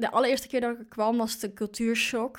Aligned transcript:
de 0.00 0.10
allereerste 0.10 0.48
keer 0.48 0.60
dat 0.60 0.72
ik 0.72 0.78
er 0.78 0.84
kwam 0.84 1.16
was 1.16 1.38
de 1.38 1.52
cultuurshock. 1.52 2.38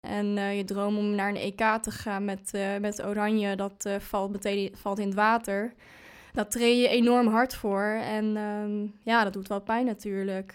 En 0.00 0.38
eh, 0.38 0.56
je 0.56 0.64
droom 0.64 0.98
om 0.98 1.14
naar 1.14 1.28
een 1.28 1.36
EK 1.36 1.82
te 1.82 1.90
gaan 1.90 2.24
met, 2.24 2.54
eh, 2.54 2.76
met 2.76 3.04
Oranje, 3.04 3.56
dat 3.56 3.84
eh, 3.84 3.98
valt 3.98 4.30
meteen 4.30 4.70
valt 4.74 4.98
in 4.98 5.06
het 5.06 5.14
water. 5.14 5.74
Daar 6.32 6.48
treed 6.48 6.80
je 6.80 6.88
enorm 6.88 7.26
hard 7.26 7.54
voor. 7.54 7.82
En 8.02 8.36
ehm, 8.36 8.86
ja, 9.02 9.24
dat 9.24 9.32
doet 9.32 9.48
wel 9.48 9.60
pijn 9.60 9.86
natuurlijk. 9.86 10.52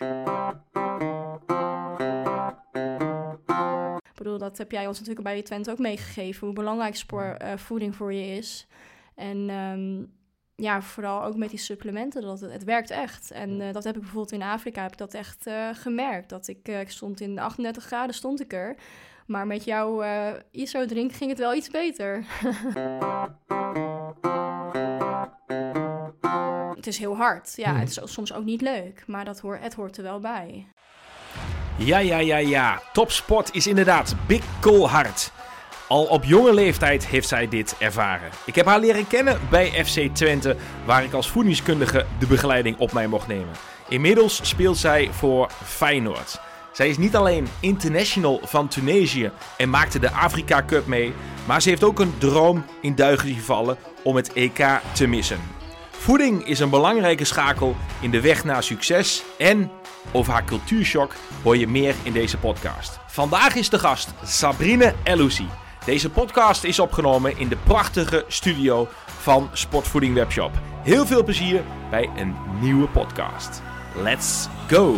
Ik 4.04 4.18
bedoel, 4.28 4.38
dat 4.38 4.58
heb 4.58 4.72
jij 4.72 4.88
ons 4.88 4.98
natuurlijk 5.00 5.26
bij 5.26 5.36
je 5.36 5.44
Twente 5.44 5.72
ook 5.72 5.80
meegegeven. 5.80 6.46
Hoe 6.48 6.56
belangrijk 6.56 6.96
spoor, 6.96 7.38
voeding 7.56 7.96
voor 7.96 8.14
je 8.14 8.38
is. 8.38 8.68
En 9.16 9.50
ehm, 9.50 10.04
ja, 10.62 10.82
vooral 10.82 11.24
ook 11.24 11.36
met 11.36 11.50
die 11.50 11.60
supplementen, 11.60 12.22
dat 12.22 12.40
het, 12.40 12.52
het 12.52 12.64
werkt 12.64 12.90
echt. 12.90 13.32
En 13.32 13.72
dat 13.72 13.84
heb 13.84 13.96
ik 13.96 14.02
bijvoorbeeld 14.02 14.32
in 14.32 14.42
Afrika, 14.42 14.82
heb 14.82 14.92
ik 14.92 14.98
dat 14.98 15.14
echt 15.14 15.50
gemerkt. 15.74 16.30
Dat 16.30 16.48
ik, 16.48 16.68
ik 16.68 16.90
stond 16.90 17.22
in 17.22 17.40
38 17.40 17.84
graden, 17.84 18.16
stond 18.16 18.42
ik 18.42 18.54
er. 18.54 18.76
Maar 19.26 19.48
met 19.48 19.64
jouw 19.64 20.04
uh, 20.04 20.28
ISO-drink 20.52 21.14
ging 21.14 21.30
het 21.30 21.40
wel 21.40 21.54
iets 21.54 21.70
beter. 21.70 22.26
het 26.76 26.88
is 26.88 26.98
heel 26.98 27.16
hard. 27.16 27.54
Ja, 27.56 27.76
het 27.76 27.90
is 27.90 28.00
soms 28.04 28.34
ook 28.34 28.44
niet 28.44 28.62
leuk. 28.62 29.04
Maar 29.08 29.26
dat 29.26 29.40
hoort, 29.40 29.62
het 29.62 29.74
hoort 29.74 29.98
er 29.98 30.04
wel 30.04 30.20
bij. 30.20 30.68
Ja, 31.78 31.98
ja, 31.98 32.18
ja, 32.18 32.38
ja. 32.38 32.82
Topsport 32.94 33.54
is 33.54 33.68
inderdaad 33.68 34.16
bikkelhard. 34.28 35.32
Al 35.92 36.04
op 36.04 36.24
jonge 36.24 36.54
leeftijd 36.54 37.08
heeft 37.08 37.28
zij 37.28 37.48
dit 37.48 37.76
ervaren. 37.80 38.30
Ik 38.46 38.56
heb 38.56 38.66
haar 38.66 38.80
leren 38.80 39.08
kennen 39.08 39.40
bij 39.50 39.86
FC 39.86 40.16
Twente, 40.16 40.56
waar 40.86 41.04
ik 41.04 41.14
als 41.14 41.30
voedingskundige 41.30 42.06
de 42.20 42.28
begeleiding 42.28 42.78
op 42.78 42.92
mij 42.92 43.08
mocht 43.08 43.28
nemen. 43.28 43.56
Inmiddels 43.90 44.40
speelt 44.44 44.78
zij 44.78 45.10
voor 45.12 45.50
Feyenoord. 45.64 46.40
Zij 46.72 46.90
is 46.90 46.98
niet 46.98 47.16
alleen 47.16 47.48
international 47.60 48.40
van 48.44 48.68
Tunesië 48.68 49.32
en 49.58 49.70
maakte 49.70 50.00
de 50.00 50.12
Afrika 50.12 50.64
Cup 50.66 50.88
mee, 50.88 51.14
maar 51.46 51.62
ze 51.62 51.70
heeft 51.70 51.84
ook 51.84 52.00
een 52.00 52.18
droom 52.18 52.66
in 52.82 52.96
duigen 52.96 53.34
gevallen 53.34 53.78
om 54.04 54.16
het 54.16 54.34
EK 54.34 54.66
te 54.92 55.08
missen. 55.08 55.40
Voeding 55.90 56.48
is 56.48 56.60
een 56.60 56.70
belangrijke 56.70 57.26
schakel 57.26 57.76
in 58.02 58.12
de 58.12 58.22
weg 58.22 58.44
naar 58.44 58.64
succes 58.64 59.24
en 59.38 59.72
over 60.12 60.34
haar 60.34 60.46
cultuurshock 60.46 61.16
hoor 61.44 61.58
je 61.58 61.68
meer 61.68 61.96
in 62.04 62.14
deze 62.14 62.38
podcast. 62.38 63.00
Vandaag 63.08 63.56
is 63.56 63.70
de 63.70 63.80
gast 63.80 64.14
Sabrine 64.24 64.94
Eloussi. 65.04 65.48
Deze 65.86 66.10
podcast 66.10 66.64
is 66.64 66.80
opgenomen 66.80 67.38
in 67.38 67.48
de 67.48 67.58
prachtige 67.58 68.26
studio 68.28 68.88
van 69.06 69.50
Sportvoeding 69.54 70.14
Webshop. 70.14 70.52
Heel 70.84 71.06
veel 71.06 71.24
plezier 71.24 71.64
bij 71.90 72.10
een 72.16 72.36
nieuwe 72.60 72.88
podcast. 72.88 73.62
Let's 73.96 74.48
go! 74.68 74.96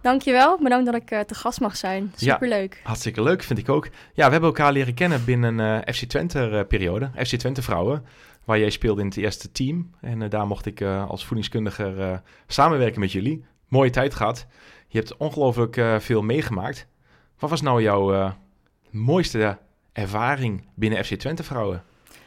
Dankjewel, 0.00 0.58
bedankt 0.62 0.86
dat 0.86 0.94
ik 0.94 1.10
uh, 1.10 1.20
te 1.20 1.34
gast 1.34 1.60
mag 1.60 1.76
zijn. 1.76 2.12
Superleuk. 2.16 2.74
Ja, 2.74 2.88
hartstikke 2.88 3.22
leuk, 3.22 3.42
vind 3.42 3.58
ik 3.58 3.68
ook. 3.68 3.84
Ja, 4.14 4.24
we 4.24 4.30
hebben 4.32 4.42
elkaar 4.42 4.72
leren 4.72 4.94
kennen 4.94 5.24
binnen 5.24 5.58
een 5.58 5.82
uh, 5.86 5.94
FC 5.94 6.04
Twente-periode. 6.04 7.10
FC 7.16 7.36
Twente 7.36 7.62
Vrouwen, 7.62 8.04
waar 8.44 8.58
jij 8.58 8.70
speelde 8.70 9.00
in 9.00 9.06
het 9.06 9.16
eerste 9.16 9.52
team. 9.52 9.90
En 10.00 10.28
daar 10.28 10.46
mocht 10.46 10.66
ik 10.66 10.82
als 10.82 11.24
voedingskundige 11.24 12.22
samenwerken 12.46 13.00
met 13.00 13.12
jullie. 13.12 13.44
Mooie 13.68 13.90
tijd 13.90 14.14
gehad. 14.14 14.46
Je 14.86 14.98
hebt 14.98 15.16
ongelooflijk 15.16 15.80
veel 15.98 16.22
meegemaakt. 16.22 16.86
Wat 17.38 17.50
was 17.50 17.60
nou 17.60 17.82
jouw 17.82 18.34
mooiste 18.90 19.58
ervaring 19.92 20.68
binnen 20.74 21.04
FC 21.04 21.14
Twente 21.14 21.42
Vrouwen? 21.42 21.82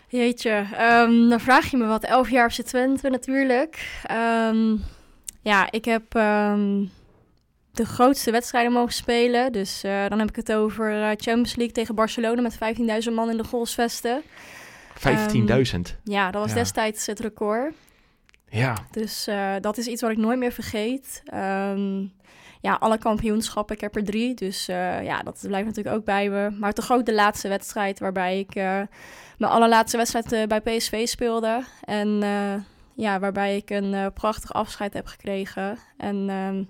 Jeetje, 0.07 0.65
um, 0.79 1.29
dan 1.29 1.39
vraag 1.39 1.71
je 1.71 1.77
me 1.77 1.85
wat. 1.85 2.03
Elf 2.03 2.29
jaar 2.29 2.51
FC 2.51 2.61
Twente 2.61 3.09
natuurlijk. 3.09 4.01
Um, 4.11 4.83
ja, 5.41 5.71
ik 5.71 5.85
heb... 5.85 6.13
Um, 6.13 6.91
de 7.71 7.85
grootste 7.85 8.31
wedstrijden 8.31 8.71
mogen 8.71 8.93
spelen. 8.93 9.51
Dus 9.51 9.83
uh, 9.83 10.07
dan 10.07 10.19
heb 10.19 10.29
ik 10.29 10.35
het 10.35 10.53
over 10.53 10.91
uh, 10.91 11.05
Champions 11.05 11.55
League 11.55 11.73
tegen 11.73 11.95
Barcelona 11.95 12.41
met 12.41 12.57
15.000 13.07 13.13
man 13.13 13.29
in 13.29 13.37
de 13.37 13.43
goalsvesten. 13.43 14.21
15.000? 14.99 15.03
Um, 15.35 15.49
ja, 16.03 16.31
dat 16.31 16.41
was 16.41 16.51
ja. 16.51 16.57
destijds 16.57 17.05
het 17.05 17.19
record. 17.19 17.73
Ja. 18.49 18.77
Dus 18.91 19.27
uh, 19.27 19.55
dat 19.61 19.77
is 19.77 19.87
iets 19.87 20.01
wat 20.01 20.11
ik 20.11 20.17
nooit 20.17 20.39
meer 20.39 20.51
vergeet. 20.51 21.23
Um, 21.33 22.11
ja, 22.61 22.73
alle 22.79 22.97
kampioenschappen, 22.97 23.75
ik 23.75 23.81
heb 23.81 23.95
er 23.95 24.03
drie. 24.03 24.33
Dus 24.33 24.65
ja, 24.65 25.23
dat 25.23 25.43
blijft 25.47 25.67
natuurlijk 25.67 25.95
ook 25.95 26.05
bij 26.05 26.29
me. 26.29 26.49
Maar 26.49 26.73
toch 26.73 26.91
ook 26.91 27.05
de 27.05 27.13
laatste 27.13 27.47
wedstrijd 27.47 27.99
waarbij 27.99 28.39
ik 28.39 28.53
mijn 29.37 29.51
allerlaatste 29.51 29.97
wedstrijd 29.97 30.47
bij 30.47 30.61
PSV 30.61 31.07
speelde. 31.07 31.63
En 31.83 32.07
ja, 32.95 33.19
waarbij 33.19 33.55
ik 33.55 33.69
een 33.69 34.13
prachtig 34.13 34.53
afscheid 34.53 34.93
heb 34.93 35.07
gekregen. 35.07 35.77
En... 35.97 36.29
Um, 36.29 36.69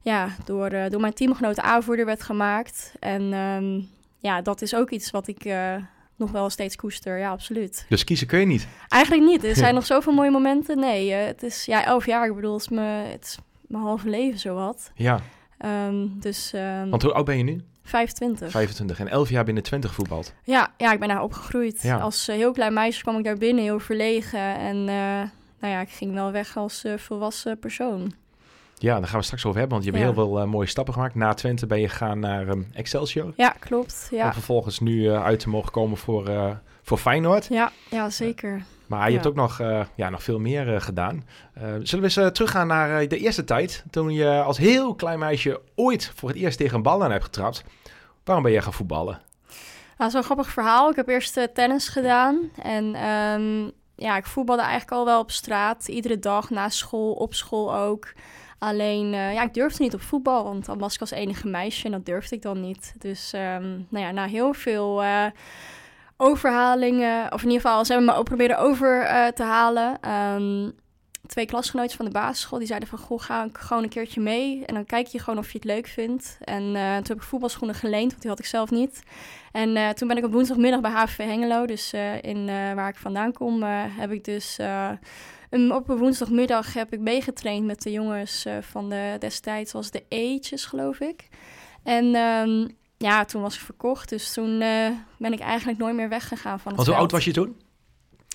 ja, 0.00 0.28
door, 0.44 0.70
door 0.70 1.00
mijn 1.00 1.12
teamgenoot 1.12 1.60
aanvoerder 1.60 2.06
werd 2.06 2.22
gemaakt. 2.22 2.94
En 3.00 3.32
um, 3.32 3.88
ja, 4.18 4.42
dat 4.42 4.62
is 4.62 4.74
ook 4.74 4.90
iets 4.90 5.10
wat 5.10 5.26
ik 5.26 5.44
nog 6.16 6.30
wel 6.30 6.50
steeds 6.50 6.76
koester. 6.76 7.18
Ja, 7.18 7.30
absoluut. 7.30 7.86
Dus 7.88 8.04
kiezen 8.04 8.26
kun 8.26 8.38
je 8.38 8.46
niet? 8.46 8.66
Eigenlijk 8.88 9.24
niet. 9.24 9.44
Er 9.44 9.56
zijn 9.64 9.74
nog 9.74 9.86
zoveel 9.86 10.12
mooie 10.12 10.30
momenten. 10.30 10.78
Nee, 10.78 11.12
het 11.12 11.42
is 11.42 11.64
ja, 11.64 11.84
elf 11.84 12.06
jaar. 12.06 12.26
Ik 12.26 12.34
bedoel, 12.34 12.52
het 12.52 12.62
is, 12.62 12.68
me, 12.68 12.82
het 12.82 13.24
is 13.24 13.38
mijn 13.74 13.86
halve 13.86 14.08
leven 14.08 14.38
zowat. 14.38 14.90
Ja. 14.94 15.20
Um, 15.86 16.20
dus, 16.20 16.52
um, 16.54 16.90
Want 16.90 17.02
hoe 17.02 17.12
oud 17.12 17.24
ben 17.24 17.36
je 17.36 17.42
nu? 17.42 17.62
25. 17.82 18.50
25 18.50 18.98
en 18.98 19.08
11 19.08 19.28
jaar 19.28 19.44
binnen 19.44 19.62
20 19.62 19.90
gevoetbald. 19.90 20.34
Ja, 20.44 20.72
ja 20.76 20.92
ik 20.92 20.98
ben 20.98 21.08
daar 21.08 21.22
opgegroeid. 21.22 21.82
Ja. 21.82 21.98
Als 21.98 22.26
heel 22.26 22.52
klein 22.52 22.72
meisje 22.72 23.02
kwam 23.02 23.18
ik 23.18 23.24
daar 23.24 23.38
binnen, 23.38 23.64
heel 23.64 23.80
verlegen. 23.80 24.56
En 24.56 24.84
nou 24.84 25.72
ja, 25.72 25.80
ik 25.80 25.90
ging 25.90 26.14
wel 26.14 26.30
weg 26.30 26.56
als 26.56 26.84
volwassen 26.96 27.58
persoon. 27.58 28.14
Ja, 28.78 28.98
daar 28.98 29.08
gaan 29.08 29.18
we 29.18 29.24
straks 29.24 29.44
over 29.44 29.58
hebben, 29.58 29.78
want 29.78 29.90
je 29.90 29.96
hebt 29.96 30.14
heel 30.14 30.26
veel 30.26 30.40
uh, 30.40 30.46
mooie 30.46 30.66
stappen 30.66 30.94
gemaakt. 30.94 31.14
Na 31.14 31.34
Twente 31.34 31.66
ben 31.66 31.80
je 31.80 31.88
gegaan 31.88 32.18
naar 32.18 32.48
um, 32.48 32.68
Excelsior. 32.72 33.32
Ja, 33.36 33.54
klopt. 33.58 34.08
Ja. 34.10 34.26
Om 34.26 34.32
vervolgens 34.32 34.80
nu 34.80 35.02
uh, 35.02 35.24
uit 35.24 35.40
te 35.40 35.48
mogen 35.48 35.70
komen 35.70 35.96
voor, 35.96 36.28
uh, 36.28 36.50
voor 36.82 36.98
Feyenoord. 36.98 37.46
Ja, 37.50 37.72
ja 37.90 38.10
zeker. 38.10 38.62
Maar 38.86 39.08
je 39.08 39.14
hebt 39.14 39.26
ook 39.26 39.34
nog, 39.34 39.58
ja, 39.94 40.10
nog 40.10 40.22
veel 40.22 40.38
meer 40.38 40.80
gedaan. 40.80 41.24
zullen 41.82 42.10
we 42.10 42.20
eens 42.20 42.32
teruggaan 42.32 42.66
naar 42.66 43.08
de 43.08 43.18
eerste 43.18 43.44
tijd, 43.44 43.84
toen 43.90 44.12
je 44.12 44.42
als 44.42 44.58
heel 44.58 44.94
klein 44.94 45.18
meisje 45.18 45.60
ooit 45.74 46.12
voor 46.14 46.28
het 46.28 46.38
eerst 46.38 46.58
tegen 46.58 46.76
een 46.76 46.82
bal 46.82 47.04
aan 47.04 47.10
hebt 47.10 47.24
getrapt. 47.24 47.64
Waarom 48.24 48.44
ben 48.44 48.52
jij 48.52 48.62
gaan 48.62 48.72
voetballen? 48.72 49.20
Nou, 49.98 50.10
zo'n 50.10 50.22
grappig 50.22 50.48
verhaal. 50.48 50.90
Ik 50.90 50.96
heb 50.96 51.08
eerst 51.08 51.48
tennis 51.54 51.88
gedaan 51.88 52.50
en... 52.62 53.08
Um, 53.08 53.72
ja, 53.96 54.16
ik 54.16 54.26
voetbalde 54.26 54.62
eigenlijk 54.62 54.92
al 54.92 55.04
wel 55.04 55.20
op 55.20 55.30
straat. 55.30 55.88
Iedere 55.88 56.18
dag 56.18 56.50
na 56.50 56.68
school, 56.68 57.12
op 57.12 57.34
school 57.34 57.74
ook. 57.74 58.12
Alleen, 58.58 59.08
ja, 59.10 59.42
ik 59.42 59.54
durfde 59.54 59.82
niet 59.82 59.94
op 59.94 60.00
voetbal, 60.00 60.44
want 60.44 60.64
dan 60.64 60.78
was 60.78 60.94
ik 60.94 61.00
als 61.00 61.10
enige 61.10 61.48
meisje 61.48 61.84
en 61.84 61.92
dat 61.92 62.06
durfde 62.06 62.34
ik 62.34 62.42
dan 62.42 62.60
niet. 62.60 62.94
Dus, 62.98 63.32
um, 63.34 63.86
nou 63.88 64.04
ja, 64.04 64.10
na 64.10 64.26
heel 64.26 64.52
veel 64.52 65.02
overhalingen, 66.16 67.32
of 67.32 67.42
in 67.42 67.48
ieder 67.48 67.62
geval, 67.62 67.84
ze 67.84 67.92
hebben 67.92 68.10
me 68.12 68.18
ook 68.18 68.24
proberen 68.24 68.58
over 68.58 69.02
uh, 69.02 69.26
te 69.26 69.42
halen. 69.42 70.10
Um, 70.10 70.72
twee 71.26 71.46
klasgenootjes 71.46 71.96
van 71.96 72.04
de 72.04 72.10
basisschool, 72.10 72.58
die 72.58 72.66
zeiden 72.66 72.88
van, 72.88 72.98
goh, 72.98 73.20
ga 73.20 73.48
gewoon 73.52 73.82
een 73.82 73.88
keertje 73.88 74.20
mee. 74.20 74.64
En 74.66 74.74
dan 74.74 74.84
kijk 74.84 75.06
je 75.06 75.18
gewoon 75.18 75.38
of 75.38 75.50
je 75.50 75.58
het 75.58 75.66
leuk 75.66 75.86
vindt. 75.86 76.38
En 76.40 76.62
toen 76.64 76.76
heb 76.76 77.16
ik 77.16 77.22
voetbalschoenen 77.22 77.76
geleend, 77.76 78.10
want 78.10 78.20
die 78.20 78.30
had 78.30 78.38
ik 78.38 78.46
zelf 78.46 78.70
niet. 78.70 79.02
En 79.52 79.94
toen 79.94 80.08
ben 80.08 80.16
ik 80.16 80.24
op 80.24 80.32
woensdagmiddag 80.32 80.80
bij 80.80 80.90
HVV 80.90 81.16
Hengelo, 81.16 81.66
dus 81.66 81.92
in, 82.20 82.46
waar 82.46 82.88
ik 82.88 82.96
vandaan 82.96 83.32
kom, 83.32 83.62
heb 83.88 84.10
ik 84.10 84.24
dus 84.24 84.58
op 85.50 85.88
een 85.88 85.98
woensdagmiddag 85.98 86.74
heb 86.74 86.92
ik 86.92 87.00
meegetraind 87.00 87.64
met 87.64 87.82
de 87.82 87.90
jongens 87.90 88.46
van 88.60 88.88
de 88.88 89.16
destijds 89.18 89.72
was 89.72 89.90
de 89.90 90.04
Ages, 90.08 90.64
geloof 90.64 91.00
ik. 91.00 91.28
En 91.82 92.14
um, 92.14 92.76
ja, 93.04 93.24
toen 93.24 93.42
was 93.42 93.54
ik 93.54 93.60
verkocht, 93.60 94.08
dus 94.08 94.32
toen 94.32 94.60
uh, 94.60 94.88
ben 95.18 95.32
ik 95.32 95.40
eigenlijk 95.40 95.78
nooit 95.78 95.94
meer 95.94 96.08
weggegaan 96.08 96.60
van 96.60 96.66
het 96.66 96.76
Want 96.76 96.88
hoe 96.88 96.96
oud 96.96 97.10
was 97.10 97.24
je 97.24 97.32
toen? 97.32 97.56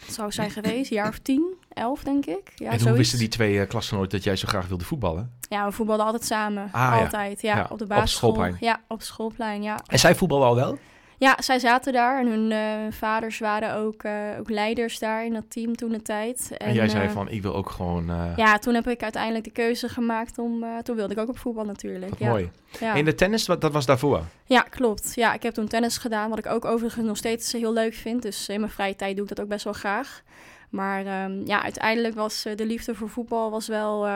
Het 0.06 0.14
zou 0.14 0.32
zijn 0.32 0.52
geweest, 0.52 0.90
jaar 0.90 1.08
of 1.08 1.20
tien, 1.20 1.56
elf 1.70 2.04
denk 2.04 2.26
ik. 2.26 2.52
Ja, 2.56 2.66
en 2.66 2.72
hoe 2.72 2.80
zoiets. 2.80 2.98
wisten 2.98 3.20
die 3.20 3.28
twee 3.28 3.54
uh, 3.54 3.68
klassen 3.68 4.10
dat 4.10 4.24
jij 4.24 4.36
zo 4.36 4.48
graag 4.48 4.68
wilde 4.68 4.84
voetballen? 4.84 5.38
Ja, 5.50 5.66
we 5.66 5.72
voetbalden 5.72 6.06
altijd 6.06 6.26
samen. 6.26 6.70
Ah, 6.72 7.02
altijd, 7.02 7.42
ja. 7.42 7.56
ja. 7.56 7.68
Op 7.70 7.80
de 7.80 7.86
basisschool. 7.86 8.30
Op 8.30 8.36
schoolplein? 8.36 8.58
Ja, 8.72 8.82
op 8.88 9.02
schoolplein, 9.02 9.62
ja. 9.62 9.80
En 9.86 10.00
zij 10.00 10.16
voetbalden 10.16 10.48
al 10.48 10.56
wel? 10.56 10.78
Ja, 11.20 11.38
zij 11.40 11.60
zaten 11.60 11.94
daar 11.94 12.20
en 12.20 12.28
hun 12.28 12.52
uh, 12.52 12.92
vaders 12.92 13.40
waren 13.40 13.76
ook, 13.76 14.04
uh, 14.04 14.12
ook 14.40 14.50
leiders 14.50 15.00
daar 15.00 15.26
in 15.26 15.34
dat 15.34 15.44
team 15.48 15.76
toen 15.76 15.92
de 15.92 16.02
tijd. 16.02 16.52
En, 16.58 16.68
en 16.68 16.74
jij 16.74 16.90
zei 16.90 17.08
uh, 17.08 17.12
van, 17.12 17.30
ik 17.30 17.42
wil 17.42 17.56
ook 17.56 17.70
gewoon... 17.70 18.12
Ja, 18.36 18.58
toen 18.58 18.74
heb 18.74 18.88
ik 18.88 19.04
uiteindelijk 19.04 19.44
de 19.44 19.52
keuze 19.52 19.90
gemaakt 19.90 20.38
om... 20.38 20.66
toen 20.84 20.96
wilde 20.96 21.14
ik 21.14 21.20
ook 21.20 21.30
op 21.30 21.38
voetbal 21.38 21.66
natuurlijk. 21.66 22.10
Wat 22.10 22.20
ja. 22.20 22.30
mooi. 22.30 22.50
Ja. 22.80 22.96
En 22.96 23.06
de 23.06 23.16
tennis, 23.16 23.48
wat, 23.48 23.62
dat 23.62 23.72
was 23.72 23.86
daarvoor? 23.86 24.22
Ja, 24.46 24.62
klopt. 24.62 25.12
Ja, 25.16 25.34
ik 25.34 25.44
heb 25.44 25.54
toen 25.54 25.68
tennis 25.68 25.98
gedaan, 25.98 26.30
wat 26.30 26.40
ik 26.40 26.46
ook 26.46 26.66
overigens 26.66 27.06
nog 27.06 27.18
steeds 27.18 27.52
heel 27.52 27.74
leuk 27.74 27.94
vind. 27.94 28.22
Dus 28.22 28.50
in 28.50 28.60
mijn 28.60 28.72
vrije 28.72 28.96
tijd 28.96 29.16
doe 29.16 29.24
ik 29.24 29.36
dat 29.36 29.42
ook 29.42 29.50
best 29.50 29.64
wel 29.64 29.74
graag. 29.74 30.22
Maar 30.70 31.24
um, 31.24 31.46
ja, 31.46 31.64
uiteindelijk 31.64 32.16
was 32.16 32.46
de 32.56 32.66
liefde 32.66 32.96
voor 32.96 33.10
voetbal 33.10 33.52
was 33.52 33.68
wel, 33.68 34.08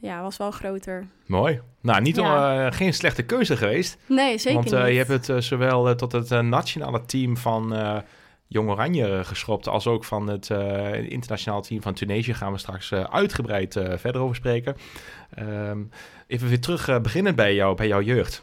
ja, 0.00 0.22
was 0.22 0.36
wel 0.36 0.50
groter. 0.50 1.06
Mooi. 1.26 1.60
Nou, 1.86 2.02
niet 2.02 2.16
ja. 2.16 2.66
uh, 2.66 2.72
geen 2.72 2.94
slechte 2.94 3.22
keuze 3.22 3.56
geweest. 3.56 3.98
Nee, 4.06 4.38
zeker 4.38 4.58
Want 4.58 4.72
uh, 4.72 4.90
je 4.90 4.96
hebt 4.96 5.08
het 5.08 5.28
uh, 5.28 5.38
zowel 5.38 5.94
tot 5.94 6.12
het 6.12 6.30
nationale 6.42 7.04
team 7.04 7.36
van 7.36 7.74
Jong 8.46 8.70
Oranje 8.70 9.24
geschropt, 9.24 9.68
als 9.68 9.86
ook 9.86 10.04
van 10.04 10.26
het 10.26 10.50
internationaal 11.08 11.62
team 11.62 11.82
van 11.82 11.94
Tunesië. 11.94 12.34
Gaan 12.34 12.52
we 12.52 12.58
straks 12.58 12.92
uitgebreid 12.92 13.72
verder 13.96 14.20
over 14.20 14.36
spreken. 14.36 14.76
Um, 15.38 15.90
even 16.26 16.48
weer 16.48 16.60
terug 16.60 17.00
beginnen 17.00 17.34
bij, 17.34 17.54
jou, 17.54 17.76
bij 17.76 17.86
jouw 17.86 18.02
jeugd. 18.02 18.42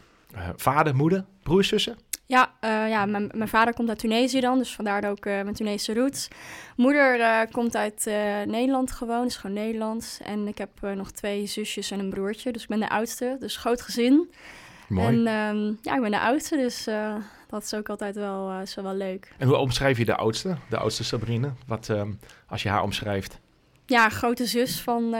vader, 0.55 0.95
moeder, 0.95 1.25
broers, 1.43 1.67
zussen? 1.67 1.97
Ja, 2.33 2.53
ja 2.88 3.06
mijn, 3.06 3.30
mijn, 3.33 3.50
vader 3.50 3.74
komt 3.74 3.89
uit 3.89 4.00
Tunesië 4.00 4.39
dan, 4.39 4.57
dus 4.57 4.75
vandaar 4.75 5.09
ook 5.09 5.25
mijn 5.25 5.53
Tunesische 5.53 5.94
roots. 5.94 6.27
Moeder 6.75 7.47
komt 7.51 7.75
uit 7.75 8.06
Nederland 8.45 8.91
gewoon, 8.91 9.25
is 9.25 9.35
gewoon 9.35 9.56
Nederlands. 9.56 10.19
En 10.24 10.47
ik 10.47 10.57
heb 10.57 10.69
nog 10.95 11.12
twee 11.12 11.45
zusjes 11.45 11.91
en 11.91 12.00
een 12.00 12.09
broertje, 12.09 12.51
dus 12.51 12.62
ik 12.62 12.68
ben 12.68 12.80
de 12.80 12.89
oudste. 12.89 13.38
Dus 13.39 13.57
groot 13.57 13.81
gezin. 13.81 14.31
Mooi. 14.88 15.07
En 15.07 15.15
um, 15.15 15.77
ja, 15.81 15.95
ik 15.95 16.01
ben 16.01 16.12
de 16.12 16.19
oudste, 16.19 16.57
dus 16.57 16.88
dat 17.47 17.63
is 17.63 17.74
ook 17.74 17.89
altijd 17.89 18.15
wel, 18.15 18.65
zo 18.65 18.83
wel 18.83 18.95
leuk. 18.95 19.33
En 19.38 19.47
hoe 19.47 19.57
omschrijf 19.57 19.97
je 19.97 20.06
de 20.06 20.15
oudste, 20.15 20.56
de 20.69 20.77
oudste 20.77 21.03
Sabrine? 21.03 21.51
Wat, 21.68 21.88
um, 21.88 22.19
als 22.47 22.63
je 22.63 22.69
haar 22.69 22.83
omschrijft? 22.83 23.39
Ja, 23.86 24.09
grote 24.09 24.45
zus 24.45 24.81
van... 24.81 25.15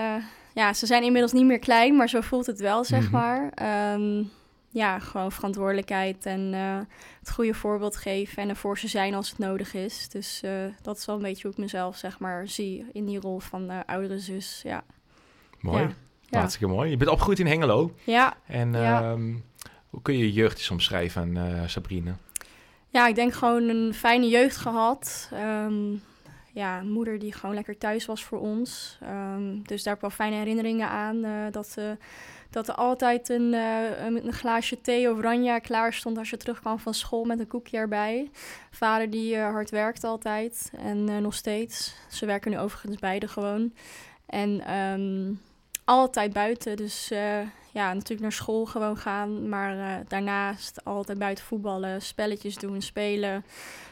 Ja, 0.54 0.74
ze 0.74 0.86
zijn 0.86 1.04
inmiddels 1.04 1.32
niet 1.32 1.46
meer 1.46 1.60
klein, 1.60 1.96
maar 1.96 2.10
zo 2.10 2.22
voelt 2.22 2.46
het 2.46 2.60
wel, 2.60 2.84
zeg 2.84 3.00
mm 3.00 3.06
-hmm. 3.06 3.20
maar. 3.20 3.94
Um, 3.94 4.32
ja, 4.74 5.00
gewoon 5.00 5.32
verantwoordelijkheid 5.32 6.26
en 6.26 6.54
uh, 6.54 6.78
het 7.20 7.32
goede 7.32 7.54
voorbeeld 7.54 7.96
geven 7.96 8.44
en 8.44 8.50
ervoor 8.50 8.78
ze 8.78 8.88
zijn 8.88 9.14
als 9.14 9.30
het 9.30 9.38
nodig 9.38 9.74
is. 9.74 10.10
Dus 10.10 10.44
dat 10.82 10.98
is 10.98 11.06
wel 11.06 11.16
een 11.16 11.22
beetje 11.22 11.42
hoe 11.42 11.52
ik 11.52 11.58
mezelf, 11.58 11.98
zeg 11.98 12.20
maar, 12.20 12.48
zie 12.48 12.86
in 12.92 13.06
die 13.06 13.20
rol 13.20 13.40
van 13.40 13.86
oudere 13.86 14.20
zus, 14.20 14.62
ja. 14.64 14.84
Mooi, 15.60 15.96
ja. 16.22 16.40
hartstikke 16.40 16.74
mooi. 16.74 16.90
Je 16.90 16.98
bent 16.98 17.10
opgegroeid 17.10 17.40
in 17.40 17.48
Hengelo. 17.48 17.94
Ja. 18.04 18.34
En 18.48 18.74
ja. 18.74 19.12
Um, 19.12 19.44
hoe 19.90 20.02
kun 20.02 20.18
je 20.18 20.26
je 20.26 20.34
jeugd 20.34 20.58
eens 20.58 20.72
omschrijven, 20.72 21.36
uh, 21.36 21.62
Sabrine? 21.66 22.14
Ja, 22.90 23.08
ik 23.08 23.16
denk 23.16 23.34
gewoon 23.34 23.64
een 23.64 23.94
fijne 23.94 24.28
jeugd 24.28 24.58
gehad. 24.58 25.30
Um, 25.34 26.02
ja, 26.54 26.80
een 26.80 26.92
moeder 26.92 27.20
die 27.20 27.34
gewoon 27.34 27.56
lekker 27.56 27.78
thuis 27.78 28.06
was 28.06 28.24
voor 28.24 28.40
ons. 28.40 29.00
Um, 29.04 29.68
dus 29.68 29.84
daar 29.84 29.94
heb 29.94 30.04
ik 30.04 30.10
wel 30.10 30.10
fijne 30.10 30.36
herinneringen 30.36 30.90
aan. 30.90 31.16
Uh, 31.16 31.32
dat, 31.52 31.76
uh, 31.80 31.92
dat 32.54 32.68
er 32.68 32.74
altijd 32.74 33.30
een, 33.30 33.54
uh, 33.54 34.06
een, 34.06 34.34
glaasje 34.34 34.82
thee 34.82 35.12
of 35.12 35.18
oranje 35.18 35.62
klaar 35.62 35.94
stond 35.94 36.18
als 36.18 36.30
je 36.30 36.38
terugkwam 36.38 36.80
van 36.80 36.94
school 36.94 37.24
met 37.24 37.40
een 37.40 37.48
koekje 37.48 37.78
erbij. 37.78 38.30
Vader 38.72 39.10
die 39.10 39.38
hard 39.38 39.70
werkt 39.70 40.04
altijd 40.04 40.72
en 40.78 41.22
nog 41.22 41.34
steeds. 41.34 41.96
Ze 42.10 42.26
werken 42.26 42.52
nu 42.52 42.60
overigens 42.60 42.98
beide 43.00 43.28
gewoon. 43.28 43.74
En 44.26 44.74
um, 44.78 45.42
altijd 45.84 46.34
buiten, 46.34 46.76
dus 46.76 47.08
ja, 47.72 47.94
natuurlijk 47.94 48.22
naar 48.22 48.32
school 48.32 48.66
gewoon 48.66 48.98
gaan. 48.98 49.50
Maar 49.50 50.04
daarnaast 50.08 50.86
altijd 50.86 51.18
buiten 51.18 51.44
voetballen, 51.44 52.02
spelletjes 52.02 52.56
doen, 52.56 52.82
spelen. 52.82 53.46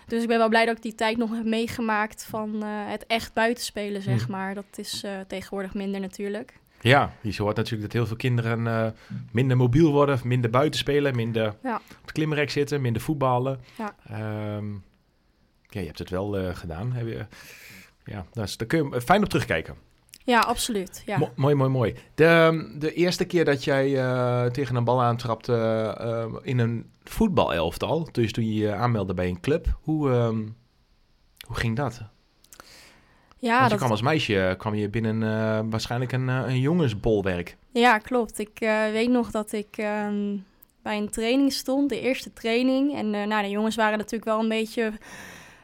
Dus 0.07 0.21
ik 0.21 0.27
ben 0.27 0.37
wel 0.37 0.49
blij 0.49 0.65
dat 0.65 0.75
ik 0.75 0.81
die 0.83 0.95
tijd 0.95 1.17
nog 1.17 1.31
heb 1.31 1.45
meegemaakt 1.45 2.23
van 2.23 2.63
het 2.63 3.05
echt 3.07 3.33
buitenspelen, 3.33 4.01
zeg 4.01 4.21
Mhm. 4.21 4.31
maar. 4.31 4.53
Dat 4.53 4.65
is 4.75 5.03
tegenwoordig 5.27 5.73
minder 5.73 5.99
natuurlijk. 5.99 6.59
Ja, 6.83 7.13
je 7.21 7.41
hoort 7.41 7.55
natuurlijk 7.55 7.83
dat 7.83 7.91
heel 7.91 8.07
veel 8.07 8.15
kinderen 8.15 8.65
uh, 8.65 8.87
minder 9.31 9.57
mobiel 9.57 9.91
worden, 9.91 10.19
minder 10.23 10.49
buiten 10.49 10.79
spelen, 10.79 11.15
minder 11.15 11.55
ja. 11.63 11.75
op 11.75 12.01
het 12.01 12.11
klimrek 12.11 12.49
zitten, 12.49 12.81
minder 12.81 13.01
voetballen. 13.01 13.59
Ja, 13.77 13.95
um, 14.55 14.83
ja 15.69 15.79
je 15.79 15.85
hebt 15.85 15.99
het 15.99 16.09
wel 16.09 16.39
uh, 16.39 16.55
gedaan. 16.55 16.91
Heb 16.91 17.07
je, 17.07 17.25
ja, 18.05 18.25
dus 18.33 18.57
daar 18.57 18.67
kun 18.67 18.89
je 18.89 19.01
fijn 19.01 19.23
op 19.23 19.29
terugkijken. 19.29 19.75
Ja, 20.23 20.39
absoluut. 20.39 21.03
Ja. 21.05 21.17
Mo 21.17 21.31
mooi, 21.35 21.55
mooi, 21.55 21.69
mooi. 21.69 21.95
De, 22.15 22.75
de 22.79 22.93
eerste 22.93 23.25
keer 23.25 23.45
dat 23.45 23.63
jij 23.63 23.89
uh, 23.89 24.45
tegen 24.45 24.75
een 24.75 24.83
bal 24.83 25.01
aantrapte 25.01 25.53
uh, 26.01 26.39
in 26.41 26.59
een 26.59 26.91
voetbalelftal, 27.03 28.09
dus 28.11 28.31
toen 28.31 28.45
je 28.45 28.53
je 28.53 28.73
aanmeldde 28.73 29.13
bij 29.13 29.27
een 29.27 29.39
club, 29.39 29.77
hoe, 29.81 30.09
um, 30.09 30.55
hoe 31.47 31.55
ging 31.55 31.75
dat? 31.75 32.01
Ja, 33.41 33.51
Want 33.51 33.63
je 33.63 33.69
dat... 33.69 33.77
kwam 33.77 33.91
als 33.91 34.01
meisje 34.01 34.55
kwam 34.57 34.75
je 34.75 34.89
binnen 34.89 35.21
uh, 35.21 35.59
waarschijnlijk 35.69 36.11
een, 36.11 36.27
een 36.27 36.59
jongensbolwerk. 36.59 37.57
Ja, 37.71 37.97
klopt. 37.97 38.39
Ik 38.39 38.59
weet 38.91 39.09
nog 39.09 39.31
dat 39.31 39.51
ik 39.51 39.77
um, 39.77 40.45
bij 40.81 40.97
een 40.97 41.09
training 41.09 41.53
stond, 41.53 41.89
de 41.89 41.99
eerste 41.99 42.33
training. 42.33 42.95
En 42.95 43.09
nou, 43.09 43.41
de 43.41 43.49
jongens 43.49 43.75
waren 43.75 43.97
natuurlijk 43.97 44.25
wel 44.25 44.39
een 44.39 44.49
beetje 44.49 44.91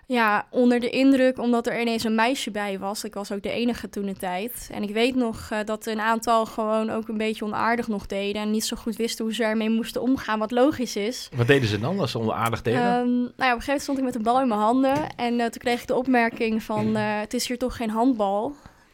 ja, 0.07 0.47
onder 0.49 0.79
de 0.79 0.89
indruk, 0.89 1.37
omdat 1.37 1.67
er 1.67 1.81
ineens 1.81 2.03
een 2.03 2.15
meisje 2.15 2.51
bij 2.51 2.79
was. 2.79 3.03
Ik 3.03 3.13
was 3.13 3.31
ook 3.31 3.43
de 3.43 3.51
enige 3.51 3.89
toen 3.89 4.05
de 4.05 4.13
tijd. 4.13 4.69
En 4.71 4.83
ik 4.83 4.89
weet 4.89 5.15
nog 5.15 5.49
uh, 5.53 5.59
dat 5.65 5.85
een 5.85 5.99
aantal 5.99 6.45
gewoon 6.45 6.89
ook 6.89 7.07
een 7.07 7.17
beetje 7.17 7.45
onaardig 7.45 7.87
nog 7.87 8.05
deden. 8.05 8.41
En 8.41 8.51
niet 8.51 8.65
zo 8.65 8.77
goed 8.77 8.95
wisten 8.95 9.25
hoe 9.25 9.33
ze 9.33 9.43
ermee 9.43 9.69
moesten 9.69 10.01
omgaan, 10.01 10.39
wat 10.39 10.51
logisch 10.51 10.95
is. 10.95 11.29
Wat 11.35 11.47
deden 11.47 11.67
ze 11.67 11.79
dan 11.79 11.99
als 11.99 12.11
ze 12.11 12.19
onaardig 12.19 12.61
deden? 12.61 12.95
Um, 12.95 13.15
nou 13.15 13.25
ja, 13.25 13.31
op 13.31 13.37
een 13.37 13.47
gegeven 13.47 13.65
moment 13.65 13.81
stond 13.81 13.97
ik 13.97 14.03
met 14.03 14.15
een 14.15 14.21
bal 14.21 14.41
in 14.41 14.47
mijn 14.47 14.59
handen. 14.59 15.15
En 15.15 15.33
uh, 15.33 15.39
toen 15.39 15.61
kreeg 15.61 15.81
ik 15.81 15.87
de 15.87 15.95
opmerking 15.95 16.63
van, 16.63 16.87
uh, 16.87 17.19
het 17.19 17.33
is 17.33 17.47
hier 17.47 17.57
toch 17.57 17.75
geen 17.75 17.89
handbal. 17.89 18.41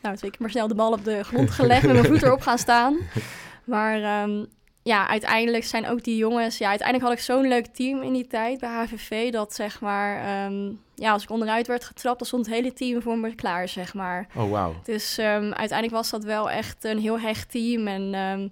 Nou, 0.01 0.15
toen 0.15 0.25
heb 0.25 0.33
ik 0.33 0.39
maar 0.39 0.49
snel 0.49 0.67
de 0.67 0.75
bal 0.75 0.91
op 0.91 1.03
de 1.03 1.23
grond 1.23 1.51
gelegd, 1.51 1.83
met 1.83 1.93
mijn 1.93 2.05
voet 2.05 2.23
erop 2.23 2.41
gaan 2.41 2.57
staan. 2.57 2.97
Maar... 3.63 4.23
Um, 4.23 4.47
ja, 4.83 5.07
uiteindelijk 5.07 5.63
zijn 5.63 5.87
ook 5.87 6.03
die 6.03 6.17
jongens... 6.17 6.57
Ja, 6.57 6.69
uiteindelijk 6.69 7.09
had 7.09 7.17
ik 7.17 7.23
zo'n 7.23 7.47
leuk 7.47 7.65
team 7.65 8.01
in 8.01 8.13
die 8.13 8.27
tijd 8.27 8.59
bij 8.59 8.69
HVV... 8.69 9.31
dat 9.31 9.53
zeg 9.53 9.81
maar... 9.81 10.45
Um, 10.45 10.79
ja, 10.95 11.11
als 11.11 11.23
ik 11.23 11.29
onderuit 11.29 11.67
werd 11.67 11.83
getrapt... 11.83 12.17
dan 12.17 12.27
stond 12.27 12.45
het 12.45 12.55
hele 12.55 12.73
team 12.73 13.01
voor 13.01 13.17
me 13.17 13.35
klaar, 13.35 13.67
zeg 13.67 13.93
maar. 13.93 14.27
Oh, 14.35 14.51
wauw. 14.51 14.75
Dus 14.83 15.17
um, 15.17 15.25
uiteindelijk 15.53 15.91
was 15.91 16.09
dat 16.09 16.23
wel 16.23 16.49
echt 16.49 16.83
een 16.83 16.99
heel 16.99 17.19
hecht 17.19 17.51
team. 17.51 17.87
En 17.87 18.13
um, 18.13 18.51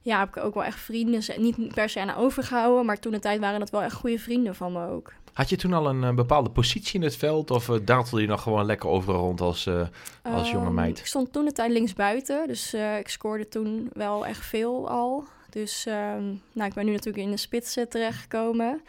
ja, 0.00 0.18
heb 0.18 0.28
ik 0.28 0.44
ook 0.44 0.54
wel 0.54 0.64
echt 0.64 0.80
vrienden... 0.80 1.22
niet 1.36 1.74
per 1.74 1.88
se 1.88 2.00
aan 2.00 2.14
overgehouden... 2.14 2.86
maar 2.86 2.98
toen 2.98 3.12
de 3.12 3.18
tijd 3.18 3.40
waren 3.40 3.60
dat 3.60 3.70
wel 3.70 3.82
echt 3.82 3.94
goede 3.94 4.18
vrienden 4.18 4.54
van 4.54 4.72
me 4.72 4.88
ook. 4.88 5.12
Had 5.32 5.48
je 5.48 5.56
toen 5.56 5.72
al 5.72 5.88
een, 5.88 6.02
een 6.02 6.14
bepaalde 6.14 6.50
positie 6.50 6.94
in 6.94 7.06
het 7.06 7.16
veld... 7.16 7.50
of 7.50 7.68
uh, 7.68 7.76
dartelde 7.84 8.20
je 8.20 8.28
nog 8.28 8.42
gewoon 8.42 8.64
lekker 8.64 8.88
overal 8.88 9.20
rond 9.20 9.40
als, 9.40 9.66
uh, 9.66 9.86
als 10.22 10.50
jonge 10.50 10.70
meid? 10.70 10.98
Ik 10.98 11.06
stond 11.06 11.32
toen 11.32 11.44
de 11.44 11.52
tijd 11.52 11.70
linksbuiten... 11.70 12.46
dus 12.46 12.74
uh, 12.74 12.98
ik 12.98 13.08
scoorde 13.08 13.48
toen 13.48 13.90
wel 13.92 14.26
echt 14.26 14.44
veel 14.44 14.88
al... 14.88 15.24
Dus 15.52 15.86
um, 15.86 16.42
nou, 16.52 16.68
ik 16.68 16.74
ben 16.74 16.84
nu 16.84 16.92
natuurlijk 16.92 17.24
in 17.24 17.30
de 17.30 17.36
spits 17.36 17.78
terechtgekomen. 17.88 18.82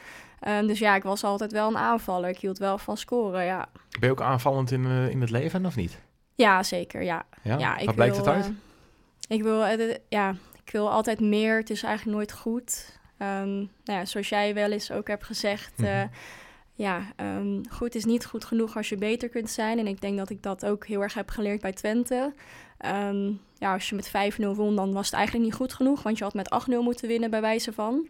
Um, 0.48 0.68
dus 0.68 0.80
ja, 0.80 0.96
ik 0.96 1.04
was 1.04 1.24
altijd 1.24 1.52
wel 1.52 1.68
een 1.68 1.78
aanvaller. 1.78 2.30
Ik 2.30 2.38
hield 2.38 2.58
wel 2.58 2.78
van 2.78 2.98
scoren, 2.98 3.46
ja. 3.46 3.70
Ben 4.00 4.10
je 4.10 4.12
ook 4.12 4.22
aanvallend 4.22 4.72
in, 4.72 4.84
uh, 4.84 5.10
in 5.10 5.22
het 5.22 5.30
leven, 5.30 5.66
of 5.66 5.76
niet? 5.76 6.00
Ja, 6.36 6.64
zeker, 6.64 7.04
ja. 7.04 7.26
Ja? 7.42 7.58
ja 7.58 7.78
ik 7.78 7.86
Wat 7.86 7.96
blijkt 7.96 8.16
wil, 8.16 8.26
het 8.26 8.34
uit? 8.34 8.46
Uh, 8.46 8.54
ik, 9.28 9.44
wil, 9.44 9.80
uh, 9.80 9.96
ja, 10.10 10.36
ik 10.66 10.72
wil 10.72 10.92
altijd 10.92 11.20
meer. 11.20 11.58
Het 11.58 11.70
is 11.70 11.84
eigenlijk 11.84 12.18
nooit 12.18 12.34
goed. 12.34 13.00
Um, 13.20 13.56
nou 13.84 14.00
ja, 14.00 14.06
zoals 14.06 14.30
jij 14.30 14.54
wel 14.54 14.72
eens 14.72 14.92
ook 14.92 15.08
hebt 15.08 15.24
gezegd... 15.24 15.78
Mm 15.78 15.86
-hmm. 15.86 16.10
ja, 16.74 17.02
goed 17.70 17.96
is 17.96 18.06
niet 18.06 18.26
goed 18.26 18.46
genoeg 18.46 18.76
als 18.76 18.90
je 18.90 18.98
beter 18.98 19.30
kunt 19.30 19.50
zijn. 19.50 19.80
En 19.80 19.88
ik 19.88 20.02
denk 20.02 20.18
dat 20.18 20.30
ik 20.30 20.44
dat 20.44 20.66
ook 20.66 20.86
heel 20.86 21.02
erg 21.02 21.14
heb 21.14 21.30
geleerd 21.30 21.62
bij 21.62 21.74
Twente. 21.74 22.34
Ja, 23.64 23.74
als 23.74 23.90
je 23.90 23.96
met 23.96 24.12
5-0 24.42 24.56
won, 24.56 24.76
dan 24.76 24.94
was 24.94 25.06
het 25.06 25.16
eigenlijk 25.16 25.46
niet 25.46 25.56
goed 25.56 25.74
genoeg. 25.74 26.04
Want 26.04 26.18
je 26.18 26.24
had 26.24 26.34
met 26.34 26.66
8-0 26.70 26.74
moeten 26.80 27.08
winnen, 27.08 27.30
bij 27.30 27.42
wijze 27.42 27.74
van. 27.74 28.08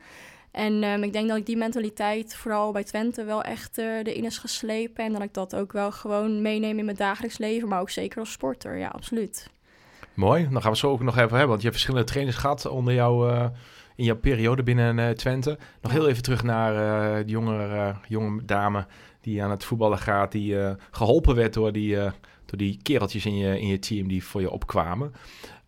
En 0.52 0.84
um, 0.84 1.04
ik 1.04 1.14
denk 1.14 1.28
dat 1.28 1.38
ik 1.38 1.46
die 1.46 1.58
mentaliteit 1.58 2.36
vooral 2.36 2.72
bij 2.72 2.84
Twente 2.84 3.24
wel 3.24 3.44
echt 3.44 3.78
uh, 3.78 3.98
erin 3.98 4.26
is 4.26 4.38
geslepen. 4.38 5.06
En 5.06 5.14
dat 5.14 5.22
ik 5.22 5.34
dat 5.34 5.56
ook 5.56 5.72
wel 5.72 5.92
gewoon 5.92 6.42
meeneem 6.42 6.80
in 6.80 6.86
mijn 6.86 6.98
dagelijks 6.98 7.38
leven. 7.38 7.68
Maar 7.68 7.80
ook 7.80 7.90
zeker 7.90 8.20
als 8.20 8.32
sporter, 8.32 8.78
ja, 8.78 8.88
absoluut. 8.88 9.50
Mooi, 10.14 10.44
dan 10.44 10.52
gaan 10.52 10.62
we 10.62 10.70
het 10.70 10.78
zo 10.78 10.90
ook 10.90 11.04
nog 11.04 11.18
even 11.18 11.30
hebben. 11.30 11.48
Want 11.48 11.62
je 11.62 11.68
hebt 11.68 11.80
verschillende 11.80 12.12
trainers 12.12 12.38
gehad 12.38 12.66
onder 12.66 12.94
jou... 12.94 13.32
Uh 13.32 13.46
in 13.96 14.04
jouw 14.04 14.18
periode 14.18 14.64
binnen 14.64 14.98
uh, 14.98 15.10
Twente. 15.10 15.58
Nog 15.82 15.92
heel 15.92 16.08
even 16.08 16.24
terug 16.24 16.44
naar 16.44 16.74
de 17.26 17.32
jonge, 17.32 17.96
jonge 18.08 18.46
dame 18.46 18.86
die 19.22 19.44
aan 19.44 19.52
het 19.52 19.64
voetballen 19.64 19.98
gaat, 19.98 20.32
die 20.32 20.58
geholpen 20.92 21.36
werd 21.36 21.54
door 21.54 21.72
die, 21.72 21.98
door 22.58 22.68
die 22.68 22.80
kereltjes 22.82 23.26
in 23.26 23.38
je, 23.38 23.60
in 23.60 23.68
je 23.68 23.80
team 23.80 24.08
die 24.08 24.24
voor 24.24 24.42
je 24.42 24.52
opkwamen. 24.52 25.14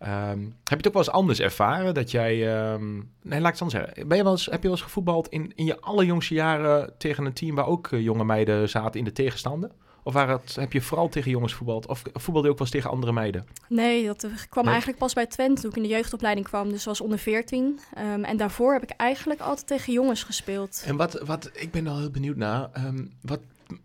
Um, 0.00 0.56
heb 0.64 0.68
je 0.68 0.76
het 0.76 0.86
ook 0.86 0.92
wel 0.92 1.02
eens 1.02 1.10
anders 1.10 1.40
ervaren 1.40 1.94
dat 1.94 2.10
jij. 2.10 2.62
Um, 2.72 3.10
nee, 3.22 3.40
laat 3.40 3.54
ik 3.54 3.58
het 3.58 3.62
anders 3.62 3.84
zeggen. 3.84 4.08
Ben 4.08 4.16
je 4.16 4.22
wel 4.22 4.32
eens, 4.32 4.46
heb 4.46 4.62
je 4.62 4.68
wel 4.68 4.70
eens 4.70 4.80
gevoetbald 4.80 5.28
in, 5.28 5.52
in 5.54 5.64
je 5.64 5.80
allerjongste 5.80 6.34
jaren 6.34 6.92
tegen 6.98 7.24
een 7.24 7.32
team 7.32 7.54
waar 7.54 7.66
ook 7.66 7.88
jonge 7.90 8.24
meiden 8.24 8.68
zaten 8.68 8.98
in 8.98 9.04
de 9.04 9.12
tegenstander? 9.12 9.70
Of 10.02 10.12
waar 10.12 10.28
het, 10.28 10.56
heb 10.56 10.72
je 10.72 10.80
vooral 10.80 11.08
tegen 11.08 11.30
jongens 11.30 11.54
voetbald? 11.54 11.86
Of 11.86 12.02
voetbalde 12.12 12.46
je 12.46 12.52
ook 12.52 12.58
wel 12.58 12.66
eens 12.66 12.70
tegen 12.70 12.90
andere 12.90 13.12
meiden? 13.12 13.46
Nee, 13.68 14.06
dat 14.06 14.26
kwam 14.48 14.62
nee. 14.62 14.72
eigenlijk 14.72 15.02
pas 15.02 15.12
bij 15.12 15.26
Twente 15.26 15.60
toen 15.60 15.70
ik 15.70 15.76
in 15.76 15.82
de 15.82 15.88
jeugdopleiding 15.88 16.46
kwam. 16.46 16.68
Dus 16.68 16.84
was 16.84 17.00
onder 17.00 17.18
14. 17.18 17.80
Um, 17.98 18.24
en 18.24 18.36
daarvoor 18.36 18.72
heb 18.72 18.82
ik 18.82 18.90
eigenlijk 18.90 19.40
altijd 19.40 19.66
tegen 19.66 19.92
jongens 19.92 20.22
gespeeld. 20.22 20.82
En 20.86 20.96
wat, 20.96 21.20
wat 21.24 21.50
ik 21.52 21.70
ben 21.70 21.86
al 21.86 21.98
heel 21.98 22.10
benieuwd 22.10 22.36
naar. 22.36 22.68
Um, 22.86 23.12
wat, 23.22 23.40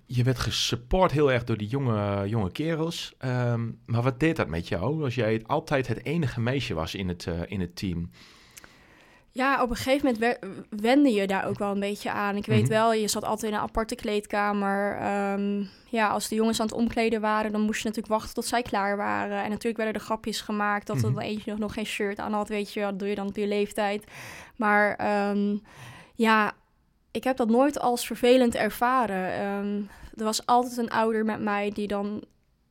je 0.05 0.23
werd 0.23 0.39
gesupport 0.39 1.11
heel 1.11 1.31
erg 1.31 1.43
door 1.43 1.57
die 1.57 1.67
jonge, 1.67 2.29
jonge 2.29 2.51
kerels. 2.51 3.13
Um, 3.25 3.79
maar 3.85 4.01
wat 4.01 4.19
deed 4.19 4.35
dat 4.35 4.47
met 4.47 4.67
jou 4.67 5.03
als 5.03 5.15
jij 5.15 5.41
altijd 5.45 5.87
het 5.87 6.05
enige 6.05 6.41
meisje 6.41 6.73
was 6.73 6.95
in 6.95 7.07
het, 7.07 7.25
uh, 7.25 7.41
in 7.45 7.59
het 7.59 7.75
team? 7.75 8.09
Ja, 9.33 9.63
op 9.63 9.69
een 9.69 9.75
gegeven 9.75 10.13
moment 10.13 10.39
wende 10.69 11.09
je 11.09 11.27
daar 11.27 11.47
ook 11.47 11.57
wel 11.57 11.71
een 11.71 11.79
beetje 11.79 12.11
aan. 12.11 12.35
Ik 12.35 12.45
weet 12.45 12.57
mm 12.57 12.63
-hmm. 12.63 12.73
wel, 12.73 12.93
je 12.93 13.07
zat 13.07 13.23
altijd 13.23 13.51
in 13.51 13.57
een 13.57 13.63
aparte 13.63 13.95
kleedkamer. 13.95 14.93
Um, 15.33 15.69
ja, 15.89 16.09
als 16.09 16.27
de 16.27 16.35
jongens 16.35 16.59
aan 16.59 16.65
het 16.65 16.75
omkleden 16.75 17.21
waren, 17.21 17.51
dan 17.51 17.61
moest 17.61 17.81
je 17.81 17.87
natuurlijk 17.87 18.13
wachten 18.13 18.33
tot 18.33 18.45
zij 18.45 18.61
klaar 18.61 18.97
waren. 18.97 19.43
En 19.43 19.49
natuurlijk 19.49 19.77
werden 19.77 19.93
er 19.95 20.07
grapjes 20.07 20.41
gemaakt 20.41 20.87
dat 20.87 20.95
mm 20.95 21.01
-hmm. 21.01 21.11
er 21.11 21.15
dan 21.15 21.29
eentje 21.29 21.51
nog, 21.51 21.59
nog 21.59 21.73
geen 21.73 21.85
shirt 21.85 22.19
aan 22.19 22.33
had. 22.33 22.49
Weet 22.49 22.73
je, 22.73 22.81
dat 22.81 22.99
doe 22.99 23.07
je 23.07 23.15
dan 23.15 23.27
op 23.27 23.35
je 23.35 23.47
leeftijd. 23.47 24.03
Maar 24.55 24.89
um, 25.29 25.61
ja, 26.15 26.53
ik 27.11 27.23
heb 27.23 27.37
dat 27.37 27.49
nooit 27.49 27.79
als 27.79 28.05
vervelend 28.05 28.55
ervaren. 28.55 29.45
Um, 29.45 29.89
er 30.15 30.23
was 30.23 30.45
altijd 30.45 30.77
een 30.77 30.89
ouder 30.89 31.25
met 31.25 31.39
mij 31.41 31.69
die 31.69 31.87
dan 31.87 32.23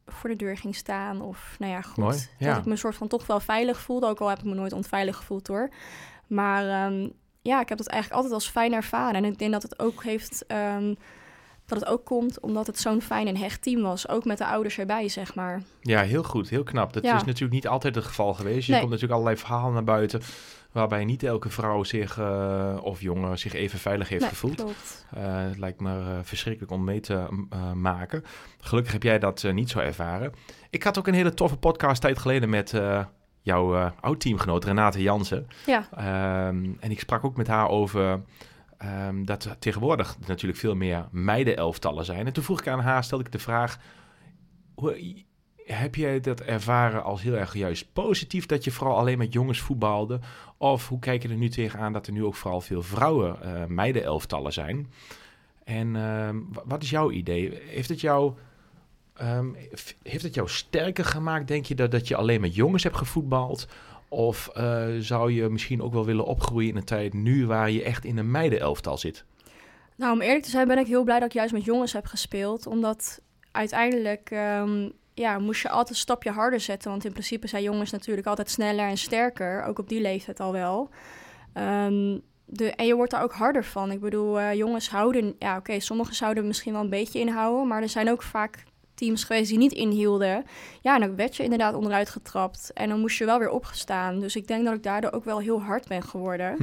voor 0.06 0.30
de 0.30 0.37
deur 0.37 0.56
ging 0.56 0.75
staan. 0.76 1.23
Of 1.23 1.56
nou 1.59 1.73
ja, 1.73 1.80
goed. 1.80 1.97
Mooi, 1.97 2.18
Dat 2.38 2.56
ik 2.56 2.64
me 2.64 2.76
soort 2.76 2.94
van 2.94 3.09
toch 3.09 3.26
wel 3.26 3.40
veilig 3.40 3.80
voelde. 3.80 4.06
Ook 4.06 4.20
al 4.20 4.28
heb 4.28 4.38
ik 4.38 4.44
me 4.44 4.54
nooit 4.54 4.73
onveilig 4.73 5.16
gevoeld 5.16 5.47
hoor. 5.47 5.70
Maar 6.26 6.68
ehm, 6.68 7.09
ja, 7.42 7.61
ik 7.61 7.68
heb 7.68 7.78
dat 7.78 7.87
eigenlijk 7.87 8.23
altijd 8.23 8.35
als 8.42 8.50
fijn 8.50 8.73
ervaren. 8.73 9.14
En 9.14 9.25
ik 9.25 9.38
denk 9.38 9.52
dat 9.52 9.62
het 9.62 9.78
ook 9.78 10.02
heeft. 10.02 10.47
ehm, 10.47 10.94
dat 11.71 11.81
het 11.81 11.89
ook 11.89 12.05
komt 12.05 12.41
omdat 12.41 12.67
het 12.67 12.79
zo'n 12.79 13.03
fijn 13.03 13.27
en 13.27 13.37
hecht 13.37 13.62
team 13.62 13.83
was. 13.83 14.09
Ook 14.09 14.25
met 14.25 14.39
de 14.39 14.47
ouders 14.47 14.79
erbij, 14.79 15.09
zeg 15.09 15.35
maar. 15.35 15.62
Ja, 15.81 16.03
heel 16.03 16.23
goed, 16.23 16.49
heel 16.49 16.62
knap. 16.62 16.93
Dat 16.93 17.03
Ja. 17.05 17.17
is 17.17 17.25
natuurlijk 17.25 17.53
niet 17.53 17.69
altijd 17.69 17.95
het 17.95 18.05
geval 18.05 18.35
geweest. 18.35 18.67
Je 18.67 18.71
Nee. 18.73 18.81
komt 18.81 18.93
natuurlijk 18.93 19.21
allerlei 19.21 19.41
verhalen 19.43 19.73
naar 19.73 19.85
buiten 19.85 20.21
waarbij 20.73 21.05
niet 21.05 21.23
elke 21.23 21.49
vrouw 21.50 21.85
zich 21.85 22.19
eh, 22.19 22.77
of 22.83 23.00
jongen 23.00 23.39
zich 23.39 23.53
even 23.53 23.79
veilig 23.79 24.09
heeft 24.09 24.21
Nee, 24.21 24.31
gevoeld. 24.31 24.61
Eh, 24.61 25.23
het 25.23 25.59
lijkt 25.59 25.81
me 25.81 25.91
eh, 25.91 26.19
verschrikkelijk 26.23 26.73
om 26.73 26.85
mee 26.85 27.00
te 27.00 27.27
maken. 27.75 28.25
Gelukkig 28.61 28.93
heb 28.93 29.03
jij 29.03 29.19
dat 29.19 29.43
niet 29.53 29.71
zo 29.71 29.79
ervaren. 29.79 30.33
Ik 30.71 30.83
had 30.83 30.99
ook 30.99 31.07
een 31.07 31.15
hele 31.15 31.35
toffe 31.35 31.57
podcast 31.57 32.00
tijd 32.00 32.19
geleden 32.19 32.49
met 32.50 32.75
jouw 33.43 33.93
oud-teamgenoot 34.00 34.65
Renate 34.65 35.03
Jansen. 35.03 35.47
Ja, 35.67 35.89
Ehm, 35.97 36.65
en 36.81 36.91
ik 36.91 37.00
sprak 37.00 37.25
ook 37.25 37.37
met 37.37 37.47
haar 37.47 37.69
over 37.69 38.21
ehm, 38.81 39.25
dat 39.25 39.57
tegenwoordig 39.59 40.17
natuurlijk 40.27 40.61
veel 40.61 40.75
meer 40.75 41.09
meiden-elftallen 41.11 42.05
zijn. 42.05 42.27
En 42.27 42.33
toen 42.33 42.45
vroeg 42.45 42.61
ik 42.61 42.69
aan 42.69 42.81
haar, 42.81 43.05
stelde 43.05 43.25
ik 43.25 43.33
de 43.33 43.39
vraag... 43.39 43.79
Hoe, 44.75 45.23
heb 45.65 45.95
jij 45.95 46.21
dat 46.21 46.41
ervaren 46.41 47.03
als 47.05 47.23
heel 47.23 47.37
erg 47.37 47.55
juist 47.55 47.93
positief... 47.93 48.47
dat 48.47 48.65
je 48.65 48.71
vooral 48.71 48.97
alleen 48.97 49.19
met 49.19 49.33
jongens 49.33 49.61
voetbalde? 49.61 50.21
Of 50.57 50.89
hoe 50.89 50.99
kijk 50.99 51.23
je 51.23 51.29
er 51.29 51.37
nu 51.37 51.49
tegenaan 51.49 51.93
dat 51.93 52.07
er 52.07 52.13
nu 52.13 52.25
ook 52.25 52.35
vooral 52.35 52.61
veel 52.61 52.83
vrouwen 52.83 53.43
eh 53.43 53.65
meiden-elftallen 53.67 54.53
zijn? 54.53 54.93
En 55.65 55.97
ehm, 55.97 56.37
wa- 56.53 56.63
wat 56.65 56.83
is 56.83 56.91
jouw 56.91 57.11
idee? 57.11 57.61
Heeft 57.67 57.89
het 57.89 58.01
jou... 58.01 58.33
ehm, 59.15 59.47
heeft 60.03 60.23
het 60.23 60.35
jou 60.35 60.49
sterker 60.49 61.05
gemaakt, 61.05 61.49
denk 61.49 61.65
je, 61.65 61.75
dat, 61.75 61.91
dat 61.91 62.09
je 62.09 62.17
alleen 62.17 62.41
met 62.41 62.55
jongens 62.55 62.83
hebt 62.83 62.97
gevoetbald? 62.97 63.69
Of 64.12 64.49
eh, 64.49 64.87
zou 64.99 65.33
je 65.33 65.49
misschien 65.49 65.83
ook 65.83 65.93
wel 65.93 66.05
willen 66.05 66.25
opgroeien 66.25 66.69
in 66.69 66.76
een 66.76 66.85
tijd 66.85 67.14
nu 67.14 67.47
waar 67.47 67.71
je 67.71 67.83
echt 67.83 68.05
in 68.05 68.19
een 68.19 68.31
meidenelftal 68.31 68.99
zit? 68.99 69.25
Nou, 69.97 70.12
om 70.12 70.21
eerlijk 70.21 70.45
te 70.45 70.50
zijn 70.50 70.69
ben 70.69 70.79
ik 70.79 70.87
heel 70.87 71.05
blij 71.05 71.19
dat 71.19 71.29
ik 71.29 71.35
juist 71.35 71.52
met 71.52 71.64
jongens 71.64 71.93
heb 71.93 72.07
gespeeld. 72.07 72.67
Omdat 72.67 73.21
uiteindelijk 73.50 74.31
ehm, 74.31 74.88
ja, 75.14 75.38
moest 75.38 75.62
je 75.62 75.69
altijd 75.69 75.88
een 75.88 75.97
stapje 75.97 76.31
harder 76.31 76.61
zetten. 76.61 76.90
Want 76.90 77.05
in 77.05 77.12
principe 77.12 77.47
zijn 77.47 77.62
jongens 77.62 77.90
natuurlijk 77.90 78.26
altijd 78.26 78.50
sneller 78.50 78.88
en 78.88 78.99
sterker. 78.99 79.64
Ook 79.64 79.79
op 79.79 79.88
die 79.88 80.00
leeftijd 80.00 80.40
al 80.40 80.52
wel. 80.52 80.90
Ehm, 81.52 82.19
de, 82.45 82.71
en 82.71 82.87
je 82.87 82.95
wordt 82.95 83.11
daar 83.11 83.23
ook 83.23 83.33
harder 83.33 83.64
van. 83.64 83.90
Ik 83.90 84.00
bedoel, 84.00 84.40
eh, 84.40 84.55
jongens 84.55 84.90
houden... 84.90 85.35
Ja, 85.38 85.57
oké, 85.57 85.81
sommigen 85.81 86.14
zouden 86.14 86.47
misschien 86.47 86.73
wel 86.73 86.83
een 86.83 86.90
beetje 86.90 87.21
inhouden. 87.21 87.67
Maar 87.67 87.83
er 87.83 87.88
zijn 87.88 88.11
ook 88.11 88.23
vaak 88.23 88.64
teams 89.00 89.25
geweest 89.25 89.49
die 89.49 89.59
niet 89.59 89.73
inhielden. 89.73 90.45
Ja, 90.80 90.95
en 90.95 91.00
dan 91.00 91.16
werd 91.16 91.37
je 91.37 91.42
inderdaad 91.42 91.75
onderuit 91.75 92.09
getrapt. 92.09 92.71
En 92.75 92.88
dan 92.88 93.00
moest 93.00 93.19
je 93.19 93.25
wel 93.25 93.38
weer 93.38 93.50
opgestaan. 93.50 94.21
Dus 94.21 94.37
ik 94.37 94.47
denk 94.47 94.64
dat 94.64 94.75
ik 94.75 94.83
daardoor 94.83 95.12
ook 95.12 95.25
wel 95.25 95.38
heel 95.38 95.62
hard 95.62 95.88
ben 95.88 96.02
geworden. 96.02 96.57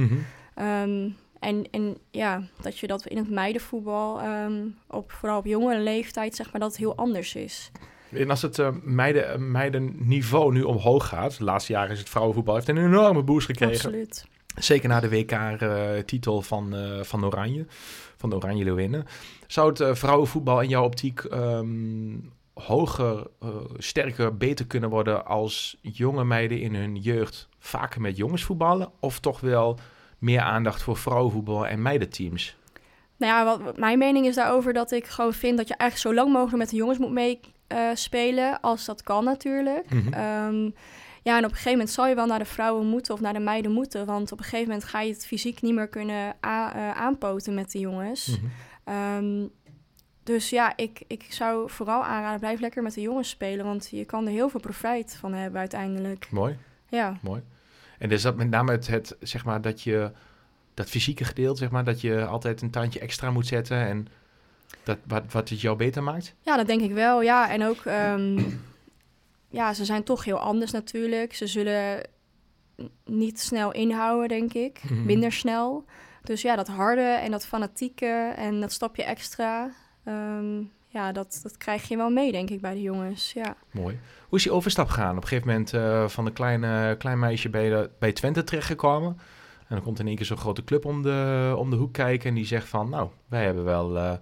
Ehm, 0.54 1.08
en, 1.38 1.66
en 1.70 1.96
ja, 2.10 2.42
dat 2.60 2.78
je 2.78 2.86
dat 2.86 3.06
in 3.06 3.16
het 3.16 3.30
meidenvoetbal, 3.30 4.20
ehm, 4.20 4.66
op, 4.86 5.12
vooral 5.12 5.38
op 5.38 5.46
jongere 5.46 5.80
leeftijd, 5.80 6.36
zeg 6.36 6.52
maar, 6.52 6.60
dat 6.60 6.70
het 6.70 6.78
heel 6.78 6.96
anders 6.96 7.34
is. 7.34 7.70
En 8.12 8.30
als 8.30 8.42
het 8.42 8.58
eh, 8.58 8.68
meiden, 8.82 9.32
eh, 9.32 9.38
meidenniveau 9.38 10.52
nu 10.52 10.62
omhoog 10.62 11.08
gaat, 11.08 11.38
de 11.38 11.44
laatste 11.44 11.72
jaren 11.72 11.90
is 11.90 11.98
het 11.98 12.08
vrouwenvoetbal, 12.08 12.54
heeft 12.54 12.68
een 12.68 12.76
enorme 12.76 13.22
boost 13.22 13.46
gekregen. 13.46 13.74
Absoluut. 13.74 14.26
Zeker 14.56 14.88
na 14.88 15.00
de 15.00 15.08
WK-titel 15.08 16.42
van, 16.42 16.74
eh, 16.74 17.02
van 17.02 17.24
Oranje, 17.24 17.66
van 18.16 18.30
de 18.30 18.36
Oranje 18.36 18.64
Leeuwinnen. 18.64 19.06
Zou 19.48 19.68
het 19.68 19.80
eh, 19.80 19.94
vrouwenvoetbal 19.94 20.60
in 20.60 20.68
jouw 20.68 20.84
optiek 20.84 21.20
ehm, 21.20 22.16
hoger, 22.54 23.26
eh, 23.40 23.48
sterker, 23.78 24.36
beter 24.36 24.66
kunnen 24.66 24.90
worden 24.90 25.26
als 25.26 25.78
jonge 25.80 26.24
meiden 26.24 26.60
in 26.60 26.74
hun 26.74 26.96
jeugd 26.96 27.48
vaker 27.58 28.00
met 28.00 28.16
jongens 28.16 28.44
voetballen? 28.44 28.90
Of 29.00 29.18
toch 29.18 29.40
wel 29.40 29.78
meer 30.18 30.40
aandacht 30.40 30.82
voor 30.82 30.96
vrouwenvoetbal 30.96 31.66
en 31.66 31.82
meidenteams? 31.82 32.56
Nou 33.16 33.32
ja, 33.32 33.44
wat, 33.44 33.62
wat 33.62 33.78
mijn 33.78 33.98
mening 33.98 34.26
is 34.26 34.34
daarover 34.34 34.72
dat 34.72 34.92
ik 34.92 35.06
gewoon 35.06 35.32
vind 35.32 35.56
dat 35.56 35.68
je 35.68 35.76
eigenlijk 35.76 36.10
zo 36.10 36.22
lang 36.22 36.32
mogelijk 36.34 36.58
met 36.58 36.70
de 36.70 36.76
jongens 36.76 36.98
moet 36.98 37.40
meespelen, 37.68 38.60
als 38.60 38.84
dat 38.84 39.02
kan 39.02 39.24
natuurlijk. 39.24 39.90
Mhm. 39.90 40.12
Ehm, 40.12 40.70
ja, 41.22 41.36
en 41.36 41.44
op 41.44 41.50
een 41.50 41.56
gegeven 41.56 41.70
moment 41.70 41.90
zal 41.90 42.06
je 42.06 42.14
wel 42.14 42.26
naar 42.26 42.38
de 42.38 42.44
vrouwen 42.44 42.86
moeten 42.86 43.14
of 43.14 43.20
naar 43.20 43.32
de 43.32 43.38
meiden 43.38 43.72
moeten, 43.72 44.06
want 44.06 44.32
op 44.32 44.38
een 44.38 44.44
gegeven 44.44 44.66
moment 44.66 44.84
ga 44.84 45.00
je 45.00 45.12
het 45.12 45.26
fysiek 45.26 45.62
niet 45.62 45.74
meer 45.74 45.88
kunnen 45.88 46.36
eh, 46.40 46.90
aanpoten 46.90 47.54
met 47.54 47.72
de 47.72 47.78
jongens. 47.78 48.26
Mhm. 48.26 48.46
Ehm, 48.88 49.46
dus 50.22 50.50
ja, 50.50 50.72
ik, 50.76 51.02
ik 51.06 51.26
zou 51.28 51.70
vooral 51.70 52.04
aanraden, 52.04 52.40
blijf 52.40 52.60
lekker 52.60 52.82
met 52.82 52.94
de 52.94 53.00
jongens 53.00 53.28
spelen, 53.28 53.64
want 53.64 53.88
je 53.90 54.04
kan 54.04 54.26
er 54.26 54.32
heel 54.32 54.48
veel 54.48 54.60
profijt 54.60 55.16
van 55.20 55.32
hebben 55.32 55.60
uiteindelijk. 55.60 56.30
Mooi. 56.30 56.56
Ja, 56.88 57.18
Mooi. 57.22 57.42
En 57.98 58.10
is 58.10 58.22
dat 58.22 58.36
met 58.36 58.50
name 58.50 58.70
het, 58.70 58.86
het 58.86 59.16
zeg 59.20 59.44
maar, 59.44 59.60
dat 59.60 59.82
je 59.82 60.10
dat 60.74 60.88
fysieke 60.88 61.24
gedeelte, 61.24 61.58
zeg 61.58 61.70
maar, 61.70 61.84
dat 61.84 62.00
je 62.00 62.26
altijd 62.26 62.62
een 62.62 62.70
tandje 62.70 63.00
extra 63.00 63.30
moet 63.30 63.46
zetten 63.46 63.76
en 63.76 64.08
dat, 64.82 64.98
wat, 65.04 65.32
wat 65.32 65.48
het 65.48 65.60
jou 65.60 65.76
beter 65.76 66.02
maakt? 66.02 66.34
ja 66.42 66.56
dat 66.56 66.66
denk 66.66 66.80
ik 66.80 66.92
wel. 66.92 67.22
Ja, 67.22 67.50
en 67.50 67.64
ook, 67.64 67.84
ehm, 67.84 68.40
ja, 69.48 69.74
ze 69.74 69.84
zijn 69.84 70.02
toch 70.02 70.24
heel 70.24 70.38
anders 70.38 70.70
natuurlijk. 70.70 71.34
Ze 71.34 71.46
zullen 71.46 72.06
niet 73.04 73.40
snel 73.40 73.72
inhouden, 73.72 74.28
denk 74.28 74.52
ik. 74.52 74.80
Mhm. 74.82 75.04
Minder 75.04 75.32
snel. 75.32 75.84
Dus 76.22 76.42
ja, 76.42 76.56
dat 76.56 76.68
harde 76.68 77.00
en 77.02 77.30
dat 77.30 77.46
fanatieke 77.46 78.32
en 78.36 78.60
dat 78.60 78.72
stapje 78.72 79.02
extra, 79.04 79.70
ehm, 80.04 80.60
ja, 80.88 81.12
dat, 81.12 81.40
dat 81.42 81.56
krijg 81.56 81.88
je 81.88 81.96
wel 81.96 82.10
mee, 82.10 82.32
denk 82.32 82.50
ik, 82.50 82.60
bij 82.60 82.74
de 82.74 82.82
jongens. 82.82 83.32
Ja. 83.32 83.56
Mooi. 83.70 83.98
Hoe 84.28 84.38
is 84.38 84.44
die 84.44 84.52
overstap 84.52 84.88
gegaan? 84.88 85.16
Op 85.16 85.22
een 85.22 85.28
gegeven 85.28 85.48
moment 85.48 85.72
eh, 85.74 86.08
van 86.08 86.26
een 86.26 86.32
kleine, 86.32 86.96
klein 86.98 87.18
meisje 87.18 87.48
bij, 87.48 87.68
de, 87.68 87.90
bij 87.98 88.12
Twente 88.12 88.44
terechtgekomen. 88.44 89.18
En 89.58 89.74
dan 89.74 89.82
komt 89.82 89.98
in 89.98 90.06
één 90.06 90.16
keer 90.16 90.26
zo'n 90.26 90.36
grote 90.36 90.64
club 90.64 90.84
om 90.84 91.02
de, 91.02 91.54
om 91.56 91.70
de 91.70 91.76
hoek 91.76 91.92
kijken 91.92 92.28
en 92.28 92.34
die 92.34 92.44
zegt 92.46 92.68
van, 92.68 92.88
nou, 92.88 93.08
wij 93.28 93.44
hebben 93.44 93.64
wel 93.64 93.96
eh, 93.98 94.12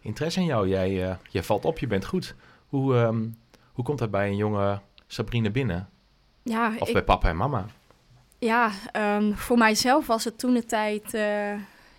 interesse 0.00 0.40
in 0.40 0.46
jou. 0.46 0.68
Jij, 0.68 1.16
jij 1.30 1.42
valt 1.42 1.64
op, 1.64 1.78
je 1.78 1.86
bent 1.86 2.04
goed. 2.04 2.34
Hoe, 2.66 2.96
ehm, 2.96 3.26
hoe 3.72 3.84
komt 3.84 3.98
dat 3.98 4.10
bij 4.10 4.28
een 4.28 4.36
jonge 4.36 4.80
Sabrine 5.06 5.50
binnen? 5.50 5.88
Ja, 6.42 6.72
Of 6.78 6.86
ik- 6.88 6.92
bij 6.94 7.04
papa 7.04 7.28
en 7.28 7.36
mama? 7.36 7.66
Ja, 8.38 8.70
ehm, 8.92 9.32
voor 9.32 9.58
mijzelf 9.58 10.06
was 10.06 10.24
het 10.24 10.38
toen 10.38 10.54
de 10.54 10.64
tijd 10.64 11.14
eh, 11.14 11.52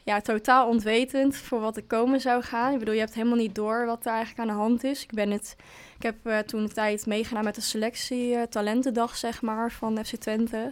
ja, 0.04 0.22
totaal 0.22 0.68
ontwetend 0.68 1.36
voor 1.38 1.60
wat 1.60 1.76
er 1.78 1.84
komen 1.84 2.22
zou 2.22 2.44
gaan. 2.44 2.74
Ik 2.74 2.80
bedoel, 2.80 2.94
je 2.94 3.00
hebt 3.00 3.14
helemaal 3.14 3.38
niet 3.38 3.56
door 3.56 3.86
wat 3.86 4.06
er 4.06 4.12
eigenlijk 4.12 4.40
aan 4.40 4.56
de 4.56 4.62
hand 4.62 4.84
is. 4.84 5.04
Ik, 5.04 5.12
ben 5.12 5.32
het, 5.32 5.56
ik 5.98 6.04
heb 6.04 6.16
eh, 6.26 6.38
toen 6.38 6.64
de 6.66 6.74
tijd 6.74 7.06
meegedaan 7.06 7.44
met 7.44 7.56
de 7.56 7.62
selectie 7.62 8.36
eh, 8.36 8.42
talentendag, 8.44 9.16
zeg 9.18 9.42
maar, 9.42 9.72
van 9.72 10.06
FC 10.06 10.16
Twente. 10.16 10.72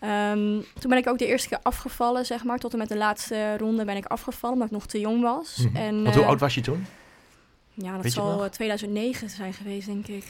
Ehm, 0.00 0.60
toen 0.80 0.90
ben 0.90 0.98
ik 0.98 1.08
ook 1.08 1.18
de 1.18 1.26
eerste 1.26 1.48
keer 1.48 1.58
afgevallen, 1.62 2.26
zeg 2.26 2.44
maar. 2.44 2.58
Tot 2.58 2.72
en 2.72 2.78
met 2.78 2.88
de 2.88 2.96
laatste 2.96 3.56
ronde 3.56 3.84
ben 3.84 3.96
ik 3.96 4.06
afgevallen, 4.06 4.54
omdat 4.56 4.68
ik 4.70 4.74
nog 4.76 4.86
te 4.86 5.00
jong 5.00 5.22
was. 5.22 5.56
Mhm. 5.56 5.76
en, 5.76 6.02
Want 6.02 6.14
hoe 6.14 6.24
oud 6.24 6.40
was 6.40 6.54
je 6.54 6.60
toen? 6.60 6.86
Ja, 7.74 7.92
dat 7.94 8.02
Weet 8.02 8.12
zal 8.12 8.30
nog? 8.32 8.44
eh, 8.44 8.50
2009 8.50 9.30
zijn 9.30 9.52
geweest, 9.52 9.86
denk 9.86 10.06
ik. 10.06 10.24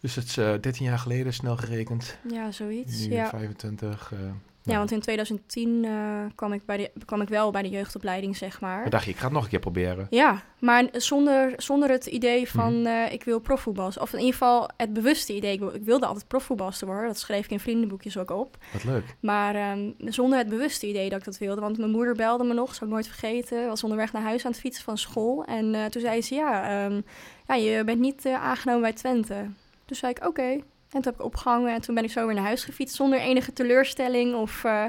Dus 0.00 0.14
het 0.14 0.24
is 0.24 0.36
eh, 0.36 0.52
13 0.60 0.84
jaar 0.86 0.98
geleden, 0.98 1.32
snel 1.32 1.56
gerekend. 1.56 2.18
Ja, 2.28 2.50
zoiets. 2.52 3.06
Nu 3.06 3.14
ja. 3.14 3.28
25. 3.28 4.12
eh, 4.12 4.18
ja, 4.62 4.76
want 4.76 4.90
in 4.90 5.00
2010 5.00 5.84
eh, 5.84 5.90
kwam, 6.34 6.52
ik 6.52 6.64
bij 6.66 6.76
de, 6.76 6.90
kwam 7.04 7.20
ik 7.20 7.28
wel 7.28 7.50
bij 7.50 7.62
de 7.62 7.68
jeugdopleiding, 7.68 8.36
zeg 8.36 8.60
maar. 8.60 8.82
Wat 8.82 8.92
dacht 8.92 9.04
je, 9.04 9.10
ik 9.10 9.16
ga 9.16 9.24
het 9.24 9.32
nog 9.32 9.42
een 9.44 9.48
keer 9.50 9.58
proberen. 9.58 10.06
Ja, 10.10 10.42
maar 10.58 10.88
zonder, 10.92 11.52
zonder 11.56 11.90
het 11.90 12.06
idee 12.06 12.50
van 12.50 12.78
Mhm. 12.78 12.86
eh, 12.86 13.12
ik 13.12 13.24
wil 13.24 13.38
profvoetbal. 13.38 13.86
Of 14.00 14.12
in 14.12 14.18
ieder 14.18 14.32
geval 14.32 14.68
het 14.76 14.92
bewuste 14.92 15.34
idee. 15.34 15.52
Ik, 15.52 15.58
wil- 15.60 15.74
ik 15.74 15.82
wilde 15.84 16.06
altijd 16.06 16.26
profvoetbalster 16.28 16.86
worden. 16.86 17.06
Dat 17.06 17.18
schreef 17.18 17.44
ik 17.44 17.50
in 17.50 17.60
vriendenboekjes 17.60 18.16
ook 18.18 18.30
op. 18.30 18.56
Wat 18.72 18.84
leuk. 18.84 19.04
Maar 19.20 19.54
ehm, 19.54 19.90
zonder 19.98 20.38
het 20.38 20.48
bewuste 20.48 20.88
idee 20.88 21.08
dat 21.08 21.18
ik 21.18 21.24
dat 21.24 21.38
wilde. 21.38 21.60
Want 21.60 21.78
mijn 21.78 21.90
moeder 21.90 22.14
belde 22.14 22.44
me 22.44 22.54
nog, 22.54 22.74
zou 22.74 22.84
ik 22.86 22.92
nooit 22.96 23.06
vergeten. 23.08 23.66
Was 23.66 23.82
onderweg 23.82 24.12
naar 24.12 24.22
huis 24.22 24.44
aan 24.44 24.50
het 24.50 24.60
fietsen 24.60 24.84
van 24.84 24.98
school. 24.98 25.44
En 25.44 25.74
eh, 25.74 25.84
toen 25.84 26.02
zei 26.02 26.22
ze, 26.22 26.34
ja, 26.34 26.84
ehm, 26.84 27.00
ja 27.46 27.54
je 27.54 27.84
bent 27.84 28.00
niet 28.00 28.24
eh, 28.24 28.42
aangenomen 28.42 28.82
bij 28.82 28.92
Twente. 28.92 29.46
Toen 29.90 29.98
zei 29.98 30.12
ik, 30.12 30.26
oké. 30.26 30.42
En 30.42 30.62
toen 30.90 31.02
heb 31.02 31.14
ik 31.14 31.24
opgehangen 31.24 31.74
en 31.74 31.80
toen 31.80 31.94
ben 31.94 32.04
ik 32.04 32.10
zo 32.10 32.26
weer 32.26 32.34
naar 32.34 32.44
huis 32.44 32.64
gefietst... 32.64 32.94
zonder 32.94 33.20
enige 33.20 33.52
teleurstelling 33.52 34.34
of, 34.34 34.64
eh, 34.64 34.84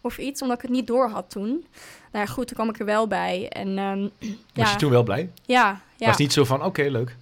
of 0.00 0.18
iets, 0.18 0.42
omdat 0.42 0.56
ik 0.56 0.62
het 0.62 0.70
niet 0.70 0.86
door 0.86 1.08
had 1.08 1.30
toen. 1.30 1.48
Nou 2.12 2.26
ja, 2.26 2.26
goed, 2.26 2.46
toen 2.46 2.56
kwam 2.56 2.68
ik 2.68 2.78
er 2.78 2.84
wel 2.84 3.06
bij. 3.06 3.48
En 3.48 3.78
ehm, 3.78 4.00
Was 4.54 4.66
ja, 4.66 4.70
je 4.70 4.76
toen 4.76 4.90
wel 4.90 5.02
blij? 5.02 5.30
ja, 5.44 5.80
ja. 5.96 6.06
Was 6.06 6.16
niet 6.16 6.32
zo 6.32 6.44
van, 6.44 6.64
oké, 6.64 6.82
leuk. 6.82 7.16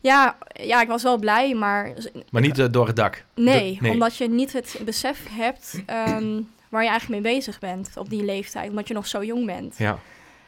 Ja, 0.00 0.36
ja, 0.52 0.80
ik 0.80 0.88
was 0.88 1.02
wel 1.02 1.18
blij, 1.18 1.54
maar 1.54 1.92
Maar 2.30 2.42
niet 2.42 2.58
eh, 2.58 2.66
door 2.70 2.86
het 2.86 2.96
dak. 2.96 3.24
nee. 3.34 3.78
omdat 3.80 4.16
je 4.16 4.28
niet 4.28 4.52
het 4.52 4.80
besef 4.84 5.26
hebt 5.30 5.82
ehm, 5.86 6.40
waar 6.68 6.82
je 6.82 6.88
eigenlijk 6.88 7.22
mee 7.22 7.34
bezig 7.34 7.58
bent 7.58 7.90
op 7.96 8.10
die 8.10 8.24
leeftijd, 8.24 8.70
omdat 8.70 8.88
je 8.88 8.94
nog 8.94 9.06
zo 9.06 9.24
jong 9.24 9.46
bent. 9.46 9.78
Ja. 9.78 9.98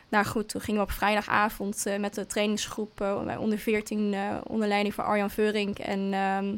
Nou 0.08 0.26
goed, 0.26 0.48
toen 0.48 0.60
gingen 0.60 0.80
we 0.80 0.86
op 0.86 0.92
vrijdagavond 0.92 1.86
eh, 1.86 1.98
met 1.98 2.14
de 2.14 2.26
trainingsgroep 2.26 3.00
eh, 3.00 3.36
onder 3.40 3.58
14 3.58 4.14
eh, 4.14 4.36
onder 4.46 4.68
leiding 4.68 4.94
van 4.94 5.04
Arjan 5.04 5.30
Veurink 5.30 5.78
en 5.78 6.12
ehm, 6.12 6.56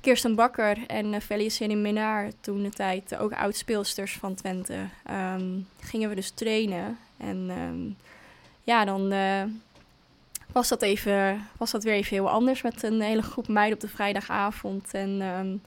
Kirsten, 0.00 0.34
Bakker 0.34 0.78
en 0.86 1.22
Felicien 1.22 1.82
Minaar, 1.82 2.30
toen 2.40 2.62
de 2.62 2.70
tijd 2.70 3.16
ook 3.16 3.32
oud-speelsters 3.32 4.12
van 4.12 4.34
Twente, 4.34 4.76
ehm, 5.04 5.58
gingen 5.80 6.08
we 6.08 6.14
dus 6.14 6.30
trainen. 6.30 6.98
En 7.16 7.46
ehm, 7.48 8.08
ja, 8.62 8.84
dan 8.84 9.14
was, 10.52 10.68
dat 10.68 10.82
even, 10.82 11.46
was 11.56 11.70
dat 11.70 11.84
weer 11.84 11.94
even 11.94 12.16
heel 12.16 12.30
anders 12.30 12.62
met 12.62 12.82
een 12.82 13.00
hele 13.00 13.22
groep 13.22 13.48
meiden 13.48 13.74
op 13.74 13.80
de 13.80 13.88
vrijdagavond. 13.88 14.94
En 14.94 15.62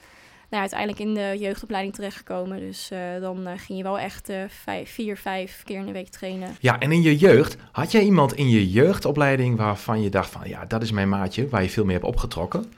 nou, 0.53 0.61
uiteindelijk 0.61 0.99
in 0.99 1.13
de 1.13 1.35
jeugdopleiding 1.39 1.95
terechtgekomen. 1.95 2.59
Dus 2.59 2.89
uh, 2.93 2.99
dan 3.21 3.47
ging 3.57 3.77
je 3.77 3.83
wel 3.83 3.99
echt 3.99 4.29
vijf, 4.63 4.93
vier, 4.93 5.17
vijf 5.17 5.61
keer 5.63 5.79
in 5.79 5.85
de 5.85 5.91
week 5.91 6.09
trainen. 6.09 6.55
Ja, 6.59 6.79
en 6.79 6.91
in 6.91 7.01
je 7.01 7.17
jeugd, 7.17 7.57
had 7.71 7.91
jij 7.91 8.03
iemand 8.03 8.33
in 8.33 8.49
je 8.49 8.71
jeugdopleiding 8.71 9.57
waarvan 9.57 10.01
je 10.01 10.09
dacht 10.09 10.29
van... 10.29 10.41
ja, 10.49 10.65
dat 10.65 10.81
is 10.81 10.91
mijn 10.91 11.09
maatje, 11.09 11.49
waar 11.49 11.63
je 11.63 11.69
veel 11.69 11.83
meer 11.83 11.93
hebt 11.93 12.05
opgetrokken? 12.05 12.73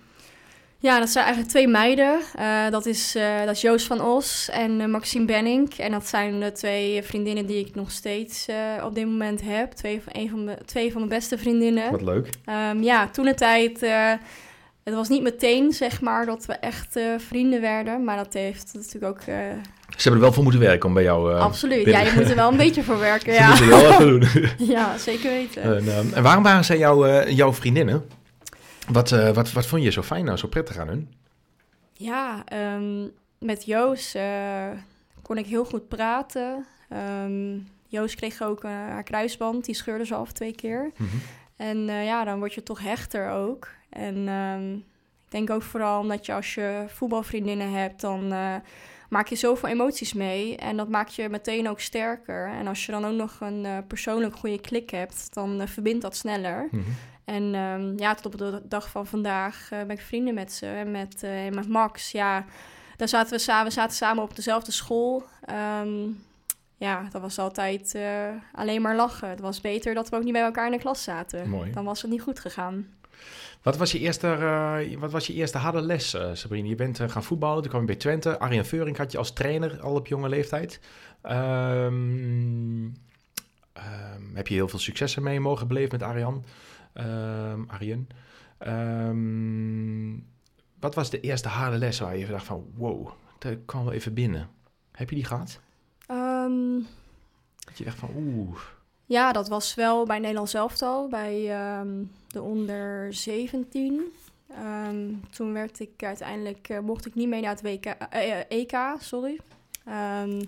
Ja, 0.78 1.00
dat 1.00 1.10
zijn 1.10 1.26
eigenlijk 1.26 1.54
twee 1.54 1.68
meiden. 1.68 2.20
Uh, 2.40 2.70
dat, 2.70 2.86
is, 2.86 3.16
uh, 3.16 3.40
dat 3.46 3.56
is 3.56 3.62
Joost 3.62 3.86
van 3.86 4.02
Os 4.02 4.50
en 4.50 4.80
uh, 4.80 4.86
Maxime 4.86 5.26
Benning. 5.26 5.74
En 5.74 5.92
dat 5.92 6.08
zijn 6.08 6.40
de 6.40 6.52
twee 6.52 7.04
vriendinnen 7.04 7.46
die 7.46 7.66
ik 7.66 7.76
nog 7.76 7.92
steeds 7.92 8.48
op 8.84 8.96
dit 8.96 9.06
moment 9.06 9.42
heb. 9.42 9.72
Twee 9.72 10.02
van, 10.02 10.14
een 10.16 10.30
van, 10.30 10.44
mijn, 10.44 10.58
twee 10.66 10.92
van 10.92 10.98
mijn 10.98 11.20
beste 11.20 11.38
vriendinnen. 11.38 11.92
Wat 11.92 12.02
leuk. 12.02 12.30
Um, 12.70 12.84
ja, 12.84 13.08
toen 13.08 13.26
de 13.26 13.34
tijd... 13.34 13.86
het 14.86 14.94
was 14.94 15.10
niet 15.10 15.22
meteen, 15.22 15.72
zeg 15.72 16.02
maar, 16.02 16.26
dat 16.26 16.46
we 16.46 16.54
echt 16.54 17.00
vrienden 17.18 17.62
werden. 17.62 18.04
Maar 18.04 18.18
dat 18.18 18.34
heeft 18.34 18.72
natuurlijk 18.74 19.06
ook... 19.06 19.22
Ze 19.22 20.02
hebben 20.02 20.14
er 20.14 20.20
wel 20.20 20.34
voor 20.34 20.44
moeten 20.44 20.62
werken 20.62 20.88
om 20.88 20.94
bij 20.94 21.04
jou... 21.04 21.34
Absoluut. 21.34 21.86
Ja, 21.86 22.00
je 22.00 22.12
moet 22.16 22.30
er 22.30 22.36
wel 22.36 22.52
een 22.52 22.58
beetje 22.58 22.84
voor 22.84 23.00
werken, 23.00 23.34
ja. 23.42 23.56
Ze 23.56 23.64
moeten 23.64 23.90
wel 23.90 24.00
doen. 24.00 24.24
ja, 24.76 24.98
zeker 24.98 25.30
weten. 25.30 25.62
En, 25.64 26.14
en 26.14 26.24
waarom 26.24 26.44
waren 26.44 26.66
zij 26.66 26.78
jou, 26.78 27.30
jouw 27.32 27.54
vriendinnen? 27.54 28.06
Wat, 28.88 29.10
wat, 29.10 29.52
wat 29.52 29.66
vond 29.66 29.84
je 29.84 29.92
zo 29.92 30.02
fijn 30.02 30.26
nou, 30.26 30.38
zo 30.38 30.48
prettig 30.48 30.78
aan 30.78 30.88
hun? 30.88 31.10
Ja, 31.94 32.44
um, 32.76 33.12
met 33.40 33.66
Joost 33.66 34.16
uh, 34.16 34.68
kon 35.22 35.38
ik 35.38 35.46
heel 35.46 35.66
goed 35.66 35.88
praten. 35.88 36.66
Um, 37.24 37.68
Joost 37.88 38.16
kreeg 38.16 38.42
ook 38.42 38.64
haar 38.64 39.04
kruisband, 39.04 39.66
die 39.66 39.76
scheurde 39.76 40.06
ze 40.06 40.16
af 40.16 40.32
twee 40.32 40.56
keer. 40.56 40.92
Mm 40.98 41.08
-hmm. 41.10 41.22
En 41.56 41.78
ja, 42.04 42.24
dan 42.24 42.40
word 42.40 42.54
je 42.54 42.64
toch 42.64 42.80
hechter 42.80 43.30
ook. 43.30 43.70
En 43.96 44.28
um, 44.28 44.76
ik 45.26 45.32
denk 45.32 45.50
ook 45.50 45.62
vooral 45.62 46.00
omdat 46.00 46.26
je 46.26 46.34
als 46.34 46.54
je 46.54 46.86
voetbalvriendinnen 46.88 47.72
hebt, 47.72 48.02
dan 48.02 48.28
maak 49.10 49.28
je 49.28 49.36
zoveel 49.36 49.70
emoties 49.70 50.14
mee. 50.14 50.58
En 50.58 50.78
dat 50.78 50.90
maakt 50.90 51.16
je 51.16 51.30
meteen 51.30 51.70
ook 51.70 51.80
sterker. 51.80 52.48
En 52.50 52.68
als 52.68 52.86
je 52.86 52.92
dan 52.92 53.06
ook 53.06 53.16
nog 53.16 53.38
een 53.40 53.88
persoonlijk 53.88 54.36
goede 54.36 54.62
klik 54.62 54.90
hebt, 54.90 55.34
dan 55.34 55.68
verbindt 55.68 56.02
dat 56.02 56.16
sneller. 56.16 56.68
Mm 56.72 56.84
-hmm. 56.84 56.96
En 57.26 57.56
um, 57.56 58.00
ja, 58.00 58.14
tot 58.14 58.26
op 58.26 58.38
de 58.38 58.62
dag 58.64 58.90
van 58.90 59.08
vandaag 59.08 59.68
ben 59.70 59.90
ik 59.90 60.02
vrienden 60.02 60.34
met 60.34 60.54
ze. 60.54 60.66
En 60.66 60.92
met, 60.92 61.28
met 61.54 61.68
Max, 61.68 62.12
ja, 62.12 62.46
daar 62.96 63.08
zaten 63.08 63.32
we 63.32 63.40
samen, 63.40 63.66
we 63.66 63.72
zaten 63.72 63.96
samen 63.96 64.24
op 64.24 64.36
dezelfde 64.36 64.72
school. 64.72 65.24
Um, 65.82 66.24
ja, 66.76 67.08
dat 67.12 67.22
was 67.22 67.40
altijd 67.40 67.96
uh, 67.96 68.28
alleen 68.54 68.82
maar 68.82 68.96
lachen. 68.96 69.30
Het 69.30 69.40
was 69.40 69.62
beter 69.62 69.94
dat 69.94 70.10
we 70.10 70.16
ook 70.16 70.24
niet 70.24 70.34
bij 70.34 70.42
elkaar 70.42 70.66
in 70.66 70.72
de 70.72 70.78
klas 70.78 71.04
zaten. 71.04 71.50
Mooi. 71.50 71.72
Dan 71.72 71.86
was 71.86 72.02
het 72.02 72.12
niet 72.12 72.22
goed 72.22 72.40
gegaan. 72.40 72.88
Wat 73.62 73.78
was 73.78 73.92
je 73.92 74.00
eerste, 74.00 74.28
wat 75.00 75.12
was 75.12 75.28
je 75.28 75.34
eerste 75.34 75.58
harde 75.58 75.82
les, 75.82 76.18
Sabrine? 76.34 76.68
Je 76.68 76.76
bent 76.76 77.00
gaan 77.08 77.24
voetballen, 77.24 77.62
toen 77.62 77.70
kwam 77.70 77.82
je 77.82 77.88
bij 77.88 77.96
Twente. 77.96 78.40
Arjen 78.40 78.66
Veuring 78.66 78.98
had 78.98 79.12
je 79.12 79.18
als 79.18 79.34
trainer 79.34 79.80
al 79.82 79.96
op 79.96 80.08
jonge 80.08 80.30
leeftijd. 80.30 80.80
Um, 81.24 82.94
heb 84.34 84.48
je 84.48 84.54
heel 84.54 84.68
veel 84.68 84.80
successen 84.80 85.24
mee 85.24 85.40
mogen 85.40 85.68
beleven 85.68 86.00
met 86.00 86.08
Arjan? 86.08 86.46
um, 86.94 87.66
Arjen. 87.70 88.08
Wat 90.80 90.96
was 90.96 91.10
de 91.10 91.20
eerste 91.20 91.50
harde 91.50 91.78
les 91.78 92.00
waar 92.00 92.18
je 92.18 92.26
dacht 92.26 92.46
van... 92.46 92.66
wow, 92.76 93.10
dat 93.40 93.58
kwam 93.66 93.84
wel 93.84 93.94
even 93.94 94.14
binnen. 94.14 94.50
Heb 94.92 95.10
je 95.10 95.16
die 95.16 95.26
gehad? 95.26 95.60
Je 97.78 97.92
oeh... 98.16 98.60
Ja, 99.06 99.32
dat 99.32 99.48
was 99.48 99.76
wel 99.76 100.06
bij 100.06 100.20
Nederland 100.20 100.54
elftal, 100.54 101.08
bij 101.08 101.70
um, 101.80 102.12
de 102.28 102.42
onder 102.42 103.14
17. 103.14 104.14
Um, 104.88 105.22
toen 105.30 105.54
werd 105.54 105.80
ik 105.80 106.04
uiteindelijk, 106.04 106.70
uh, 106.70 106.80
mocht 106.80 107.06
ik 107.06 107.16
niet 107.16 107.28
mee 107.28 107.42
naar 107.42 107.52
het 107.52 107.62
WK, 107.62 107.86
uh, 107.86 107.94
uh, 108.14 108.40
EK, 108.48 108.78
sorry. 109.00 109.40
Um, 110.22 110.42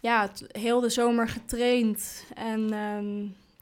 ja, 0.00 0.30
heel 0.52 0.80
de 0.80 0.88
zomer 0.88 1.28
getraind 1.28 2.24
en 2.34 2.72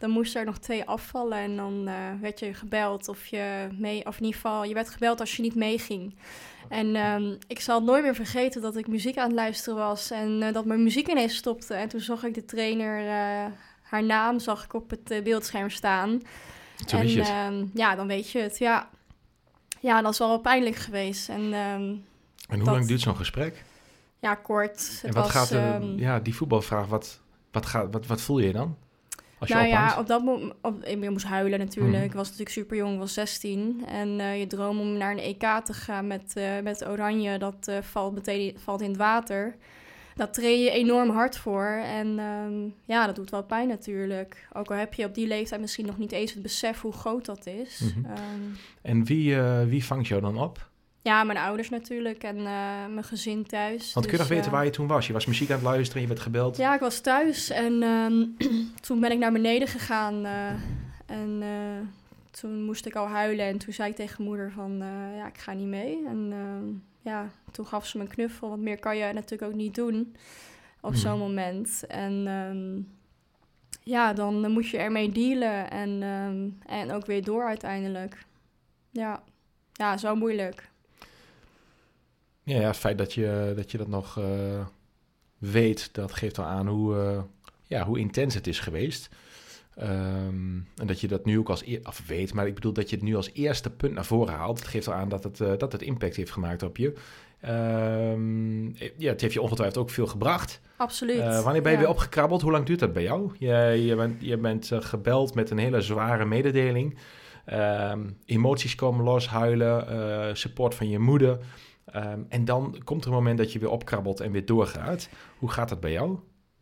dan 0.05 0.13
moesten 0.13 0.41
er 0.41 0.47
nog 0.47 0.59
twee 0.59 0.85
afvallen 0.85 1.39
en 1.39 1.57
dan 1.57 1.89
uh, 1.89 1.95
werd 2.21 2.39
je 2.39 2.55
gebeld 2.55 3.09
of 3.09 3.27
je 3.27 3.69
mee, 3.79 4.07
of 4.07 4.17
in 4.19 4.25
ieder 4.25 4.41
geval, 4.41 4.65
je 4.65 4.75
werd 4.75 4.91
gebeld 4.91 5.21
als 5.21 5.37
je 5.37 5.43
niet 5.43 5.55
meeging. 5.55 6.15
En 6.69 6.97
um, 6.97 7.39
ik 7.47 7.61
zal 7.61 7.83
nooit 7.83 8.03
meer 8.03 8.15
vergeten 8.15 8.63
dat 8.63 8.77
ik 8.77 8.87
muziek 8.87 9.17
aan 9.17 9.27
het 9.27 9.35
luisteren 9.35 9.79
was 9.79 10.11
en 10.11 10.43
uh, 10.43 10.53
dat 10.53 10.65
mijn 10.65 10.83
muziek 10.83 11.09
ineens 11.09 11.37
stopte. 11.37 11.75
En 11.75 11.89
toen 11.89 12.01
zag 12.01 12.25
ik 12.25 12.35
de 12.35 12.45
trainer, 12.45 13.01
uh, 13.01 13.53
haar 13.83 14.05
naam 14.05 14.39
zag 14.39 14.65
ik 14.65 14.75
op 14.75 14.91
het 14.91 15.25
beeldscherm 15.25 15.71
staan. 15.71 16.23
Toen 16.87 17.01
en 17.01 17.53
um, 17.53 17.71
ja, 17.75 17.95
dan 17.95 18.07
weet 18.07 18.31
je 18.31 18.39
het. 18.39 18.59
Ja. 18.59 18.89
ja, 19.81 20.03
dat 20.03 20.13
is 20.13 20.19
wel 20.19 20.39
pijnlijk 20.39 20.77
geweest. 20.77 21.29
En, 21.29 21.43
um, 21.43 21.53
en 21.53 22.05
hoe 22.49 22.65
dat, 22.65 22.75
lang 22.75 22.87
duurt 22.87 23.01
zo'n 23.01 23.17
gesprek? 23.17 23.65
Ja, 24.21 24.35
kort. 24.35 24.79
Het 24.79 25.05
en 25.05 25.13
wat 25.13 25.23
was, 25.23 25.33
gaat 25.33 25.51
er, 25.51 25.83
ja, 25.97 26.21
die 26.21 26.35
voetbalvraag, 26.35 26.87
wat, 26.87 27.21
wat, 27.51 27.67
gaat, 27.67 27.93
wat, 27.93 28.07
wat 28.07 28.21
voel 28.21 28.39
je 28.39 28.53
dan? 28.53 28.77
Nou 29.49 29.67
ja, 29.67 29.99
op 29.99 30.07
dat 30.07 30.23
moment, 30.25 30.53
op, 30.61 30.85
ik 30.85 31.11
moest 31.11 31.27
huilen 31.27 31.59
natuurlijk. 31.59 31.99
Mm. 31.99 32.05
Ik 32.05 32.13
was 32.13 32.25
natuurlijk 32.25 32.51
super 32.51 32.77
jong, 32.77 32.99
was 32.99 33.13
16. 33.13 33.85
En 33.87 34.09
uh, 34.09 34.39
je 34.39 34.47
droom 34.47 34.81
om 34.81 34.97
naar 34.97 35.13
een 35.13 35.19
EK 35.19 35.61
te 35.65 35.73
gaan 35.73 36.07
met, 36.07 36.35
uh, 36.39 36.61
met 36.63 36.87
Oranje, 36.89 37.39
dat 37.39 37.67
uh, 37.71 37.77
valt 37.81 38.15
meteen 38.15 38.57
valt 38.59 38.81
in 38.81 38.89
het 38.89 38.97
water. 38.97 39.57
Dat 40.15 40.35
treed 40.35 40.65
je 40.65 40.71
enorm 40.71 41.11
hard 41.11 41.37
voor. 41.37 41.83
En 41.85 42.19
um, 42.19 42.75
ja, 42.85 43.07
dat 43.07 43.17
doet 43.17 43.31
wel 43.31 43.45
pijn 43.45 43.69
natuurlijk. 43.69 44.49
Ook 44.53 44.71
al 44.71 44.77
heb 44.77 44.95
je 44.95 45.05
op 45.05 45.15
die 45.15 45.27
leeftijd 45.27 45.61
misschien 45.61 45.87
nog 45.87 45.99
niet 45.99 46.13
eens 46.13 46.33
het 46.33 46.43
besef 46.43 46.81
hoe 46.81 46.93
groot 46.93 47.25
dat 47.25 47.47
is. 47.47 47.81
Mm 47.81 48.05
-hmm. 48.05 48.11
um, 48.11 48.57
en 48.83 49.05
wie, 49.05 49.37
wie 49.67 49.85
vangt 49.85 50.09
jou 50.09 50.21
dan 50.21 50.39
op? 50.39 50.69
Ja, 51.05 51.25
mijn 51.25 51.39
ouders 51.39 51.69
natuurlijk 51.71 52.23
en 52.23 52.37
uh, 52.37 52.45
mijn 52.91 53.05
gezin 53.05 53.47
thuis. 53.47 53.93
Want 53.93 54.07
kun 54.07 54.15
je 54.15 54.21
nog 54.21 54.29
dus, 54.29 54.37
weten 54.37 54.53
waar 54.53 54.65
je 54.65 54.71
toen 54.71 54.87
was? 54.87 55.07
Je 55.07 55.13
was 55.13 55.27
muziek 55.27 55.49
aan 55.51 55.55
het 55.55 55.65
luisteren, 55.65 56.03
je 56.03 56.09
werd 56.09 56.21
gebeld. 56.21 56.57
Ja, 56.57 56.75
ik 56.75 56.81
was 56.81 57.01
thuis 57.01 57.51
en 57.51 57.83
um, 57.83 58.37
toen 58.87 59.01
ben 59.01 59.11
ik 59.11 59.19
naar 59.19 59.33
beneden 59.33 59.69
gegaan. 59.69 60.25
Uh, 60.25 60.51
en 61.07 61.43
toen 62.31 62.65
moest 62.65 62.87
ik 62.87 62.95
al 62.95 63.07
huilen 63.07 63.47
en 63.47 63.59
toen 63.59 63.73
zei 63.73 63.91
ik 63.91 63.97
tegen 63.97 64.25
moeder 64.25 64.53
van, 64.53 64.79
ja, 65.17 65.27
ik 65.27 65.39
ga 65.39 65.53
niet 65.53 65.67
mee. 65.67 66.07
En 66.07 66.29
ehm, 66.33 66.73
ja, 67.11 67.31
toen 67.51 67.67
gaf 67.67 67.87
ze 67.87 67.99
me 67.99 68.05
een 68.05 68.11
knuffel, 68.11 68.49
want 68.49 68.63
meer 68.63 68.79
kan 68.79 68.97
je 68.97 69.13
natuurlijk 69.13 69.53
ook 69.53 69.59
niet 69.59 69.75
doen 69.75 70.17
op 70.81 70.91
hmm. 70.91 71.01
zo'n 71.01 71.19
moment. 71.19 71.87
En 71.87 72.27
um, 72.27 72.89
ja, 73.83 74.13
dan 74.13 74.51
moet 74.51 74.69
je 74.69 74.79
ermee 74.79 75.13
dealen 75.13 75.71
en, 75.71 76.03
en 76.67 76.93
ook 76.93 77.07
weer 77.07 77.25
door 77.25 77.45
uiteindelijk. 77.45 78.25
Ja, 78.91 79.23
ja 79.73 79.97
zo 79.97 80.15
moeilijk. 80.15 80.73
Ja, 82.45 82.61
ja, 82.61 82.67
het 82.67 82.77
feit 82.77 82.99
dat 82.99 83.13
je 83.13 83.53
dat, 83.57 83.71
je 83.71 83.79
dat 83.79 83.89
nog 83.89 84.19
uh, 84.19 84.25
weet, 85.39 85.89
dat 85.93 86.13
geeft 86.13 86.37
wel 86.37 86.47
aan 86.47 86.67
hoe, 86.69 86.95
uh, 86.95 87.23
ja, 87.67 87.85
hoe 87.85 87.99
intens 87.99 88.35
het 88.35 88.47
is 88.47 88.61
geweest. 88.61 89.09
Um, 89.79 90.69
en 90.77 90.87
dat 90.87 91.01
je 91.01 91.09
dat 91.09 91.25
nu 91.25 91.39
ook 91.39 91.49
als 91.49 91.63
e 91.63 91.81
of 91.83 92.03
weet, 92.07 92.35
maar 92.35 92.47
ik 92.47 92.55
bedoel 92.55 92.73
dat 92.73 92.91
je 92.91 92.97
het 92.97 93.05
nu 93.05 93.17
als 93.17 93.31
eerste 93.33 93.71
punt 93.71 93.95
naar 93.95 94.05
voren 94.05 94.35
haalt. 94.35 94.59
Dat 94.59 94.67
geeft 94.67 94.87
wel 94.87 94.95
aan 94.95 95.09
dat 95.09 95.25
het, 95.25 95.41
uh, 95.41 95.53
dat 95.59 95.73
het 95.73 95.83
impact 95.83 96.17
heeft 96.17 96.31
gemaakt 96.31 96.63
op 96.63 96.77
je. 96.77 96.93
Um, 97.49 98.75
ja, 98.97 99.11
het 99.11 99.21
heeft 99.21 99.33
je 99.33 99.41
ongetwijfeld 99.41 99.79
ook 99.79 99.91
veel 99.91 100.07
gebracht. 100.07 100.61
Absoluut. 100.77 101.43
wanneer 101.43 101.63
ben 101.63 101.73
je 101.73 101.79
ja. 101.79 101.83
weer 101.83 101.89
opgekrabbeld? 101.89 102.43
Hoe 102.43 102.53
lang 102.53 102.67
duurt 102.67 102.79
dat 102.79 102.93
bij 102.93 103.03
jou? 103.03 103.33
Je, 103.39 103.83
je 103.85 103.95
bent, 103.97 104.17
je 104.19 104.37
bent 104.37 104.71
gebeld 104.75 105.35
met 105.35 105.51
een 105.51 105.59
hele 105.59 105.81
zware 105.81 106.25
mededeling. 106.25 106.99
Um, 107.53 108.17
emoties 108.25 108.75
komen 108.75 109.05
los, 109.05 109.29
huilen, 109.29 110.37
support 110.37 110.75
van 110.75 110.89
je 110.89 110.99
moeder. 110.99 111.39
Um, 111.95 112.27
en 112.29 112.45
dan 112.45 112.81
komt 112.85 113.03
er 113.03 113.09
een 113.09 113.17
moment 113.17 113.39
dat 113.39 113.53
je 113.53 113.59
weer 113.59 113.71
opkrabbelt 113.71 114.21
en 114.21 114.33
weer 114.33 114.47
doorgaat. 114.47 115.09
Hoe 115.39 115.51
gaat 115.51 115.69
dat 115.69 115.81
bij 115.81 115.93
jou? 115.93 116.19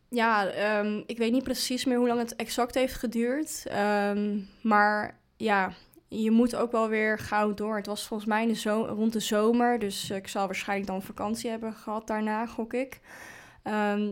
Ja, 0.09 0.45
um, 0.79 1.03
ik 1.05 1.17
weet 1.17 1.31
niet 1.31 1.43
precies 1.43 1.85
meer 1.85 1.97
hoe 1.97 2.07
lang 2.07 2.19
het 2.19 2.35
exact 2.35 2.75
heeft 2.75 2.93
geduurd. 2.93 3.65
Um, 4.09 4.47
maar 4.61 5.19
ja, 5.37 5.73
je 6.07 6.31
moet 6.31 6.55
ook 6.55 6.71
wel 6.71 6.89
weer 6.89 7.19
gauw 7.19 7.53
door. 7.53 7.75
Het 7.75 7.85
was 7.85 8.07
volgens 8.07 8.29
mij 8.29 8.47
de 8.47 8.53
zo 8.53 8.85
rond 8.89 9.13
de 9.13 9.19
zomer. 9.19 9.79
Dus 9.79 10.09
ik 10.09 10.27
zal 10.27 10.45
waarschijnlijk 10.45 10.89
dan 10.89 11.01
vakantie 11.01 11.49
hebben 11.49 11.73
gehad 11.73 12.07
daarna, 12.07 12.45
gok 12.45 12.73
ik. 12.73 12.99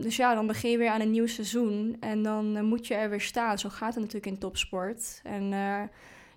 Dus 0.00 0.16
ja, 0.16 0.34
dan 0.34 0.46
begin 0.46 0.70
je 0.70 0.78
weer 0.78 0.90
aan 0.90 1.00
een 1.00 1.10
nieuw 1.10 1.26
seizoen. 1.26 1.96
En 2.00 2.22
dan 2.22 2.56
uh, 2.56 2.62
moet 2.62 2.86
je 2.86 2.94
er 2.94 3.10
weer 3.10 3.20
staan. 3.20 3.58
Zo 3.58 3.68
gaat 3.68 3.94
het 3.94 4.04
natuurlijk 4.04 4.32
in 4.32 4.38
topsport. 4.38 5.20
En 5.22 5.52
uh, 5.52 5.82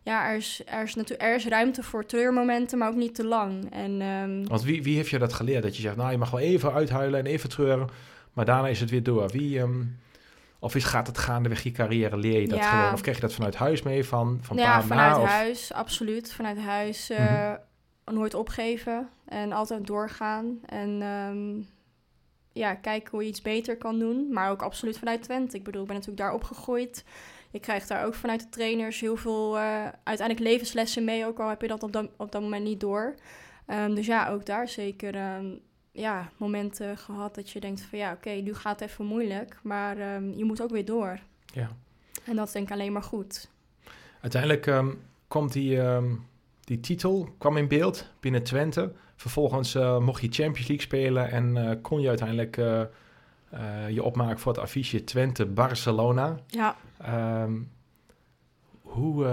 ja, 0.06 0.30
er 0.30 0.36
is, 0.36 0.62
er, 0.66 0.84
is 0.84 0.96
natuurlijk, 0.96 1.30
er 1.30 1.36
is 1.36 1.48
ruimte 1.48 1.84
voor 1.84 2.06
treurmomenten, 2.06 2.78
maar 2.78 2.90
ook 2.90 2.96
niet 2.96 3.16
te 3.16 3.26
lang. 3.26 3.72
En, 3.72 4.02
um... 4.02 4.48
Want 4.48 4.64
wie, 4.64 4.84
wie 4.84 4.96
heeft 4.96 5.10
je 5.10 5.20
dat 5.20 5.34
geleerd? 5.34 5.64
Dat 5.64 5.76
je 5.76 5.82
zegt, 5.82 5.96
nou, 5.96 6.12
je 6.12 6.18
mag 6.18 6.30
wel 6.30 6.40
even 6.40 6.74
uithuilen 6.74 7.20
en 7.20 7.26
even 7.26 7.50
treuren, 7.50 7.90
maar 8.34 8.46
daarna 8.46 8.68
is 8.68 8.80
het 8.80 8.90
weer 8.90 9.04
door. 9.04 9.30
Wie, 9.30 9.60
um, 9.60 10.00
of 10.60 10.76
is, 10.76 10.84
gaat 10.84 11.08
het 11.08 11.18
gaandeweg 11.18 11.64
je 11.64 11.72
carrière, 11.72 12.18
leer 12.18 12.42
je 12.42 12.48
dat 12.48 12.58
ja. 12.58 12.70
gewoon? 12.70 12.94
Of 12.94 13.02
krijg 13.02 13.16
je 13.16 13.24
dat 13.24 13.34
vanuit 13.34 13.56
huis 13.56 13.82
mee, 13.82 14.06
van, 14.06 14.40
van 14.42 14.58
ja, 14.58 14.80
pa 14.80 14.84
vanuit 14.84 15.18
na, 15.18 15.24
huis, 15.24 15.74
absoluut. 15.74 16.34
Vanuit 16.34 16.60
huis 16.60 17.12
uh, 17.12 17.20
mm 17.20 17.26
-hmm. 17.26 18.14
nooit 18.14 18.34
opgeven 18.34 19.10
en 19.26 19.52
altijd 19.52 19.88
doorgaan. 19.88 20.60
En 20.66 21.02
um, 21.02 21.68
ja, 22.54 22.76
kijken 22.76 23.12
hoe 23.12 23.24
je 23.24 23.30
iets 23.30 23.42
beter 23.42 23.78
kan 23.78 24.00
doen. 24.00 24.28
Maar 24.32 24.52
ook 24.52 24.62
absoluut 24.62 25.00
vanuit 25.00 25.24
Twente. 25.24 25.58
Ik 25.58 25.64
bedoel, 25.64 25.82
ik 25.82 25.88
ben 25.88 25.96
natuurlijk 25.96 26.24
daar 26.24 26.34
opgegroeid 26.34 27.04
je 27.56 27.62
krijgt 27.62 27.88
daar 27.88 28.06
ook 28.06 28.14
vanuit 28.14 28.40
de 28.40 28.50
trainers 28.50 29.00
heel 29.00 29.16
veel 29.16 29.58
uh, 29.58 29.88
uiteindelijk 30.04 30.48
levenslessen 30.48 31.04
mee, 31.04 31.26
ook 31.26 31.40
al 31.40 31.50
heb 31.50 31.62
je 31.62 31.68
dat 31.68 31.84
op 31.84 31.92
dat, 31.92 32.10
op 32.18 32.32
dat 32.32 32.42
moment 32.42 32.64
niet 32.64 32.80
door. 32.80 33.16
Ehm, 33.66 33.94
dus 33.94 34.06
ja, 34.06 34.30
ook 34.30 34.46
daar 34.46 34.68
zeker 34.68 35.16
ehm, 35.16 35.46
ja, 35.92 36.30
momenten 36.38 36.98
gehad 36.98 37.36
dat 37.36 37.50
je 37.50 37.60
denkt 37.60 37.82
van 37.82 38.00
ja, 38.00 38.12
oké, 38.12 38.30
nu 38.30 38.54
gaat 38.54 38.80
het 38.80 38.90
even 38.90 39.06
moeilijk, 39.06 39.60
maar 39.64 39.98
ehm, 39.98 40.30
je 40.30 40.44
moet 40.44 40.62
ook 40.62 40.70
weer 40.70 40.86
door. 40.86 41.20
Ja. 41.54 41.70
En 42.26 42.36
dat 42.36 42.48
is 42.48 42.54
denk 42.54 42.68
ik 42.68 42.74
alleen 42.74 42.92
maar 42.92 43.04
goed. 43.04 43.50
Uiteindelijk 44.22 44.84
komt 45.28 45.54
die, 45.54 45.80
die 46.64 46.80
titel 46.80 47.30
kwam 47.38 47.58
in 47.58 47.68
beeld 47.68 48.12
binnen 48.20 48.44
Twente. 48.44 48.94
Vervolgens 49.16 49.76
uh, 49.76 50.00
mocht 50.00 50.22
je 50.22 50.28
Champions 50.28 50.68
League 50.68 50.86
spelen 50.86 51.32
en 51.32 51.56
uh, 51.56 51.72
kon 51.82 52.02
je 52.02 52.08
uiteindelijk 52.08 52.58
uh, 53.56 53.90
je 53.90 54.04
opmaken 54.04 54.40
voor 54.40 54.52
het 54.52 54.62
affiche 54.62 55.04
Twente-Barcelona. 55.04 56.40
Ja. 56.48 56.76
Um, 57.44 57.72
hoe, 58.82 59.26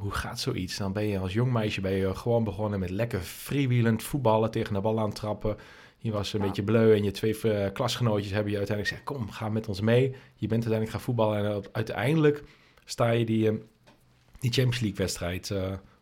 hoe 0.00 0.10
gaat 0.10 0.40
zoiets? 0.40 0.76
Dan 0.76 0.92
ben 0.92 1.06
je 1.06 1.18
als 1.18 1.32
jong 1.32 1.52
meisje 1.52 1.80
ben 1.80 1.92
je 1.92 2.14
gewoon 2.14 2.44
begonnen 2.44 2.80
met 2.80 2.90
lekker 2.90 3.20
freewheelend 3.20 4.02
voetballen, 4.02 4.50
tegen 4.50 4.74
de 4.74 4.80
bal 4.80 5.00
aan 5.00 5.12
trappen. 5.12 5.56
Je 5.98 6.12
was 6.12 6.32
een 6.32 6.40
beetje 6.40 6.62
bleu 6.62 6.94
en 6.94 7.04
je 7.04 7.10
twee 7.10 7.72
klasgenootjes 7.72 8.32
hebben 8.32 8.52
je 8.52 8.58
uiteindelijk 8.58 8.96
gezegd, 8.96 9.18
kom, 9.18 9.30
ga 9.30 9.48
met 9.48 9.68
ons 9.68 9.80
mee. 9.80 10.14
Je 10.34 10.46
bent 10.46 10.64
uiteindelijk 10.64 10.90
gaan 10.90 11.00
voetballen 11.00 11.54
en 11.54 11.62
uiteindelijk 11.72 12.42
sta 12.84 13.10
je 13.10 13.24
die, 13.24 13.50
die 14.38 14.52
Champions 14.52 14.80
League 14.80 14.98
wedstrijd 14.98 15.54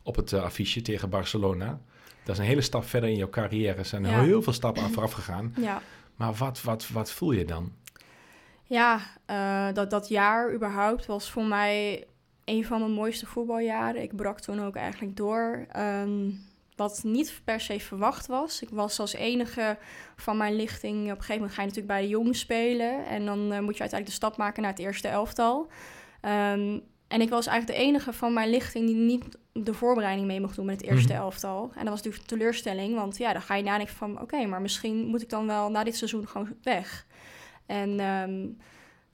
op 0.03 0.17
het 0.17 0.33
affiche 0.33 0.83
tegen 0.83 1.09
Barcelona. 1.09 1.81
Dat 2.25 2.37
is 2.37 2.43
een 2.43 2.49
hele 2.49 2.61
stap 2.61 2.85
verder 2.85 3.11
in 3.11 3.17
jouw 3.17 3.31
carrière. 3.31 3.79
Er 3.79 3.85
zijn 3.85 4.05
heel 4.05 4.43
veel 4.43 4.53
stappen 4.53 4.83
aan 4.83 4.93
vooraf 4.93 5.13
gegaan. 5.13 5.55
Ja. 5.61 5.83
Maar 6.19 6.35
wat, 6.35 6.63
wat, 6.63 6.89
wat 6.89 7.11
voel 7.11 7.33
je 7.33 7.45
dan? 7.45 7.73
Ja, 8.65 9.01
uh, 9.31 9.75
dat, 9.75 9.91
dat 9.91 10.09
jaar 10.09 10.55
überhaupt 10.55 11.07
was 11.07 11.31
voor 11.31 11.45
mij 11.45 12.07
een 12.45 12.65
van 12.65 12.81
mijn 12.81 12.93
mooiste 12.93 13.27
voetbaljaren. 13.27 14.03
Ik 14.03 14.17
brak 14.17 14.41
toen 14.41 14.63
ook 14.63 14.77
eigenlijk 14.77 15.17
door. 15.17 15.67
Um, 15.77 16.47
wat 16.77 17.01
niet 17.05 17.41
per 17.45 17.61
se 17.61 17.81
verwacht 17.81 18.27
was. 18.27 18.63
Ik 18.63 18.69
was 18.71 19.01
als 19.01 19.13
enige 19.13 19.79
van 20.17 20.37
mijn 20.37 20.57
lichting. 20.57 21.03
Op 21.03 21.09
een 21.09 21.15
gegeven 21.15 21.35
moment 21.35 21.53
ga 21.53 21.61
je 21.61 21.69
natuurlijk 21.69 21.95
bij 21.95 22.03
de 22.03 22.09
jongens 22.09 22.39
spelen. 22.39 23.07
En 23.07 23.25
dan 23.25 23.39
uh, 23.39 23.59
moet 23.59 23.75
je 23.75 23.81
uiteindelijk 23.81 24.07
de 24.07 24.27
stap 24.27 24.37
maken 24.37 24.63
naar 24.63 24.71
het 24.71 24.81
eerste 24.81 25.09
elftal. 25.09 25.69
Um, 26.23 26.83
en 27.09 27.21
ik 27.21 27.29
was 27.29 27.47
eigenlijk 27.47 27.79
de 27.79 27.85
enige 27.85 28.13
van 28.13 28.33
mijn 28.33 28.51
lichting 28.51 28.87
die 28.87 28.97
niet 28.97 29.25
de 29.53 29.75
voorbereiding 29.75 30.27
mee 30.27 30.41
mocht 30.41 30.57
doen 30.57 30.67
met 30.67 30.81
het 30.81 30.91
eerste 30.91 31.13
mhm. 31.13 31.23
elftal. 31.23 31.63
En 31.63 31.85
dat 31.85 31.89
was 31.89 32.03
natuurlijk 32.03 32.23
een 32.23 32.39
teleurstelling, 32.39 32.95
want 32.95 33.17
ja, 33.17 33.33
dan 33.33 33.43
ga 33.43 33.55
je 33.55 33.63
nadenken 33.63 33.95
van... 33.95 34.21
oké, 34.21 34.47
maar 34.47 34.61
misschien 34.61 35.07
moet 35.07 35.23
ik 35.23 35.29
dan 35.29 35.47
wel 35.47 35.71
na 35.71 35.85
dit 35.85 35.97
seizoen 35.97 36.29
gewoon 36.29 36.55
weg. 36.63 37.07
En 37.67 38.01
um, 38.01 38.57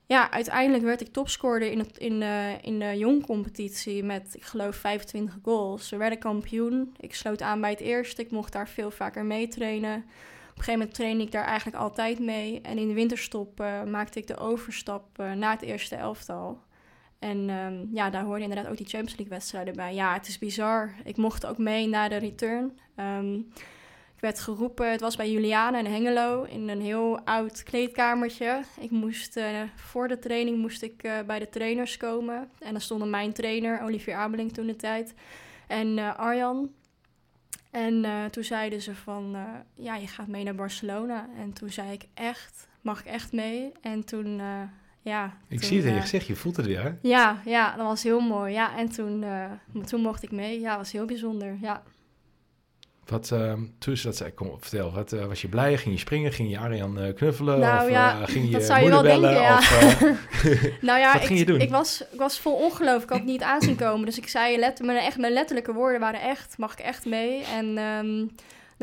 ja, 0.07 0.31
uiteindelijk 0.31 0.85
werd 0.85 1.01
ik 1.01 1.13
topscorer 1.13 1.71
in, 1.71 1.79
het, 1.79 1.99
in, 1.99 2.21
uh, 2.21 2.63
in 2.63 2.79
de 2.79 2.99
jongcompetitie 2.99 4.03
met, 4.03 4.35
ik 4.35 4.43
geloof, 4.43 4.77
25 4.77 5.39
goals. 5.43 5.91
We 5.91 5.97
werden 5.97 6.19
kampioen. 6.19 6.95
Ik 7.01 7.15
sloot 7.15 7.43
aan 7.43 7.61
bij 7.61 7.71
het 7.71 7.81
eerste. 7.81 8.23
Ik 8.23 8.31
mocht 8.31 8.53
daar 8.53 8.69
veel 8.69 8.91
vaker 8.91 9.25
mee 9.25 9.49
trainen. 9.49 9.97
Op 9.97 10.61
een 10.61 10.65
gegeven 10.65 10.73
moment 10.73 10.95
trainde 10.95 11.25
ik 11.25 11.33
daar 11.33 11.45
eigenlijk 11.45 11.77
altijd 11.77 12.19
mee. 12.19 12.61
En 12.61 12.79
in 12.79 12.89
de 12.89 12.95
winterstop 12.95 13.61
uh, 13.61 13.83
maakte 13.83 14.19
ik 14.19 14.27
de 14.27 14.37
overstap 14.37 15.19
uh, 15.21 15.33
naar 15.33 15.53
het 15.53 15.63
eerste 15.63 15.97
elftal. 15.97 16.61
En 17.25 17.51
um, 17.51 17.89
ja, 17.93 18.11
daar 18.11 18.23
hoorde 18.23 18.43
inderdaad 18.43 18.71
ook 18.71 18.77
die 18.77 18.87
Champions 18.87 19.17
League 19.17 19.37
wedstrijden 19.37 19.77
bij. 19.77 19.95
Ja, 19.95 20.13
het 20.13 20.29
is 20.29 20.39
bizar. 20.39 20.95
Ik 21.05 21.17
mocht 21.17 21.47
ook 21.47 21.59
mee 21.59 21.89
naar 21.89 22.09
de 22.09 22.17
return. 22.17 22.79
Um, 22.97 23.35
ik 24.15 24.21
werd 24.21 24.41
geroepen, 24.41 24.91
het 24.91 25.01
was 25.01 25.17
bij 25.17 25.31
Juliana 25.31 25.79
in 25.79 25.87
Hengelo, 25.87 26.43
in 26.43 26.69
een 26.69 26.81
heel 26.81 27.21
oud 27.21 27.63
kleedkamertje. 27.63 28.61
Ik 28.81 28.91
moest, 28.91 29.37
uh, 29.37 29.45
voor 29.75 30.09
de 30.09 30.19
training 30.19 30.59
moest 30.59 30.83
ik 30.83 31.03
uh, 31.05 31.13
bij 31.27 31.39
de 31.39 31.49
trainers 31.49 31.97
komen. 31.97 32.51
En 32.59 32.71
dan 32.73 32.81
stonden 32.81 33.11
mijn 33.11 33.33
trainer, 33.33 33.83
Olivier 33.83 34.15
Abeling 34.15 34.53
toen 34.53 34.67
de 34.67 34.77
tijd, 34.77 35.15
en 35.67 35.99
uh, 35.99 36.19
Arjan. 36.19 36.73
En 37.71 38.05
toen 38.31 38.45
zeiden 38.45 38.83
ze 38.83 38.95
van, 38.95 39.37
ja, 39.75 39.97
je 39.97 40.07
gaat 40.07 40.29
mee 40.29 40.45
naar 40.45 40.55
Barcelona. 40.55 41.29
En 41.39 41.53
toen 41.53 41.71
zei 41.71 41.93
ik, 41.93 42.05
echt? 42.15 42.69
Mag 42.81 43.01
ik 43.01 43.07
echt 43.07 43.33
mee? 43.33 43.73
En 43.81 44.05
toen 44.05 44.41
ja. 45.05 45.37
Ik 45.49 45.63
zie 45.63 45.77
het 45.77 45.87
in 45.87 45.93
je 45.93 45.97
eh, 45.97 46.03
gezicht, 46.03 46.27
je 46.27 46.37
voelt 46.37 46.57
het 46.57 46.67
weer. 46.67 46.99
Ja, 47.03 47.41
ja, 47.45 47.77
dat 47.77 47.87
was 47.87 48.03
heel 48.03 48.21
mooi. 48.21 48.53
Ja, 48.53 48.77
en 48.77 48.89
toen, 48.89 49.23
uh, 49.23 49.83
toen 49.87 50.01
mocht 50.01 50.23
ik 50.23 50.31
mee. 50.31 50.61
Ja, 50.61 50.69
dat 50.69 50.79
was 50.79 50.93
heel 50.93 51.05
bijzonder. 51.05 51.57
Ja. 51.61 51.83
Wat, 53.07 53.31
uh, 53.33 53.53
toen 53.79 53.97
dat 54.03 54.17
zei, 54.17 54.35
kom, 54.35 54.57
vertel, 54.61 54.93
wat, 54.93 55.13
uh, 55.13 55.25
was 55.25 55.41
je 55.41 55.49
blij? 55.49 55.77
Ging 55.77 55.95
je 55.95 56.01
springen? 56.01 56.33
Ging 56.33 56.51
je 56.51 56.59
Arjan 56.59 57.05
uh, 57.05 57.15
knuffelen? 57.15 57.59
Nou 57.59 57.85
of, 57.85 57.91
ja, 57.91 58.27
ging 58.27 58.45
je 58.45 58.53
dat 58.53 58.63
zou 58.63 58.83
je 58.83 58.89
wel 58.89 59.03
bellen, 59.03 59.31
denken, 59.31 59.43
ja. 59.43 59.57
Of, 59.59 60.01
nou 60.89 60.99
ja, 60.99 61.13
wat 61.13 61.27
ging 61.27 61.39
je 61.39 61.45
doen? 61.45 61.61
Ik, 61.61 61.71
was, 61.71 62.05
ik 62.13 62.19
was 62.19 62.39
vol 62.39 62.55
ongeloof, 62.55 63.03
ik 63.03 63.09
had 63.09 63.19
het 63.19 63.27
niet 63.27 63.43
aanzien 63.43 63.77
komen. 63.77 64.07
Dus 64.07 64.19
ik 64.19 64.29
zei, 64.29 64.59
let, 64.59 64.83
mijn, 64.83 64.99
echt, 64.99 65.19
mijn 65.19 65.33
letterlijke 65.33 65.73
woorden 65.73 66.01
waren 66.01 66.21
echt, 66.21 66.59
mag 66.59 66.73
ik 66.73 66.79
echt 66.79 67.05
mee? 67.05 67.45
En 67.45 67.79
um, 67.79 68.31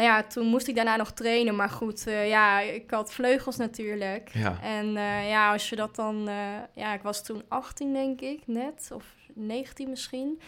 nou 0.02 0.14
ja, 0.14 0.24
toen 0.24 0.48
moest 0.48 0.68
ik 0.68 0.76
daarna 0.76 0.96
nog 0.96 1.12
trainen. 1.12 1.56
Maar 1.56 1.70
goed, 1.70 2.08
uh, 2.08 2.28
ja, 2.28 2.60
ik 2.60 2.92
had 2.92 3.14
vleugels 3.14 3.58
natuurlijk. 3.58 4.30
Ja. 4.34 4.62
En 4.62 4.86
uh, 4.88 5.30
ja, 5.30 5.52
als 5.52 5.70
je 5.70 5.76
dat 5.76 5.96
dan... 5.96 6.30
Uh, 6.30 6.36
ja, 6.74 6.94
ik 6.94 7.02
was 7.02 7.24
toen 7.24 7.44
18 7.48 7.94
denk 7.94 8.22
ik, 8.22 8.42
net. 8.46 8.90
Of 8.94 9.06
19 9.34 9.90
misschien. 9.90 10.40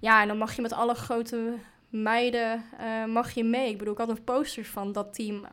Ja, 0.00 0.22
en 0.22 0.28
dan 0.28 0.38
mag 0.38 0.56
je 0.56 0.62
met 0.62 0.72
alle 0.72 0.94
grote 0.94 1.54
meiden 1.88 2.64
mag 3.06 3.30
je 3.30 3.44
mee. 3.44 3.70
Ik 3.70 3.78
bedoel, 3.78 3.92
ik 3.92 3.98
had 3.98 4.08
een 4.08 4.24
poster 4.24 4.64
van 4.64 4.92
dat 4.92 5.14
team. 5.14 5.46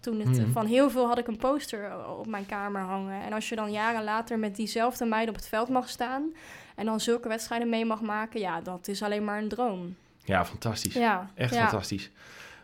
toen 0.00 0.20
het, 0.20 0.38
Mhm. 0.38 0.50
Van 0.50 0.66
heel 0.66 0.90
veel 0.90 1.06
had 1.06 1.18
ik 1.18 1.26
een 1.26 1.36
poster 1.36 2.08
op 2.08 2.26
mijn 2.26 2.46
kamer 2.46 2.80
hangen. 2.82 3.22
En 3.22 3.32
als 3.32 3.48
je 3.48 3.56
dan 3.56 3.72
jaren 3.72 4.04
later 4.04 4.38
met 4.38 4.56
diezelfde 4.56 5.04
meiden 5.04 5.34
op 5.34 5.40
het 5.40 5.48
veld 5.48 5.68
mag 5.68 5.88
staan... 5.88 6.34
en 6.74 6.86
dan 6.86 7.00
zulke 7.00 7.28
wedstrijden 7.28 7.68
mee 7.68 7.84
mag 7.84 8.00
maken... 8.00 8.40
ja, 8.40 8.60
dat 8.60 8.88
is 8.88 9.02
alleen 9.02 9.24
maar 9.24 9.38
een 9.38 9.48
droom. 9.48 9.96
Ja, 10.24 10.44
fantastisch. 10.44 10.94
Ja, 10.94 11.30
Echt 11.34 11.54
ja. 11.54 11.60
fantastisch. 11.60 12.10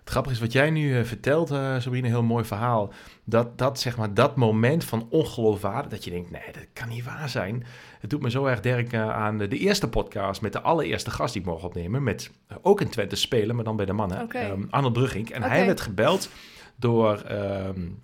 Het 0.00 0.10
grappige 0.10 0.34
is 0.34 0.40
wat 0.40 0.52
jij 0.52 0.70
nu 0.70 0.98
uh, 0.98 1.04
vertelt, 1.04 1.50
uh, 1.52 1.80
Sabrina, 1.80 2.06
een 2.06 2.12
heel 2.12 2.22
mooi 2.22 2.44
verhaal. 2.44 2.92
Dat, 3.24 3.58
dat, 3.58 3.80
zeg 3.80 3.96
maar, 3.96 4.14
dat 4.14 4.36
moment 4.36 4.84
van 4.84 5.06
ongeloofwaardig, 5.10 5.90
dat 5.90 6.04
je 6.04 6.10
denkt, 6.10 6.30
nee, 6.30 6.52
dat 6.52 6.66
kan 6.72 6.88
niet 6.88 7.04
waar 7.04 7.28
zijn. 7.28 7.64
Het 8.00 8.10
doet 8.10 8.22
me 8.22 8.30
zo 8.30 8.44
erg 8.44 8.60
denken 8.60 9.14
aan 9.14 9.38
de, 9.38 9.48
de 9.48 9.58
eerste 9.58 9.88
podcast 9.88 10.40
met 10.40 10.52
de 10.52 10.60
allereerste 10.60 11.10
gast 11.10 11.32
die 11.32 11.42
ik 11.42 11.48
mocht 11.48 11.64
opnemen. 11.64 12.02
Met 12.02 12.30
uh, 12.52 12.56
ook 12.62 12.80
een 12.80 12.88
Twente 12.88 13.16
spelen, 13.16 13.54
maar 13.54 13.64
dan 13.64 13.76
bij 13.76 13.86
de 13.86 13.92
mannen. 13.92 14.22
Okay. 14.22 14.50
Um, 14.50 14.66
Arnold 14.70 14.92
Brugging. 14.92 15.30
En 15.30 15.42
Okay. 15.42 15.56
hij 15.56 15.66
werd 15.66 15.80
gebeld 15.80 16.28
door 16.76 17.22
um, 17.30 17.98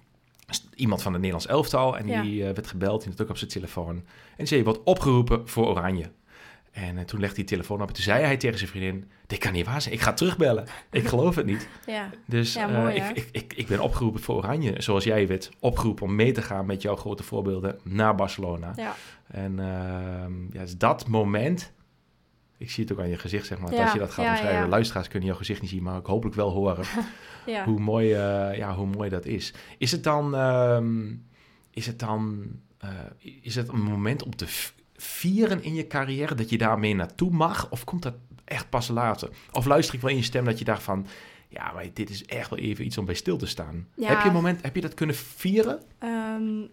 iemand 0.75 1.03
van 1.03 1.13
het 1.13 1.21
Nederlands 1.23 1.51
elftal. 1.53 1.99
En 1.99 2.07
Ja. 2.07 2.23
die 2.23 2.43
werd 2.45 2.67
gebeld, 2.67 3.01
die 3.03 3.11
had 3.11 3.23
ook 3.23 3.29
op 3.31 3.37
zijn 3.37 3.51
telefoon. 3.51 3.95
En 3.97 4.05
die 4.37 4.47
zei, 4.47 4.61
je 4.61 4.67
wordt 4.67 4.83
opgeroepen 4.85 5.49
voor 5.49 5.67
Oranje. 5.67 6.11
En 6.77 6.97
uh, 6.97 7.03
toen 7.03 7.21
legde 7.21 7.35
hij 7.35 7.45
de 7.45 7.51
telefoon 7.51 7.83
op 7.83 7.89
en 7.89 7.95
toen 7.95 8.03
zei 8.03 8.25
hij 8.25 8.37
tegen 8.37 8.59
zijn 8.59 8.71
vriendin... 8.71 9.11
Dit 9.27 9.39
kan 9.39 9.53
niet 9.53 9.67
waar 9.67 9.83
zijn, 9.83 9.95
ik 9.95 10.01
ga 10.01 10.13
terugbellen. 10.13 10.67
Ik 10.91 11.09
geloof 11.09 11.35
het 11.35 11.47
niet. 11.47 11.69
Ja, 11.87 12.11
Dus 12.27 12.55
Ja, 12.55 12.69
uh, 12.69 12.77
mooi, 12.77 12.95
ik, 12.95 13.11
ik, 13.17 13.29
ik, 13.33 13.53
ik 13.53 13.67
ben 13.67 13.81
opgeroepen 13.81 14.21
voor 14.21 14.35
Oranje. 14.35 14.75
Zoals 14.79 15.05
jij 15.05 15.27
werd 15.27 15.51
opgeroepen 15.61 16.05
om 16.05 16.15
mee 16.15 16.33
te 16.33 16.43
gaan 16.43 16.67
met 16.67 16.83
jouw 16.83 16.97
grote 16.97 17.23
voorbeelden 17.23 17.79
naar 17.83 18.15
Barcelona. 18.15 18.73
ja. 18.77 18.95
En 19.27 19.53
uh, 19.53 19.67
ja, 20.53 20.61
dus 20.61 20.77
dat 20.77 21.09
moment... 21.09 21.73
Ik 22.59 22.71
zie 22.71 22.85
het 22.85 22.93
ook 22.93 23.01
aan 23.01 23.09
je 23.09 23.19
gezicht, 23.19 23.47
zeg 23.47 23.59
maar. 23.59 23.73
Ja, 23.73 23.83
Als 23.83 23.93
je 23.93 23.99
dat 23.99 24.11
gaat 24.11 24.29
omschrijven. 24.29 24.69
Luisteraars 24.69 25.09
kunnen 25.09 25.29
jouw 25.29 25.39
gezicht 25.39 25.61
niet 25.61 25.71
zien, 25.71 25.83
maar 25.83 25.99
ik 25.99 26.07
hopelijk 26.07 26.37
wel 26.37 26.51
horen 26.51 26.85
ja. 27.47 27.65
hoe, 27.65 27.81
mooi, 27.81 28.09
uh, 28.09 28.57
ja, 28.57 28.75
hoe 28.75 28.87
mooi 28.87 29.11
dat 29.11 29.25
is. 29.25 29.55
Is 29.79 29.93
het 29.93 30.05
dan... 30.05 30.35
Um, 30.35 31.27
is 31.71 31.87
het 31.87 31.99
dan... 31.99 32.47
Is 33.19 33.55
het 33.55 33.69
een 33.69 33.83
moment 33.83 34.23
om 34.23 34.37
te 34.37 34.47
vieren 34.97 35.63
in 35.63 35.75
je 35.75 35.87
carrière 35.87 36.35
dat 36.35 36.51
je 36.51 36.59
daarmee 36.59 36.95
naartoe 36.95 37.31
mag? 37.31 37.71
Of 37.71 37.85
komt 37.85 38.03
dat 38.03 38.15
echt 38.45 38.71
pas 38.71 38.89
later? 38.89 39.29
Of 39.53 39.65
luister 39.65 39.95
ik 39.95 40.01
wel 40.01 40.11
in 40.11 40.17
je 40.17 40.23
stem 40.23 40.45
dat 40.45 40.59
je 40.59 40.65
dacht 40.65 40.83
van... 40.83 41.07
Ja, 41.49 41.73
maar 41.73 41.87
dit 41.93 42.11
is 42.11 42.25
echt 42.25 42.51
wel 42.51 42.59
even 42.59 42.85
iets 42.85 42.99
om 42.99 43.05
bij 43.05 43.15
stil 43.15 43.37
te 43.37 43.47
staan. 43.47 43.89
Ja. 43.95 44.09
Heb 44.09 44.21
je 44.21 44.27
een 44.27 44.35
moment, 44.35 44.63
heb 44.63 44.75
je 44.75 44.81
dat 44.81 44.95
kunnen 44.95 45.17
vieren? 45.17 45.83
Um, 46.05 46.69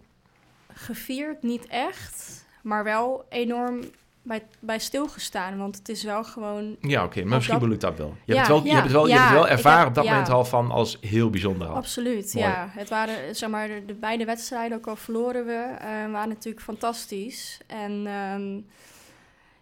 gevierd 0.72 1.42
niet 1.42 1.66
echt, 1.66 2.44
maar 2.62 2.84
wel 2.84 3.26
enorm 3.28 3.80
bij, 4.24 4.42
bij 4.60 4.78
stilgestaan. 4.78 5.58
Want 5.58 5.76
het 5.76 5.88
is 5.88 6.02
wel 6.02 6.24
gewoon... 6.24 6.76
Ja, 6.80 6.98
oké, 6.98 7.06
okay, 7.06 7.22
maar 7.22 7.34
misschien 7.34 7.58
dat... 7.58 7.68
bedoel 7.68 7.74
ik 7.74 7.80
dat 7.80 7.98
wel. 7.98 8.16
Je, 8.24 8.34
ja, 8.34 8.38
hebt, 8.38 8.48
het 8.48 8.56
wel, 8.56 8.58
ja, 8.58 8.68
je 8.68 8.72
hebt 8.72 8.84
het 8.84 8.92
wel, 8.92 9.06
ja, 9.06 9.14
je 9.14 9.20
hebt 9.20 9.30
het 9.30 9.38
wel 9.38 9.48
ervaren 9.48 9.78
heb, 9.78 9.88
op 9.88 9.94
dat 9.94 10.04
moment 10.04 10.28
al 10.28 10.44
van 10.44 10.70
als 10.70 10.98
heel 11.00 11.30
bijzonder 11.30 11.68
al. 11.68 11.74
Absoluut, 11.74 12.34
Mooi. 12.34 12.46
ja. 12.46 12.68
Het 12.70 12.88
waren, 12.88 13.36
zeg 13.36 13.50
maar, 13.50 13.68
de, 13.68 13.84
de 13.86 13.94
beide 13.94 14.24
wedstrijden, 14.24 14.76
ook 14.76 14.86
al 14.86 14.96
verloren 14.96 15.46
we, 15.46 15.68
uh, 15.74 16.12
waren 16.12 16.28
natuurlijk 16.28 16.64
fantastisch. 16.64 17.60
En 17.66 18.06
um, 18.06 18.66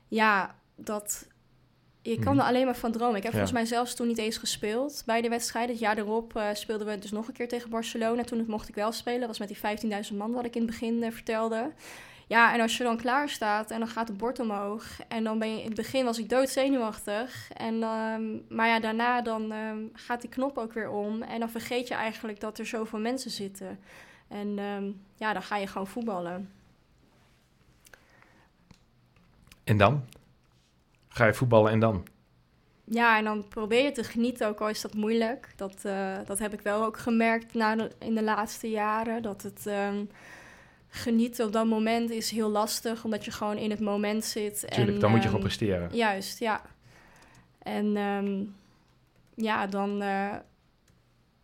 ja, 0.08 0.54
dat... 0.76 1.26
Je 2.04 2.18
kan 2.18 2.32
Mhm. 2.32 2.42
er 2.42 2.48
alleen 2.48 2.64
maar 2.64 2.76
van 2.76 2.92
dromen. 2.92 3.16
Ik 3.16 3.22
heb 3.22 3.32
volgens 3.32 3.52
mij 3.52 3.64
zelfs 3.64 3.94
toen 3.94 4.06
niet 4.06 4.18
eens 4.18 4.36
gespeeld 4.36 5.02
bij 5.06 5.20
de 5.20 5.28
wedstrijd. 5.28 5.68
Het 5.68 5.78
jaar 5.78 5.98
erop 5.98 6.36
uh, 6.36 6.46
speelden 6.52 6.86
we 6.86 6.98
dus 6.98 7.10
nog 7.10 7.28
een 7.28 7.32
keer 7.34 7.48
tegen 7.48 7.70
Barcelona. 7.70 8.24
Toen 8.24 8.44
mocht 8.46 8.68
ik 8.68 8.74
wel 8.74 8.92
spelen. 8.92 9.20
Dat 9.20 9.28
was 9.28 9.38
met 9.38 9.48
die 9.48 9.90
15.000 10.10 10.16
man 10.16 10.32
wat 10.32 10.44
ik 10.44 10.54
in 10.54 10.62
het 10.62 10.70
begin 10.70 11.02
uh, 11.02 11.10
vertelde. 11.10 11.72
Ja, 12.32 12.54
en 12.54 12.60
als 12.60 12.76
je 12.76 12.84
dan 12.84 12.96
klaar 12.96 13.28
staat 13.28 13.70
en 13.70 13.78
dan 13.78 13.88
gaat 13.88 14.08
het 14.08 14.16
bord 14.16 14.38
omhoog. 14.38 14.84
En 15.08 15.24
dan 15.24 15.38
ben 15.38 15.50
je 15.54 15.58
in 15.58 15.66
het 15.66 15.74
begin 15.74 16.04
was 16.04 16.18
ik 16.18 16.28
doodzenuwachtig. 16.28 17.50
En, 17.52 17.82
um, 17.82 18.44
maar 18.48 18.68
ja, 18.68 18.80
daarna 18.80 19.22
dan 19.22 19.52
um, 19.52 19.90
gaat 19.92 20.20
die 20.20 20.30
knop 20.30 20.58
ook 20.58 20.72
weer 20.72 20.90
om. 20.90 21.22
En 21.22 21.40
dan 21.40 21.50
vergeet 21.50 21.88
je 21.88 21.94
eigenlijk 21.94 22.40
dat 22.40 22.58
er 22.58 22.66
zoveel 22.66 22.98
mensen 22.98 23.30
zitten. 23.30 23.78
En 24.28 24.58
um, 24.58 25.02
ja, 25.16 25.32
dan 25.32 25.42
ga 25.42 25.56
je 25.56 25.66
gewoon 25.66 25.86
voetballen. 25.86 26.50
En 29.64 29.76
dan? 29.76 30.04
Ga 31.08 31.26
je 31.26 31.34
voetballen 31.34 31.72
en 31.72 31.80
dan? 31.80 32.06
Ja, 32.84 33.18
en 33.18 33.24
dan 33.24 33.48
probeer 33.48 33.84
je 33.84 33.92
te 33.92 34.04
genieten, 34.04 34.48
ook 34.48 34.60
al 34.60 34.68
is 34.68 34.80
dat 34.80 34.94
moeilijk. 34.94 35.52
Dat, 35.56 35.84
eh, 35.84 36.16
dat 36.24 36.38
heb 36.38 36.52
ik 36.52 36.60
wel 36.60 36.84
ook 36.84 36.98
gemerkt 36.98 37.54
na 37.54 37.76
de- 37.76 37.90
in 37.98 38.14
de 38.14 38.22
laatste 38.22 38.70
jaren. 38.70 39.22
Dat 39.22 39.42
het 39.42 39.66
ehm, 39.66 40.04
genieten 40.94 41.46
op 41.46 41.52
dat 41.52 41.66
moment 41.66 42.10
is 42.10 42.30
heel 42.30 42.50
lastig, 42.50 43.04
omdat 43.04 43.24
je 43.24 43.30
gewoon 43.30 43.56
in 43.56 43.70
het 43.70 43.80
moment 43.80 44.24
zit. 44.24 44.64
Tuurlijk, 44.70 44.94
en, 44.94 44.98
dan 44.98 45.10
moet 45.10 45.18
je 45.22 45.28
ehm, 45.28 45.34
gewoon 45.34 45.40
presteren. 45.40 45.88
Juist, 45.92 46.38
ja. 46.38 46.60
En 47.58 47.96
ehm, 47.96 48.42
ja, 49.34 49.66
dan, 49.66 50.02
eh, 50.02 50.34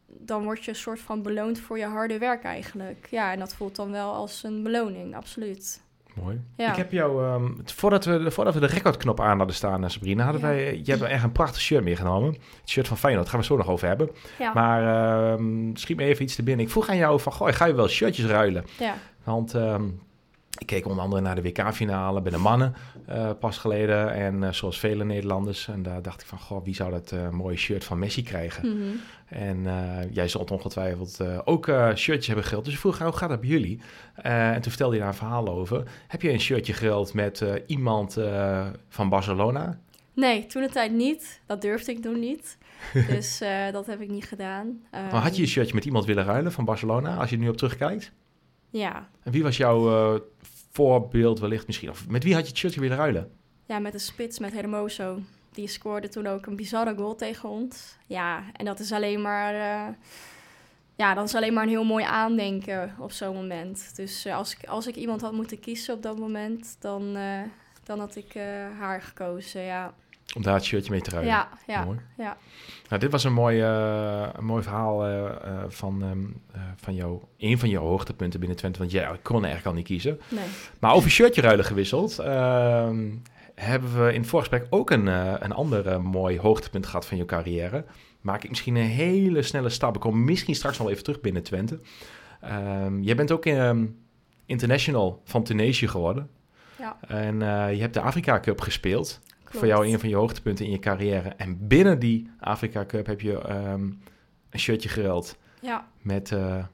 dan 0.07 0.43
word 0.43 0.65
je 0.65 0.71
een 0.71 0.77
soort 0.77 1.01
van 1.01 1.23
beloond 1.23 1.59
voor 1.61 1.79
je 1.79 1.85
harde 1.85 2.19
werk 2.19 2.43
eigenlijk. 2.45 3.07
Ja, 3.11 3.33
en 3.33 3.39
dat 3.39 3.55
voelt 3.55 3.77
dan 3.77 3.91
wel 3.91 4.13
als 4.15 4.43
een 4.43 4.63
beloning, 4.63 5.17
absoluut. 5.17 5.83
Mooi. 6.23 6.41
Ja. 6.57 6.71
Ik 6.71 6.77
heb 6.77 6.93
jou, 6.93 7.25
ehm, 7.25 7.53
voordat, 7.65 8.05
we, 8.05 8.31
voordat 8.31 8.55
we 8.55 8.61
de 8.61 8.67
recordknop 8.67 9.21
aan 9.21 9.37
hadden 9.39 9.57
staan, 9.57 9.85
eh, 9.85 9.91
Sabrina, 9.91 10.25
hadden 10.25 10.41
Ja. 10.41 10.47
wij, 10.49 10.81
je 10.85 10.91
hebt 10.91 11.03
echt 11.03 11.23
een 11.23 11.33
prachtig 11.33 11.61
shirt 11.61 11.85
meegenomen. 11.85 12.33
Het 12.61 12.71
shirt 12.71 12.89
van 12.89 12.97
Feyenoord, 12.97 13.25
daar 13.31 13.35
gaan 13.35 13.43
we 13.43 13.55
het 13.55 13.57
zo 13.61 13.67
nog 13.67 13.75
over 13.75 13.89
hebben. 13.89 14.11
Ja, 14.39 14.53
Maar 14.53 15.39
schiet 15.75 15.97
me 15.97 16.05
even 16.05 16.25
iets 16.25 16.35
te 16.35 16.43
binnen. 16.43 16.65
Ik 16.65 16.71
vroeg 16.71 16.89
aan 16.89 16.97
jou 16.97 17.21
van, 17.21 17.33
goh, 17.33 17.49
ga 17.53 17.65
je 17.65 17.75
wel 17.75 17.89
shirtjes 17.89 18.27
ruilen? 18.27 18.65
Want 19.29 19.55
ehm, 19.55 19.85
ik 20.59 20.67
keek 20.67 20.87
onder 20.87 21.05
andere 21.05 21.23
naar 21.23 21.35
de 21.35 21.43
WK-finale 21.43 22.21
bij 22.21 22.33
de 22.33 22.39
mannen 22.39 22.75
eh, 23.07 23.31
pas 23.41 23.59
geleden. 23.59 24.13
En 24.13 24.43
eh, 24.43 24.53
zoals 24.53 24.79
vele 24.79 25.05
Nederlanders. 25.05 25.69
En 25.69 25.83
daar 25.83 26.03
dacht 26.03 26.21
ik 26.21 26.27
van, 26.27 26.39
goh, 26.39 26.65
wie 26.65 26.75
zou 26.75 26.91
dat 26.91 27.13
eh, 27.13 27.29
mooie 27.31 27.57
shirt 27.57 27.85
van 27.85 27.99
Messi 27.99 28.23
krijgen? 28.23 28.69
Mhm. 28.69 28.97
En 29.29 29.67
jij 30.13 30.29
zult 30.29 30.51
ongetwijfeld 30.51 31.21
ook 31.45 31.65
shirtjes 31.95 32.27
hebben 32.27 32.45
geruild. 32.45 32.65
Dus 32.65 32.75
ik 32.75 32.81
vroeg, 32.81 32.99
hoe 32.99 33.13
gaat 33.13 33.29
dat 33.29 33.41
bij 33.41 33.49
jullie? 33.49 33.81
En 34.15 34.61
toen 34.61 34.71
vertelde 34.71 34.95
je 34.95 35.01
daar 35.01 35.11
een 35.11 35.17
verhaal 35.17 35.49
over. 35.49 35.83
Heb 36.07 36.23
je 36.23 36.33
een 36.33 36.41
shirtje 36.41 36.73
geruild 36.73 37.15
met 37.15 37.45
iemand 37.67 38.17
van 38.89 39.09
Barcelona? 39.09 39.79
Nee, 40.15 40.47
toen 40.47 40.63
de 40.63 40.69
tijd 40.69 40.93
niet. 40.93 41.41
Dat 41.47 41.61
durfde 41.61 41.93
ik 41.93 42.03
toen 42.03 42.19
niet. 42.19 42.59
dus 43.11 43.43
dat 43.73 43.87
heb 43.87 44.01
ik 44.01 44.11
niet 44.11 44.25
gedaan. 44.25 44.81
Maar 44.91 45.11
had 45.11 45.23
je 45.23 45.31
Ehm, 45.33 45.41
een 45.43 45.49
shirtje 45.49 45.75
met 45.75 45.85
iemand 45.85 46.05
willen 46.05 46.25
ruilen 46.25 46.53
van 46.53 46.65
Barcelona, 46.65 47.17
als 47.17 47.31
je 47.31 47.37
er 47.37 47.43
nu 47.43 47.49
op 47.49 47.57
terugkijkt? 47.57 48.13
Ja. 48.71 49.09
En 49.23 49.33
wie 49.33 49.43
was 49.43 49.57
jouw 49.57 49.89
eh, 50.15 50.21
voorbeeld 50.73 51.39
wellicht 51.41 51.67
misschien? 51.67 51.91
Of 51.91 52.09
met 52.09 52.25
wie 52.25 52.35
had 52.35 52.43
je 52.43 52.49
het 52.49 52.59
shirtje 52.59 52.81
willen 52.81 52.97
ruilen? 52.97 53.33
ja, 53.67 53.79
met 53.79 53.93
de 53.93 53.99
spits, 53.99 54.39
met 54.39 54.53
Hermoso. 54.53 55.21
Die 55.53 55.67
scoorde 55.69 56.09
toen 56.09 56.27
ook 56.27 56.47
een 56.47 56.57
bizarre 56.57 56.95
goal 56.97 57.15
tegen 57.15 57.49
ons. 57.49 57.97
Ja, 58.07 58.43
en 58.53 58.65
dat 58.65 58.79
is 58.81 58.93
alleen 58.93 59.23
maar... 59.23 59.55
eh, 59.55 59.95
ja, 60.97 61.15
dat 61.15 61.25
is 61.25 61.35
alleen 61.35 61.53
maar 61.53 61.63
een 61.63 61.69
heel 61.69 61.85
mooi 61.85 62.05
aandenken 62.05 62.95
op 62.99 63.13
zo'n 63.13 63.35
moment. 63.35 63.97
Dus 63.97 64.25
eh, 64.25 64.37
als, 64.37 64.57
ik, 64.57 64.69
als 64.69 64.87
ik 64.87 64.95
iemand 64.97 65.21
had 65.21 65.33
moeten 65.33 65.61
kiezen 65.61 65.95
op 65.95 66.03
dat 66.03 66.19
moment, 66.19 66.77
dan, 66.81 67.17
dan 67.85 67.99
had 67.99 68.17
ik 68.17 68.33
haar 68.79 69.03
gekozen, 69.03 69.63
ja. 69.63 69.95
Om 70.37 70.43
daar 70.43 70.55
het 70.55 70.65
shirtje 70.65 70.91
mee 70.91 71.01
te 71.01 71.11
ruilen. 71.11 71.33
Ja, 71.33 71.49
ja, 71.67 71.85
Mooi. 71.85 71.99
ja. 72.17 72.37
Nou, 72.89 73.01
dit 73.01 73.11
was 73.11 73.25
een 73.25 73.33
mooi, 73.33 73.61
eh, 73.61 74.29
een 74.33 74.45
mooi 74.45 74.63
verhaal 74.63 75.05
eh, 75.05 75.25
eh, 75.27 75.33
van, 75.69 76.03
ehm, 76.03 76.19
eh, 76.53 76.61
van 76.77 76.95
jou, 76.95 77.23
een 77.39 77.59
van 77.59 77.69
jouw 77.69 77.83
hoogtepunten 77.83 78.41
binnen 78.41 78.59
Twente. 78.59 78.79
Want 78.79 78.91
jij 78.91 79.19
kon 79.23 79.37
eigenlijk 79.45 79.67
al 79.67 79.73
niet 79.73 79.87
kiezen. 79.87 80.21
Nee. 80.29 80.45
Maar 80.79 80.95
over 80.95 81.11
shirtje 81.11 81.41
ruilen 81.41 81.65
gewisseld. 81.65 82.19
ehm, 82.19 83.09
hebben 83.55 84.05
we 84.05 84.13
in 84.13 84.21
het 84.21 84.29
voorgesprek 84.29 84.67
ook 84.71 84.91
een, 84.91 85.07
een 85.45 85.53
ander 85.53 86.03
mooi 86.03 86.39
hoogtepunt 86.41 86.87
gehad 86.87 87.07
van 87.07 87.17
je 87.17 87.25
carrière. 87.25 87.85
Maak 88.21 88.43
ik 88.43 88.49
misschien 88.49 88.77
een 88.77 88.87
hele 88.87 89.43
snelle 89.43 89.69
stap. 89.69 89.95
Ik 89.95 90.01
kom 90.01 90.25
misschien 90.25 90.55
straks 90.55 90.79
nog 90.79 90.89
even 90.91 91.03
terug 91.05 91.21
binnen 91.21 91.43
Twente. 91.43 91.81
Ehm, 92.41 93.01
jij 93.03 93.15
bent 93.17 93.33
ook 93.33 93.45
international 94.47 95.21
van 95.25 95.43
Tunesië 95.43 95.89
geworden. 95.89 96.31
Ja, 96.79 96.97
En 97.09 97.39
je 97.75 97.81
hebt 97.81 97.95
de 97.95 98.01
Afrika 98.01 98.41
Cup 98.41 98.61
gespeeld. 98.61 99.21
Klopt. 99.49 99.59
Voor 99.59 99.67
jou 99.67 99.87
een 99.87 100.01
van 100.01 100.09
je 100.09 100.17
hoogtepunten 100.17 100.65
in 100.65 100.71
je 100.71 100.79
carrière. 100.79 101.29
En 101.29 101.67
binnen 101.67 101.99
die 101.99 102.31
Afrika 102.41 102.85
Cup 102.87 103.07
heb 103.07 103.21
je 103.21 103.41
ehm, 103.41 103.83
een 104.51 104.59
shirtje 104.59 104.89
geruild 104.89 105.37
Ja, 105.61 105.89
met 106.03 106.33
eh, 106.33 106.65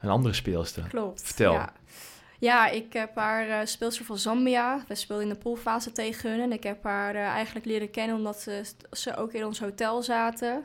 een 0.00 0.08
andere 0.08 0.34
speelster. 0.34 0.86
klopt. 0.88 1.22
Vertel. 1.22 1.52
Ja, 1.52 1.72
ja 2.38 2.68
ik 2.68 2.92
heb 2.92 3.14
haar 3.14 3.48
uh, 3.48 3.58
speelster 3.64 4.04
van 4.04 4.18
Zambia. 4.18 4.84
We 4.88 4.94
speelden 4.94 5.26
in 5.26 5.32
de 5.32 5.38
poolfase 5.38 5.92
tegen 5.92 6.30
hun. 6.30 6.40
En 6.40 6.52
ik 6.52 6.62
heb 6.62 6.82
haar 6.82 7.14
uh, 7.14 7.20
eigenlijk 7.20 7.66
leren 7.66 7.90
kennen 7.90 8.16
omdat 8.16 8.40
ze, 8.40 8.64
ze 8.90 9.16
ook 9.16 9.32
in 9.32 9.44
ons 9.44 9.60
hotel 9.60 10.02
zaten. 10.02 10.64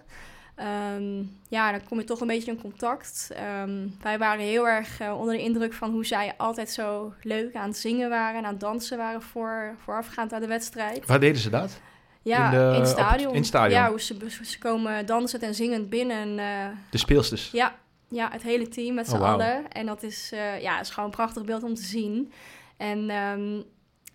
Um, 0.96 1.38
ja, 1.48 1.72
dan 1.72 1.84
kom 1.84 2.00
je 2.00 2.04
toch 2.04 2.22
een 2.22 2.28
beetje 2.28 2.52
in 2.52 2.62
contact. 2.62 3.30
Um, 3.62 3.96
wij 4.02 4.18
waren 4.18 4.44
heel 4.44 4.68
erg 4.68 5.02
uh, 5.02 5.20
onder 5.20 5.36
de 5.36 5.42
indruk 5.42 5.74
van 5.74 5.92
hoe 5.92 6.06
zij 6.06 6.34
altijd 6.38 6.70
zo 6.70 7.14
leuk 7.22 7.56
aan 7.56 7.68
het 7.68 7.78
zingen 7.78 8.10
waren 8.10 8.40
en 8.40 8.46
aan 8.46 8.52
het 8.52 8.60
dansen 8.60 8.98
waren 8.98 9.22
voor, 9.22 9.76
voorafgaand 9.84 10.34
aan 10.34 10.42
de 10.42 10.48
wedstrijd. 10.48 11.06
Waar 11.06 11.20
deden 11.20 11.42
ze 11.42 11.50
dat? 11.50 11.80
Ja, 12.22 12.46
in, 12.46 12.52
de, 12.52 12.76
in, 12.76 12.80
het 12.80 12.90
stadion. 12.90 13.28
Op, 13.28 13.34
in 13.34 13.40
het 13.40 13.48
stadion. 13.48 13.80
Ja, 13.80 13.90
hoe 13.90 14.02
ze, 14.02 14.16
ze 14.44 14.58
komen 14.60 15.06
dansend 15.06 15.44
en 15.44 15.56
zingend 15.56 15.90
binnen. 15.90 16.38
uh, 16.38 16.66
de 16.90 16.98
speelsters? 16.98 17.52
Ja, 17.52 17.76
ja, 18.08 18.30
het 18.32 18.42
hele 18.42 18.68
team 18.68 18.96
met 18.96 19.08
z'n 19.08 19.16
oh, 19.16 19.20
wow. 19.20 19.30
allen. 19.30 19.72
En 19.72 19.86
dat 19.86 20.04
is, 20.04 20.32
uh, 20.34 20.62
ja, 20.62 20.80
is 20.80 20.90
gewoon 20.90 21.10
een 21.10 21.16
prachtig 21.16 21.44
beeld 21.44 21.64
om 21.64 21.74
te 21.74 21.84
zien. 21.84 22.32
En 22.78 23.10
um, 23.10 23.64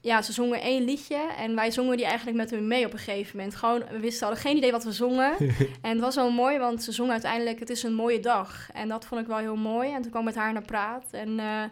ja, 0.06 0.22
ze 0.22 0.32
zongen 0.32 0.60
één 0.60 0.84
liedje 0.84 1.28
en 1.38 1.54
wij 1.54 1.70
zongen 1.70 1.96
die 1.96 2.06
eigenlijk 2.06 2.36
met 2.36 2.50
hun 2.50 2.66
mee 2.66 2.86
op 2.86 2.92
een 2.92 2.98
gegeven 2.98 3.36
moment. 3.36 3.56
Gewoon, 3.56 3.82
we 3.90 4.00
wisten, 4.00 4.26
hadden 4.26 4.44
geen 4.44 4.56
idee 4.56 4.72
wat 4.72 4.84
we 4.84 4.92
zongen. 4.92 5.36
en 5.82 5.90
het 5.90 6.00
was 6.00 6.14
wel 6.14 6.30
mooi, 6.30 6.58
want 6.58 6.82
ze 6.82 6.92
zongen 6.92 7.12
uiteindelijk, 7.12 7.58
het 7.58 7.70
is 7.70 7.82
een 7.82 7.94
mooie 7.94 8.20
dag. 8.20 8.68
En 8.72 8.88
dat 8.88 9.04
vond 9.04 9.20
ik 9.20 9.26
wel 9.26 9.36
heel 9.36 9.56
mooi. 9.56 9.92
En 9.92 10.02
toen 10.02 10.10
kwam 10.10 10.28
ik 10.28 10.34
met 10.34 10.42
haar 10.42 10.52
naar 10.52 10.62
praat. 10.62 11.04
En 11.10 11.28
uh, 11.28 11.62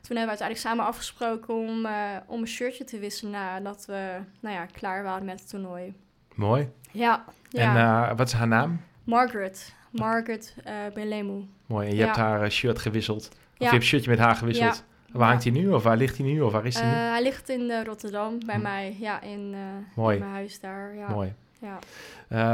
toen 0.00 0.16
hebben 0.16 0.22
we 0.22 0.28
uiteindelijk 0.28 0.58
samen 0.58 0.84
afgesproken 0.84 1.54
om, 1.54 1.86
uh, 1.86 2.16
om 2.26 2.40
een 2.40 2.46
shirtje 2.46 2.84
te 2.84 2.98
wisselen 2.98 3.32
nadat 3.32 3.84
we, 3.86 4.18
nou 4.40 4.54
ja, 4.54 4.66
klaar 4.66 5.02
waren 5.02 5.24
met 5.24 5.40
het 5.40 5.48
toernooi. 5.48 5.94
Mooi. 6.34 6.68
Ja. 6.90 7.24
ja. 7.48 7.70
En 7.70 8.10
uh, 8.10 8.16
wat 8.16 8.26
is 8.26 8.32
haar 8.32 8.48
naam? 8.48 8.80
Margaret. 9.04 9.74
Margaret 9.90 10.54
Belemu. 10.94 11.44
Mooi. 11.66 11.86
En 11.86 11.92
je 11.92 11.98
ja. 11.98 12.04
hebt 12.04 12.16
haar 12.16 12.50
shirt 12.50 12.78
gewisseld. 12.78 13.28
Of 13.28 13.34
ja. 13.34 13.38
je 13.56 13.64
hebt 13.64 13.76
een 13.76 13.82
shirtje 13.82 14.10
met 14.10 14.18
haar 14.18 14.34
gewisseld. 14.34 14.84
Waar 15.12 15.28
hangt 15.28 15.44
hij 15.44 15.52
nu? 15.52 15.68
Of 15.72 15.82
waar 15.82 15.96
ligt 15.96 16.18
hij 16.18 16.26
nu? 16.26 16.40
Of 16.40 16.52
waar 16.52 16.66
is 16.66 16.78
hij 16.78 16.84
nu? 16.84 16.90
Uh, 16.90 17.10
hij 17.10 17.22
ligt 17.22 17.48
in 17.48 17.60
uh, 17.60 17.84
Rotterdam 17.84 18.38
bij 18.46 18.54
hm. 18.54 18.62
mij, 18.62 18.96
ja, 19.00 19.20
in, 19.20 19.54
in 19.96 20.18
mijn 20.18 20.22
huis 20.22 20.60
daar. 20.60 20.94
Ja. 20.94 21.08
Mooi. 21.08 21.32
Ja. 21.60 21.78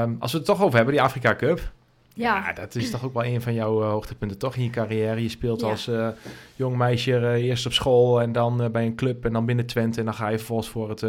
Um, 0.03 0.17
als 0.19 0.33
we 0.33 0.39
het 0.39 0.47
toch 0.47 0.63
over 0.63 0.77
hebben, 0.77 0.95
die 0.95 1.03
Afrika 1.03 1.37
Cup. 1.37 1.61
Ja. 2.19 2.37
ja. 2.47 2.53
dat 2.53 2.75
is 2.75 2.91
toch 2.91 3.05
ook 3.05 3.13
wel 3.13 3.25
een 3.25 3.43
van 3.43 3.55
jouw 3.55 3.83
uh, 3.83 3.89
hoogtepunten 3.89 4.39
toch 4.39 4.57
in 4.57 4.63
je 4.63 4.71
carrière. 4.71 5.23
Je 5.23 5.29
speelt 5.29 5.61
ja. 5.61 5.69
als 5.69 5.89
uh, 5.89 6.09
jong 6.57 6.77
meisje 6.77 7.11
uh, 7.11 7.33
eerst 7.33 7.67
op 7.67 7.73
school 7.73 8.21
en 8.21 8.33
dan 8.33 8.69
bij 8.73 8.87
een 8.87 8.95
club 8.95 9.25
en 9.25 9.33
dan 9.33 9.47
binnen 9.47 9.67
Twente. 9.67 9.99
En 9.99 10.05
dan 10.05 10.15
ga 10.15 10.29
je 10.29 10.37
vervolgens 10.37 10.69
voor, 10.69 10.89
het, 10.89 11.05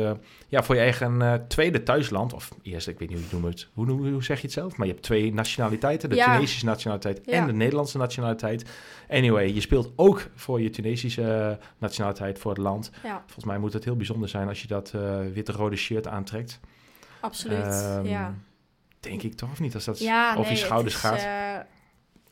ja, 0.48 0.64
voor 0.64 0.76
je 0.76 0.82
eigen 0.82 1.46
tweede 1.48 1.84
thuisland. 1.84 2.34
Of 2.34 2.50
eerst, 2.62 2.88
ik 2.88 3.00
weet 3.00 3.10
niet 3.10 3.18
hoe 3.18 3.28
je 3.28 3.36
het 3.36 3.44
noemt. 3.44 3.70
Hoe, 3.74 3.90
hoe, 3.90 4.12
hoe 4.12 4.24
zeg 4.24 4.38
je 4.38 4.44
het 4.44 4.54
zelf? 4.54 4.78
Maar 4.78 4.88
je 4.88 4.94
hebt 4.94 5.06
twee 5.06 5.34
nationaliteiten. 5.34 6.10
De 6.10 6.16
ja. 6.16 6.34
Tunesische 6.34 6.66
nationaliteit 6.66 7.22
en 7.22 7.46
de 7.46 7.54
Nederlandse 7.54 7.98
nationaliteit. 7.98 8.70
Anyway, 9.10 9.54
je 9.54 9.62
speelt 9.62 9.92
ook 9.96 10.28
voor 10.36 10.62
je 10.62 10.70
Tunesische 10.70 11.58
nationaliteit 11.78 12.40
voor 12.40 12.52
het 12.52 12.60
land. 12.60 12.92
Volgens 13.02 13.46
mij 13.46 13.58
moet 13.58 13.74
het 13.74 13.84
heel 13.84 13.96
bijzonder 13.96 14.30
zijn 14.30 14.48
als 14.48 14.62
je 14.62 14.68
dat 14.68 14.94
witte-rode 15.34 15.76
shirt 15.76 16.08
aantrekt. 16.08 16.60
Absoluut, 17.20 17.96
um, 17.98 18.06
ja. 18.06 18.34
Denk 19.00 19.24
ik 19.24 19.34
toch 19.34 19.52
of 19.52 19.60
niet? 19.60 19.74
Als 19.74 19.86
dat 19.86 20.00
ja, 20.00 20.30
over 20.30 20.42
nee, 20.42 20.52
je 20.52 20.58
schouders 20.58 20.94
is, 20.94 21.00
gaat. 21.00 21.24
Uh, 21.24 21.66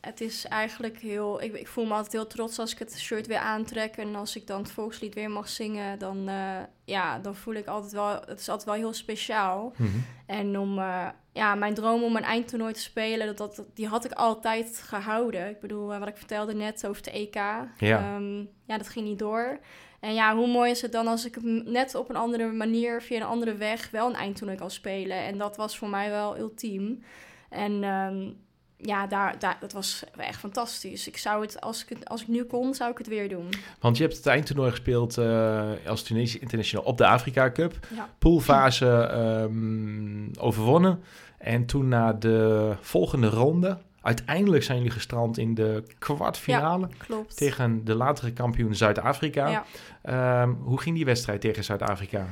het 0.01 0.21
is 0.21 0.45
eigenlijk 0.45 0.99
heel... 0.99 1.41
Ik, 1.41 1.53
ik, 1.53 1.67
voel 1.67 1.86
me 1.86 1.93
altijd 1.93 2.12
heel 2.12 2.27
trots 2.27 2.60
als 2.60 2.71
ik 2.71 2.80
het 2.80 2.99
shirt 2.99 3.27
weer 3.27 3.38
aantrek. 3.38 3.97
En 3.97 4.15
als 4.15 4.36
ik 4.36 4.47
dan 4.47 4.62
het 4.62 4.71
volkslied 4.71 5.13
weer 5.13 5.32
mag 5.32 5.49
zingen, 5.49 5.99
dan, 5.99 6.30
uh, 6.30 6.60
ja, 6.86 7.19
dan 7.19 7.36
voel 7.36 7.53
ik 7.53 7.67
altijd 7.67 7.91
wel... 7.91 8.21
Het 8.25 8.39
is 8.39 8.49
altijd 8.49 8.67
wel 8.69 8.77
heel 8.77 8.93
speciaal. 8.93 9.73
Mm 9.77 9.88
-hmm. 9.88 10.06
En 10.25 10.60
om... 10.60 10.77
Uh, 10.77 11.08
ja, 11.38 11.56
mijn 11.56 11.73
droom 11.73 12.03
om 12.03 12.15
een 12.15 12.23
eindtoernooi 12.23 12.73
te 12.73 12.80
spelen, 12.80 13.36
dat, 13.36 13.38
dat, 13.38 13.65
die 13.73 13.88
had 13.88 14.06
ik 14.06 14.12
altijd 14.12 14.82
gehouden. 14.86 15.49
Ik 15.49 15.60
bedoel, 15.60 15.88
wat 15.88 16.08
ik 16.08 16.17
vertelde 16.17 16.53
net 16.53 16.88
over 16.88 17.03
de 17.03 17.12
EK. 17.12 17.36
Ja. 17.77 18.15
Um, 18.15 18.49
ja, 18.65 18.77
dat 18.77 18.89
ging 18.89 19.06
niet 19.06 19.19
door. 19.19 19.60
En 19.99 20.13
ja, 20.13 20.36
hoe 20.36 20.47
mooi 20.47 20.71
is 20.71 20.81
het 20.81 20.91
dan 20.91 21.07
als 21.07 21.25
ik 21.25 21.38
net 21.65 21.95
op 21.95 22.10
een 22.10 22.15
andere 22.15 22.51
manier, 22.51 23.01
via 23.01 23.17
een 23.17 23.23
andere 23.23 23.55
weg, 23.55 23.89
wel 23.89 24.07
een 24.07 24.15
eindtoernooi 24.15 24.57
kan 24.57 24.71
spelen. 24.71 25.17
En 25.17 25.38
dat 25.38 25.57
was 25.57 25.77
voor 25.77 25.89
mij 25.89 26.10
wel 26.10 26.38
ultiem. 26.38 27.03
En 27.49 27.83
um, 27.83 28.38
ja, 28.77 29.07
daar, 29.07 29.39
daar, 29.39 29.57
dat 29.60 29.73
was 29.73 30.03
echt 30.17 30.39
fantastisch. 30.39 31.07
Ik 31.07 31.17
zou 31.17 31.41
het, 31.41 31.62
als 31.62 31.83
ik, 31.83 31.89
het, 31.89 32.10
als 32.10 32.21
ik 32.21 32.27
nu 32.27 32.43
kon, 32.43 32.73
zou 32.73 32.91
ik 32.91 32.97
het 32.97 33.07
weer 33.07 33.29
doen. 33.29 33.49
Want 33.79 33.97
je 33.97 34.03
hebt 34.03 34.15
het 34.15 34.25
eindtoernooi 34.25 34.69
gespeeld 34.69 35.17
uh, 35.17 35.63
als 35.88 36.03
Tunesië 36.03 36.39
International 36.39 36.86
op 36.86 36.97
de 36.97 37.07
Afrika 37.07 37.51
Cup. 37.51 37.88
Ja. 37.95 38.10
Poolfase 38.19 39.12
um, 39.45 40.31
overwonnen. 40.39 41.03
En 41.38 41.65
toen 41.65 41.88
naar 41.88 42.19
de 42.19 42.73
volgende 42.81 43.27
ronde. 43.27 43.77
Uiteindelijk 44.08 44.63
zijn 44.63 44.78
jullie 44.78 44.93
gestrand 44.93 45.38
in 45.38 45.54
de 45.54 45.84
kwartfinale. 46.00 46.89
Ja. 47.08 47.24
Tegen 47.36 47.86
de 47.86 47.96
latere 47.96 48.34
kampioen 48.34 48.76
Zuid-Afrika. 48.76 49.65
Ja. 50.04 50.41
Um, 50.41 50.58
hoe 50.63 50.82
ging 50.82 50.96
die 50.96 51.06
wedstrijd 51.06 51.41
tegen 51.41 51.63
Zuid-Afrika? 51.63 52.26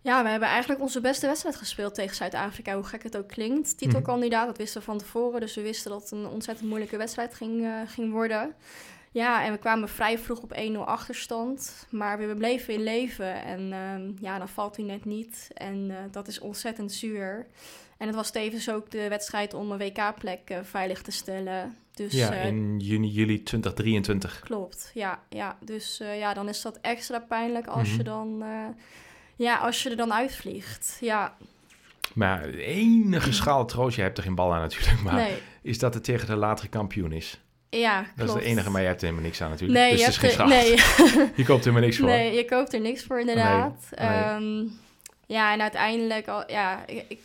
Ja, 0.00 0.22
we 0.22 0.28
hebben 0.28 0.48
eigenlijk 0.48 0.80
onze 0.80 1.00
beste 1.00 1.26
wedstrijd 1.26 1.56
gespeeld 1.56 1.94
tegen 1.94 2.16
Zuid-Afrika, 2.16 2.74
hoe 2.74 2.84
gek 2.84 3.02
het 3.02 3.16
ook 3.16 3.28
klinkt. 3.28 3.78
Titelkandidaat, 3.78 4.46
dat 4.46 4.58
wisten 4.58 4.80
we 4.80 4.86
van 4.86 4.98
tevoren, 4.98 5.40
dus 5.40 5.54
we 5.54 5.62
wisten 5.62 5.90
dat 5.90 6.00
het 6.00 6.10
een 6.10 6.26
ontzettend 6.26 6.68
moeilijke 6.68 6.96
wedstrijd 6.96 7.34
ging, 7.34 7.60
uh, 7.60 7.72
ging 7.86 8.12
worden. 8.12 8.54
Ja, 9.10 9.44
en 9.44 9.52
we 9.52 9.58
kwamen 9.58 9.88
vrij 9.88 10.18
vroeg 10.18 10.40
op 10.40 10.54
1-0 10.72 10.78
achterstand. 10.78 11.86
Maar 11.90 12.18
we 12.18 12.34
bleven 12.36 12.74
in 12.74 12.82
leven. 12.82 13.44
En 13.44 13.72
ehm, 13.72 14.12
ja, 14.20 14.38
dan 14.38 14.48
valt 14.48 14.76
hij 14.76 14.84
net 14.84 15.04
niet. 15.04 15.50
En 15.54 15.90
uh, 15.90 15.96
dat 16.10 16.28
is 16.28 16.38
ontzettend 16.38 16.92
zuur. 16.92 17.46
En 17.98 18.06
het 18.06 18.16
was 18.16 18.30
tevens 18.30 18.70
ook 18.70 18.90
de 18.90 19.08
wedstrijd 19.08 19.54
om 19.54 19.70
een 19.70 19.78
WK-plek 19.78 20.50
uh, 20.50 20.58
veilig 20.62 21.02
te 21.02 21.10
stellen. 21.10 21.76
Dus, 21.94 22.12
ja, 22.12 22.32
in 22.32 22.78
juni, 22.78 23.08
juli 23.08 23.42
2023. 23.42 24.40
Klopt, 24.40 24.90
ja. 24.94 25.22
ja. 25.28 25.58
Dus 25.60 26.00
ja, 26.18 26.34
dan 26.34 26.48
is 26.48 26.62
dat 26.62 26.78
extra 26.80 27.18
pijnlijk 27.18 27.66
als, 27.66 27.94
je 27.94 28.02
dan, 28.02 28.44
ja, 29.36 29.56
als 29.56 29.82
je 29.82 29.90
er 29.90 29.96
dan 29.96 30.12
uitvliegt. 30.12 30.96
Ja. 31.00 31.36
Maar 32.14 32.42
de 32.42 32.62
enige 32.62 33.32
schaal 33.32 33.64
troost, 33.64 33.96
je 33.96 34.02
hebt 34.02 34.16
er 34.16 34.24
geen 34.24 34.34
bal 34.34 34.54
aan 34.54 34.60
natuurlijk, 34.60 35.02
maar 35.02 35.14
nee. 35.14 35.38
is 35.62 35.78
dat 35.78 35.94
het 35.94 36.04
tegen 36.04 36.26
de 36.26 36.36
latere 36.36 36.68
kampioen 36.68 37.12
is. 37.12 37.40
Ja, 37.80 38.02
klopt. 38.02 38.18
Dat 38.18 38.28
is 38.28 38.34
de 38.34 38.48
enige, 38.48 38.70
maar 38.70 38.80
je 38.80 38.86
hebt 38.86 39.00
er 39.00 39.06
helemaal 39.06 39.26
niks 39.26 39.42
aan 39.42 39.50
natuurlijk. 39.50 39.80
Nee, 39.80 39.90
dus 39.90 40.00
je 40.00 40.06
het 40.06 40.22
is 40.22 40.34
geen 40.34 40.48
nee. 40.48 40.70
je 41.40 41.44
koopt 41.44 41.64
er 41.64 41.70
helemaal 41.70 41.80
niks 41.80 41.96
voor. 41.96 42.06
Nee, 42.06 42.34
je 42.34 42.44
koopt 42.44 42.72
er 42.72 42.80
niks 42.80 43.04
voor 43.04 43.20
inderdaad. 43.20 43.88
Nee. 43.90 44.34
Um, 44.34 44.72
ja, 45.26 45.52
en 45.52 45.60
uiteindelijk, 45.60 46.28
al, 46.28 46.50
ja, 46.50 46.86
ik, 46.86 47.04
ik 47.08 47.20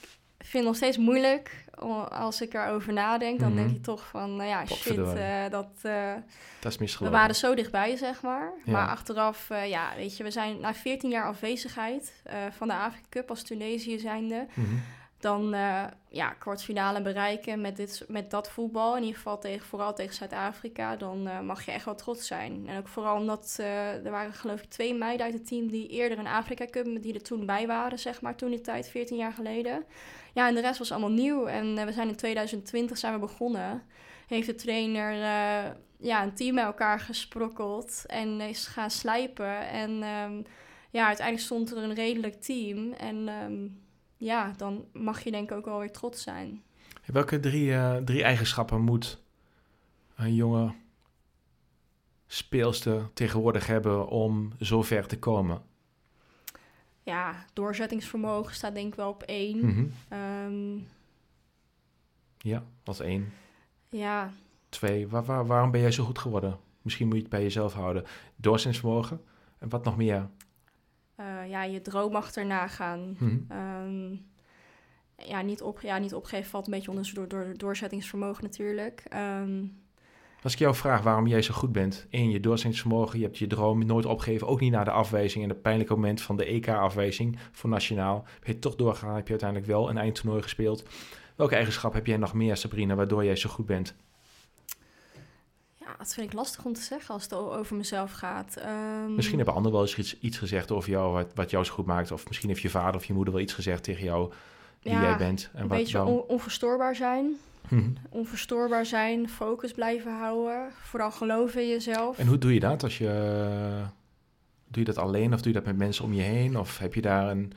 vind 0.49 0.63
het 0.63 0.63
nog 0.63 0.75
steeds 0.75 0.97
moeilijk 0.97 1.65
als 2.09 2.41
ik 2.41 2.53
erover 2.53 2.93
nadenk. 2.93 3.39
Dan 3.39 3.47
Mhm. 3.53 3.57
denk 3.57 3.69
je 3.71 3.81
toch 3.81 4.07
van, 4.07 4.35
nou 4.35 4.49
ja, 4.49 4.65
shit, 4.65 4.97
uh, 4.97 5.49
dat... 5.49 5.69
Uh, 5.83 6.13
Dat 6.59 6.79
is 6.81 6.97
we 6.97 7.09
waren 7.09 7.35
zo 7.35 7.55
dichtbij, 7.55 7.95
zeg 7.95 8.21
maar. 8.21 8.51
Ja. 8.65 8.71
Maar 8.71 8.87
achteraf, 8.87 9.49
uh, 9.51 9.69
ja, 9.69 9.89
weet 9.95 10.17
je, 10.17 10.23
we 10.23 10.31
zijn 10.31 10.59
na 10.59 10.73
14 10.73 11.09
jaar 11.09 11.25
afwezigheid 11.25 12.13
van 12.57 12.67
de 12.67 12.73
Afrika 12.73 13.05
Cup 13.09 13.29
als 13.29 13.43
Tunesië 13.43 13.99
zijnde. 13.99 14.47
Mhm. 14.53 14.75
Dan 15.19 15.53
uh, 15.53 15.83
ja, 16.09 16.29
kwartfinale 16.29 17.01
bereiken 17.01 17.61
met, 17.61 17.75
dit, 17.75 18.05
met 18.07 18.31
dat 18.31 18.49
voetbal. 18.49 18.95
In 18.95 19.01
ieder 19.01 19.15
geval 19.15 19.39
tegen, 19.39 19.65
vooral 19.65 19.93
tegen 19.93 20.15
Zuid-Afrika. 20.15 20.95
Dan 20.95 21.27
uh, 21.27 21.39
mag 21.39 21.65
je 21.65 21.71
echt 21.71 21.85
wel 21.85 21.95
trots 21.95 22.27
zijn. 22.27 22.67
En 22.67 22.77
ook 22.77 22.87
vooral 22.87 23.17
omdat 23.17 23.57
uh, 23.59 24.05
er 24.05 24.11
waren 24.11 24.33
geloof 24.33 24.61
ik 24.61 24.69
twee 24.69 24.93
meiden 24.93 25.25
uit 25.25 25.33
het 25.33 25.47
team... 25.47 25.67
die 25.67 25.87
eerder 25.87 26.17
een 26.17 26.27
Afrika 26.27 26.65
Cup, 26.65 27.01
die 27.01 27.13
er 27.13 27.21
toen 27.21 27.45
bij 27.45 27.67
waren, 27.67 27.99
zeg 27.99 28.21
maar. 28.21 28.35
Toen 28.35 28.49
die 28.49 28.61
tijd, 28.61 28.89
14 28.89 29.17
jaar 29.17 29.33
geleden. 29.33 29.85
Ja, 30.33 30.47
en 30.47 30.55
de 30.55 30.61
rest 30.61 30.79
was 30.79 30.91
allemaal 30.91 31.09
nieuw. 31.09 31.45
En 31.45 31.85
we 31.85 31.91
zijn 31.91 32.07
in 32.07 32.15
2020 32.15 32.97
zijn 32.97 33.13
we 33.13 33.19
begonnen. 33.19 33.83
Heeft 34.27 34.47
de 34.47 34.55
trainer 34.55 35.13
ja, 35.97 36.23
een 36.23 36.35
team 36.35 36.55
bij 36.55 36.63
elkaar 36.63 36.99
gesprokkeld. 36.99 38.03
En 38.07 38.41
is 38.41 38.67
gaan 38.67 38.91
slijpen. 38.91 39.67
En 39.67 39.91
um, 39.91 40.43
ja, 40.89 41.07
uiteindelijk 41.07 41.45
stond 41.45 41.71
er 41.71 41.77
een 41.77 41.93
redelijk 41.93 42.41
team. 42.41 42.93
En... 42.93 43.27
Um, 43.43 43.87
ja, 44.19 44.53
dan 44.57 44.85
mag 44.93 45.23
je 45.23 45.31
denk 45.31 45.51
ik 45.51 45.57
ook 45.57 45.65
wel 45.65 45.79
weer 45.79 45.91
trots 45.91 46.23
zijn. 46.23 46.63
Welke 47.05 47.39
drie, 47.39 47.69
uh, 47.69 47.95
drie 47.95 48.23
eigenschappen 48.23 48.81
moet 48.81 49.21
een 50.15 50.35
jonge 50.35 50.73
speelster 52.27 53.09
tegenwoordig 53.13 53.67
hebben 53.67 54.07
om 54.07 54.51
zo 54.59 54.81
ver 54.81 55.07
te 55.07 55.19
komen? 55.19 55.61
Ja, 57.03 57.45
doorzettingsvermogen 57.53 58.55
staat 58.55 58.73
denk 58.73 58.87
ik 58.87 58.95
wel 58.95 59.09
op 59.09 59.23
één. 59.23 59.57
Mm 59.57 59.91
-hmm. 60.09 60.17
um, 60.19 60.87
ja, 62.37 62.63
dat 62.83 62.93
is 62.95 63.01
één. 63.01 63.33
Ja. 63.89 64.31
Twee, 64.69 65.07
waar, 65.07 65.25
waar, 65.25 65.45
waarom 65.45 65.71
ben 65.71 65.81
jij 65.81 65.91
zo 65.91 66.03
goed 66.03 66.19
geworden? 66.19 66.59
Misschien 66.81 67.07
moet 67.07 67.15
je 67.15 67.21
het 67.21 67.31
bij 67.31 67.41
jezelf 67.41 67.73
houden. 67.73 68.05
Doorzettingsvermogen. 68.35 69.21
En 69.57 69.69
wat 69.69 69.83
nog 69.83 69.97
meer? 69.97 70.29
Uh, 71.19 71.49
ja, 71.49 71.63
je 71.63 71.81
droom 71.81 72.15
achterna 72.15 72.67
gaan. 72.67 73.15
Mhm. 73.19 73.37
Um, 73.85 74.27
ja, 75.15 75.41
niet, 75.41 75.61
op, 75.61 75.81
ja, 75.81 75.97
niet 75.97 76.13
opgeven 76.13 76.49
valt 76.49 76.65
een 76.65 76.73
beetje 76.73 76.91
onder 76.91 77.11
door, 77.13 77.27
door 77.27 77.53
doorzettingsvermogen 77.57 78.43
natuurlijk. 78.43 79.03
Um, 79.13 79.77
Als 80.43 80.53
ik 80.53 80.59
jou 80.59 80.75
vraag 80.75 81.01
waarom 81.01 81.27
jij 81.27 81.41
zo 81.41 81.53
goed 81.53 81.71
bent 81.71 82.05
in 82.09 82.29
je 82.29 82.39
doorzettingsvermogen, 82.39 83.19
je 83.19 83.25
hebt 83.25 83.37
je 83.37 83.47
droom 83.47 83.85
nooit 83.85 84.05
opgegeven, 84.05 84.47
ook 84.47 84.59
niet 84.59 84.71
na 84.71 84.83
de 84.83 84.91
afwijzing 84.91 85.43
en 85.43 85.49
het 85.49 85.61
pijnlijke 85.61 85.93
moment 85.93 86.21
van 86.21 86.37
de 86.37 86.45
EK-afwijzing 86.45 87.39
voor 87.51 87.69
nationaal. 87.69 88.25
Heb 88.33 88.47
je 88.47 88.59
toch 88.59 88.75
doorgegaan, 88.75 89.15
heb 89.15 89.25
je 89.25 89.29
uiteindelijk 89.29 89.69
wel 89.69 89.89
een 89.89 89.97
eindtoernooi 89.97 90.41
gespeeld. 90.41 90.83
Welke 91.35 91.55
eigenschap 91.55 91.93
heb 91.93 92.05
jij 92.05 92.17
nog 92.17 92.33
meer, 92.33 92.57
Sabrina, 92.57 92.95
waardoor 92.95 93.23
jij 93.25 93.35
zo 93.35 93.49
goed 93.49 93.65
bent? 93.65 93.95
Ja, 95.89 95.95
dat 95.97 96.13
vind 96.13 96.27
ik 96.27 96.33
lastig 96.33 96.65
om 96.65 96.73
te 96.73 96.81
zeggen 96.81 97.13
als 97.13 97.23
het 97.23 97.33
over 97.33 97.75
mezelf 97.75 98.11
gaat. 98.11 98.57
Um, 99.05 99.15
misschien 99.15 99.37
hebben 99.37 99.55
anderen 99.55 99.77
wel 99.77 99.87
eens 99.87 99.97
iets, 99.97 100.19
iets 100.19 100.37
gezegd 100.37 100.71
over 100.71 100.89
jou, 100.89 101.13
wat, 101.13 101.31
wat 101.33 101.49
jou 101.49 101.65
zo 101.65 101.73
goed 101.73 101.85
maakt. 101.85 102.11
Of 102.11 102.27
misschien 102.27 102.49
heeft 102.49 102.61
je 102.61 102.69
vader 102.69 102.95
of 102.95 103.05
je 103.05 103.13
moeder 103.13 103.33
wel 103.33 103.43
iets 103.43 103.53
gezegd 103.53 103.83
tegen 103.83 104.03
jou, 104.03 104.31
wie 104.81 104.93
ja, 104.93 105.01
jij 105.01 105.17
bent. 105.17 105.49
En 105.53 105.61
een 105.61 105.67
wat 105.67 105.77
beetje 105.77 105.97
dan... 105.97 106.07
on 106.07 106.21
onverstoorbaar 106.21 106.95
zijn. 106.95 107.35
Mhm. 107.67 107.89
Onverstoorbaar 108.09 108.85
zijn, 108.85 109.29
focus 109.29 109.71
blijven 109.71 110.17
houden. 110.17 110.71
Vooral 110.81 111.11
geloven 111.11 111.61
in 111.61 111.67
jezelf. 111.67 112.17
En 112.17 112.27
hoe 112.27 112.37
doe 112.37 112.53
je 112.53 112.59
dat? 112.59 112.83
Als 112.83 112.97
je, 112.97 113.83
doe 114.67 114.83
je 114.83 114.93
dat 114.93 114.97
alleen 114.97 115.33
of 115.33 115.41
doe 115.41 115.53
je 115.53 115.57
dat 115.57 115.67
met 115.67 115.77
mensen 115.77 116.05
om 116.05 116.13
je 116.13 116.21
heen? 116.21 116.57
Of 116.57 116.77
heb 116.77 116.93
je 116.93 117.01
daar 117.01 117.29
een, 117.29 117.53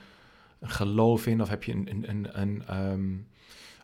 een 0.61 0.71
geloof 0.71 1.27
in? 1.27 1.41
Of 1.41 1.49
heb 1.49 1.65
je 1.65 1.73
een, 1.73 1.89
een, 1.91 2.09
een, 2.09 2.41
een, 2.41 2.91
um, 2.93 3.27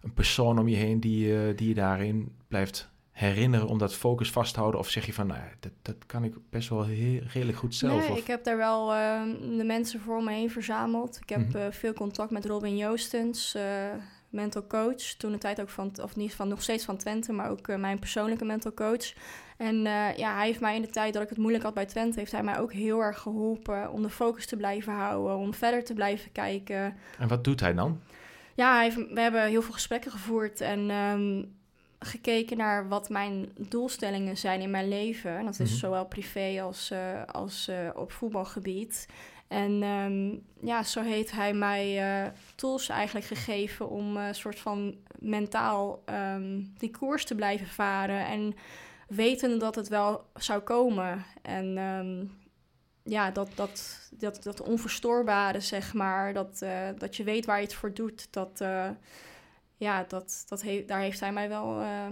een 0.03 0.15
persoon 0.15 0.59
om 0.59 0.69
je 0.69 0.77
heen 0.77 1.01
die, 1.01 1.55
die 1.55 1.69
je 1.69 1.75
daarin 1.75 2.33
blijft 2.49 2.89
herinneren 3.19 3.67
om 3.67 3.79
dat 3.79 3.95
focus 3.95 4.31
vast 4.31 4.53
te 4.55 4.59
houden? 4.61 4.81
Of 4.81 4.89
zeg 4.89 5.07
je 5.07 5.13
van, 5.13 5.27
nou, 5.27 5.41
dat, 5.61 5.73
dat 5.83 5.97
kan 6.07 6.25
ik 6.25 6.35
best 6.51 6.69
wel 6.69 6.85
heel, 6.85 7.21
redelijk 7.33 7.59
goed 7.59 7.75
zelf? 7.75 8.01
Nee, 8.01 8.11
of? 8.11 8.19
ik 8.19 8.27
heb 8.27 8.45
daar 8.45 8.57
wel 8.57 8.95
uh, 8.95 9.23
de 9.57 9.65
mensen 9.65 10.01
voor 10.01 10.23
me 10.23 10.33
heen 10.33 10.51
verzameld. 10.51 11.19
Ik 11.23 11.29
heb 11.29 11.39
Mhm. 11.49 11.57
uh, 11.57 11.65
veel 11.71 11.93
contact 11.93 12.31
met 12.31 12.47
Robin 12.47 12.77
Joostens, 12.77 13.55
uh, 13.57 13.63
mental 14.29 14.67
coach. 14.67 15.03
Toen 15.03 15.33
de 15.33 15.39
tijd 15.39 15.61
ook 15.61 15.69
van, 15.69 15.93
of 16.03 16.17
niet 16.17 16.35
van, 16.35 16.49
nog 16.49 16.63
steeds 16.63 16.85
van 16.85 16.97
Twente, 16.97 17.33
maar 17.33 17.51
ook 17.51 17.69
uh, 17.69 17.77
mijn 17.77 17.99
persoonlijke 17.99 18.45
mental 18.45 18.75
coach. 18.75 19.13
En 19.57 19.77
ja, 20.17 20.35
hij 20.37 20.47
heeft 20.47 20.61
mij 20.61 20.75
in 20.77 20.83
de 20.83 20.91
tijd 20.91 21.13
dat 21.15 21.23
ik 21.23 21.29
het 21.29 21.39
moeilijk 21.39 21.65
had 21.65 21.75
bij 21.75 21.87
Twente, 21.87 22.19
heeft 22.19 22.33
hij 22.33 22.43
mij 22.43 22.59
ook 22.59 22.73
heel 22.73 23.01
erg 23.01 23.19
geholpen 23.19 23.93
om 23.93 24.03
de 24.03 24.11
focus 24.11 24.47
te 24.47 24.57
blijven 24.57 24.93
houden, 24.93 25.37
om 25.37 25.55
verder 25.55 25.85
te 25.85 25.95
blijven 25.95 26.33
kijken. 26.33 26.97
En 27.19 27.29
wat 27.29 27.45
doet 27.45 27.61
hij 27.61 27.75
dan? 27.75 28.01
Ja, 28.55 28.75
hij 28.75 28.83
heeft, 28.83 28.97
we 28.97 29.21
hebben 29.21 29.47
heel 29.47 29.63
veel 29.63 29.73
gesprekken 29.73 30.11
gevoerd 30.11 30.61
en 30.61 30.91
um, 30.91 31.57
gekeken 31.99 32.57
naar 32.57 32.89
wat 32.89 33.09
mijn 33.09 33.53
doelstellingen 33.57 34.37
zijn 34.37 34.61
in 34.61 34.71
mijn 34.71 34.89
leven. 34.89 35.39
En 35.39 35.45
dat 35.45 35.59
is 35.61 35.71
Mhm. 35.71 35.79
zowel 35.79 36.07
privé 36.07 36.63
als, 36.63 36.91
uh, 36.93 37.25
als 37.25 37.69
uh, 37.71 37.91
op 37.95 38.13
voetbalgebied. 38.13 39.09
En 39.49 39.83
um, 39.83 40.43
ja, 40.61 40.83
zo 40.83 41.03
heeft 41.03 41.31
hij 41.31 41.55
mij 41.55 42.21
uh, 42.25 42.31
tools 42.55 42.89
eigenlijk 42.89 43.27
gegeven 43.27 43.89
om 43.89 44.17
een 44.17 44.35
soort 44.35 44.59
van 44.59 44.97
mentaal 45.19 46.03
um, 46.35 46.73
die 46.77 46.91
koers 46.91 47.25
te 47.25 47.35
blijven 47.35 47.67
varen. 47.67 48.27
En 48.27 48.55
wetende 49.09 49.57
dat 49.57 49.75
het 49.75 49.89
wel 49.89 50.25
zou 50.35 50.61
komen. 50.61 51.25
En 51.43 51.79
um, 51.79 52.33
ja, 53.03 53.31
dat, 53.31 53.49
dat, 53.55 54.09
dat, 54.11 54.43
dat 54.43 54.61
onverstoorbare, 54.61 55.61
zeg 55.61 55.95
maar, 55.95 56.33
dat, 56.33 56.65
dat 56.99 57.17
je 57.17 57.25
weet 57.25 57.47
waar 57.47 57.57
je 57.57 57.65
het 57.65 57.75
voor 57.75 57.95
doet, 57.95 58.33
dat, 58.33 58.63
ja, 59.79 60.05
dat, 60.09 60.45
dat 60.49 60.63
he 60.63 60.85
daar 60.87 61.01
heeft 61.01 61.21
hij 61.21 61.33
mij 61.33 61.49
wel 61.49 61.81
uh, 61.81 62.07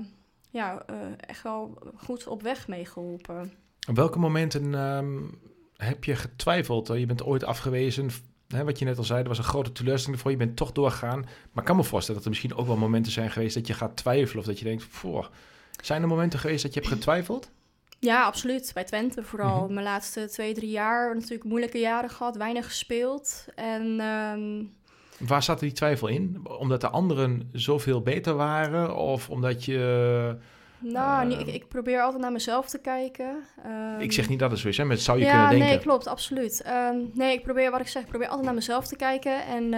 ja, 0.50 0.84
echt 1.16 1.42
wel 1.42 1.78
goed 1.96 2.26
op 2.26 2.42
weg 2.42 2.68
mee 2.68 2.86
geholpen. 2.86 3.52
Op 3.88 3.96
welke 3.96 4.18
momenten 4.18 4.74
um, 4.74 5.40
heb 5.76 6.04
je 6.04 6.16
getwijfeld? 6.16 6.88
Je 6.88 7.06
bent 7.06 7.24
ooit 7.24 7.44
afgewezen, 7.44 8.10
hè, 8.48 8.64
wat 8.64 8.78
je 8.78 8.84
net 8.84 8.98
al 8.98 9.04
zei, 9.04 9.22
er 9.22 9.28
was 9.28 9.38
een 9.38 9.44
grote 9.44 9.72
teleurstelling 9.72 10.20
voor 10.20 10.30
je 10.30 10.36
bent 10.36 10.56
toch 10.56 10.72
doorgegaan. 10.72 11.20
Maar 11.20 11.62
ik 11.62 11.64
kan 11.64 11.76
me 11.76 11.84
voorstellen 11.84 12.22
dat 12.22 12.24
er 12.24 12.36
misschien 12.36 12.56
ook 12.56 12.66
wel 12.66 12.76
momenten 12.76 13.12
zijn 13.12 13.30
geweest 13.30 13.54
dat 13.54 13.66
je 13.66 13.74
gaat 13.74 13.96
twijfelen 13.96 14.38
of 14.38 14.46
dat 14.46 14.58
je 14.58 14.64
denkt, 14.64 14.84
voor. 14.84 15.30
Zijn 15.82 16.02
er 16.02 16.08
momenten 16.08 16.38
geweest 16.38 16.62
dat 16.62 16.74
je 16.74 16.80
hebt 16.80 16.92
getwijfeld? 16.92 17.50
Ja, 17.98 18.24
absoluut. 18.24 18.70
Bij 18.74 18.84
Twente 18.84 19.22
vooral. 19.22 19.48
Mhm. 19.48 19.60
Mm 19.60 19.64
-hmm. 19.64 19.74
Mijn 19.74 19.86
laatste 19.86 20.28
twee, 20.28 20.54
drie 20.54 20.70
jaar 20.70 21.14
natuurlijk 21.14 21.44
moeilijke 21.44 21.78
jaren 21.78 22.10
gehad, 22.10 22.36
weinig 22.36 22.64
gespeeld. 22.64 23.44
En 23.54 24.00
um... 24.00 24.75
Waar 25.18 25.42
zat 25.42 25.60
die 25.60 25.72
twijfel 25.72 26.08
in? 26.08 26.46
Omdat 26.58 26.80
de 26.80 26.88
anderen 26.88 27.48
zoveel 27.52 28.02
beter 28.02 28.34
waren? 28.34 28.96
Of 28.96 29.30
omdat 29.30 29.64
je... 29.64 30.36
Nou, 30.78 31.30
uh, 31.30 31.40
ik, 31.40 31.46
ik, 31.46 31.68
probeer 31.68 32.00
altijd 32.00 32.22
naar 32.22 32.32
mezelf 32.32 32.68
te 32.68 32.78
kijken. 32.78 33.36
Um, 33.66 34.00
ik 34.00 34.12
zeg 34.12 34.28
niet 34.28 34.38
dat 34.38 34.50
het 34.50 34.60
zo 34.60 34.68
is, 34.68 34.76
hè, 34.76 34.84
maar 34.84 34.96
zou 34.96 35.18
je 35.18 35.24
ja, 35.24 35.30
kunnen 35.30 35.50
denken. 35.50 35.68
nee, 35.68 35.78
klopt, 35.78 36.06
absoluut. 36.06 36.64
Um, 36.66 37.10
nee, 37.14 37.32
ik 37.32 37.42
probeer, 37.42 37.70
wat 37.70 37.80
ik 37.80 37.88
zeg, 37.88 38.02
ik 38.02 38.08
probeer 38.08 38.28
altijd 38.28 38.46
naar 38.46 38.54
mezelf 38.54 38.86
te 38.86 38.96
kijken. 38.96 39.46
En 39.46 39.74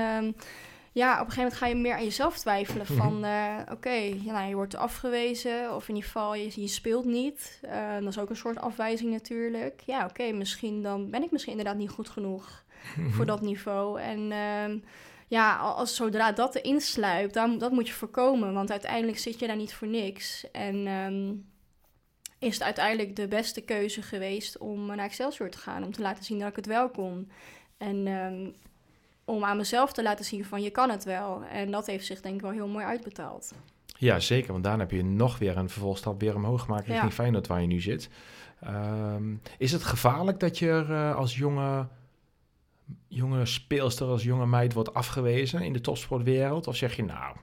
ja, 0.99 1.12
op 1.12 1.26
een 1.26 1.32
gegeven 1.32 1.43
moment 1.43 1.61
ga 1.61 1.66
je 1.66 1.74
meer 1.74 1.95
aan 1.95 2.05
jezelf 2.05 2.39
twijfelen. 2.39 2.86
Van, 2.86 3.24
uh, 3.24 3.57
oké, 3.62 3.72
okay, 3.72 4.20
ja, 4.24 4.32
nou, 4.32 4.49
je 4.49 4.55
wordt 4.55 4.76
afgewezen. 4.76 5.74
Of 5.74 5.89
in 5.89 5.95
ieder 5.95 6.11
geval, 6.11 6.34
je, 6.34 6.61
je 6.61 6.66
speelt 6.66 7.05
niet. 7.05 7.61
Uh, 7.64 7.95
dat 7.99 8.09
is 8.09 8.18
ook 8.18 8.30
een 8.30 8.36
soort 8.36 8.59
afwijzing 8.59 9.11
natuurlijk. 9.11 9.82
Ja, 9.86 9.99
oké, 9.99 10.09
okay, 10.09 10.32
misschien 10.32 10.82
dan 10.82 11.11
ben 11.11 11.22
ik 11.22 11.30
misschien 11.30 11.53
inderdaad 11.53 11.76
niet 11.76 11.91
goed 11.91 12.09
genoeg 12.09 12.64
voor 13.14 13.26
dat 13.26 13.41
niveau. 13.41 14.01
En 14.01 14.32
ja, 15.29 15.57
als 15.57 15.95
zodra 15.95 16.33
dat 16.33 16.55
erin 16.55 16.81
sluipt, 16.81 17.35
dan, 17.35 17.59
dat 17.59 17.72
moet 17.72 17.87
je 17.87 17.93
voorkomen. 17.93 18.53
Want 18.53 18.70
uiteindelijk 18.70 19.18
zit 19.18 19.39
je 19.39 19.47
daar 19.47 19.57
niet 19.57 19.74
voor 19.74 19.89
niks. 19.89 20.51
En 20.51 20.87
um, 20.87 21.47
is 22.39 22.55
het 22.55 22.62
uiteindelijk 22.62 23.16
de 23.16 23.29
beste 23.29 23.61
keuze 23.61 24.03
geweest 24.03 24.59
om 24.59 24.87
naar 24.87 24.99
Excelsior 24.99 25.51
te 25.51 25.59
gaan. 25.59 25.85
Om 25.85 25.93
te 25.93 26.03
laten 26.03 26.24
zien 26.24 26.39
dat 26.39 26.49
ik 26.49 26.57
het 26.57 26.66
wel 26.66 26.91
kon. 26.91 27.31
En 27.76 28.07
um, 28.07 28.55
om 29.24 29.45
aan 29.45 29.57
mezelf 29.57 29.93
te 29.93 30.03
laten 30.03 30.24
zien 30.24 30.45
van 30.45 30.62
je 30.62 30.70
kan 30.70 30.91
het 30.91 31.05
wel. 31.05 31.43
En 31.43 31.70
dat 31.70 31.87
heeft 31.87 32.07
zich 32.07 32.20
denk 32.20 32.35
ik 32.35 32.41
wel 32.41 32.51
heel 32.51 32.68
mooi 32.68 32.85
uitbetaald. 32.85 33.53
Ja, 33.99 34.20
zeker. 34.20 34.53
Want 34.53 34.64
daarna 34.64 34.83
heb 34.83 34.91
je 34.91 35.05
nog 35.05 35.39
weer 35.39 35.57
een 35.57 35.70
vervolgstap 35.70 36.20
weer 36.20 36.35
omhoog 36.35 36.62
gemaakt 36.62 36.87
richting 36.87 37.09
Ja. 37.09 37.14
Feyenoord 37.14 37.47
waar 37.47 37.61
je 37.61 37.66
nu 37.66 37.81
zit. 37.81 38.09
Ehm, 38.61 39.35
is 39.59 39.72
het 39.72 39.85
gevaarlijk 39.85 40.41
dat 40.41 40.59
je 40.59 40.68
er 40.68 40.93
eh, 40.93 41.16
als 41.16 41.37
jonge, 41.37 41.87
jonge 43.09 43.47
speelster, 43.47 44.07
als 44.07 44.22
jonge 44.22 44.47
meid 44.47 44.72
wordt 44.72 44.95
afgewezen 44.95 45.62
in 45.62 45.72
de 45.72 45.80
topsportwereld? 45.80 46.66
Of 46.66 46.76
zeg 46.76 46.97
je 46.97 47.05
nou, 47.05 47.36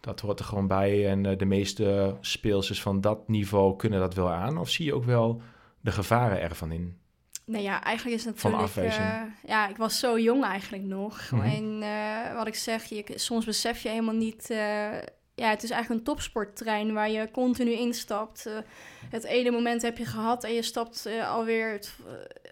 dat 0.00 0.20
hoort 0.20 0.38
er 0.38 0.44
gewoon 0.44 0.66
bij 0.66 1.08
en 1.08 1.26
eh, 1.26 1.38
de 1.38 1.44
meeste 1.44 2.16
speelsters 2.20 2.82
van 2.82 3.00
dat 3.00 3.28
niveau 3.28 3.76
kunnen 3.76 4.00
dat 4.00 4.14
wel 4.14 4.30
aan? 4.30 4.58
Of 4.58 4.70
zie 4.70 4.84
je 4.84 4.94
ook 4.94 5.04
wel 5.04 5.42
de 5.80 5.92
gevaren 5.92 6.40
ervan 6.40 6.72
in? 6.72 6.98
Nee, 7.44 7.62
ja, 7.62 7.82
eigenlijk 7.82 8.16
is 8.16 8.24
het 8.24 8.40
Van 8.40 8.50
natuurlijk... 8.50 8.94
eh, 8.94 9.20
ja, 9.46 9.68
ik 9.68 9.76
was 9.76 9.98
zo 9.98 10.18
jong 10.18 10.44
eigenlijk 10.44 10.84
nog. 10.84 11.30
Mhm. 11.30 11.42
En 11.42 11.82
eh, 11.82 12.34
wat 12.34 12.46
ik 12.46 12.54
zeg, 12.54 12.84
je, 12.84 13.04
soms 13.14 13.44
besef 13.44 13.82
je 13.82 13.88
helemaal 13.88 14.14
niet... 14.14 14.46
ja, 15.34 15.50
het 15.50 15.62
is 15.62 15.70
eigenlijk 15.70 16.00
een 16.00 16.06
topsporttrein 16.06 16.92
waar 16.92 17.10
je 17.10 17.30
continu 17.30 17.70
instapt. 17.70 18.50
Het 19.10 19.24
ene 19.24 19.50
moment 19.50 19.82
heb 19.82 19.98
je 19.98 20.04
gehad 20.04 20.44
en 20.44 20.52
je 20.52 20.62
stapt 20.62 21.08
alweer 21.28 21.72
het, 21.72 21.96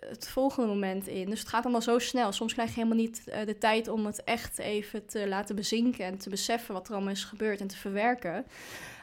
het 0.09 0.29
volgende 0.29 0.69
moment 0.69 1.07
in. 1.07 1.31
Dus 1.31 1.39
het 1.39 1.49
gaat 1.49 1.63
allemaal 1.65 1.83
zo 1.83 1.99
snel. 1.99 2.33
Soms 2.33 2.53
krijg 2.53 2.69
je 2.69 2.75
helemaal 2.75 2.99
niet 2.99 3.29
eh, 3.29 3.47
de 3.47 3.59
tijd 3.59 3.89
om 3.89 4.07
het 4.07 4.25
echt 4.25 4.59
even 4.59 5.07
te 5.07 5.29
laten 5.29 5.57
bezinken... 5.57 6.05
en 6.05 6.19
te 6.19 6.29
beseffen 6.31 6.75
wat 6.75 6.89
er 6.89 6.95
allemaal 6.95 7.13
is 7.13 7.25
gebeurd 7.25 7.61
en 7.61 7.67
te 7.67 7.77
verwerken. 7.77 8.47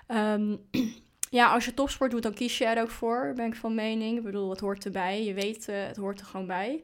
Ehm, 0.08 0.56
ja, 1.30 1.54
als 1.54 1.66
je 1.66 1.74
topsport 1.74 2.12
doet, 2.12 2.24
dan 2.24 2.34
kies 2.34 2.58
je 2.58 2.66
er 2.66 2.82
ook 2.82 2.90
voor, 2.90 3.34
ben 3.36 3.46
ik 3.46 3.56
van 3.56 3.76
mening. 3.76 4.18
Ik 4.18 4.24
bedoel, 4.24 4.50
het 4.50 4.60
hoort 4.60 4.86
erbij. 4.86 5.24
Je 5.24 5.34
weet, 5.34 5.68
eh, 5.68 5.86
het 5.86 5.98
hoort 5.98 6.20
er 6.20 6.26
gewoon 6.26 6.48
bij. 6.48 6.84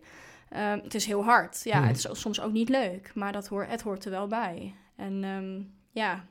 Ehm, 0.49 0.79
het 0.83 0.95
is 0.95 1.05
heel 1.05 1.23
hard. 1.23 1.61
Ja, 1.63 1.79
Mhm. 1.79 1.87
het 1.87 1.97
is 1.97 2.07
soms 2.11 2.41
ook 2.41 2.51
niet 2.51 2.69
leuk, 2.69 3.11
maar 3.15 3.31
dat 3.31 3.47
hoort, 3.47 3.69
het 3.69 3.81
hoort 3.81 4.05
er 4.05 4.11
wel 4.11 4.27
bij. 4.27 4.73
En 4.95 5.23
ehm, 5.23 5.61
ja, 5.91 6.25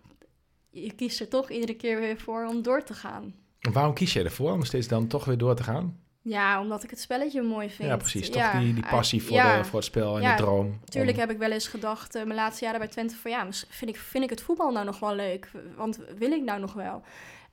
je 0.70 0.92
kiest 0.92 1.20
er 1.20 1.28
toch 1.28 1.50
iedere 1.50 1.74
keer 1.74 2.00
weer 2.00 2.18
voor 2.20 2.46
om 2.46 2.62
door 2.62 2.82
te 2.82 2.94
gaan. 2.94 3.34
Waarom 3.72 3.94
kies 3.94 4.12
je 4.12 4.22
ervoor 4.22 4.52
om 4.52 4.64
steeds 4.64 4.88
dan 4.88 5.06
toch 5.06 5.24
weer 5.24 5.38
door 5.38 5.54
te 5.56 5.62
gaan? 5.62 6.00
Ja, 6.28 6.60
omdat 6.60 6.82
ik 6.82 6.90
het 6.90 7.00
spelletje 7.00 7.42
mooi 7.42 7.70
vind. 7.70 7.88
Ja, 7.88 7.96
precies. 7.96 8.26
Toch 8.30 8.42
Ja, 8.42 8.58
die, 8.60 8.74
die 8.74 8.86
passie 8.86 9.22
voor, 9.22 9.36
ja. 9.36 9.56
de, 9.58 9.64
voor 9.64 9.78
het 9.78 9.84
spel 9.88 10.16
en 10.16 10.22
Ja, 10.22 10.36
de 10.36 10.42
droom. 10.42 10.80
Tuurlijk 10.84 11.14
om- 11.16 11.20
heb 11.20 11.30
ik 11.30 11.38
wel 11.38 11.50
eens 11.50 11.68
gedacht, 11.68 12.14
eh, 12.14 12.22
mijn 12.22 12.34
laatste 12.34 12.64
jaren 12.64 12.80
bij 12.80 12.88
Twente, 12.88 13.16
van 13.16 13.30
ja, 13.30 13.46
vind 13.68 13.90
ik, 13.90 13.96
vind 13.96 14.24
ik 14.24 14.30
het 14.30 14.40
voetbal 14.42 14.70
nou 14.72 14.84
nog 14.86 14.98
wel 14.98 15.14
leuk? 15.14 15.50
Want 15.76 15.98
wil 16.18 16.30
ik 16.32 16.42
nou 16.42 16.60
nog 16.60 16.72
wel? 16.72 17.02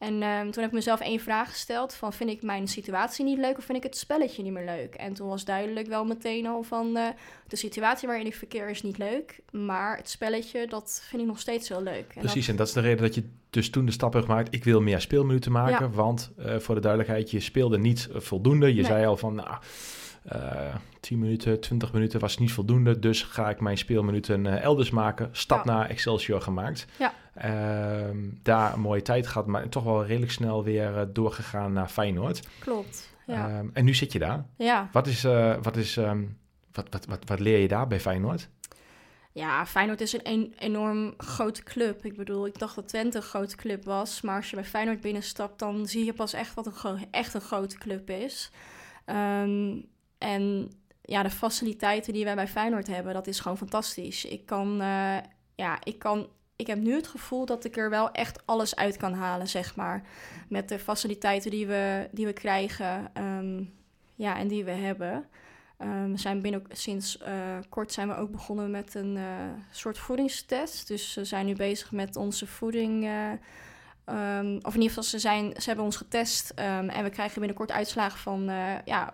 En 0.03 0.21
ehm, 0.23 0.43
toen 0.43 0.61
heb 0.61 0.65
ik 0.65 0.71
mezelf 0.71 0.99
één 0.99 1.19
vraag 1.19 1.49
gesteld 1.49 1.93
van, 1.93 2.13
vind 2.13 2.29
ik 2.29 2.41
mijn 2.41 2.67
situatie 2.67 3.25
niet 3.25 3.37
leuk 3.37 3.57
of 3.57 3.63
vind 3.63 3.77
ik 3.77 3.83
het 3.83 3.97
spelletje 3.97 4.43
niet 4.43 4.51
meer 4.51 4.65
leuk? 4.65 4.95
En 4.95 5.13
toen 5.13 5.27
was 5.27 5.45
duidelijk 5.45 5.87
wel 5.87 6.05
meteen 6.05 6.47
al 6.47 6.63
van, 6.63 6.97
eh, 6.97 7.07
de 7.47 7.55
situatie 7.55 8.07
waarin 8.07 8.25
ik 8.25 8.35
verkeer 8.35 8.69
is 8.69 8.81
niet 8.83 8.97
leuk, 8.97 9.39
maar 9.51 9.97
het 9.97 10.09
spelletje, 10.09 10.67
dat 10.67 11.03
vind 11.09 11.21
ik 11.21 11.27
nog 11.27 11.39
steeds 11.39 11.69
heel 11.69 11.83
leuk. 11.83 12.11
En 12.15 12.19
Precies, 12.21 12.47
en 12.47 12.55
dat 12.55 12.67
is 12.67 12.73
de 12.73 12.79
reden 12.81 13.01
dat 13.01 13.15
je 13.15 13.23
dus 13.49 13.69
toen 13.69 13.85
de 13.85 13.91
stap 13.91 14.13
hebt 14.13 14.25
gemaakt. 14.25 14.53
Ik 14.53 14.63
wil 14.63 14.81
meer 14.81 15.01
speelminuten 15.01 15.51
maken, 15.51 15.85
Ja. 15.85 15.89
want 15.89 16.31
eh, 16.37 16.57
voor 16.57 16.75
de 16.75 16.81
duidelijkheid, 16.81 17.31
je 17.31 17.39
speelde 17.39 17.77
niet 17.79 18.09
eh, 18.13 18.19
voldoende. 18.19 18.67
Je 18.67 18.73
Nee. 18.73 18.83
zei 18.91 19.05
al 19.05 19.17
van, 19.17 19.35
nou, 19.35 19.57
eh 20.23 20.75
10 20.99 21.19
minuten, 21.19 21.59
20 21.59 21.93
minuten 21.93 22.19
was 22.19 22.37
niet 22.37 22.51
voldoende. 22.51 22.99
Dus 22.99 23.23
ga 23.23 23.49
ik 23.49 23.59
mijn 23.59 23.77
speelminuten 23.77 24.61
elders 24.61 24.89
maken. 24.89 25.29
Stap 25.31 25.65
Ja. 25.65 25.71
naar 25.73 25.89
Excelsior 25.89 26.41
gemaakt. 26.41 26.85
Ja. 26.99 27.13
Ehm, 27.33 28.17
daar 28.41 28.73
een 28.73 28.79
mooie 28.79 29.01
tijd 29.01 29.27
gehad, 29.27 29.47
maar 29.47 29.69
toch 29.69 29.83
wel 29.83 30.05
redelijk 30.05 30.31
snel 30.31 30.63
weer 30.63 30.97
eh, 30.97 31.05
doorgegaan 31.13 31.73
naar 31.73 31.87
Feyenoord. 31.87 32.47
klopt. 32.59 33.11
Ja, 33.27 33.49
Ehm, 33.49 33.67
en 33.73 33.85
nu 33.85 33.93
zit 33.93 34.11
je 34.11 34.19
daar. 34.19 34.45
ja. 34.57 34.89
Wat 34.91 35.07
is, 35.07 35.23
eh, 35.23 35.55
wat 35.61 35.77
is 35.77 35.97
ehm, 35.97 36.23
wat, 36.71 36.87
wat, 36.89 37.05
wat, 37.05 37.19
wat 37.27 37.39
leer 37.39 37.57
je 37.59 37.67
daar 37.67 37.87
bij 37.87 37.99
Feyenoord? 37.99 38.49
Ja, 39.31 39.65
Feyenoord 39.65 40.01
is 40.01 40.13
een, 40.13 40.21
een 40.23 40.53
enorm 40.59 41.13
grote 41.17 41.63
club. 41.63 42.05
Ik 42.05 42.15
bedoel, 42.15 42.45
ik 42.45 42.59
dacht 42.59 42.75
dat 42.75 42.87
Twente 42.87 43.17
een 43.17 43.23
grote 43.23 43.55
club 43.55 43.83
was. 43.85 44.21
Maar 44.21 44.35
als 44.35 44.49
je 44.49 44.55
bij 44.55 44.65
Feyenoord 44.65 45.01
binnenstapt, 45.01 45.59
dan 45.59 45.87
zie 45.87 46.05
je 46.05 46.13
pas 46.13 46.33
echt 46.33 46.53
wat 46.53 46.65
een, 46.83 47.07
echt 47.11 47.33
een 47.33 47.41
grote 47.41 47.77
club 47.77 48.09
is. 48.09 48.51
En 50.17 50.71
ja, 51.01 51.23
de 51.23 51.29
faciliteiten 51.29 52.13
die 52.13 52.23
wij 52.25 52.35
bij 52.35 52.47
Feyenoord 52.47 52.87
hebben, 52.87 53.13
dat 53.13 53.27
is 53.27 53.39
gewoon 53.39 53.57
fantastisch. 53.57 54.25
Ik 54.25 54.45
kan, 54.45 54.81
eh, 54.81 55.17
ja, 55.55 55.77
ik 55.83 55.99
kan, 55.99 56.27
ik 56.55 56.67
heb 56.67 56.77
nu 56.77 56.93
het 56.93 57.07
gevoel 57.07 57.45
dat 57.45 57.65
ik 57.65 57.77
er 57.77 57.89
wel 57.89 58.11
echt 58.11 58.41
alles 58.45 58.75
uit 58.75 58.97
kan 58.97 59.13
halen, 59.13 59.47
zeg 59.47 59.75
maar. 59.75 60.03
Met 60.49 60.69
de 60.69 60.79
faciliteiten 60.79 61.51
die 61.51 61.67
we, 61.67 62.09
die 62.11 62.25
we 62.25 62.33
krijgen 62.33 63.09
ehm, 63.13 63.63
ja, 64.15 64.37
en 64.37 64.47
die 64.47 64.63
we 64.63 64.71
hebben. 64.71 65.27
Ehm, 65.77 66.11
we 66.11 66.17
zijn 66.17 66.41
binnen, 66.41 66.63
sinds 66.69 67.17
eh, 67.17 67.57
kort 67.69 67.91
zijn 67.91 68.07
we 68.07 68.15
ook 68.15 68.31
begonnen 68.31 68.71
met 68.71 68.95
een 68.95 69.17
eh, 69.17 69.23
soort 69.71 69.97
voedingstest. 69.97 70.87
Dus 70.87 71.15
we 71.15 71.25
zijn 71.25 71.45
nu 71.45 71.55
bezig 71.55 71.91
met 71.91 72.15
onze 72.15 72.47
voeding. 72.47 73.03
eh, 73.03 73.31
ehm, 74.05 74.55
of 74.61 74.73
in 74.73 74.81
ieder 74.81 74.87
geval, 74.87 75.03
ze, 75.03 75.19
zijn, 75.19 75.53
ze 75.57 75.67
hebben 75.67 75.85
ons 75.85 75.95
getest. 75.95 76.49
en 76.55 77.03
we 77.03 77.09
krijgen 77.09 77.39
binnenkort 77.39 77.71
uitslagen 77.71 78.19
van 78.19 78.43
ja, 78.85 79.13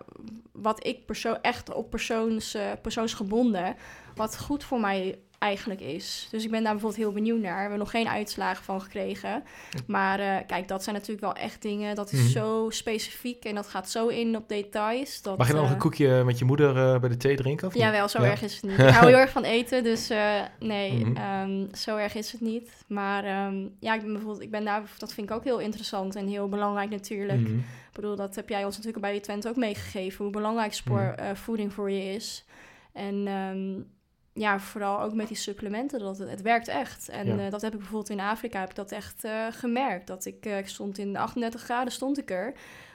wat 0.52 0.86
ik 0.86 1.06
persoon, 1.06 1.38
echt 1.42 1.74
op 1.74 1.90
persoons, 1.90 2.56
persoonsgebonden, 2.82 3.76
wat 4.14 4.38
goed 4.38 4.64
voor 4.64 4.80
mij 4.80 5.18
eigenlijk 5.40 5.80
is. 5.80 6.28
Dus 6.30 6.44
ik 6.44 6.50
ben 6.50 6.62
daar 6.62 6.72
bijvoorbeeld 6.72 7.02
heel 7.02 7.12
benieuwd 7.12 7.40
naar. 7.40 7.54
We 7.54 7.60
hebben 7.60 7.78
nog 7.78 7.90
geen 7.90 8.08
uitslagen 8.08 8.64
van 8.64 8.80
gekregen. 8.82 9.42
Maar 9.86 10.20
eh, 10.20 10.36
kijk, 10.46 10.68
dat 10.68 10.82
zijn 10.82 10.94
natuurlijk 10.94 11.20
wel 11.24 11.34
echt 11.34 11.62
dingen. 11.62 11.94
Dat 11.94 12.12
is 12.12 12.18
Mhm. 12.20 12.28
zo 12.28 12.66
specifiek 12.70 13.44
en 13.44 13.54
dat 13.54 13.66
gaat 13.66 13.90
zo 13.90 14.06
in 14.08 14.36
op 14.36 14.48
details. 14.48 15.22
Dat, 15.22 15.38
Mag 15.38 15.46
je 15.48 15.52
nog 15.54 15.64
eh, 15.64 15.70
een 15.70 15.78
koekje 15.78 16.24
met 16.24 16.38
je 16.38 16.44
moeder 16.44 16.76
eh, 16.94 17.00
bij 17.00 17.08
de 17.08 17.16
thee 17.16 17.36
drinken? 17.36 17.66
Of? 17.66 17.74
Jawel, 17.74 18.08
zo 18.08 18.22
Ja? 18.22 18.30
erg 18.30 18.42
is 18.42 18.54
het 18.54 18.62
niet. 18.62 18.78
Ik 18.88 18.88
hou 18.94 19.06
heel 19.06 19.16
erg 19.18 19.30
van 19.30 19.44
eten, 19.44 19.82
dus 19.82 20.10
eh, 20.10 20.40
nee, 20.58 20.92
Mhm. 21.06 21.16
ehm, 21.16 21.74
zo 21.74 21.96
erg 21.96 22.14
is 22.14 22.32
het 22.32 22.40
niet. 22.40 22.70
Maar 22.86 23.24
ehm, 23.24 23.66
ja, 23.80 23.94
ik 23.94 24.00
ben 24.02 24.12
bijvoorbeeld, 24.12 24.42
ik 24.42 24.50
ben 24.50 24.64
daar, 24.64 24.82
dat 24.98 25.12
vind 25.14 25.30
ik 25.30 25.36
ook 25.36 25.44
heel 25.44 25.58
interessant 25.58 26.16
en 26.16 26.26
heel 26.26 26.48
belangrijk 26.48 26.90
natuurlijk. 26.90 27.40
Mhm. 27.40 27.54
Ik 27.58 27.96
bedoel, 27.96 28.16
dat 28.16 28.34
heb 28.34 28.48
jij 28.48 28.64
ons 28.64 28.76
natuurlijk 28.76 29.02
bij 29.04 29.20
Twente 29.20 29.48
ook 29.48 29.56
meegegeven, 29.56 30.24
hoe 30.24 30.32
belangrijk 30.32 30.72
spoor, 30.74 31.00
eh, 31.16 31.26
voeding 31.34 31.72
voor 31.72 31.90
je 31.90 32.14
is. 32.14 32.44
En 32.92 33.26
ehm, 33.26 33.80
ja, 34.32 34.60
vooral 34.60 35.00
ook 35.00 35.14
met 35.14 35.28
die 35.28 35.36
supplementen, 35.36 35.98
dat 35.98 36.18
het, 36.18 36.30
het 36.30 36.42
werkt 36.42 36.68
echt. 36.68 37.08
En 37.08 37.26
Ja. 37.26 37.44
eh, 37.44 37.50
dat 37.50 37.60
heb 37.62 37.72
ik 37.72 37.78
bijvoorbeeld 37.78 38.10
in 38.10 38.20
Afrika, 38.20 38.60
heb 38.60 38.70
ik 38.70 38.76
dat 38.76 38.92
echt 38.92 39.24
eh, 39.24 39.46
gemerkt. 39.50 40.06
Dat 40.06 40.24
ik, 40.24 40.46
eh, 40.46 40.58
ik 40.58 40.68
stond 40.68 40.98
in 40.98 41.16
38 41.16 41.62
graden, 41.62 41.92
stond 41.92 42.18
ik 42.18 42.30
er. 42.30 42.52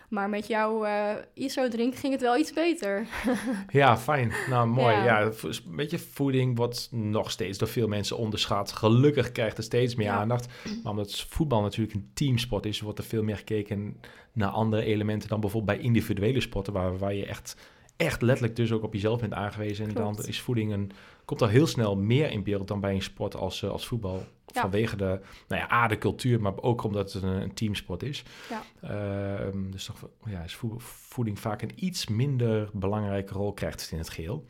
Maar 0.09 0.29
met 0.29 0.47
jouw 0.47 0.86
ISO-drink 1.33 1.95
ging 1.95 2.13
het 2.13 2.21
wel 2.21 2.38
iets 2.38 2.53
beter. 2.53 3.05
Ja, 3.71 3.97
fijn. 3.97 4.31
Nou, 4.49 4.67
mooi. 4.67 4.95
Ja. 4.95 5.21
Een 5.21 5.75
beetje 5.75 5.99
voeding 5.99 6.57
wordt 6.57 6.88
nog 6.91 7.31
steeds 7.31 7.57
door 7.57 7.67
veel 7.67 7.88
mensen 7.88 8.17
onderschat. 8.17 8.71
Gelukkig 8.71 9.31
krijgt 9.31 9.57
het 9.57 9.65
steeds 9.65 9.95
meer 9.95 10.05
Ja. 10.07 10.15
aandacht. 10.19 10.47
Maar 10.83 10.91
omdat 10.91 11.21
voetbal 11.29 11.61
natuurlijk 11.61 11.95
een 11.95 12.09
teamsport 12.13 12.65
is, 12.65 12.81
wordt 12.81 12.99
er 12.99 13.05
veel 13.05 13.23
meer 13.23 13.38
gekeken 13.38 13.99
naar 14.33 14.49
andere 14.49 14.83
elementen 14.83 15.29
dan 15.29 15.39
bijvoorbeeld 15.39 15.77
bij 15.77 15.86
individuele 15.88 16.41
sporten, 16.41 16.73
waar, 16.73 16.97
waar 16.97 17.13
je 17.13 17.25
echt, 17.25 17.55
echt 17.97 18.21
letterlijk 18.21 18.55
dus 18.55 18.71
ook 18.71 18.83
op 18.83 18.93
jezelf 18.93 19.19
bent 19.19 19.33
aangewezen. 19.33 19.87
En 19.87 19.93
Klopt. 19.93 20.17
dan 20.17 20.25
is 20.25 20.41
voeding 20.41 20.71
een, 20.71 20.91
komt 21.25 21.41
al 21.41 21.47
heel 21.47 21.67
snel 21.67 21.95
meer 21.97 22.31
in 22.31 22.43
beeld 22.43 22.67
dan 22.67 22.79
bij 22.79 22.93
een 22.93 23.01
sport 23.01 23.35
als, 23.35 23.63
eh, 23.63 23.69
als 23.69 23.87
voetbal. 23.87 24.23
Ja. 24.45 24.61
Vanwege 24.61 24.95
de, 24.95 25.19
nou 25.47 25.61
ja, 25.61 25.71
A, 25.71 25.87
de 25.87 25.97
cultuur, 25.97 26.41
maar 26.41 26.53
ook 26.61 26.83
omdat 26.83 27.13
het 27.13 27.23
een, 27.23 27.41
een 27.41 27.53
teamsport 27.53 28.03
is. 28.03 28.23
Ja. 28.49 28.61
Ehm, 28.81 29.71
dus 29.71 29.85
toch, 29.85 30.09
ja, 30.25 30.41
is 30.43 30.55
voe- 30.55 30.79
voeding 30.79 31.39
vaak 31.39 31.61
een 31.61 31.71
iets 31.85 32.07
minder 32.07 32.69
belangrijke 32.73 33.33
rol 33.33 33.53
krijgt 33.53 33.89
in 33.91 33.97
het 33.97 34.09
geheel. 34.09 34.45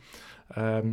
Ehm, 0.48 0.90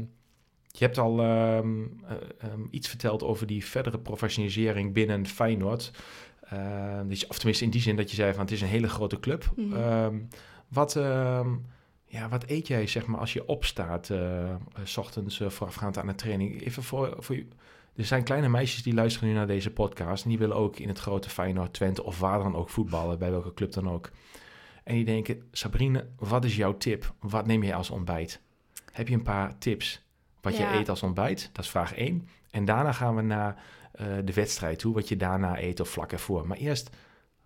je 0.68 0.84
hebt 0.86 0.98
al 0.98 1.20
ehm, 1.22 1.82
eh, 2.08 2.48
iets 2.70 2.88
verteld 2.90 3.24
over 3.24 3.48
die 3.48 3.66
verdere 3.66 4.00
professionalisering 4.00 4.94
binnen 4.94 5.28
Feyenoord. 5.28 5.92
Dus, 7.08 7.28
of 7.28 7.36
tenminste 7.38 7.64
in 7.66 7.70
die 7.72 7.82
zin 7.82 7.96
dat 7.96 8.10
je 8.10 8.16
zei 8.16 8.32
van 8.32 8.42
het 8.42 8.52
is 8.52 8.62
een 8.62 8.68
hele 8.68 8.90
grote 8.90 9.20
club. 9.20 9.52
Mhm. 9.56 10.20
Wat, 10.68 11.00
ja, 12.14 12.30
wat 12.30 12.44
eet 12.48 12.68
jij 12.68 12.88
zeg 12.88 13.06
maar 13.06 13.20
als 13.20 13.34
je 13.34 13.46
opstaat 13.46 14.10
eh, 14.10 14.56
s 14.84 14.98
ochtends 14.98 15.40
eh, 15.40 15.50
voorafgaand 15.50 15.98
aan 15.98 16.08
de 16.08 16.16
training? 16.16 16.62
Even 16.62 16.84
voor, 16.84 17.16
voor 17.20 17.36
je, 17.36 17.48
er 17.96 18.06
zijn 18.06 18.24
kleine 18.24 18.50
meisjes 18.50 18.84
die 18.84 18.94
luisteren 18.94 19.30
nu 19.30 19.36
naar 19.36 19.48
deze 19.48 19.72
podcast 19.72 20.24
en 20.24 20.30
die 20.30 20.38
willen 20.38 20.56
ook 20.56 20.78
in 20.78 20.88
het 20.88 21.00
grote 21.00 21.30
Feyenoord, 21.30 21.74
Twente 21.74 22.04
of 22.04 22.20
waar 22.20 22.40
dan 22.40 22.56
ook 22.56 22.70
voetballen, 22.70 23.20
bij 23.20 23.32
welke 23.32 23.54
club 23.54 23.72
dan 23.72 23.90
ook. 23.90 24.12
En 24.84 24.96
die 24.96 25.06
denken, 25.06 25.44
Sabrine, 25.52 26.08
wat 26.18 26.46
is 26.46 26.56
jouw 26.56 26.78
tip? 26.78 27.14
Wat 27.20 27.46
neem 27.46 27.64
je 27.64 27.74
als 27.74 27.90
ontbijt? 27.90 28.42
Heb 28.92 29.08
je 29.08 29.14
een 29.14 29.24
paar 29.24 29.58
tips 29.58 30.02
wat 30.42 30.58
Ja. 30.58 30.72
je 30.72 30.78
eet 30.80 30.90
als 30.90 31.04
ontbijt? 31.04 31.50
Dat 31.54 31.64
is 31.64 31.72
vraag 31.72 31.96
1. 31.96 32.28
En 32.52 32.66
daarna 32.66 32.92
gaan 32.92 33.16
we 33.16 33.22
naar 33.22 33.64
de 34.24 34.34
wedstrijd 34.34 34.80
toe, 34.80 34.94
wat 34.94 35.08
je 35.08 35.18
daarna 35.18 35.62
eet 35.62 35.80
of 35.80 35.90
vlak 35.90 36.12
ervoor. 36.12 36.48
Maar 36.48 36.58
eerst, 36.58 36.90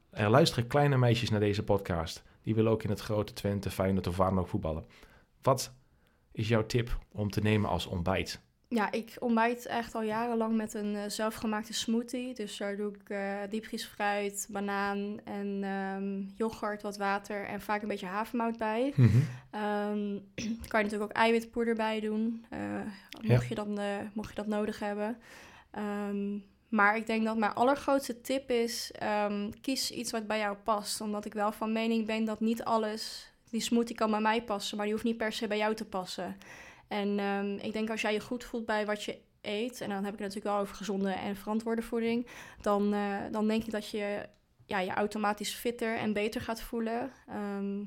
er 0.10 0.30
luisteren 0.30 0.68
kleine 0.68 0.98
meisjes 0.98 1.30
naar 1.30 1.40
deze 1.40 1.64
podcast. 1.64 2.24
Die 2.48 2.56
willen 2.56 2.72
ook 2.72 2.84
in 2.84 2.90
het 2.90 3.00
grote 3.00 3.34
Twente, 3.34 3.70
Feyenoord 3.70 4.08
of 4.08 4.18
waar 4.18 4.30
dan 4.30 4.40
ook 4.40 4.48
voetballen. 4.48 4.86
Wat 5.42 5.74
is 6.32 6.48
jouw 6.48 6.66
tip 6.66 6.98
om 7.12 7.30
te 7.30 7.42
nemen 7.42 7.70
als 7.70 7.86
ontbijt? 7.86 8.42
Ja, 8.68 8.92
ik 8.92 9.16
ontbijt 9.20 9.66
echt 9.66 9.96
al 9.96 10.02
jarenlang 10.02 10.56
met 10.56 10.74
een 10.74 10.96
eh, 10.96 11.10
zelfgemaakte 11.10 11.74
smoothie. 11.74 12.34
Dus 12.34 12.58
daar 12.58 12.76
doe 12.76 12.94
ik 12.94 13.10
eh 13.10 13.40
diepvriesfruit, 13.50 14.48
banaan 14.52 15.20
en 15.24 15.64
ehm, 15.64 16.22
yoghurt, 16.36 16.82
wat 16.82 16.98
water 16.98 17.46
en 17.46 17.62
vaak 17.62 17.82
een 17.82 17.88
beetje 17.88 18.06
havermout 18.06 18.58
bij. 18.58 18.94
Ehm, 19.52 20.18
kan 20.68 20.80
je 20.80 20.86
natuurlijk 20.86 21.04
ook 21.04 21.12
eiwitpoeder 21.12 21.76
bij 21.76 22.00
doen, 22.00 22.46
eh, 22.50 22.60
mocht, 23.22 23.48
je 23.48 23.56
dan, 23.56 23.80
mocht 24.14 24.30
je 24.30 24.36
dat 24.36 24.48
nodig 24.48 24.80
hebben. 24.80 25.18
Ehm, 25.72 26.38
maar 26.70 26.98
ik 26.98 27.08
denk 27.08 27.26
dat 27.26 27.38
mijn 27.38 27.54
allergrootste 27.54 28.22
tip 28.22 28.50
is: 28.50 28.92
ehm, 28.92 29.52
kies 29.62 29.92
iets 29.92 30.12
wat 30.12 30.28
bij 30.28 30.40
jou 30.40 30.58
past. 30.64 31.02
Omdat 31.02 31.26
ik 31.26 31.34
wel 31.34 31.52
van 31.52 31.72
mening 31.72 32.06
ben 32.06 32.26
dat 32.26 32.40
niet 32.40 32.64
alles, 32.64 33.32
die 33.50 33.62
smoothie 33.62 33.96
kan 33.96 34.12
bij 34.12 34.22
mij 34.22 34.44
passen, 34.44 34.76
maar 34.78 34.86
die 34.86 34.94
hoeft 34.94 35.08
niet 35.08 35.18
per 35.18 35.32
se 35.32 35.48
bij 35.48 35.58
jou 35.58 35.76
te 35.76 35.86
passen. 35.86 36.38
En 36.88 37.20
ehm, 37.20 37.56
ik 37.62 37.74
denk 37.74 37.90
als 37.90 38.02
jij 38.02 38.14
je 38.14 38.20
goed 38.20 38.44
voelt 38.44 38.66
bij 38.66 38.86
wat 38.86 39.04
je 39.04 39.18
eet, 39.42 39.82
en 39.82 39.90
dan 39.90 40.04
heb 40.04 40.14
ik 40.14 40.20
het 40.20 40.28
natuurlijk 40.28 40.56
wel 40.56 40.58
over 40.58 40.76
gezonde 40.76 41.12
en 41.12 41.36
verantwoorde 41.36 41.82
voeding, 41.82 42.28
dan, 42.62 42.94
uh, 42.94 43.18
dan 43.32 43.48
denk 43.48 43.64
ik 43.64 43.72
dat 43.72 43.90
je 43.90 44.26
ja, 44.66 44.80
je 44.80 44.92
automatisch 44.92 45.54
fitter 45.54 45.98
en 45.98 46.14
beter 46.14 46.42
gaat 46.42 46.62
voelen. 46.62 47.12
Ehm, 47.28 47.80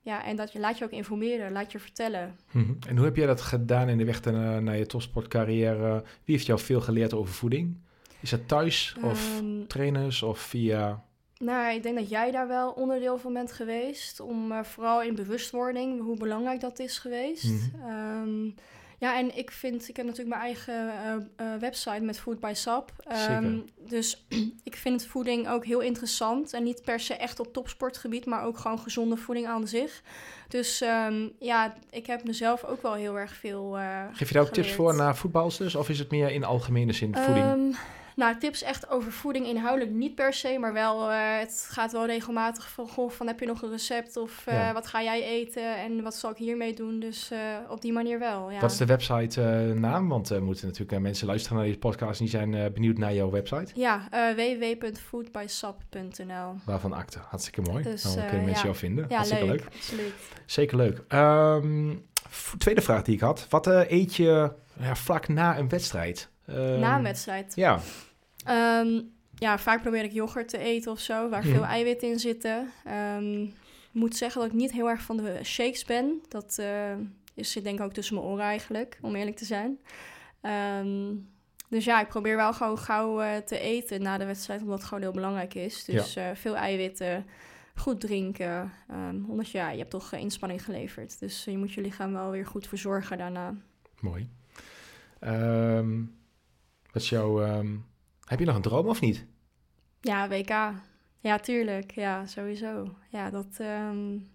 ja, 0.00 0.24
en 0.24 0.36
dat 0.36 0.52
je 0.52 0.58
laat 0.58 0.78
je 0.78 0.84
ook 0.84 0.90
informeren, 0.90 1.52
laat 1.52 1.72
je 1.72 1.78
vertellen. 1.78 2.36
Mhm. 2.50 2.72
En 2.88 2.96
hoe 2.96 3.04
heb 3.04 3.16
jij 3.16 3.26
dat 3.26 3.40
gedaan 3.40 3.88
in 3.88 3.98
de 3.98 4.04
weg 4.04 4.24
naar, 4.24 4.62
naar 4.62 4.76
je 4.76 4.86
topsportcarrière? 4.86 6.02
Wie 6.24 6.34
heeft 6.34 6.46
jou 6.46 6.60
veel 6.60 6.80
geleerd 6.80 7.14
over 7.14 7.34
voeding? 7.34 7.76
Is 8.24 8.30
dat 8.30 8.48
thuis 8.48 8.96
of 9.02 9.38
um, 9.38 9.66
trainers 9.66 10.22
of 10.22 10.38
via... 10.38 11.04
Nou, 11.38 11.74
ik 11.74 11.82
denk 11.82 11.98
dat 11.98 12.08
jij 12.08 12.30
daar 12.30 12.48
wel 12.48 12.70
onderdeel 12.70 13.18
van 13.18 13.32
bent 13.32 13.52
geweest. 13.52 14.20
Om 14.20 14.52
uh, 14.52 14.62
vooral 14.62 15.02
in 15.02 15.14
bewustwording, 15.14 16.02
hoe 16.02 16.16
belangrijk 16.16 16.60
dat 16.60 16.78
is 16.78 16.98
geweest. 16.98 17.44
Mm 17.44 17.72
um, 17.90 18.54
ja, 18.98 19.18
en 19.18 19.36
ik 19.36 19.50
vind, 19.50 19.88
ik 19.88 19.96
heb 19.96 20.06
natuurlijk 20.06 20.36
mijn 20.36 20.46
eigen 20.46 20.86
uh, 20.86 21.46
uh, 21.46 21.60
website 21.60 22.00
met 22.00 22.20
Food 22.20 22.40
by 22.40 22.52
Sap. 22.54 22.92
Um, 23.30 23.64
dus 23.88 24.26
ik 24.70 24.76
vind 24.76 25.06
voeding 25.06 25.48
ook 25.48 25.64
heel 25.64 25.80
interessant. 25.80 26.52
En 26.52 26.62
niet 26.62 26.82
per 26.82 27.00
se 27.00 27.14
echt 27.14 27.40
op 27.40 27.52
topsportgebied, 27.52 28.26
maar 28.26 28.44
ook 28.44 28.58
gewoon 28.58 28.78
gezonde 28.78 29.16
voeding 29.16 29.46
aan 29.46 29.66
zich. 29.66 30.02
Dus 30.48 30.80
um, 30.80 31.32
ja, 31.38 31.74
ik 31.90 32.06
heb 32.06 32.24
mezelf 32.24 32.64
ook 32.64 32.82
wel 32.82 32.94
heel 32.94 33.18
erg 33.18 33.34
veel. 33.34 33.78
Uh, 33.78 34.02
Geef 34.12 34.28
je 34.28 34.34
daar 34.34 34.42
ook 34.42 34.52
tips 34.52 34.72
voor 34.72 34.94
naar 34.94 35.16
voetbalsters? 35.16 35.74
Of 35.74 35.88
is 35.88 35.98
het 35.98 36.10
meer 36.10 36.30
in 36.30 36.44
algemene 36.44 36.92
zin 36.92 37.14
voeding? 37.16 37.46
Um, 37.46 37.74
nou, 38.14 38.38
tips 38.38 38.62
echt 38.62 38.88
over 38.88 39.12
voeding 39.12 39.46
inhoudelijk 39.46 39.94
niet 39.94 40.14
per 40.14 40.32
se, 40.32 40.56
maar 40.60 40.72
wel, 40.72 41.10
uh, 41.10 41.38
het 41.38 41.66
gaat 41.70 41.92
wel 41.92 42.06
regelmatig 42.06 42.70
van, 42.70 42.88
goh, 42.88 43.10
van 43.10 43.26
heb 43.26 43.40
je 43.40 43.46
nog 43.46 43.62
een 43.62 43.70
recept 43.70 44.16
of 44.16 44.44
uh, 44.48 44.54
ja. 44.54 44.72
wat 44.72 44.86
ga 44.86 45.02
jij 45.02 45.22
eten 45.22 45.78
en 45.78 46.02
wat 46.02 46.14
zal 46.14 46.30
ik 46.30 46.36
hiermee 46.36 46.74
doen? 46.74 47.00
Dus 47.00 47.32
uh, 47.32 47.38
op 47.68 47.80
die 47.80 47.92
manier 47.92 48.18
wel, 48.18 48.50
ja. 48.50 48.60
Wat 48.60 48.70
is 48.70 48.76
de 48.76 48.86
website 48.86 49.40
naam? 49.74 50.08
Want 50.08 50.28
we 50.28 50.40
moeten 50.40 50.66
natuurlijk 50.66 51.00
mensen 51.00 51.26
luisteren 51.26 51.56
naar 51.56 51.66
deze 51.66 51.78
podcast 51.78 52.20
en 52.20 52.26
die 52.26 52.34
zijn 52.34 52.72
benieuwd 52.72 52.98
naar 52.98 53.14
jouw 53.14 53.30
website. 53.30 53.72
Ja, 53.74 54.08
www.foodbysap.nl 54.10 56.54
Waarvan 56.64 56.92
acte, 56.92 57.18
hartstikke 57.28 57.60
mooi. 57.60 57.82
Dus, 57.82 58.02
Dan 58.02 58.14
kunnen 58.14 58.44
mensen 58.44 58.54
ja. 58.54 58.62
jou 58.62 58.76
vinden. 58.76 59.06
Ja, 59.08 59.16
hartstikke 59.16 59.46
leuk, 59.46 59.60
leuk. 59.60 59.74
absoluut. 59.74 60.14
Zeker 60.46 60.76
leuk. 60.76 61.02
Um, 61.08 62.06
tweede 62.58 62.80
vraag 62.80 63.02
die 63.02 63.14
ik 63.14 63.20
had. 63.20 63.46
Wat 63.48 63.66
eet 63.66 64.14
je 64.14 64.52
vlak 64.94 65.28
na 65.28 65.58
een 65.58 65.68
wedstrijd? 65.68 66.32
Um, 66.46 66.78
na 66.78 66.96
een 66.96 67.02
wedstrijd? 67.02 67.54
Ja. 67.54 67.80
Um, 68.80 69.12
ja, 69.34 69.58
vaak 69.58 69.82
probeer 69.82 70.04
ik 70.04 70.12
yoghurt 70.12 70.48
te 70.48 70.58
eten 70.58 70.92
of 70.92 71.00
zo, 71.00 71.28
waar 71.28 71.42
veel 71.42 71.64
eiwitten 71.64 72.08
in 72.08 72.18
zitten. 72.18 72.72
Um, 73.16 73.42
ik 73.42 74.00
moet 74.00 74.16
zeggen 74.16 74.40
dat 74.40 74.50
ik 74.50 74.56
niet 74.56 74.72
heel 74.72 74.88
erg 74.88 75.02
van 75.02 75.16
de 75.16 75.40
shakes 75.42 75.84
ben. 75.84 76.22
Dat 76.28 76.56
uh, 76.60 76.92
is, 77.34 77.52
zit 77.52 77.64
denk 77.64 77.78
ik 77.78 77.84
ook 77.84 77.92
tussen 77.92 78.14
mijn 78.14 78.26
oren 78.26 78.44
eigenlijk, 78.44 78.98
om 79.00 79.14
eerlijk 79.14 79.36
te 79.36 79.44
zijn. 79.44 79.78
Um, 80.80 81.28
dus 81.68 81.84
ja, 81.84 82.00
ik 82.00 82.08
probeer 82.08 82.36
wel 82.36 82.52
gewoon 82.52 82.78
gauw 82.78 83.22
uh, 83.22 83.36
te 83.36 83.58
eten 83.58 84.02
na 84.02 84.18
de 84.18 84.24
wedstrijd, 84.24 84.60
omdat 84.60 84.78
het 84.78 84.88
gewoon 84.88 85.02
heel 85.02 85.12
belangrijk 85.12 85.54
is. 85.54 85.84
Dus 85.84 86.14
ja. 86.14 86.30
uh, 86.30 86.36
veel 86.36 86.56
eiwitten, 86.56 87.26
goed 87.74 88.00
drinken. 88.00 88.72
Um, 88.90 89.24
omdat 89.28 89.50
ja, 89.50 89.70
je 89.70 89.78
hebt 89.78 89.90
toch 89.90 90.12
inspanning 90.12 90.64
geleverd. 90.64 91.18
Dus 91.20 91.44
je 91.44 91.58
moet 91.58 91.72
je 91.72 91.80
lichaam 91.80 92.12
wel 92.12 92.30
weer 92.30 92.46
goed 92.46 92.66
verzorgen 92.66 93.18
daarna. 93.18 93.54
Mooi. 94.00 94.28
Um, 95.20 96.22
wat 96.94 97.02
is 97.02 97.08
jouw... 97.08 97.42
Um, 97.42 97.86
heb 98.24 98.38
je 98.38 98.44
nog 98.44 98.56
een 98.56 98.62
droom 98.62 98.86
of 98.86 99.00
niet? 99.00 99.24
Ja, 100.00 100.28
WK. 100.28 100.72
Ja, 101.20 101.38
tuurlijk. 101.38 101.90
Ja, 101.90 102.26
sowieso. 102.26 102.94
Ja, 103.08 103.30
dat, 103.30 103.46
um, 103.60 104.28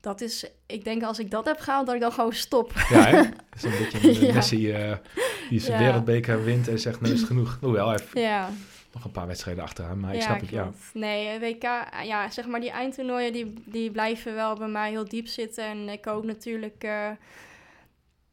dat 0.00 0.20
is... 0.20 0.50
Ik 0.66 0.84
denk 0.84 1.02
als 1.02 1.18
ik 1.18 1.30
dat 1.30 1.44
heb 1.44 1.58
gehaald, 1.58 1.86
dat 1.86 1.94
ik 1.94 2.00
dan 2.00 2.12
gewoon 2.12 2.32
stop. 2.32 2.72
Ja, 2.88 3.04
hè? 3.04 3.22
Dat 3.50 3.56
is 3.56 3.62
een 3.62 3.78
beetje 3.78 4.08
een 4.08 4.26
ja. 4.26 4.34
Messi 4.34 4.90
uh, 4.90 4.96
die 5.50 5.60
zijn 5.60 5.80
ja. 5.80 5.86
wereldbeker 5.86 6.44
wint 6.44 6.68
en 6.68 6.78
zegt, 6.78 7.00
nou 7.00 7.14
is 7.14 7.22
genoeg. 7.22 7.58
Hoewel, 7.60 7.88
hij 7.88 7.98
heeft 8.00 8.18
ja. 8.18 8.50
nog 8.92 9.04
een 9.04 9.10
paar 9.10 9.26
wedstrijden 9.26 9.64
achteraan, 9.64 10.00
maar 10.00 10.14
ik 10.14 10.22
snap 10.22 10.40
het, 10.40 10.48
ja. 10.48 10.72
Nee, 10.92 11.38
WK, 11.38 11.62
ja, 12.04 12.30
zeg 12.30 12.46
maar 12.46 12.60
die 12.60 12.70
eindtoernooien, 12.70 13.32
die, 13.32 13.54
die 13.64 13.90
blijven 13.90 14.34
wel 14.34 14.56
bij 14.56 14.68
mij 14.68 14.90
heel 14.90 15.08
diep 15.08 15.26
zitten. 15.26 15.64
En 15.64 15.88
ik 15.88 16.04
hoop 16.04 16.24
natuurlijk... 16.24 16.84
Uh, 16.84 17.10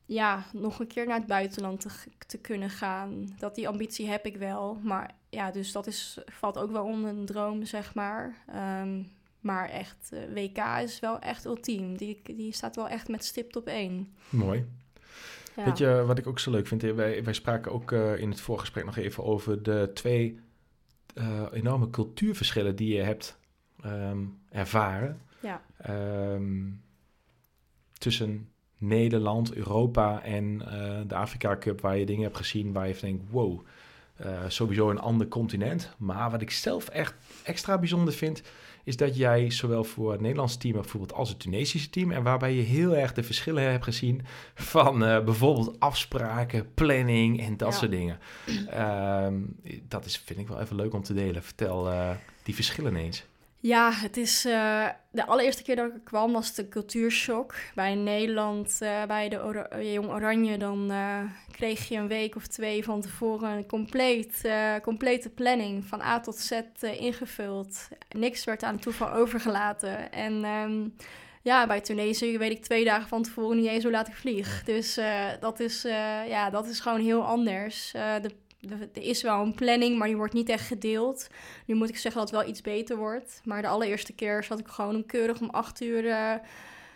ja, 0.07 0.45
nog 0.53 0.79
een 0.79 0.87
keer 0.87 1.07
naar 1.07 1.17
het 1.17 1.27
buitenland 1.27 1.79
te, 1.79 1.89
te, 2.27 2.37
kunnen 2.37 2.69
gaan. 2.69 3.35
Dat 3.39 3.55
die 3.55 3.67
ambitie 3.67 4.07
heb 4.07 4.25
ik 4.25 4.37
wel. 4.37 4.79
Maar 4.83 5.15
ja, 5.29 5.51
dus 5.51 5.71
dat 5.71 5.87
is, 5.87 6.19
valt 6.25 6.57
ook 6.57 6.71
wel 6.71 6.85
onder 6.85 7.09
een 7.09 7.25
droom, 7.25 7.65
zeg 7.65 7.93
maar. 7.93 8.35
Um, 8.81 9.11
maar 9.39 9.69
echt, 9.69 10.09
uh, 10.13 10.19
WK 10.33 10.57
is 10.83 10.99
wel 10.99 11.19
echt 11.19 11.45
ultiem. 11.45 11.97
Die, 11.97 12.21
die 12.23 12.53
staat 12.53 12.75
wel 12.75 12.89
echt 12.89 13.07
met 13.07 13.25
stipt 13.25 13.55
op 13.55 13.67
één. 13.67 14.13
Mooi. 14.29 14.65
Ja. 15.55 15.63
Weet 15.63 15.77
je 15.77 16.03
wat 16.05 16.17
ik 16.17 16.27
ook 16.27 16.39
zo 16.39 16.51
leuk 16.51 16.67
vind? 16.67 16.81
Wij, 16.81 17.23
wij 17.23 17.33
spraken 17.33 17.71
ook 17.71 17.91
uh, 17.91 18.19
in 18.19 18.29
het 18.29 18.41
voorgesprek 18.41 18.85
nog 18.85 18.97
even 18.97 19.23
over 19.23 19.63
de 19.63 19.91
twee 19.93 20.39
uh, 21.15 21.45
enorme 21.51 21.89
cultuurverschillen 21.89 22.75
die 22.75 22.95
je 22.95 23.01
hebt 23.01 23.37
um, 23.85 24.39
ervaren. 24.49 25.21
Ja. 25.39 25.61
Um, 26.33 26.81
tussen 27.93 28.49
Nederland, 28.77 29.53
Europa 29.53 30.23
en 30.23 30.61
uh, 30.61 30.99
de 31.07 31.15
Afrika 31.15 31.57
Cup, 31.57 31.81
waar 31.81 31.97
je 31.97 32.05
dingen 32.05 32.23
hebt 32.23 32.37
gezien 32.37 32.73
waar 32.73 32.87
je 32.87 32.95
denkt, 33.01 33.23
wow, 33.29 33.61
uh, 34.25 34.27
sowieso 34.47 34.89
een 34.89 34.99
ander 34.99 35.27
continent. 35.27 35.93
Maar 35.97 36.31
wat 36.31 36.41
ik 36.41 36.51
zelf 36.51 36.87
echt 36.87 37.15
extra 37.43 37.77
bijzonder 37.77 38.13
vind, 38.13 38.41
is 38.83 38.97
dat 38.97 39.17
jij 39.17 39.51
zowel 39.51 39.83
voor 39.83 40.11
het 40.11 40.21
Nederlandse 40.21 40.57
team 40.57 40.73
bijvoorbeeld 40.73 41.13
als 41.13 41.29
het 41.29 41.39
Tunesische 41.39 41.89
team, 41.89 42.11
en 42.11 42.23
waarbij 42.23 42.53
je 42.53 42.61
heel 42.61 42.95
erg 42.95 43.13
de 43.13 43.23
verschillen 43.23 43.71
hebt 43.71 43.83
gezien 43.83 44.21
van 44.53 45.03
uh, 45.03 45.23
bijvoorbeeld 45.23 45.79
afspraken, 45.79 46.73
planning 46.73 47.39
en 47.39 47.57
dat 47.57 47.71
ja. 47.71 47.77
soort 47.77 47.91
dingen. 47.91 48.19
Um, 49.25 49.55
dat 49.87 50.05
is, 50.05 50.17
vind 50.17 50.39
ik 50.39 50.47
wel 50.47 50.61
even 50.61 50.75
leuk 50.75 50.93
om 50.93 51.03
te 51.03 51.13
delen. 51.13 51.43
Vertel 51.43 51.89
die 52.43 52.55
verschillen 52.55 52.95
eens. 52.95 53.25
Ja, 53.59 53.91
het 53.91 54.17
is 54.17 54.45
uh, 54.45 54.87
de 55.11 55.25
allereerste 55.25 55.63
keer 55.63 55.75
dat 55.75 55.95
ik 55.95 56.03
kwam 56.03 56.33
was 56.33 56.53
de 56.53 56.69
cultuurshock. 56.69 57.55
Bij 57.75 57.95
Nederland, 57.95 58.77
uh, 58.83 59.05
bij 59.05 59.29
de 59.29 59.43
Ora 59.43 59.81
Jong 59.81 60.09
Oranje, 60.09 60.57
dan 60.57 60.91
kreeg 61.51 61.87
je 61.87 61.95
een 61.97 62.07
week 62.07 62.35
of 62.35 62.47
twee 62.47 62.83
van 62.83 63.01
tevoren 63.01 63.49
een 63.49 63.65
compleet, 63.65 64.49
complete 64.81 65.29
planning 65.29 65.85
van 65.85 66.01
A 66.01 66.19
tot 66.19 66.37
Z 66.37 66.61
ingevuld. 66.81 67.87
Niks 68.15 68.43
werd 68.43 68.63
aan 68.63 68.79
toeval 68.79 69.11
overgelaten. 69.11 70.11
En 70.11 70.45
um, 70.45 70.95
ja, 71.41 71.67
bij 71.67 71.81
Tunesië 71.81 72.37
weet 72.37 72.51
ik 72.51 72.63
twee 72.63 72.85
dagen 72.85 73.07
van 73.07 73.23
tevoren 73.23 73.57
niet 73.57 73.67
eens 73.67 73.83
hoe 73.83 73.91
laat 73.91 74.07
ik 74.07 74.15
vlieg. 74.15 74.63
Dus 74.63 74.99
dat, 75.39 75.59
is, 75.59 75.81
ja, 76.27 76.49
dat 76.49 76.67
is 76.67 76.79
gewoon 76.79 77.01
heel 77.01 77.23
anders. 77.23 77.91
de 77.91 78.31
er 78.93 79.03
is 79.03 79.21
wel 79.21 79.41
een 79.41 79.53
planning, 79.53 79.97
maar 79.97 80.07
die 80.07 80.17
wordt 80.17 80.33
niet 80.33 80.49
echt 80.49 80.67
gedeeld. 80.67 81.27
Nu 81.65 81.75
moet 81.75 81.89
ik 81.89 81.97
zeggen 81.97 82.21
dat 82.21 82.29
het 82.29 82.39
wel 82.39 82.49
iets 82.49 82.61
beter 82.61 82.97
wordt. 82.97 83.41
Maar 83.43 83.61
de 83.61 83.67
allereerste 83.67 84.13
keer 84.13 84.43
zat 84.43 84.59
ik 84.59 84.67
gewoon 84.67 85.05
keurig 85.05 85.39
om 85.41 85.49
acht 85.49 85.81
uur 85.81 86.03
uh, 86.03 86.33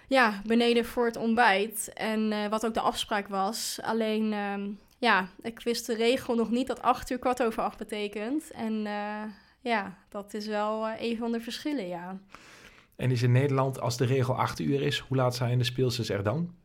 ja, 0.07 0.41
beneden 0.45 0.85
voor 0.85 1.05
het 1.05 1.15
ontbijt. 1.15 1.91
En 1.93 2.31
uh, 2.31 2.47
wat 2.47 2.65
ook 2.65 2.73
de 2.73 2.79
afspraak 2.79 3.27
was. 3.27 3.79
Alleen, 3.81 4.31
uh, 4.31 4.67
ja, 4.97 5.27
ik 5.41 5.59
wist 5.59 5.85
de 5.85 5.95
regel 5.95 6.35
nog 6.35 6.49
niet 6.49 6.67
dat 6.67 6.81
acht 6.81 7.09
uur 7.09 7.19
kwart 7.19 7.43
over 7.43 7.63
acht 7.63 7.77
betekent. 7.77 8.51
En 8.51 8.73
uh, 8.85 9.23
ja, 9.61 9.97
dat 10.09 10.33
is 10.33 10.47
wel 10.47 10.87
een 10.99 11.17
van 11.17 11.31
de 11.31 11.41
verschillen, 11.41 11.87
ja. 11.87 12.19
En 12.95 13.11
is 13.11 13.21
in 13.21 13.31
Nederland, 13.31 13.79
als 13.79 13.97
de 13.97 14.05
regel 14.05 14.37
acht 14.37 14.59
uur 14.59 14.81
is, 14.81 14.99
hoe 14.99 15.17
laat 15.17 15.35
zijn 15.35 15.57
de 15.57 15.63
speelsters 15.63 16.09
er 16.09 16.23
dan? 16.23 16.55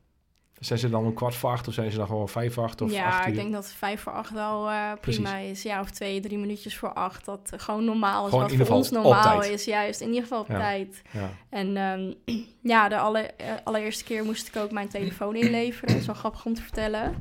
Zijn 0.59 0.79
ze 0.79 0.89
dan 0.89 1.05
om 1.05 1.15
kwart 1.15 1.35
voor 1.35 1.51
acht 1.51 1.69
of 1.69 1.75
zijn 1.75 1.91
ze 1.91 1.97
dan 1.97 2.07
gewoon 2.07 2.29
vijf 2.29 2.55
voor 2.55 2.63
acht 2.63 2.81
of 2.81 2.93
ja, 2.93 3.07
acht 3.07 3.23
uur? 3.23 3.29
ik 3.29 3.35
denk 3.35 3.53
dat 3.53 3.73
vijf 3.73 4.01
voor 4.01 4.13
acht 4.13 4.31
wel 4.31 4.71
uh, 4.71 4.93
prima 5.01 5.31
Precies. 5.31 5.51
is. 5.51 5.63
Ja, 5.63 5.81
of 5.81 5.91
twee, 5.91 6.21
drie 6.21 6.39
minuutjes 6.39 6.77
voor 6.77 6.93
acht. 6.93 7.25
Dat 7.25 7.53
gewoon 7.57 7.85
normaal 7.85 8.25
is. 8.25 8.31
Gewoon 8.31 8.57
wat 8.57 8.67
voor 8.67 8.77
ons 8.77 8.91
normaal 8.91 9.43
is. 9.43 9.65
Juist, 9.65 10.01
in 10.01 10.07
ieder 10.07 10.23
geval 10.23 10.41
op 10.41 10.49
ja. 10.49 10.59
tijd. 10.59 11.03
Ja. 11.11 11.31
En 11.51 11.77
um, 11.77 12.15
ja, 12.73 12.89
de 12.89 12.99
alle, 12.99 13.31
uh, 13.41 13.47
allereerste 13.65 14.05
keer 14.05 14.25
moest 14.25 14.49
ik 14.49 14.57
ook 14.57 14.71
mijn 14.71 14.89
telefoon 14.89 15.37
inleveren. 15.37 15.89
Dat 15.89 16.01
is 16.01 16.07
wel 16.07 16.15
grappig 16.15 16.45
om 16.45 16.55
te 16.55 16.63
vertellen. 16.63 17.15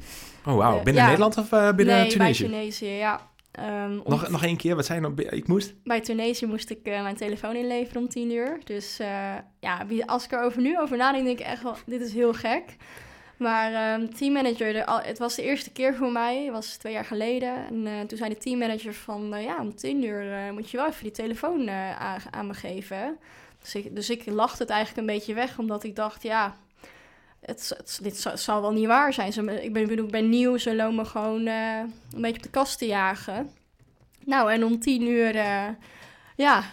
Oh, 0.45 0.55
wauw. 0.55 0.83
Binnen 0.83 1.01
ja. 1.01 1.05
Nederland 1.05 1.37
of 1.37 1.51
uh, 1.51 1.71
binnen 1.71 1.95
nee, 1.95 2.09
Tunesië? 2.09 2.43
bij 2.43 2.51
Tunesië, 2.51 2.89
ja. 2.89 3.33
Um, 3.59 4.01
nog, 4.05 4.29
nog 4.29 4.43
één 4.43 4.57
keer, 4.57 4.75
wat 4.75 4.85
zei 4.85 5.01
je 5.01 5.07
nog? 5.07 5.19
Ik 5.19 5.47
moest? 5.47 5.73
Bij 5.83 6.01
Tunesië 6.01 6.45
moest 6.45 6.69
ik 6.69 6.79
uh, 6.83 7.01
mijn 7.01 7.15
telefoon 7.15 7.55
inleveren 7.55 8.01
om 8.01 8.09
tien 8.09 8.31
uur. 8.31 8.59
Dus 8.63 8.99
uh, 8.99 9.07
ja, 9.59 9.85
als 10.05 10.25
ik 10.25 10.31
er 10.31 10.43
over 10.43 10.61
nu 10.61 10.79
over 10.79 10.97
nadenk, 10.97 11.25
denk 11.25 11.39
ik 11.39 11.45
echt 11.45 11.63
wel, 11.63 11.75
dit 11.85 12.01
is 12.01 12.13
heel 12.13 12.33
gek. 12.33 12.75
Maar 13.37 13.99
um, 13.99 14.13
teammanager, 14.13 14.89
het 15.05 15.17
was 15.17 15.35
de 15.35 15.43
eerste 15.43 15.71
keer 15.71 15.95
voor 15.95 16.11
mij, 16.11 16.43
het 16.43 16.53
was 16.53 16.75
twee 16.75 16.93
jaar 16.93 17.05
geleden. 17.05 17.67
En 17.67 17.85
uh, 17.85 17.99
toen 17.99 18.17
zei 18.17 18.29
de 18.29 18.37
teammanager 18.37 18.93
van, 18.93 19.33
uh, 19.33 19.43
ja, 19.43 19.57
om 19.59 19.75
tien 19.75 20.03
uur 20.03 20.25
uh, 20.25 20.51
moet 20.51 20.69
je 20.71 20.77
wel 20.77 20.87
even 20.87 21.03
die 21.03 21.11
telefoon 21.11 21.69
aan, 21.69 22.19
aan, 22.31 22.47
me 22.47 22.53
geven. 22.53 23.17
Dus 23.61 23.75
ik, 23.75 23.95
dus 23.95 24.09
ik 24.09 24.25
lachte 24.25 24.61
het 24.61 24.71
eigenlijk 24.71 25.07
een 25.07 25.13
beetje 25.15 25.33
weg, 25.33 25.59
omdat 25.59 25.83
ik 25.83 25.95
dacht, 25.95 26.23
ja, 26.23 26.55
het, 27.39 27.77
dit 28.01 28.31
zal, 28.33 28.61
wel 28.61 28.71
niet 28.71 28.87
waar 28.87 29.13
zijn. 29.13 29.49
Ik, 29.63 29.73
ben, 29.73 29.89
ik 29.89 30.11
ben 30.11 30.29
nieuw, 30.29 30.57
ze 30.57 30.75
lopen 30.75 30.95
me 30.95 31.05
gewoon 31.05 31.45
een 31.45 31.91
beetje 32.11 32.37
op 32.37 32.43
de 32.43 32.49
kast 32.49 32.77
te 32.77 32.85
jagen. 32.85 33.51
Nou, 34.25 34.51
en 34.51 34.63
om 34.63 34.79
tien 34.79 35.07
uur, 35.07 35.35
ja, 36.35 36.63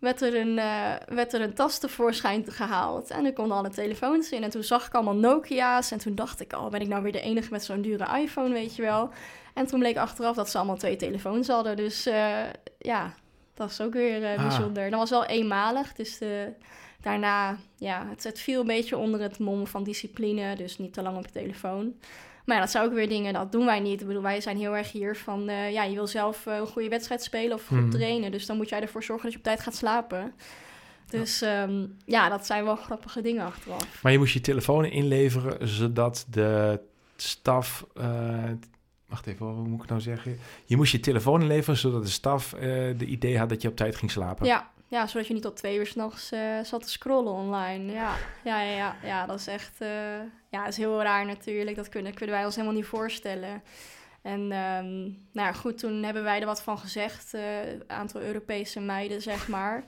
werd 0.00 0.20
er, 0.20 0.36
een, 0.36 0.56
uh, 0.56 0.92
werd 1.06 1.32
er 1.32 1.40
een 1.40 1.54
tas 1.54 1.78
tevoorschijn 1.78 2.44
gehaald. 2.46 3.10
En 3.10 3.24
er 3.24 3.32
konden 3.32 3.56
alle 3.56 3.68
telefoons 3.68 4.30
in. 4.30 4.42
En 4.42 4.50
toen 4.50 4.62
zag 4.62 4.86
ik 4.86 4.94
allemaal 4.94 5.14
Nokia's. 5.14 5.90
En 5.90 5.98
toen 5.98 6.14
dacht 6.14 6.40
ik, 6.40 6.52
oh, 6.52 6.70
ben 6.70 6.80
ik 6.80 6.88
nou 6.88 7.02
weer 7.02 7.12
de 7.12 7.20
enige 7.20 7.50
met 7.50 7.64
zo'n 7.64 7.82
dure 7.82 8.20
iPhone, 8.20 8.52
weet 8.52 8.76
je 8.76 8.82
wel. 8.82 9.10
En 9.54 9.66
toen 9.66 9.78
bleek 9.78 9.96
achteraf 9.96 10.36
dat 10.36 10.50
ze 10.50 10.56
allemaal 10.56 10.76
twee 10.76 10.96
telefoons 10.96 11.48
hadden. 11.48 11.76
Dus 11.76 12.06
uh, 12.06 12.38
ja, 12.78 13.14
dat 13.54 13.70
is 13.70 13.80
ook 13.80 13.92
weer 13.92 14.32
uh, 14.32 14.42
bijzonder. 14.42 14.90
Dat 14.90 14.98
was 14.98 15.10
wel 15.10 15.24
eenmalig. 15.24 15.92
Dus 15.92 16.18
de, 16.18 16.52
daarna, 17.00 17.56
ja, 17.76 18.06
het, 18.08 18.24
het, 18.24 18.40
viel 18.40 18.60
een 18.60 18.66
beetje 18.66 18.96
onder 18.96 19.20
het 19.20 19.38
mom 19.38 19.66
van 19.66 19.84
discipline. 19.84 20.56
Dus 20.56 20.78
niet 20.78 20.92
te 20.92 21.02
lang 21.02 21.16
op 21.16 21.26
je 21.26 21.32
telefoon. 21.32 21.94
Maar 22.44 22.56
ja, 22.56 22.62
dat 22.62 22.70
zijn 22.70 22.84
ook 22.84 22.92
weer 22.92 23.08
dingen, 23.08 23.32
dat 23.32 23.52
doen 23.52 23.64
wij 23.64 23.80
niet. 23.80 24.00
Ik 24.00 24.06
bedoel, 24.06 24.22
wij 24.22 24.40
zijn 24.40 24.56
heel 24.56 24.76
erg 24.76 24.92
hier 24.92 25.16
van, 25.16 25.50
uh, 25.50 25.72
ja, 25.72 25.84
je 25.84 25.94
wil 25.94 26.06
zelf 26.06 26.46
een 26.46 26.66
goede 26.66 26.88
wedstrijd 26.88 27.22
spelen 27.22 27.56
of 27.56 27.66
goed 27.66 27.80
mm. 27.80 27.90
trainen. 27.90 28.30
Dus 28.30 28.46
dan 28.46 28.56
moet 28.56 28.68
jij 28.68 28.80
ervoor 28.80 29.02
zorgen 29.02 29.24
dat 29.24 29.32
je 29.32 29.38
op 29.38 29.44
tijd 29.44 29.60
gaat 29.60 29.74
slapen. 29.74 30.34
Dus 31.06 31.38
ja. 31.38 31.62
Um, 31.62 31.96
ja, 32.04 32.28
dat 32.28 32.46
zijn 32.46 32.64
wel 32.64 32.76
grappige 32.76 33.20
dingen 33.20 33.44
achteraf. 33.44 34.02
Maar 34.02 34.12
je 34.12 34.18
moest 34.18 34.32
je 34.32 34.40
telefoon 34.40 34.84
inleveren 34.84 35.68
zodat 35.68 36.26
de 36.28 36.80
staf 37.16 37.84
Wacht 39.10 39.26
even, 39.26 39.46
hoe 39.46 39.68
moet 39.68 39.82
ik 39.82 39.88
nou 39.88 40.00
zeggen? 40.00 40.38
Je 40.64 40.76
moest 40.76 40.92
je 40.92 41.00
telefoon 41.00 41.40
inleveren 41.40 41.78
zodat 41.78 42.02
de 42.02 42.10
staf 42.10 42.54
uh, 42.54 42.60
de 42.96 43.04
idee 43.06 43.38
had 43.38 43.48
dat 43.48 43.62
je 43.62 43.68
op 43.68 43.76
tijd 43.76 43.96
ging 43.96 44.10
slapen. 44.10 44.46
Ja, 44.46 44.70
ja 44.90 45.06
zodat 45.06 45.26
je 45.26 45.34
niet 45.34 45.42
tot 45.42 45.56
twee 45.56 45.78
uur 45.78 45.86
s'nachts 45.86 46.32
uh, 46.32 46.60
zat 46.62 46.82
te 46.82 46.90
scrollen 46.90 47.32
online. 47.32 47.92
Ja, 47.92 48.14
ja, 48.44 48.62
ja, 48.62 48.76
ja, 48.76 48.96
ja 49.02 49.26
dat 49.26 49.38
is 49.38 49.46
echt 49.46 49.82
uh, 49.82 49.88
ja, 50.48 50.66
is 50.66 50.76
heel 50.76 51.02
raar 51.02 51.26
natuurlijk. 51.26 51.76
Dat 51.76 51.88
kunnen, 51.88 52.14
kunnen 52.14 52.34
wij 52.34 52.44
ons 52.44 52.54
helemaal 52.54 52.76
niet 52.76 52.86
voorstellen. 52.86 53.62
En 54.22 54.40
um, 54.40 55.28
nou 55.32 55.46
ja, 55.48 55.52
goed, 55.52 55.78
toen 55.78 56.02
hebben 56.02 56.22
wij 56.22 56.40
er 56.40 56.46
wat 56.46 56.62
van 56.62 56.78
gezegd, 56.78 57.32
een 57.32 57.82
aantal 57.86 58.20
Europese 58.20 58.80
meiden, 58.80 59.22
zeg 59.22 59.48
maar. 59.48 59.84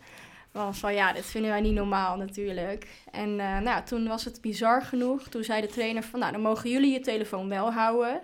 Van, 0.53 0.75
van 0.75 0.95
ja, 0.95 1.13
dit 1.13 1.27
vinden 1.27 1.51
wij 1.51 1.61
niet 1.61 1.75
normaal 1.75 2.17
natuurlijk. 2.17 2.89
En 3.11 3.37
nou 3.37 3.85
toen 3.85 4.09
was 4.09 4.25
het 4.25 4.41
bizar 4.41 4.83
genoeg. 4.83 5.29
Toen 5.29 5.45
zei 5.45 5.61
de 5.61 5.67
trainer 5.67 6.03
van, 6.03 6.21
nou, 6.21 6.33
dan 6.33 6.41
mogen 6.41 6.71
jullie 6.71 6.93
je 6.93 7.01
telefoon 7.01 7.49
wel 7.49 7.73
houden. 7.73 8.23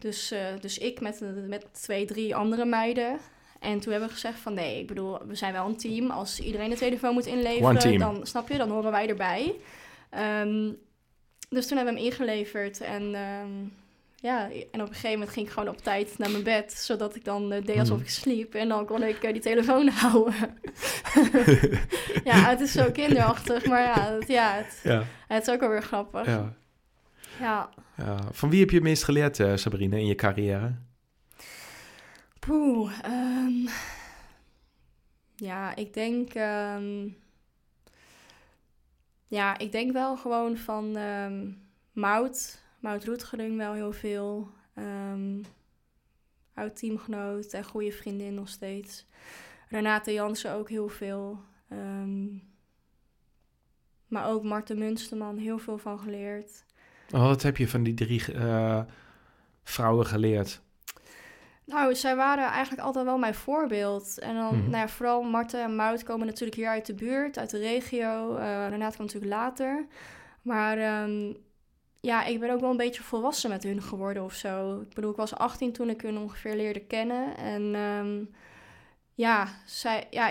Dus, 0.00 0.32
uh, 0.32 0.38
dus 0.60 0.78
ik 0.78 1.00
met, 1.00 1.22
met 1.48 1.66
twee, 1.72 2.04
drie 2.04 2.36
andere 2.36 2.64
meiden. 2.64 3.18
En 3.60 3.80
toen 3.80 3.90
hebben 3.90 4.08
we 4.08 4.14
gezegd 4.14 4.38
van 4.38 4.54
nee, 4.54 4.80
ik 4.80 4.86
bedoel, 4.86 5.18
we 5.26 5.34
zijn 5.34 5.52
wel 5.52 5.66
een 5.66 5.76
team. 5.76 6.10
Als 6.10 6.40
iedereen 6.40 6.70
de 6.70 6.76
telefoon 6.76 7.12
moet 7.12 7.26
inleveren, 7.26 7.98
dan 7.98 8.26
snap 8.26 8.48
je, 8.48 8.56
dan 8.56 8.70
horen 8.70 8.90
wij 8.90 9.08
erbij. 9.08 9.54
Um, 10.42 10.78
dus 11.48 11.66
toen 11.66 11.76
hebben 11.76 11.94
we 11.94 12.00
hem 12.00 12.10
ingeleverd. 12.10 12.80
En 12.80 13.02
um, 13.14 13.72
ja, 14.16 14.48
en 14.50 14.80
op 14.80 14.86
een 14.86 14.86
gegeven 14.86 15.10
moment 15.10 15.30
ging 15.30 15.46
ik 15.46 15.52
gewoon 15.52 15.68
op 15.68 15.78
tijd 15.78 16.18
naar 16.18 16.30
mijn 16.30 16.42
bed, 16.42 16.72
zodat 16.72 17.14
ik 17.14 17.24
dan 17.24 17.52
uh, 17.52 17.64
deed 17.64 17.78
alsof 17.78 17.96
mhm. 17.96 18.04
ik 18.04 18.10
sliep. 18.10 18.54
En 18.54 18.68
dan 18.68 18.86
kon 18.86 19.02
ik 19.02 19.24
uh, 19.24 19.32
die 19.32 19.42
telefoon 19.42 19.88
houden. 20.02 20.34
ja, 22.30 22.48
het 22.48 22.60
is 22.60 22.72
zo 22.72 22.90
kinderachtig, 22.90 23.66
maar 23.66 23.82
ja, 23.82 24.14
het, 24.14 24.28
ja, 24.28 24.54
het, 24.54 24.80
ja. 24.82 25.04
het 25.26 25.46
is 25.46 25.54
ook 25.54 25.60
wel 25.60 25.68
weer 25.68 25.82
grappig. 25.82 26.26
Ja. 26.26 26.56
Ja. 27.38 27.68
Van 28.30 28.50
wie 28.50 28.60
heb 28.60 28.70
je 28.70 28.76
het 28.76 28.84
meest 28.84 29.04
geleerd, 29.04 29.38
uh, 29.38 29.56
Sabrine, 29.56 29.98
in 29.98 30.06
je 30.06 30.14
carrière? 30.14 30.74
Poeh. 32.40 32.92
Um, 33.06 33.68
ja, 35.36 35.76
ik 35.76 35.94
denk... 35.94 36.34
Um, 36.34 37.16
ja, 39.26 39.58
ik 39.58 39.72
denk 39.72 39.92
wel 39.92 40.16
gewoon 40.16 40.56
van 40.56 40.92
Mout. 41.92 42.62
Mout 42.80 43.04
Roetgering 43.04 43.56
wel 43.56 43.72
heel 43.72 43.92
veel. 43.92 44.50
Oud 46.54 46.76
teamgenoot 46.76 47.52
en 47.52 47.64
goede 47.64 47.92
vriendin 47.92 48.34
nog 48.34 48.48
steeds. 48.48 49.06
Renate 49.68 50.12
Jansen 50.12 50.52
ook 50.52 50.68
heel 50.68 50.88
veel. 50.88 51.44
Maar 54.06 54.26
ook 54.26 54.42
Marten 54.42 54.78
Munsterman, 54.78 55.36
heel 55.36 55.58
veel 55.58 55.78
van 55.78 55.98
geleerd. 55.98 56.64
Oh, 57.10 57.22
wat 57.22 57.42
heb 57.42 57.56
je 57.56 57.68
van 57.68 57.82
die 57.82 57.94
drie 57.94 58.34
uh, 58.34 58.82
vrouwen 59.62 60.06
geleerd? 60.06 60.62
Nou, 61.70 61.94
zij 61.94 62.16
waren 62.16 62.44
eigenlijk 62.44 62.82
altijd 62.82 63.04
wel 63.04 63.18
mijn 63.18 63.34
voorbeeld. 63.34 64.18
En 64.18 64.34
dan, 64.34 64.48
-hmm. 64.48 64.70
nou 64.70 64.76
ja, 64.76 64.88
vooral 64.88 65.22
Marten 65.22 65.62
en 65.62 65.76
Mout 65.76 66.02
komen 66.02 66.26
natuurlijk 66.26 66.56
hier 66.56 66.68
uit 66.68 66.86
de 66.86 66.94
buurt, 66.94 67.38
uit 67.38 67.50
de 67.50 67.58
regio. 67.58 68.36
Uh, 68.36 68.68
Renate 68.68 68.96
komt 68.96 69.12
natuurlijk 69.12 69.40
later. 69.40 69.86
Maar 70.42 71.02
um, 71.02 71.36
ja, 72.00 72.24
ik 72.24 72.40
ben 72.40 72.50
ook 72.50 72.60
wel 72.60 72.70
een 72.70 72.76
beetje 72.76 73.02
volwassen 73.02 73.50
met 73.50 73.62
hun 73.62 73.82
geworden 73.82 74.24
of 74.24 74.32
zo. 74.32 74.80
Ik 74.80 74.94
bedoel, 74.94 75.10
ik 75.10 75.16
was 75.16 75.34
18 75.34 75.72
toen 75.72 75.90
ik 75.90 76.00
hun 76.00 76.18
ongeveer 76.18 76.56
leerde 76.56 76.80
kennen. 76.80 77.36
En 77.36 77.74
um, 77.74 78.30
ja, 79.14 79.48
zij, 79.64 80.06
ja, 80.10 80.30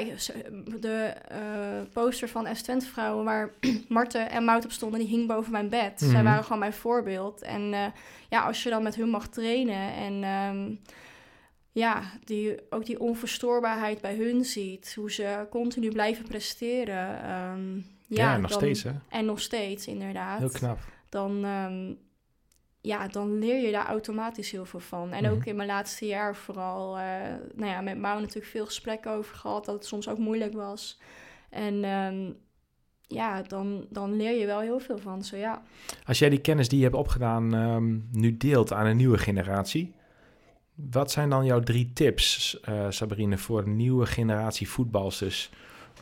de 0.80 1.14
uh, 1.32 1.94
poster 1.94 2.30
van 2.30 2.56
S 2.56 2.62
Twente 2.62 2.86
vrouwen 2.86 3.26
waar 3.26 3.52
Marten 3.88 4.30
en 4.30 4.44
Mout 4.44 4.66
op 4.66 4.72
stonden, 4.72 5.00
die 5.00 5.10
hing 5.10 5.28
boven 5.28 5.52
mijn 5.52 5.70
bed. 5.70 6.02
Mm 6.02 6.10
Zij 6.10 6.24
waren 6.24 6.44
gewoon 6.44 6.60
mijn 6.60 6.74
voorbeeld. 6.74 7.42
En 7.42 7.74
uh, 7.74 7.86
ja, 8.30 8.42
als 8.42 8.64
je 8.64 8.70
dan 8.70 8.84
met 8.84 8.96
hun 8.96 9.10
mag 9.10 9.28
trainen 9.28 9.94
en 9.94 10.24
um, 10.24 10.80
ja, 11.80 12.04
die, 12.24 12.56
ook 12.70 12.86
die 12.86 13.00
onverstoorbaarheid 13.00 14.02
bij 14.02 14.16
hun 14.16 14.46
ziet, 14.46 14.94
hoe 14.96 15.12
ze 15.12 15.48
continu 15.50 15.92
blijven 15.92 16.26
presteren. 16.28 17.32
Um, 17.32 17.86
ja, 18.08 18.32
ja, 18.32 18.38
nog 18.38 18.50
dan, 18.50 18.60
steeds 18.60 18.84
hè? 18.84 18.92
En 19.10 19.26
nog 19.26 19.40
steeds, 19.40 19.88
inderdaad. 19.88 20.40
Heel 20.40 20.50
knap. 20.50 20.80
Dan, 21.10 21.46
um, 21.46 21.98
ja, 22.82 23.08
dan 23.08 23.40
leer 23.40 23.66
je 23.66 23.72
daar 23.72 23.86
automatisch 23.86 24.52
heel 24.52 24.66
veel 24.66 24.80
van. 24.80 25.12
En 25.12 25.30
ook 25.30 25.40
mhm. 25.40 25.50
in 25.50 25.56
mijn 25.56 25.68
laatste 25.68 26.06
jaar 26.06 26.36
vooral, 26.36 26.98
uh, 26.98 27.04
nou 27.56 27.72
ja, 27.72 27.82
met 27.82 27.98
Mouw 27.98 28.20
natuurlijk 28.20 28.52
veel 28.52 28.66
gesprekken 28.66 29.12
over 29.12 29.36
gehad, 29.36 29.66
dat 29.66 29.76
het 29.76 29.86
soms 29.86 30.08
ook 30.08 30.18
moeilijk 30.18 30.54
was. 30.54 31.00
En 31.50 31.84
um, 31.84 32.38
ja, 33.02 33.42
dan, 33.42 33.86
dan 33.90 34.16
leer 34.16 34.40
je 34.40 34.46
wel 34.46 34.60
heel 34.60 34.80
veel 34.80 34.98
van 34.98 35.24
zo, 35.24 35.36
ja. 35.38 35.62
Als 36.06 36.20
jij 36.20 36.30
die 36.30 36.42
kennis 36.42 36.70
die 36.70 36.78
je 36.78 36.84
hebt 36.84 36.96
opgedaan 36.96 37.54
um, 37.54 38.08
nu 38.12 38.38
deelt 38.38 38.74
aan 38.74 38.86
een 38.86 38.98
nieuwe 38.98 39.18
generatie, 39.18 39.94
wat 40.92 41.12
zijn 41.12 41.30
dan 41.30 41.46
jouw 41.46 41.60
drie 41.60 41.94
tips, 41.94 42.60
uh, 42.70 42.86
Sabrine, 42.90 43.38
voor 43.38 43.60
een 43.60 43.76
nieuwe 43.76 44.06
generatie 44.06 44.70
voetbalsters? 44.70 45.50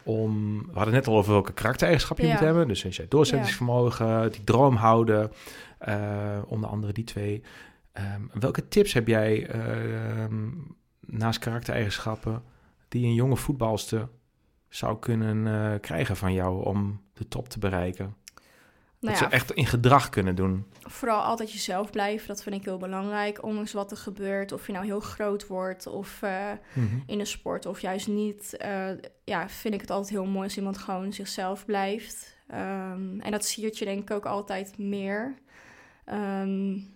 Om, 0.03 0.57
we 0.57 0.73
hadden 0.73 0.93
het 0.93 1.05
net 1.05 1.07
al 1.07 1.17
over 1.17 1.31
welke 1.31 1.53
karaktereigenschappen 1.53 2.25
je 2.25 2.31
ja. 2.31 2.37
moet 2.37 2.47
hebben. 2.47 2.67
Dus 2.67 2.81
je 2.81 3.05
doorzettingsvermogen, 3.09 4.07
ja. 4.07 4.27
die 4.29 4.43
droom 4.43 4.75
houden, 4.75 5.31
uh, 5.87 6.37
onder 6.45 6.69
andere 6.69 6.93
die 6.93 7.03
twee. 7.03 7.43
Um, 7.93 8.29
welke 8.39 8.67
tips 8.67 8.93
heb 8.93 9.07
jij 9.07 9.55
uh, 9.55 10.25
naast 10.99 11.39
karaktereigenschappen 11.39 12.43
die 12.87 13.05
een 13.05 13.13
jonge 13.13 13.37
voetbalster 13.37 14.09
zou 14.69 14.99
kunnen 14.99 15.45
uh, 15.45 15.79
krijgen 15.81 16.15
van 16.15 16.33
jou 16.33 16.65
om 16.65 17.01
de 17.13 17.27
top 17.27 17.49
te 17.49 17.59
bereiken? 17.59 18.15
Nou 18.99 19.13
dat 19.13 19.19
ja, 19.19 19.29
ze 19.29 19.35
echt 19.35 19.51
in 19.51 19.65
gedrag 19.65 20.09
kunnen 20.09 20.35
doen. 20.35 20.65
Vooral 20.81 21.21
altijd 21.21 21.51
jezelf 21.51 21.91
blijven, 21.91 22.27
dat 22.27 22.43
vind 22.43 22.55
ik 22.55 22.63
heel 22.63 22.77
belangrijk. 22.77 23.43
Ondanks 23.43 23.73
wat 23.73 23.91
er 23.91 23.97
gebeurt, 23.97 24.51
of 24.51 24.67
je 24.67 24.73
nou 24.73 24.85
heel 24.85 24.99
groot 24.99 25.47
wordt 25.47 25.87
of 25.87 26.21
uh, 26.23 26.51
mm 26.73 26.87
-hmm. 26.87 27.03
in 27.05 27.19
een 27.19 27.27
sport 27.27 27.65
of 27.65 27.79
juist 27.79 28.07
niet. 28.07 28.57
Uh, 28.65 28.89
ja, 29.23 29.49
vind 29.49 29.73
ik 29.73 29.81
het 29.81 29.91
altijd 29.91 30.09
heel 30.09 30.25
mooi 30.25 30.43
als 30.43 30.57
iemand 30.57 30.77
gewoon 30.77 31.13
zichzelf 31.13 31.65
blijft. 31.65 32.37
Um, 32.51 33.19
en 33.19 33.31
dat 33.31 33.45
siert 33.45 33.77
je 33.77 33.85
denk 33.85 34.01
ik 34.01 34.11
ook 34.11 34.25
altijd 34.25 34.77
meer. 34.77 35.35
Um, 36.13 36.95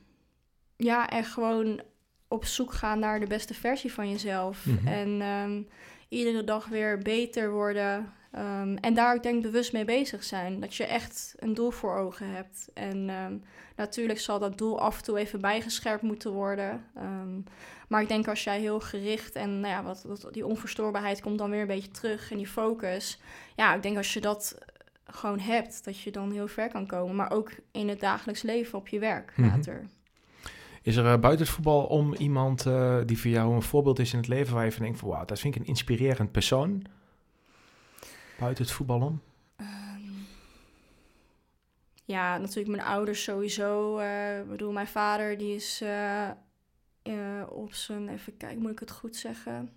ja, 0.76 1.10
en 1.10 1.24
gewoon 1.24 1.82
op 2.28 2.46
zoek 2.46 2.74
gaan 2.74 3.00
naar 3.00 3.20
de 3.20 3.28
beste 3.28 3.54
versie 3.54 3.94
van 3.94 4.10
jezelf. 4.10 4.66
Mm 4.66 4.78
-hmm. 4.78 4.88
En 4.88 5.22
um, 5.22 5.68
iedere 6.10 6.44
dag 6.44 6.68
weer 6.68 6.98
beter 6.98 7.52
worden. 7.52 8.14
Um, 8.36 8.78
en 8.78 8.94
daar 8.94 9.16
ook 9.16 9.24
denk 9.24 9.36
ik 9.36 9.42
bewust 9.42 9.74
mee 9.74 9.86
bezig 9.86 10.24
zijn. 10.24 10.60
Dat 10.60 10.76
je 10.76 10.84
echt 10.84 11.36
een 11.40 11.54
doel 11.54 11.72
voor 11.72 11.96
ogen 11.96 12.30
hebt. 12.30 12.70
En 12.74 13.10
um, 13.10 13.44
natuurlijk 13.76 14.20
zal 14.20 14.40
dat 14.40 14.58
doel 14.58 14.80
af 14.80 14.98
en 14.98 15.04
toe 15.04 15.18
even 15.18 15.42
bijgescherpt 15.42 16.02
moeten 16.02 16.32
worden. 16.32 16.86
Um, 16.98 17.44
maar 17.88 18.02
ik 18.02 18.08
denk 18.08 18.28
als 18.28 18.44
jij 18.44 18.60
heel 18.60 18.80
gericht 18.80 19.36
en 19.36 19.60
nou 19.60 19.74
ja, 19.74 19.84
wat, 19.84 20.04
wat, 20.04 20.28
die 20.32 20.46
onverstoorbaarheid 20.46 21.22
komt 21.22 21.38
dan 21.38 21.50
weer 21.50 21.62
een 21.62 21.68
beetje 21.68 21.92
terug 21.92 22.32
en 22.32 22.38
die 22.38 22.48
focus. 22.48 23.20
Ja, 23.56 23.76
ik 23.76 23.84
denk 23.84 23.98
als 23.98 24.14
je 24.14 24.22
dat 24.22 24.58
gewoon 25.06 25.40
hebt, 25.40 25.86
dat 25.86 26.00
je 26.00 26.12
dan 26.12 26.32
heel 26.32 26.48
ver 26.48 26.70
kan 26.70 26.88
komen. 26.88 27.16
Maar 27.16 27.32
ook 27.32 27.52
in 27.72 27.90
het 27.90 28.00
dagelijks 28.00 28.42
leven 28.42 28.78
op 28.78 28.88
je 28.88 29.00
werk 29.00 29.34
mm 29.36 29.44
-hmm. 29.44 29.56
later. 29.56 29.86
Is 30.82 30.96
er 30.96 31.06
uh, 31.06 31.18
buiten 31.18 31.46
het 31.46 31.56
voetbal 31.56 31.84
om 31.84 32.14
iemand 32.14 32.66
uh, 32.66 32.98
die 33.06 33.20
voor 33.20 33.32
jou 33.32 33.54
een 33.54 33.62
voorbeeld 33.62 34.00
is 34.00 34.12
in 34.12 34.20
het 34.20 34.28
leven 34.28 34.54
waar 34.54 34.66
je 34.66 34.72
van 34.72 34.84
denkt 34.84 35.00
van 35.00 35.10
wauw, 35.10 35.26
dat 35.26 35.40
vind 35.40 35.56
ik 35.56 35.62
een 35.62 35.68
inspirerend 35.68 36.32
persoon? 36.32 36.86
Buiten 38.42 38.64
het 38.64 38.74
voetbal 38.74 39.02
om? 39.02 39.22
Um, 39.58 40.28
ja, 42.06 42.38
natuurlijk 42.38 42.76
mijn 42.76 42.88
ouders 42.88 43.24
sowieso. 43.24 44.00
Ik 44.40 44.50
bedoel, 44.50 44.72
mijn 44.72 44.88
vader 44.88 45.38
die 45.38 45.56
is 45.56 45.84
op 47.50 47.74
zijn, 47.74 48.10
even 48.10 48.38
kijken, 48.38 48.62
moet 48.62 48.72
ik 48.72 48.80
het 48.80 48.92
goed 48.92 49.16
zeggen? 49.16 49.70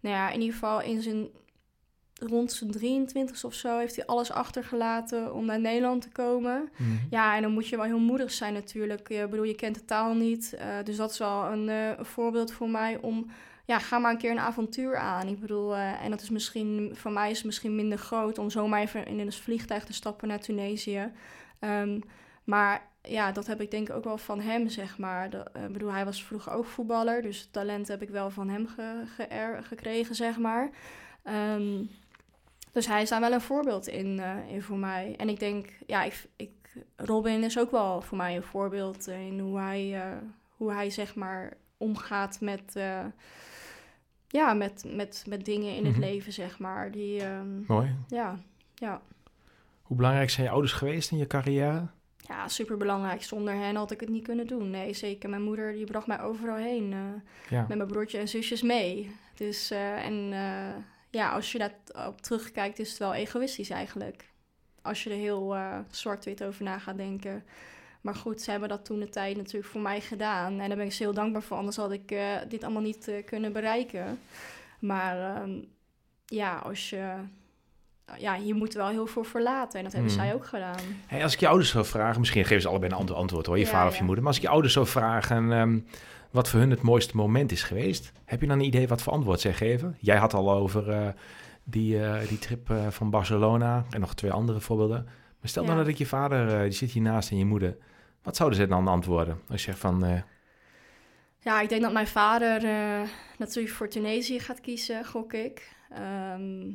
Nou 0.00 0.16
ja, 0.16 0.30
in 0.30 0.40
ieder 0.40 0.54
geval 0.54 0.82
in 0.82 1.02
zijn 1.02 1.28
rond 2.28 2.52
zijn 2.52 2.70
23 2.70 3.44
of 3.44 3.54
zo 3.54 3.78
heeft 3.78 3.96
hij 3.96 4.06
alles 4.06 4.30
achtergelaten 4.30 5.34
om 5.34 5.44
naar 5.44 5.60
Nederland 5.60 6.02
te 6.02 6.08
komen. 6.08 6.70
Mm. 6.76 7.00
Ja, 7.10 7.36
en 7.36 7.42
dan 7.42 7.52
moet 7.52 7.68
je 7.68 7.76
wel 7.76 7.84
heel 7.84 7.98
moedig 7.98 8.30
zijn 8.30 8.52
natuurlijk. 8.52 9.08
Ik 9.08 9.30
bedoel, 9.30 9.44
je 9.44 9.54
kent 9.54 9.74
de 9.74 9.84
taal 9.84 10.14
niet. 10.14 10.54
Uh, 10.54 10.84
dus 10.84 10.96
dat 10.96 11.10
is 11.10 11.18
wel 11.18 11.44
een, 11.44 11.68
uh, 11.68 11.88
een, 11.88 12.04
voorbeeld 12.04 12.52
voor 12.52 12.68
mij 12.68 12.98
om 13.00 13.30
ja, 13.64 13.78
ga 13.78 13.98
maar 13.98 14.10
een 14.12 14.18
keer 14.18 14.30
een 14.30 14.38
avontuur 14.38 14.96
aan. 14.96 15.28
Ik 15.28 15.40
bedoel, 15.40 15.74
eh, 15.74 16.04
en 16.04 16.10
dat 16.10 16.20
is 16.22 16.30
misschien, 16.30 16.90
voor 16.94 17.12
mij 17.12 17.30
is 17.30 17.36
het 17.36 17.46
misschien 17.46 17.74
minder 17.74 17.98
groot 17.98 18.38
om 18.38 18.50
zomaar 18.50 18.80
even 18.80 19.06
in 19.06 19.18
een 19.18 19.32
vliegtuig 19.32 19.84
te 19.84 19.92
stappen 19.92 20.28
naar 20.28 20.40
Tunesië. 20.40 21.12
Ehm, 21.58 22.00
maar 22.44 22.86
ja, 23.02 23.32
dat 23.32 23.46
heb 23.46 23.60
ik 23.60 23.70
denk 23.70 23.88
ik 23.88 23.94
ook 23.94 24.04
wel 24.04 24.18
van 24.18 24.40
hem, 24.40 24.68
zeg 24.68 24.98
maar. 24.98 25.28
Eh, 25.52 25.64
ik 25.64 25.72
bedoel, 25.72 25.92
hij 25.92 26.04
was 26.04 26.24
vroeger 26.24 26.52
ook 26.52 26.66
voetballer, 26.66 27.22
dus 27.22 27.48
talent 27.50 27.88
heb 27.88 28.02
ik 28.02 28.08
wel 28.10 28.30
van 28.30 28.48
hem 28.48 28.66
ge, 28.66 29.02
ge- 29.16 29.58
gekregen, 29.62 30.14
zeg 30.14 30.38
maar. 30.38 30.70
Ehm, 31.22 31.82
dus 32.72 32.86
hij 32.86 33.02
is 33.02 33.08
daar 33.08 33.20
wel 33.20 33.32
een 33.32 33.40
voorbeeld 33.40 33.86
in, 33.86 34.20
eh, 34.20 34.50
in 34.54 34.62
voor 34.62 34.76
mij. 34.78 35.14
En 35.16 35.28
ik 35.28 35.38
denk, 35.38 35.68
ja, 35.86 36.02
ik, 36.02 36.26
ik, 36.36 36.50
Robin 36.96 37.42
is 37.42 37.58
ook 37.58 37.70
wel 37.70 38.00
voor 38.00 38.16
mij 38.16 38.36
een 38.36 38.42
voorbeeld 38.42 39.06
in 39.06 39.38
hoe 39.38 39.58
hij, 39.58 40.02
hoe 40.56 40.72
hij 40.72 40.90
zeg 40.90 41.14
maar 41.14 41.52
omgaat 41.76 42.40
met, 42.40 42.76
ja, 44.32 44.54
met, 44.54 44.84
met, 44.86 45.24
met 45.28 45.44
dingen 45.44 45.74
in 45.76 45.84
het 45.84 45.92
Mhm. 45.96 46.00
leven, 46.04 46.32
zeg 46.32 46.58
maar. 46.58 46.90
Die, 46.90 47.20
ehm, 47.22 47.60
Mooi. 47.66 47.94
ja, 48.08 48.38
ja. 48.74 49.00
Hoe 49.82 49.96
belangrijk 49.96 50.30
zijn 50.30 50.46
je 50.46 50.52
ouders 50.52 50.72
geweest 50.72 51.10
in 51.10 51.18
je 51.18 51.26
carrière? 51.26 51.86
Ja, 52.16 52.48
super 52.48 52.76
belangrijk. 52.76 53.22
Zonder 53.22 53.54
hen 53.54 53.76
had 53.76 53.90
ik 53.90 54.00
het 54.00 54.08
niet 54.08 54.24
kunnen 54.24 54.46
doen. 54.46 54.70
Nee, 54.70 54.94
zeker. 54.94 55.28
Mijn 55.30 55.42
moeder 55.42 55.72
die 55.72 55.84
bracht 55.84 56.06
mij 56.06 56.20
overal 56.20 56.56
heen. 56.56 56.92
eh, 56.92 56.98
Ja. 57.50 57.64
met 57.68 57.76
mijn 57.76 57.88
broertje 57.88 58.18
en 58.18 58.28
zusjes 58.28 58.62
mee. 58.62 59.10
Dus, 59.34 59.70
eh, 59.70 60.04
en 60.06 60.32
eh, 60.32 60.82
ja, 61.10 61.30
als 61.32 61.52
je 61.52 61.58
daar 61.58 61.74
op 62.08 62.20
terugkijkt, 62.20 62.78
is 62.78 62.88
het 62.90 62.98
wel 62.98 63.14
egoïstisch 63.14 63.70
eigenlijk. 63.70 64.30
Als 64.82 65.04
je 65.04 65.10
er 65.10 65.16
heel 65.16 65.56
zwart-wit 65.90 66.44
over 66.44 66.64
na 66.64 66.78
gaat 66.78 66.96
denken. 66.96 67.44
Maar 68.02 68.14
goed, 68.14 68.40
ze 68.40 68.50
hebben 68.50 68.68
dat 68.68 68.84
toen 68.84 68.98
de 69.00 69.08
tijd 69.08 69.36
natuurlijk 69.36 69.66
voor 69.72 69.80
mij 69.80 70.00
gedaan. 70.00 70.60
En 70.60 70.68
daar 70.68 70.76
ben 70.76 70.86
ik 70.86 70.92
ze 70.92 71.02
heel 71.02 71.14
dankbaar 71.14 71.42
voor. 71.42 71.56
Anders 71.56 71.76
had 71.76 71.92
ik 71.92 72.10
eh, 72.10 72.24
dit 72.48 72.62
allemaal 72.62 72.82
niet 72.82 73.08
eh, 73.08 73.24
kunnen 73.26 73.52
bereiken. 73.52 74.18
Maar 74.78 75.36
ehm, 75.36 75.50
ja, 76.26 76.56
als 76.56 76.90
je... 76.90 77.14
Ja, 78.18 78.34
je 78.34 78.54
moet 78.54 78.72
er 78.72 78.78
wel 78.78 78.88
heel 78.88 79.06
veel 79.06 79.24
verlaten. 79.24 79.78
En 79.78 79.84
dat 79.84 79.92
hebben 79.92 80.12
Hmm. 80.12 80.20
zij 80.20 80.34
ook 80.34 80.46
gedaan. 80.46 80.80
Hey, 81.06 81.22
als 81.22 81.32
ik 81.32 81.40
je 81.40 81.48
ouders 81.48 81.70
zou 81.70 81.84
vragen, 81.84 82.20
misschien 82.20 82.44
geven 82.44 82.62
ze 82.62 82.68
allebei 82.68 82.92
een 82.92 82.98
ander 82.98 83.14
antwoord 83.14 83.46
hoor, 83.46 83.58
je 83.58 83.64
Ja, 83.64 83.70
vader 83.70 83.86
of 83.86 83.92
ja. 83.92 83.98
je 83.98 84.04
moeder. 84.04 84.24
Maar 84.24 84.32
als 84.32 84.42
ik 84.42 84.46
je 84.46 84.52
ouders 84.52 84.72
zou 84.74 84.86
vragen 84.86 85.52
ehm, 85.52 85.78
wat 86.30 86.48
voor 86.48 86.60
hun 86.60 86.70
het 86.70 86.82
mooiste 86.82 87.16
moment 87.16 87.52
is 87.52 87.62
geweest, 87.62 88.12
heb 88.24 88.40
je 88.40 88.46
dan 88.46 88.58
een 88.58 88.64
idee 88.64 88.88
wat 88.88 89.02
voor 89.02 89.12
antwoord 89.12 89.40
zij 89.40 89.52
geven? 89.52 89.96
Jij 90.00 90.16
had 90.16 90.34
al 90.34 90.52
over 90.52 90.90
eh, 90.90 91.08
die, 91.64 91.98
die 92.28 92.38
trip 92.38 92.72
van 92.88 93.10
Barcelona 93.10 93.84
en 93.90 94.00
nog 94.00 94.14
twee 94.14 94.32
andere 94.32 94.60
voorbeelden. 94.60 95.04
Maar 95.40 95.50
stel 95.50 95.64
dan 95.64 95.74
Ja. 95.74 95.80
dat 95.80 95.88
ik 95.90 95.96
je 95.98 96.06
vader, 96.06 96.62
die 96.62 96.72
zit 96.72 96.90
hiernaast 96.90 97.30
en 97.30 97.36
je 97.38 97.44
moeder. 97.44 97.76
Wat 98.22 98.36
zouden 98.36 98.58
ze 98.58 98.66
dan 98.66 98.88
antwoorden? 98.88 99.40
Als 99.50 99.60
je 99.64 99.66
zegt 99.70 99.78
van, 99.78 100.04
eh, 100.04 100.20
Ja, 101.38 101.60
ik 101.60 101.68
denk 101.68 101.82
dat 101.82 101.92
mijn 101.92 102.06
vader 102.06 102.64
eh, 102.64 103.00
natuurlijk 103.38 103.74
voor 103.74 103.88
Tunesië 103.88 104.40
gaat 104.40 104.60
kiezen, 104.60 105.04
gok 105.04 105.32
ik. 105.32 105.70
Ehm, 105.90 106.70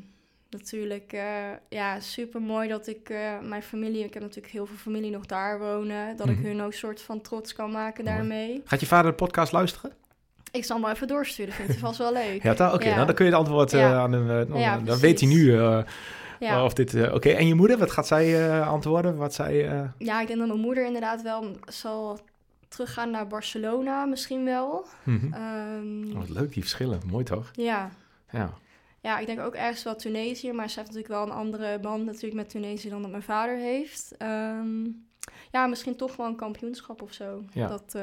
natuurlijk, 0.49 1.13
eh, 1.13 1.49
ja, 1.69 1.99
super 1.99 2.41
mooi 2.41 2.67
dat 2.67 2.87
ik 2.87 3.09
mijn 3.41 3.63
familie, 3.63 4.03
ik 4.03 4.13
heb 4.13 4.23
natuurlijk 4.23 4.53
heel 4.53 4.65
veel 4.65 4.77
familie 4.77 5.11
nog 5.11 5.25
daar 5.25 5.59
wonen, 5.59 6.17
dat 6.17 6.27
Mhm. 6.27 6.37
ik 6.39 6.45
hun 6.45 6.61
ook 6.61 6.73
soort 6.73 7.01
van 7.01 7.21
trots 7.21 7.53
kan 7.53 7.71
maken 7.71 8.03
Mooi. 8.03 8.15
daarmee. 8.17 8.61
gaat 8.65 8.79
je 8.79 8.85
vader 8.85 9.11
de 9.11 9.17
podcast 9.17 9.51
luisteren? 9.51 9.91
Ik 10.51 10.63
zal 10.65 10.75
hem 10.75 10.85
wel 10.85 10.93
even 10.95 11.07
doorsturen, 11.07 11.53
vindt 11.53 11.71
hij 11.71 11.79
vast 11.79 11.97
wel 11.97 12.13
leuk. 12.13 12.43
Ja, 12.43 12.51
oké, 12.73 12.85
Ja. 12.87 12.93
nou, 12.95 13.05
dan 13.05 13.15
kun 13.15 13.25
je 13.25 13.31
het 13.31 13.39
antwoord 13.39 13.71
Ja. 13.71 13.93
aan 13.99 14.11
hem, 14.11 14.47
dan, 14.47 14.59
Ja, 14.59 14.77
dan 14.77 14.99
weet 14.99 15.19
hij 15.19 15.29
nu 15.29 15.57
Ja. 16.39 16.63
of 16.63 16.73
dit, 16.73 16.93
eh, 16.93 17.13
oké. 17.13 17.29
En 17.29 17.47
je 17.47 17.55
moeder, 17.55 17.77
wat 17.77 17.91
gaat 17.91 18.07
zij 18.07 18.49
eh, 18.49 18.67
antwoorden? 18.69 19.15
Wat 19.17 19.33
zij, 19.33 19.69
eh, 19.69 19.89
ja, 19.97 20.21
ik 20.21 20.27
denk 20.27 20.39
dat 20.39 20.47
mijn 20.47 20.59
moeder 20.59 20.85
inderdaad 20.85 21.21
wel 21.21 21.55
zal 21.67 22.19
teruggaan 22.67 23.11
naar 23.11 23.27
Barcelona, 23.27 24.05
misschien 24.05 24.45
wel. 24.45 24.85
mhm. 25.03 25.33
Ehm, 25.33 26.11
Oh, 26.11 26.19
wat 26.19 26.29
leuk, 26.29 26.53
die 26.53 26.61
verschillen. 26.61 26.99
Mooi 27.05 27.23
toch? 27.23 27.51
ja. 27.53 27.89
Ja. 28.31 28.53
Ja, 29.01 29.19
ik 29.19 29.25
denk 29.25 29.39
ook 29.39 29.53
ergens 29.55 29.83
wel 29.83 29.95
Tunesië, 29.95 30.51
maar 30.51 30.69
ze 30.69 30.79
heeft 30.79 30.91
natuurlijk 30.93 31.19
wel 31.19 31.23
een 31.23 31.41
andere 31.43 31.79
band 31.79 32.05
natuurlijk 32.05 32.33
met 32.33 32.49
Tunesië 32.49 32.89
dan 32.89 33.01
dat 33.01 33.11
mijn 33.11 33.23
vader 33.23 33.55
heeft. 33.57 34.15
Ehm, 34.17 34.83
ja, 35.51 35.67
misschien 35.67 35.95
toch 35.95 36.15
wel 36.15 36.25
een 36.27 36.35
kampioenschap 36.35 37.01
of 37.01 37.13
zo. 37.13 37.43
Ja. 37.53 37.67
Dat, 37.67 37.95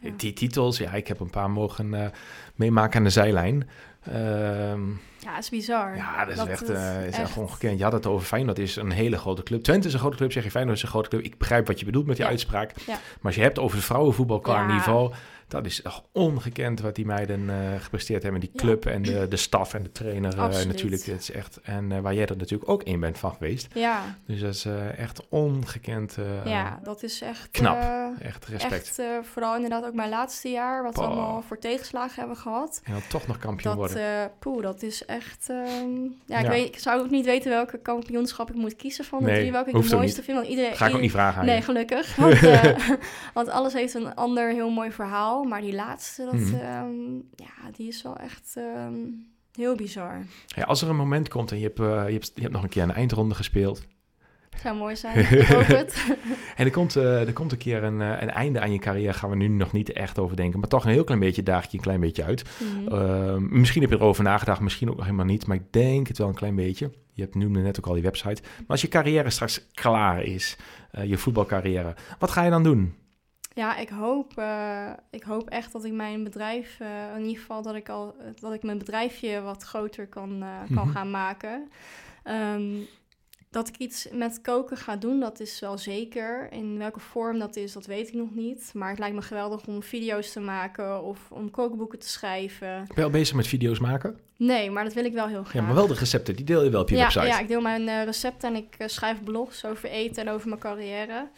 ja. 0.00 0.10
Die 0.16 0.32
titels, 0.32 0.78
ja, 0.78 0.92
ik 0.92 1.08
heb 1.08 1.20
een 1.20 1.30
paar 1.30 1.50
mogen 1.50 1.94
eh, 1.94 2.10
meemaken 2.54 2.98
aan 2.98 3.04
de 3.04 3.10
zijlijn. 3.10 3.68
Ehm, 4.04 4.80
ja, 5.18 5.38
is 5.38 5.48
bizar. 5.48 5.96
ja, 5.96 6.24
dat 6.24 6.36
is 6.38 6.44
echt, 6.44 6.62
is 6.62 6.68
eh, 6.76 7.06
is 7.06 7.16
echt 7.18 7.36
ongekend. 7.36 7.78
Je 7.78 7.84
had 7.84 7.92
het 7.92 8.06
over 8.06 8.26
Feyenoord 8.26 8.58
is 8.58 8.76
een 8.76 8.90
hele 8.90 9.18
grote 9.18 9.42
club. 9.42 9.62
Twente 9.62 9.86
is 9.88 9.92
een 9.92 9.98
grote 10.00 10.16
club, 10.16 10.32
zeg 10.32 10.44
je 10.44 10.50
Feyenoord 10.50 10.76
is 10.76 10.82
een 10.82 10.88
grote 10.88 11.08
club. 11.08 11.22
Ik 11.22 11.38
begrijp 11.38 11.66
wat 11.66 11.78
je 11.78 11.84
bedoelt 11.84 12.06
met 12.06 12.16
die 12.16 12.24
Ja. 12.24 12.30
uitspraak. 12.30 12.72
Ja. 12.86 12.92
Maar 12.92 12.98
als 13.22 13.34
je 13.34 13.40
hebt 13.42 13.58
over 13.58 13.76
het 13.76 13.86
vrouwenvoetbal 13.86 14.40
qua 14.40 14.60
Ja. 14.60 14.72
niveau... 14.74 15.12
dat 15.50 15.66
is 15.66 15.82
echt 15.82 16.02
ongekend 16.12 16.80
wat 16.80 16.94
die 16.94 17.06
meiden 17.06 17.50
eh, 17.50 17.80
gepresteerd 17.80 18.22
hebben. 18.22 18.40
Die 18.40 18.50
Ja. 18.52 18.60
club 18.60 18.86
en 18.86 19.02
de, 19.02 19.26
de 19.28 19.36
staf 19.36 19.74
en 19.74 19.82
de 19.82 19.92
trainer 19.92 20.38
eh, 20.38 20.64
natuurlijk. 20.64 21.04
Het 21.04 21.20
is 21.20 21.30
echt, 21.30 21.60
en 21.62 21.92
eh, 21.92 22.00
waar 22.00 22.14
jij 22.14 22.26
er 22.26 22.36
natuurlijk 22.36 22.70
ook 22.70 22.82
één 22.82 23.00
bent 23.00 23.18
van 23.18 23.32
geweest. 23.32 23.66
Ja, 23.74 24.16
Dus 24.26 24.40
dat 24.40 24.54
is 24.54 24.66
echt 24.96 25.28
ongekend 25.28 26.16
ja, 26.44 26.80
dat 26.82 27.02
is 27.02 27.20
echt... 27.20 27.48
knap. 27.50 27.78
echt 28.20 28.46
respect. 28.46 28.98
echt, 28.98 29.02
vooral 29.32 29.54
inderdaad 29.54 29.84
ook 29.84 29.94
mijn 29.94 30.08
laatste 30.10 30.48
jaar, 30.50 30.82
wat 30.82 30.94
we 30.94 31.00
allemaal 31.02 31.42
voor 31.42 31.58
tegenslagen 31.58 32.18
hebben 32.18 32.36
gehad. 32.36 32.80
En 32.84 32.92
dan 32.92 33.02
toch 33.08 33.26
nog 33.26 33.38
kampioen 33.38 33.76
Dat, 33.76 33.88
worden. 33.90 34.06
eh 34.22 34.24
poeh, 34.38 34.62
dat 34.62 34.82
is 34.82 35.04
echt... 35.04 35.48
ehm, 35.48 36.02
ja, 36.26 36.38
ik, 36.38 36.44
Ja. 36.44 36.48
Weet, 36.48 36.66
ik 36.66 36.78
zou 36.78 37.00
ook 37.00 37.10
niet 37.10 37.24
weten 37.24 37.50
welke 37.50 37.78
kampioenschap 37.78 38.48
ik 38.50 38.54
moet 38.56 38.76
kiezen 38.76 39.04
van 39.04 39.18
de 39.18 39.24
Nee, 39.24 39.38
drie, 39.38 39.52
welke 39.52 39.70
ik 39.70 39.76
het 39.76 39.92
mooiste 39.92 40.22
vind. 40.22 40.36
Want 40.36 40.48
iedereen, 40.48 40.76
Ga 40.76 40.86
ik 40.86 40.94
ook 40.94 41.00
niet 41.00 41.10
vragen 41.10 41.40
aan 41.40 41.46
Nee, 41.46 41.62
gelukkig. 41.62 42.16
Want, 42.16 42.40
want 43.34 43.48
alles 43.48 43.72
heeft 43.72 43.94
een 43.94 44.14
ander 44.14 44.48
heel 44.52 44.70
mooi 44.70 44.90
verhaal. 44.92 45.39
Maar 45.44 45.60
die 45.60 45.74
laatste, 45.74 46.24
dat, 46.24 46.32
Mhm. 46.34 46.54
ehm, 46.54 47.14
ja, 47.36 47.70
die 47.76 47.88
is 47.88 48.02
wel 48.02 48.16
echt 48.16 48.52
ehm, 48.56 48.94
heel 49.52 49.74
bizar. 49.76 50.22
Ja, 50.46 50.62
als 50.64 50.82
er 50.82 50.88
een 50.88 50.96
moment 50.96 51.28
komt 51.28 51.50
en 51.50 51.58
je 51.58 51.64
hebt, 51.64 51.80
eh, 51.80 52.04
je, 52.06 52.12
hebt, 52.12 52.32
je 52.34 52.40
hebt 52.40 52.52
nog 52.52 52.62
een 52.62 52.68
keer 52.68 52.82
een 52.82 52.92
eindronde 52.92 53.34
gespeeld. 53.34 53.86
Zou 54.62 54.76
mooi 54.76 54.96
zijn. 54.96 55.18
Ik 55.40 55.46
hoop 55.46 55.66
het. 55.66 56.04
En 56.56 56.64
er 56.66 56.72
komt, 56.72 56.96
eh, 56.96 57.26
er 57.26 57.32
komt 57.32 57.52
een 57.52 57.58
keer 57.58 57.82
een, 57.84 58.00
eh, 58.00 58.20
een 58.20 58.30
einde 58.30 58.60
aan 58.60 58.72
je 58.72 58.78
carrière. 58.78 59.12
Gaan 59.12 59.30
we 59.30 59.36
nu 59.36 59.48
nog 59.48 59.72
niet 59.72 59.92
echt 59.92 60.18
over 60.18 60.36
denken. 60.36 60.60
Maar 60.60 60.68
toch 60.68 60.84
een 60.84 60.90
heel 60.90 61.04
klein 61.04 61.20
beetje 61.20 61.42
daag 61.42 61.70
je 61.70 61.76
een 61.76 61.82
klein 61.82 62.00
beetje 62.00 62.24
uit. 62.24 62.44
Mhm. 62.58 62.94
Ehm, 62.94 63.60
misschien 63.60 63.82
heb 63.82 63.90
je 63.90 63.96
erover 63.96 64.24
nagedacht, 64.24 64.60
misschien 64.60 64.88
ook 64.90 64.96
nog 64.96 65.04
helemaal 65.04 65.26
niet. 65.26 65.46
Maar 65.46 65.56
ik 65.56 65.72
denk 65.72 66.08
het 66.08 66.18
wel 66.18 66.28
een 66.28 66.34
klein 66.34 66.54
beetje. 66.54 66.90
Je 67.12 67.22
hebt 67.22 67.34
noemde 67.34 67.60
net 67.60 67.78
ook 67.78 67.86
al 67.86 67.92
die 67.94 68.02
website. 68.02 68.42
Maar 68.42 68.64
als 68.66 68.80
je 68.80 68.88
carrière 68.88 69.30
straks 69.30 69.66
klaar 69.72 70.22
is, 70.22 70.56
je 71.04 71.18
voetbalcarrière, 71.18 71.94
wat 72.18 72.30
ga 72.30 72.42
je 72.44 72.50
dan 72.50 72.62
doen? 72.62 72.94
Ja, 73.60 73.76
ik 73.76 73.88
hoop, 73.88 74.32
eh, 74.38 74.90
ik 75.10 75.22
hoop 75.22 75.48
echt 75.48 75.72
dat 75.72 75.84
ik 75.84 75.92
mijn 75.92 76.24
bedrijf, 76.24 76.80
eh, 76.80 77.14
in 77.16 77.20
ieder 77.24 77.40
geval 77.40 77.62
dat 77.62 77.74
ik, 77.74 77.88
al, 77.88 78.14
dat 78.40 78.52
ik 78.52 78.62
mijn 78.62 78.78
bedrijfje 78.78 79.40
wat 79.40 79.62
groter 79.62 80.06
kan, 80.08 80.42
eh, 80.42 80.74
kan 80.74 80.86
Mhm. 80.86 80.90
gaan 80.96 81.10
maken. 81.10 81.70
Ehm, 82.22 82.76
dat 83.50 83.68
ik 83.68 83.76
iets 83.76 84.08
met 84.12 84.40
koken 84.40 84.76
ga 84.76 84.96
doen, 84.96 85.20
dat 85.20 85.40
is 85.40 85.60
wel 85.60 85.78
zeker. 85.78 86.52
In 86.52 86.78
welke 86.78 87.00
vorm 87.00 87.38
dat 87.38 87.56
is, 87.56 87.72
dat 87.72 87.86
weet 87.86 88.08
ik 88.08 88.14
nog 88.14 88.34
niet. 88.34 88.70
Maar 88.74 88.88
het 88.88 88.98
lijkt 88.98 89.14
me 89.14 89.22
geweldig 89.22 89.66
om 89.66 89.82
video's 89.82 90.32
te 90.32 90.40
maken 90.40 91.02
of 91.02 91.18
om 91.30 91.50
kookboeken 91.50 91.98
te 91.98 92.08
schrijven. 92.08 92.84
Ben 92.86 92.96
je 92.96 93.02
al 93.02 93.10
bezig 93.10 93.36
met 93.36 93.46
video's 93.46 93.78
maken? 93.78 94.18
Nee, 94.36 94.70
maar 94.70 94.84
dat 94.84 94.92
wil 94.92 95.04
ik 95.04 95.12
wel 95.12 95.26
heel 95.26 95.42
graag. 95.42 95.54
Ja, 95.54 95.62
maar 95.62 95.74
wel 95.74 95.86
de 95.86 95.94
recepten, 95.94 96.36
die 96.36 96.44
deel 96.44 96.64
je 96.64 96.70
wel 96.70 96.80
op 96.80 96.88
je 96.88 96.96
ja, 96.96 97.02
website. 97.02 97.26
Ja, 97.26 97.38
ik 97.38 97.48
deel 97.48 97.60
mijn 97.60 97.88
eh, 97.88 98.04
recepten 98.04 98.48
en 98.48 98.56
ik 98.56 98.74
eh, 98.78 98.88
schrijf 98.88 99.22
blogs 99.24 99.64
over 99.64 99.88
eten 99.88 100.26
en 100.26 100.32
over 100.32 100.48
mijn 100.48 100.60
carrière. 100.60 101.28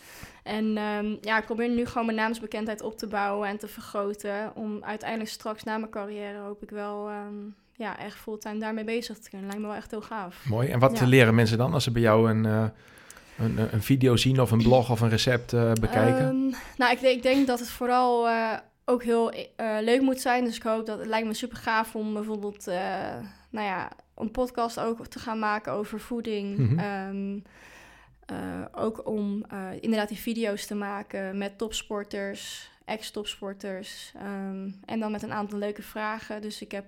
En 0.42 0.76
ehm, 0.76 1.16
ja, 1.20 1.38
ik 1.38 1.44
probeer 1.44 1.68
nu 1.68 1.86
gewoon 1.86 2.06
mijn 2.06 2.18
naamsbekendheid 2.18 2.82
op 2.82 2.98
te 2.98 3.06
bouwen 3.06 3.48
en 3.48 3.58
te 3.58 3.68
vergroten. 3.68 4.52
Om 4.54 4.84
uiteindelijk 4.84 5.30
straks 5.30 5.62
na 5.62 5.78
mijn 5.78 5.90
carrière 5.90 6.38
hoop 6.38 6.62
ik 6.62 6.70
wel 6.70 7.08
ehm, 7.08 7.34
ja, 7.76 7.98
echt 7.98 8.16
fulltime 8.18 8.58
daarmee 8.58 8.84
bezig 8.84 9.18
te 9.18 9.28
kunnen. 9.30 9.46
Lijkt 9.46 9.62
me 9.62 9.68
wel 9.68 9.76
echt 9.76 9.90
heel 9.90 10.02
gaaf. 10.02 10.44
Mooi. 10.48 10.68
En 10.68 10.78
wat 10.78 10.98
Ja. 10.98 11.06
leren 11.06 11.34
mensen 11.34 11.58
dan 11.58 11.72
als 11.72 11.84
ze 11.84 11.90
bij 11.90 12.02
jou 12.02 12.30
een, 12.30 12.46
eh, 12.46 12.64
een, 13.38 13.58
een 13.74 13.82
video 13.82 14.16
zien 14.16 14.40
of 14.40 14.50
een 14.50 14.62
blog 14.68 14.90
of 14.90 15.00
een 15.00 15.08
recept 15.08 15.52
eh, 15.52 15.72
bekijken? 15.72 16.26
Ehm, 16.28 16.50
nou, 16.76 16.92
ik, 16.92 17.00
denk- 17.00 17.16
ik 17.16 17.22
denk 17.22 17.46
dat 17.46 17.58
het 17.58 17.68
vooral 17.70 18.28
eh, 18.28 18.52
ook 18.84 19.02
heel 19.02 19.32
leuk 19.80 20.00
moet 20.00 20.20
zijn. 20.20 20.44
Dus 20.44 20.56
ik 20.56 20.62
hoop 20.62 20.86
dat 20.86 20.98
het 20.98 21.08
lijkt 21.08 21.26
me 21.26 21.34
super 21.34 21.56
gaaf 21.56 21.94
om 21.94 22.12
bijvoorbeeld, 22.12 22.64
nou 23.50 23.66
ja, 23.66 23.90
een 24.16 24.30
podcast 24.30 24.80
ook 24.80 25.06
te 25.06 25.18
gaan 25.18 25.38
maken 25.38 25.72
over 25.72 26.00
voeding. 26.00 26.58
Mhm. 26.58 26.78
Ehm, 26.78 27.38
eh, 28.26 28.36
ook 28.72 29.06
om 29.08 29.44
inderdaad 29.80 30.08
die 30.08 30.18
video's 30.18 30.66
te 30.66 30.74
maken 30.74 31.38
met 31.38 31.58
topsporters, 31.58 32.70
ex-topsporters. 32.84 34.12
ehm, 34.16 34.70
en 34.84 35.00
dan 35.00 35.10
met 35.12 35.22
een 35.22 35.32
aantal 35.32 35.58
leuke 35.58 35.82
vragen. 35.82 36.40
Dus 36.42 36.62
ik 36.62 36.72
heb 36.72 36.86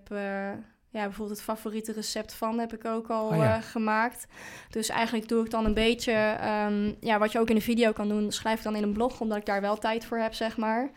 ja, 0.94 1.02
bijvoorbeeld 1.04 1.36
het 1.38 1.46
favoriete 1.46 1.92
recept 1.92 2.34
van 2.34 2.58
heb 2.58 2.72
ik 2.72 2.84
ook 2.84 3.08
al 3.10 3.26
Oh 3.28 3.36
ja. 3.36 3.56
eh, 3.56 3.62
gemaakt. 3.62 4.26
Dus 4.70 4.88
eigenlijk 4.88 5.28
doe 5.28 5.44
ik 5.44 5.50
dan 5.50 5.64
een 5.64 5.74
beetje, 5.74 6.12
ehm, 6.40 6.92
ja, 7.00 7.18
wat 7.18 7.32
je 7.32 7.38
ook 7.38 7.48
in 7.50 7.56
een 7.56 7.62
video 7.62 7.92
kan 7.92 8.08
doen, 8.08 8.32
schrijf 8.32 8.58
ik 8.58 8.64
dan 8.64 8.76
in 8.76 8.82
een 8.82 8.92
blog, 8.92 9.20
omdat 9.20 9.38
ik 9.38 9.46
daar 9.46 9.60
wel 9.60 9.78
tijd 9.78 10.04
voor 10.04 10.18
heb, 10.18 10.34
zeg 10.34 10.56
maar. 10.56 10.90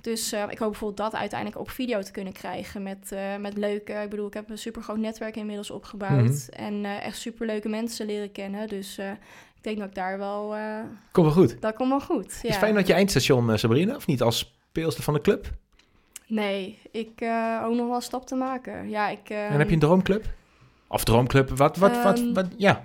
Dus 0.00 0.32
eh, 0.32 0.42
ik 0.48 0.58
hoop 0.58 0.70
bijvoorbeeld 0.70 1.10
dat 1.10 1.20
uiteindelijk 1.20 1.60
op 1.60 1.70
video 1.70 2.02
te 2.02 2.10
kunnen 2.10 2.32
krijgen 2.32 2.82
met, 2.82 3.12
eh, 3.12 3.36
met 3.36 3.56
leuke... 3.56 3.92
Ik 3.92 4.10
bedoel, 4.10 4.26
ik 4.26 4.34
heb 4.34 4.50
een 4.50 4.58
super 4.58 4.82
groot 4.82 4.96
netwerk 4.96 5.36
inmiddels 5.36 5.70
opgebouwd. 5.70 6.48
Mhm. 6.50 6.50
En 6.64 6.84
echt 6.84 7.16
super 7.18 7.46
leuke 7.46 7.68
mensen 7.68 8.06
leren 8.06 8.32
kennen. 8.32 8.68
Dus 8.68 8.98
ik 8.98 9.62
denk 9.62 9.78
dat 9.78 9.88
ik 9.88 9.94
daar 9.94 10.18
wel... 10.18 10.54
eh, 10.56 10.78
Kom 11.12 11.24
wel 11.24 11.32
goed. 11.32 11.60
dat 11.60 11.74
komt 11.74 11.88
wel 11.90 12.00
goed. 12.00 12.38
Ja. 12.42 12.48
Is 12.48 12.56
fijn 12.56 12.74
dat 12.74 12.86
je 12.86 12.92
eindstation, 12.92 13.58
Sabrina, 13.58 13.94
of 13.96 14.06
niet 14.06 14.22
als 14.22 14.54
speelster 14.68 15.02
van 15.04 15.14
de 15.14 15.20
club? 15.20 15.50
Nee, 16.34 16.78
ik 16.90 17.20
uh, 17.20 17.62
ook 17.64 17.74
nog 17.74 17.86
wel 17.86 17.94
een 17.96 18.02
stap 18.02 18.26
te 18.26 18.34
maken. 18.34 18.88
Ja, 18.90 19.08
ik, 19.08 19.30
uh, 19.30 19.50
en 19.50 19.58
heb 19.58 19.68
je 19.68 19.74
een 19.74 19.80
droomclub? 19.80 20.24
Of 20.88 21.04
droomclub, 21.04 21.48
wat, 21.50 21.76
wat, 21.76 22.02
wat, 22.02 22.18
Ehm. 22.18 22.32
wat, 22.32 22.46
ja, 22.56 22.84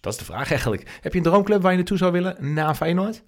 dat 0.00 0.12
is 0.12 0.18
de 0.18 0.24
vraag 0.24 0.50
eigenlijk. 0.50 0.98
Heb 1.00 1.12
je 1.12 1.18
een 1.18 1.24
droomclub 1.24 1.62
waar 1.62 1.70
je 1.70 1.76
naartoe 1.76 1.96
zou 1.96 2.12
willen 2.12 2.54
na 2.54 2.74
Feyenoord? 2.74 3.22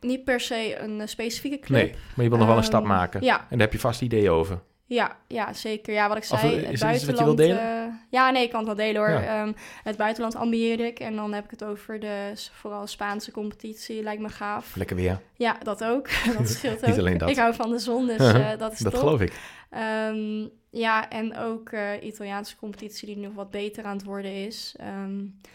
niet 0.00 0.24
per 0.24 0.40
se 0.40 0.78
een 0.78 1.00
eh, 1.00 1.06
specifieke 1.06 1.58
club. 1.58 1.82
Nee, 1.82 1.94
maar 2.14 2.24
je 2.24 2.30
wil 2.30 2.38
nog 2.38 2.46
wel 2.48 2.56
een 2.56 2.62
stap 2.64 2.80
Ehm, 2.82 2.90
maken. 2.90 3.22
Ja, 3.22 3.36
En 3.40 3.46
daar 3.50 3.58
heb 3.60 3.72
je 3.72 3.78
vast 3.78 4.02
ideeën 4.02 4.30
over. 4.30 4.60
Ja, 4.94 5.16
ja, 5.26 5.52
zeker. 5.52 5.94
Ja, 5.94 6.08
wat 6.08 6.16
ik 6.16 6.22
Of, 6.30 6.38
zei, 6.40 6.56
eh, 6.56 6.70
het 6.70 6.80
buitenland... 6.80 7.40
eh, 7.40 7.84
ja, 8.10 8.30
nee, 8.30 8.42
ik 8.42 8.50
kan 8.50 8.58
het 8.58 8.76
wel 8.76 8.86
delen 8.86 9.00
hoor. 9.00 9.10
Ja. 9.22 9.42
Ehm, 9.42 9.52
het 9.84 9.96
buitenland 9.96 10.34
ambieer 10.36 10.80
ik. 10.80 10.98
En 11.00 11.16
dan 11.16 11.32
heb 11.32 11.44
ik 11.44 11.50
het 11.50 11.64
over 11.64 12.00
de 12.00 12.32
vooral 12.52 12.86
Spaanse 12.86 13.30
competitie. 13.30 14.02
Lijkt 14.02 14.22
me 14.22 14.28
gaaf. 14.28 14.76
Lekker 14.76 14.96
weer. 14.96 15.20
Ja, 15.34 15.56
dat 15.62 15.84
ook. 15.84 16.08
dat 16.38 16.48
scheelt 16.48 16.80
ook. 16.82 16.86
Niet 16.86 16.98
alleen 16.98 17.18
dat. 17.18 17.28
Ik 17.30 17.36
hou 17.36 17.54
van 17.54 17.70
de 17.70 17.78
zon, 17.78 18.06
dus 18.06 18.18
eh, 18.32 18.58
dat 18.58 18.72
is 18.72 18.78
dat 18.78 18.92
top. 18.92 19.00
geloof 19.02 19.20
ik. 19.20 19.32
Ehm, 19.70 20.46
ja, 20.70 21.10
en 21.10 21.36
ook 21.36 21.68
eh 21.68 22.02
Italiaanse 22.02 22.56
competitie 22.56 23.06
die 23.06 23.16
nog 23.16 23.34
wat 23.34 23.50
beter 23.50 23.84
aan 23.84 23.96
het 23.96 24.04
worden 24.04 24.46
is. 24.46 24.74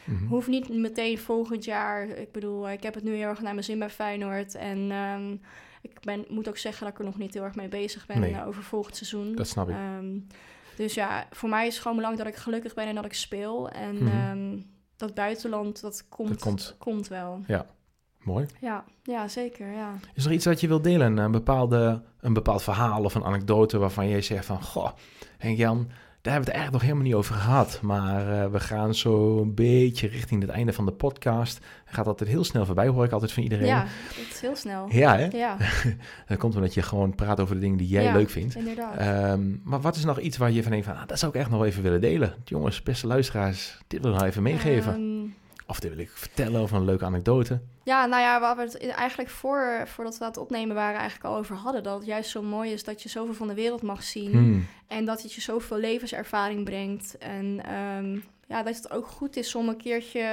Mhm. 0.03 0.25
Hoeft 0.27 0.47
niet 0.47 0.69
meteen 0.69 1.17
volgend 1.17 1.63
jaar. 1.65 2.07
Ik 2.07 2.31
bedoel, 2.31 2.69
ik 2.69 2.83
heb 2.83 2.93
het 2.93 3.03
nu 3.03 3.15
heel 3.15 3.27
erg 3.27 3.41
naar 3.41 3.53
mijn 3.53 3.65
zin 3.65 3.79
bij 3.79 3.89
Feyenoord. 3.89 4.55
En 4.55 4.91
ik 5.91 5.99
ben, 6.01 6.25
moet 6.29 6.47
ook 6.49 6.57
zeggen 6.57 6.83
dat 6.83 6.93
ik 6.93 6.99
er 6.99 7.05
nog 7.05 7.17
niet 7.17 7.33
heel 7.33 7.43
erg 7.43 7.55
mee 7.55 7.67
bezig 7.67 8.05
ben 8.05 8.19
Nee. 8.19 8.33
eh, 8.33 8.47
over 8.47 8.63
volgend 8.63 8.95
seizoen. 8.95 9.35
Dat 9.35 9.47
snap 9.47 9.69
ik. 9.69 9.75
Ehm, 9.75 10.19
dus 10.75 10.93
ja, 10.93 11.27
voor 11.31 11.49
mij 11.49 11.67
is 11.67 11.73
het 11.73 11.81
gewoon 11.81 11.97
belangrijk 11.97 12.27
dat 12.27 12.35
ik 12.37 12.43
gelukkig 12.43 12.73
ben 12.73 12.87
en 12.87 12.95
dat 12.95 13.05
ik 13.05 13.13
speel. 13.13 13.69
En 13.69 13.95
Mhm. 13.95 14.07
ehm, 14.07 14.59
dat 14.95 15.13
buitenland, 15.13 15.81
dat 15.81 16.05
komt, 16.09 16.29
Dat 16.29 16.39
komt. 16.41 16.75
komt 16.77 17.07
wel. 17.07 17.41
Mooi. 18.19 18.45
Ja, 18.61 18.83
ja, 19.03 19.27
zeker, 19.27 19.71
ja. 19.71 19.93
Is 20.13 20.25
er 20.25 20.31
iets 20.31 20.45
wat 20.45 20.59
je 20.61 20.67
wilt 20.67 20.83
delen? 20.83 21.17
Een, 21.17 21.31
bepaalde, 21.31 22.01
een 22.19 22.33
bepaald 22.33 22.63
verhaal 22.63 23.03
of 23.03 23.15
een 23.15 23.23
anekdote 23.23 23.77
waarvan 23.77 24.09
jij 24.09 24.21
zegt 24.21 24.45
van... 24.45 24.63
Goh, 24.63 24.91
Henk 25.37 25.57
Jan, 25.57 25.89
daar 26.25 26.33
hebben 26.33 26.53
we 26.53 26.57
het 26.57 26.61
eigenlijk 26.61 26.71
nog 26.71 26.81
helemaal 26.81 27.03
niet 27.03 27.13
over 27.13 27.35
gehad. 27.35 27.79
Maar 27.81 28.43
eh, 28.43 28.51
we 28.51 28.59
gaan 28.59 28.95
zo 28.95 29.41
een 29.41 29.53
beetje 29.53 30.07
richting 30.07 30.41
het 30.41 30.51
einde 30.51 30.73
van 30.73 30.85
de 30.85 30.91
podcast. 30.91 31.65
Gaat 31.85 32.07
altijd 32.07 32.29
heel 32.29 32.43
snel 32.43 32.65
voorbij, 32.65 32.87
hoor 32.87 33.05
ik 33.05 33.11
altijd 33.11 33.31
van 33.31 33.43
iedereen. 33.43 33.65
Ja, 33.65 33.85
het 33.87 34.33
is 34.33 34.39
heel 34.41 34.55
snel. 34.55 34.87
Ja, 34.89 35.17
hè? 35.17 35.25
Ja, 35.25 35.57
Dat 36.27 36.37
komt 36.37 36.55
omdat 36.55 36.73
je 36.73 36.81
gewoon 36.81 37.15
praat 37.15 37.39
over 37.39 37.55
de 37.55 37.61
dingen 37.61 37.77
die 37.77 37.87
jij 37.87 38.03
Ja. 38.03 38.13
leuk 38.13 38.29
vindt. 38.29 38.55
inderdaad. 38.55 38.95
Ehm, 38.97 39.41
maar 39.63 39.81
wat 39.81 39.95
is 39.95 40.05
nog 40.05 40.19
iets 40.19 40.37
waar 40.37 40.51
je 40.51 40.61
van 40.61 40.71
denkt 40.71 40.85
van... 40.87 40.95
Ah, 40.95 41.07
dat 41.07 41.19
zou 41.19 41.31
ik 41.33 41.37
echt 41.39 41.49
nog 41.49 41.63
even 41.65 41.83
willen 41.83 42.01
delen. 42.01 42.33
Jongens, 42.45 42.83
beste 42.83 43.07
luisteraars, 43.07 43.77
dit 43.87 44.01
wil 44.01 44.11
ik 44.13 44.17
nog 44.19 44.27
even 44.27 44.43
meegeven. 44.43 44.93
Ehm, 44.93 45.27
of 45.67 45.79
dit 45.79 45.89
wil 45.95 45.99
ik 45.99 46.09
vertellen 46.13 46.61
of 46.61 46.71
een 46.71 46.85
leuke 46.85 47.05
anekdote. 47.05 47.59
Ja, 47.83 48.05
nou 48.05 48.21
ja, 48.21 48.39
waar 48.39 48.55
we 48.55 48.61
het 48.61 48.77
eigenlijk 48.87 49.29
voor, 49.29 49.83
voordat 49.85 50.17
we 50.17 50.23
aan 50.23 50.29
het 50.29 50.39
opnemen 50.39 50.75
waren 50.75 50.99
eigenlijk 50.99 51.29
al 51.29 51.37
over 51.37 51.55
hadden. 51.55 51.83
Dat 51.83 51.97
het 51.97 52.05
juist 52.05 52.29
zo 52.29 52.41
mooi 52.41 52.71
is 52.71 52.83
dat 52.83 53.03
je 53.03 53.09
zoveel 53.09 53.33
van 53.33 53.47
de 53.47 53.53
wereld 53.53 53.81
mag 53.81 54.03
zien. 54.03 54.31
Hmm. 54.31 54.67
En 54.87 55.05
dat 55.05 55.21
het 55.21 55.33
je 55.33 55.41
zoveel 55.41 55.77
levenservaring 55.77 56.63
brengt. 56.63 57.17
En 57.17 57.59
ehm, 57.65 58.19
ja, 58.47 58.63
dat 58.63 58.75
het 58.75 58.91
ook 58.91 59.07
goed 59.07 59.35
is 59.35 59.55
om 59.55 59.69
een 59.69 59.77
keertje 59.77 60.25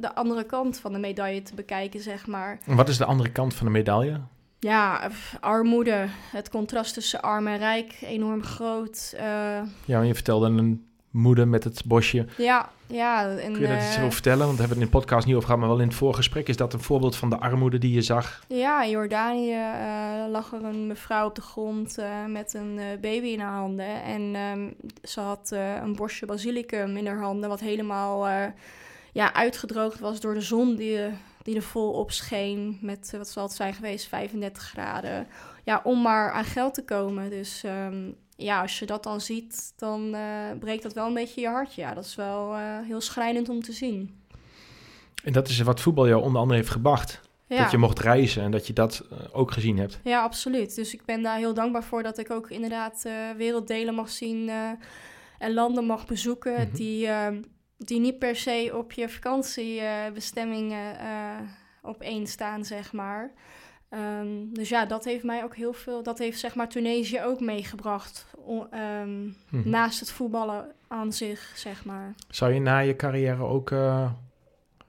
de 0.00 0.14
andere 0.14 0.44
kant 0.44 0.78
van 0.78 0.92
de 0.92 0.98
medaille 0.98 1.42
te 1.42 1.54
bekijken, 1.54 2.00
zeg 2.00 2.26
maar. 2.26 2.58
En 2.64 2.76
Wat 2.76 2.88
is 2.88 2.96
de 2.96 3.04
andere 3.04 3.32
kant 3.32 3.54
van 3.54 3.66
de 3.66 3.72
medaille? 3.72 4.20
Ja, 4.58 5.10
armoede. 5.40 6.06
Het 6.32 6.48
contrast 6.50 6.94
tussen 6.94 7.22
arm 7.22 7.46
en 7.46 7.58
rijk, 7.58 7.98
enorm 8.00 8.42
groot. 8.42 9.14
Eh, 9.16 9.60
Ja, 9.84 10.00
je 10.00 10.14
vertelde 10.14 10.46
een 10.46 10.86
moeder 11.10 11.48
met 11.48 11.64
het 11.64 11.82
bosje. 11.84 12.26
ja, 12.36 12.70
ja. 12.86 13.28
En, 13.28 13.52
Kun 13.52 13.60
je 13.60 13.66
daar 13.66 13.86
iets 13.86 13.96
eh, 13.96 14.00
over 14.00 14.12
vertellen? 14.12 14.46
Want 14.46 14.58
daar 14.58 14.66
hebben 14.66 14.76
we 14.76 14.84
het 14.84 14.94
in 14.94 15.00
de 15.00 15.06
podcast 15.06 15.26
niet 15.26 15.34
over 15.34 15.46
gehad, 15.46 15.60
maar 15.60 15.70
wel 15.70 15.80
in 15.80 15.88
het 15.88 15.96
voorgesprek. 15.96 16.48
Is 16.48 16.56
dat 16.56 16.72
een 16.72 16.82
voorbeeld 16.82 17.16
van 17.16 17.30
de 17.30 17.38
armoede 17.38 17.78
die 17.78 17.92
je 17.92 18.02
zag? 18.02 18.44
Ja, 18.48 18.82
in 18.82 18.90
Jordanië 18.90 19.52
eh, 19.52 20.30
lag 20.30 20.52
er 20.52 20.64
een 20.64 20.86
mevrouw 20.86 21.26
op 21.26 21.34
de 21.34 21.40
grond 21.40 21.98
eh, 21.98 22.24
met 22.24 22.54
een 22.54 22.80
baby 23.00 23.26
in 23.26 23.40
haar 23.40 23.58
handen. 23.58 24.02
En 24.02 24.34
ehm, 24.34 24.70
ze 25.02 25.20
had 25.20 25.50
een 25.82 25.96
bosje 25.96 26.26
basilicum 26.26 26.96
in 26.96 27.06
haar 27.06 27.20
handen, 27.20 27.48
wat 27.48 27.60
helemaal 27.60 28.28
ja, 29.12 29.34
uitgedroogd 29.34 29.98
was 29.98 30.20
door 30.20 30.34
de 30.34 30.40
zon 30.40 30.76
die, 30.76 30.98
die 31.42 31.56
er 31.56 31.62
vol 31.62 31.92
op 31.92 32.10
scheen. 32.10 32.78
Met, 32.80 33.14
wat 33.16 33.28
zal 33.28 33.42
het 33.42 33.52
zijn 33.52 33.74
geweest, 33.74 34.06
35 34.06 34.62
graden. 34.62 35.26
Ja, 35.64 35.80
om 35.84 36.02
maar 36.02 36.32
aan 36.32 36.44
geld 36.44 36.74
te 36.74 36.84
komen. 36.84 37.30
Dus 37.30 37.64
ehm, 37.64 38.10
ja, 38.36 38.60
als 38.62 38.78
je 38.78 38.86
dat 38.86 39.02
dan 39.02 39.20
ziet, 39.20 39.72
dan 39.76 40.14
eh, 40.14 40.58
breekt 40.58 40.82
dat 40.82 40.92
wel 40.92 41.06
een 41.06 41.14
beetje 41.14 41.40
je 41.40 41.48
hartje. 41.48 41.82
Ja, 41.82 41.94
dat 41.94 42.04
is 42.04 42.14
wel 42.14 42.54
eh, 42.54 42.60
heel 42.80 43.00
schrijnend 43.00 43.48
om 43.48 43.62
te 43.62 43.72
zien. 43.72 44.24
En 45.24 45.32
dat 45.32 45.48
is 45.48 45.60
wat 45.60 45.80
voetbal 45.80 46.08
jou 46.08 46.22
onder 46.22 46.40
andere 46.40 46.58
heeft 46.58 46.72
gebracht. 46.72 47.20
Ja. 47.48 47.62
Dat 47.62 47.70
je 47.70 47.78
mocht 47.78 47.98
reizen 47.98 48.42
en 48.42 48.50
dat 48.50 48.66
je 48.66 48.72
dat 48.72 49.06
eh, 49.10 49.18
ook 49.32 49.50
gezien 49.52 49.78
hebt. 49.78 50.00
Ja, 50.04 50.22
absoluut. 50.22 50.74
Dus 50.74 50.94
ik 50.94 51.04
ben 51.04 51.22
daar 51.22 51.36
heel 51.36 51.54
dankbaar 51.54 51.84
voor 51.84 52.02
dat 52.02 52.18
ik 52.18 52.30
ook 52.30 52.50
inderdaad 52.50 53.02
eh, 53.04 53.12
werelddelen 53.36 53.94
mag 53.94 54.10
zien 54.10 54.50
en 55.38 55.54
landen 55.54 55.84
mag 55.84 56.06
bezoeken 56.06 56.52
Mhm. 56.52 56.74
die, 56.74 57.06
eh, 57.06 57.26
die 57.78 58.00
niet 58.00 58.18
per 58.18 58.36
se 58.36 58.72
op 58.74 58.92
je 58.92 59.08
vakantiebestemmingen 59.08 60.98
eh 60.98 61.40
op 61.82 62.00
één 62.00 62.26
staan, 62.26 62.64
zeg 62.64 62.92
maar. 62.92 63.32
Ehm, 63.96 64.26
dus 64.52 64.68
ja, 64.68 64.86
dat 64.86 65.04
heeft 65.04 65.24
mij 65.24 65.44
ook 65.44 65.56
heel 65.56 65.72
veel, 65.72 66.02
dat 66.02 66.18
heeft 66.18 66.38
zeg 66.38 66.54
maar 66.54 66.68
Tunesië 66.68 67.20
ook 67.22 67.40
meegebracht. 67.40 68.26
ehm, 68.70 69.24
Mhm. 69.48 69.68
Naast 69.68 70.00
het 70.00 70.10
voetballen 70.10 70.66
aan 70.88 71.12
zich, 71.12 71.52
zeg 71.54 71.84
maar. 71.84 72.14
Zou 72.28 72.52
je 72.52 72.60
na 72.60 72.78
je 72.78 72.96
carrière 72.96 73.42
ook 73.42 73.70
eh, 73.70 74.10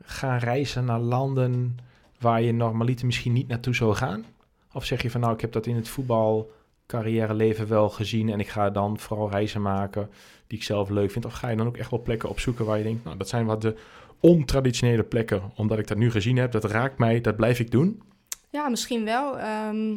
gaan 0.03 0.37
reizen 0.37 0.85
naar 0.85 0.99
landen 0.99 1.77
waar 2.19 2.41
je 2.41 2.51
normaliter 2.53 3.05
misschien 3.05 3.33
niet 3.33 3.47
naartoe 3.47 3.75
zou 3.75 3.95
gaan? 3.95 4.25
Of 4.73 4.85
zeg 4.85 5.01
je 5.01 5.11
van 5.11 5.21
nou, 5.21 5.33
ik 5.33 5.41
heb 5.41 5.51
dat 5.51 5.65
in 5.65 5.75
het 5.75 5.89
voetbal 5.89 6.51
carrière 6.87 7.33
leven 7.33 7.67
wel 7.67 7.89
gezien 7.89 8.29
en 8.29 8.39
ik 8.39 8.47
ga 8.47 8.69
dan 8.69 8.99
vooral 8.99 9.29
reizen 9.29 9.61
maken 9.61 10.09
die 10.47 10.57
ik 10.57 10.63
zelf 10.63 10.89
leuk 10.89 11.11
vind? 11.11 11.25
Of 11.25 11.33
ga 11.33 11.49
je 11.49 11.57
dan 11.57 11.67
ook 11.67 11.77
echt 11.77 11.89
wel 11.89 12.01
plekken 12.01 12.29
opzoeken 12.29 12.65
waar 12.65 12.77
je 12.77 12.83
denkt, 12.83 13.03
nou 13.03 13.17
dat 13.17 13.29
zijn 13.29 13.45
wat 13.45 13.61
de 13.61 13.75
ontraditionele 14.19 15.03
plekken, 15.03 15.41
omdat 15.55 15.79
ik 15.79 15.87
dat 15.87 15.97
nu 15.97 16.11
gezien 16.11 16.37
heb, 16.37 16.51
dat 16.51 16.63
raakt 16.63 16.97
mij, 16.97 17.21
dat 17.21 17.35
blijf 17.35 17.59
ik 17.59 17.71
doen? 17.71 18.01
Ja, 18.57 18.69
misschien 18.69 19.03
wel. 19.03 19.37
Ehm 19.39 19.87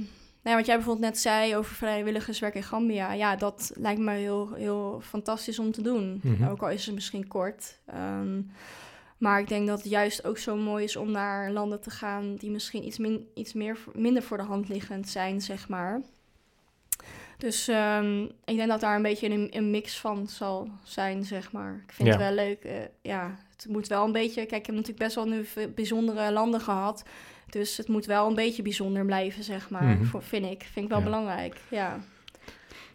nou 0.43 0.53
ja, 0.53 0.57
wat 0.57 0.67
jij 0.67 0.77
bijvoorbeeld 0.77 1.07
net 1.07 1.19
zei 1.19 1.57
over 1.57 1.75
vrijwilligerswerk 1.75 2.55
in 2.55 2.63
Gambia. 2.63 3.13
Ja, 3.13 3.37
dat 3.37 3.73
lijkt 3.75 4.01
me 4.01 4.13
heel, 4.13 4.53
heel 4.53 5.01
fantastisch 5.05 5.59
om 5.59 5.73
te 5.73 5.83
doen. 5.83 6.21
Mhm. 6.23 6.49
Ook 6.51 6.63
al 6.63 6.71
is 6.71 6.87
het 6.87 6.95
misschien 6.95 7.29
kort. 7.29 7.79
Ehm, 7.87 8.41
maar 9.19 9.41
ik 9.41 9.49
denk 9.49 9.67
dat 9.67 9.79
het 9.83 9.91
juist 9.91 10.25
ook 10.25 10.39
zo 10.39 10.57
mooi 10.57 10.85
is 10.85 10.97
om 10.97 11.11
naar 11.11 11.51
landen 11.51 11.81
te 11.81 11.91
gaan 11.91 12.37
die 12.37 12.51
misschien 12.51 12.87
iets, 12.87 12.99
min, 12.99 13.29
iets 13.35 13.53
meer, 13.53 13.79
minder 13.95 14.23
voor 14.23 14.37
de 14.37 14.43
hand 14.43 14.69
liggend 14.69 15.09
zijn, 15.09 15.41
zeg 15.41 15.69
maar. 15.69 16.01
Dus 17.39 17.69
ehm, 17.69 18.23
ik 18.23 18.57
denk 18.57 18.69
dat 18.69 18.81
daar 18.81 18.97
een 18.97 19.03
beetje 19.03 19.31
een, 19.31 19.49
een 19.51 19.71
mix 19.71 19.99
van 19.99 20.29
zal 20.29 20.69
zijn, 20.85 21.25
zeg 21.25 21.53
maar. 21.53 21.83
Ik 21.87 21.93
vind 21.93 22.09
Ja. 22.09 22.15
het 22.15 22.23
wel 22.23 22.35
leuk. 22.47 22.65
eh, 22.65 22.73
ja, 23.03 23.39
het 23.57 23.67
moet 23.69 23.87
wel 23.89 24.05
een 24.05 24.13
beetje... 24.13 24.47
Kijk, 24.47 24.61
ik 24.61 24.67
heb 24.67 24.75
natuurlijk 24.75 25.05
best 25.05 25.15
wel 25.15 25.27
nu 25.29 25.47
bijzondere 25.75 26.33
landen 26.33 26.61
gehad. 26.61 27.03
Dus 27.51 27.77
het 27.77 27.89
moet 27.89 28.07
wel 28.07 28.29
een 28.29 28.35
beetje 28.35 28.63
bijzonder 28.63 29.05
blijven, 29.05 29.45
zeg 29.45 29.71
maar. 29.71 29.83
Mhm. 29.85 30.05
voor- 30.05 30.23
vind 30.23 30.45
ik. 30.47 30.63
Vind 30.73 30.85
ik 30.85 30.91
wel 30.91 30.99
Ja. 30.99 31.05
belangrijk, 31.05 31.61
ja. 31.71 31.99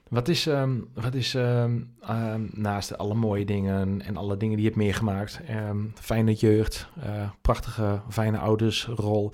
Wat 0.10 0.28
is, 0.28 0.48
ehm, 0.48 0.78
wat 0.94 1.14
is 1.14 1.36
ehm, 1.36 1.80
ehm, 2.02 2.42
naast 2.52 2.98
alle 2.98 3.14
mooie 3.14 3.46
dingen 3.46 4.02
en 4.02 4.18
alle 4.18 4.38
dingen 4.38 4.56
die 4.56 4.64
je 4.66 4.72
hebt 4.72 4.82
meegemaakt, 4.82 5.40
fijne 5.94 6.34
jeugd, 6.34 6.88
eh, 7.04 7.30
prachtige, 7.42 8.02
fijne 8.10 8.38
oudersrol. 8.38 9.32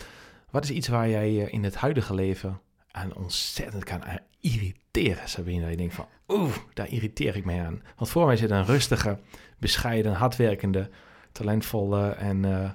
Wat 0.49 0.63
is 0.63 0.71
iets 0.71 0.87
waar 0.87 1.09
jij 1.09 1.31
je 1.31 1.49
in 1.49 1.63
het 1.63 1.75
huidige 1.75 2.13
leven 2.13 2.59
aan 2.91 3.15
ontzettend 3.15 3.83
kan 3.83 4.03
aan 4.05 4.17
irriteren, 4.39 5.29
Sabine? 5.29 5.61
Dat 5.61 5.69
je 5.69 5.77
denkt 5.77 5.93
van, 5.93 6.05
oeh, 6.27 6.51
daar 6.73 6.89
irriteer 6.89 7.35
ik 7.35 7.45
mij 7.45 7.61
aan. 7.65 7.81
Want 7.95 8.09
voor 8.09 8.25
mij 8.25 8.37
zit 8.37 8.49
een 8.51 8.65
rustige, 8.65 9.17
bescheiden, 9.57 10.13
hardwerkende, 10.13 10.89
talentvolle 11.31 12.09
en 12.09 12.45
eh, 12.45 12.69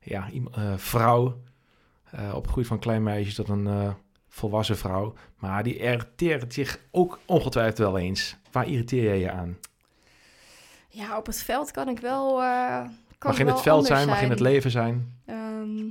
ja, 0.00 0.28
eh, 0.54 0.72
vrouw. 0.76 1.36
Eh 2.16 2.34
opgegroeid 2.34 2.66
van 2.66 2.78
klein 2.78 3.02
meisje 3.02 3.34
tot 3.34 3.48
een 3.48 3.66
eh, 3.66 3.90
volwassen 4.28 4.76
vrouw. 4.78 5.14
Maar 5.38 5.62
die 5.62 5.76
irriteert 5.76 6.54
zich 6.54 6.78
ook 6.90 7.18
ongetwijfeld 7.24 7.78
wel 7.78 7.98
eens. 7.98 8.36
Waar 8.52 8.68
irriteer 8.68 9.02
jij 9.02 9.18
je 9.18 9.30
aan? 9.30 9.58
Ja, 10.88 11.16
op 11.18 11.26
het 11.26 11.42
veld 11.42 11.70
kan 11.70 11.88
ik 11.88 11.98
wel... 11.98 12.42
eh, 12.42 12.80
kan 13.18 13.30
mag 13.30 13.38
in 13.38 13.46
het 13.46 13.60
veld 13.60 13.86
zijn, 13.86 14.08
mag 14.08 14.22
in 14.22 14.30
het 14.30 14.40
leven 14.40 14.70
zijn. 14.70 15.20
Ehm, 15.26 15.84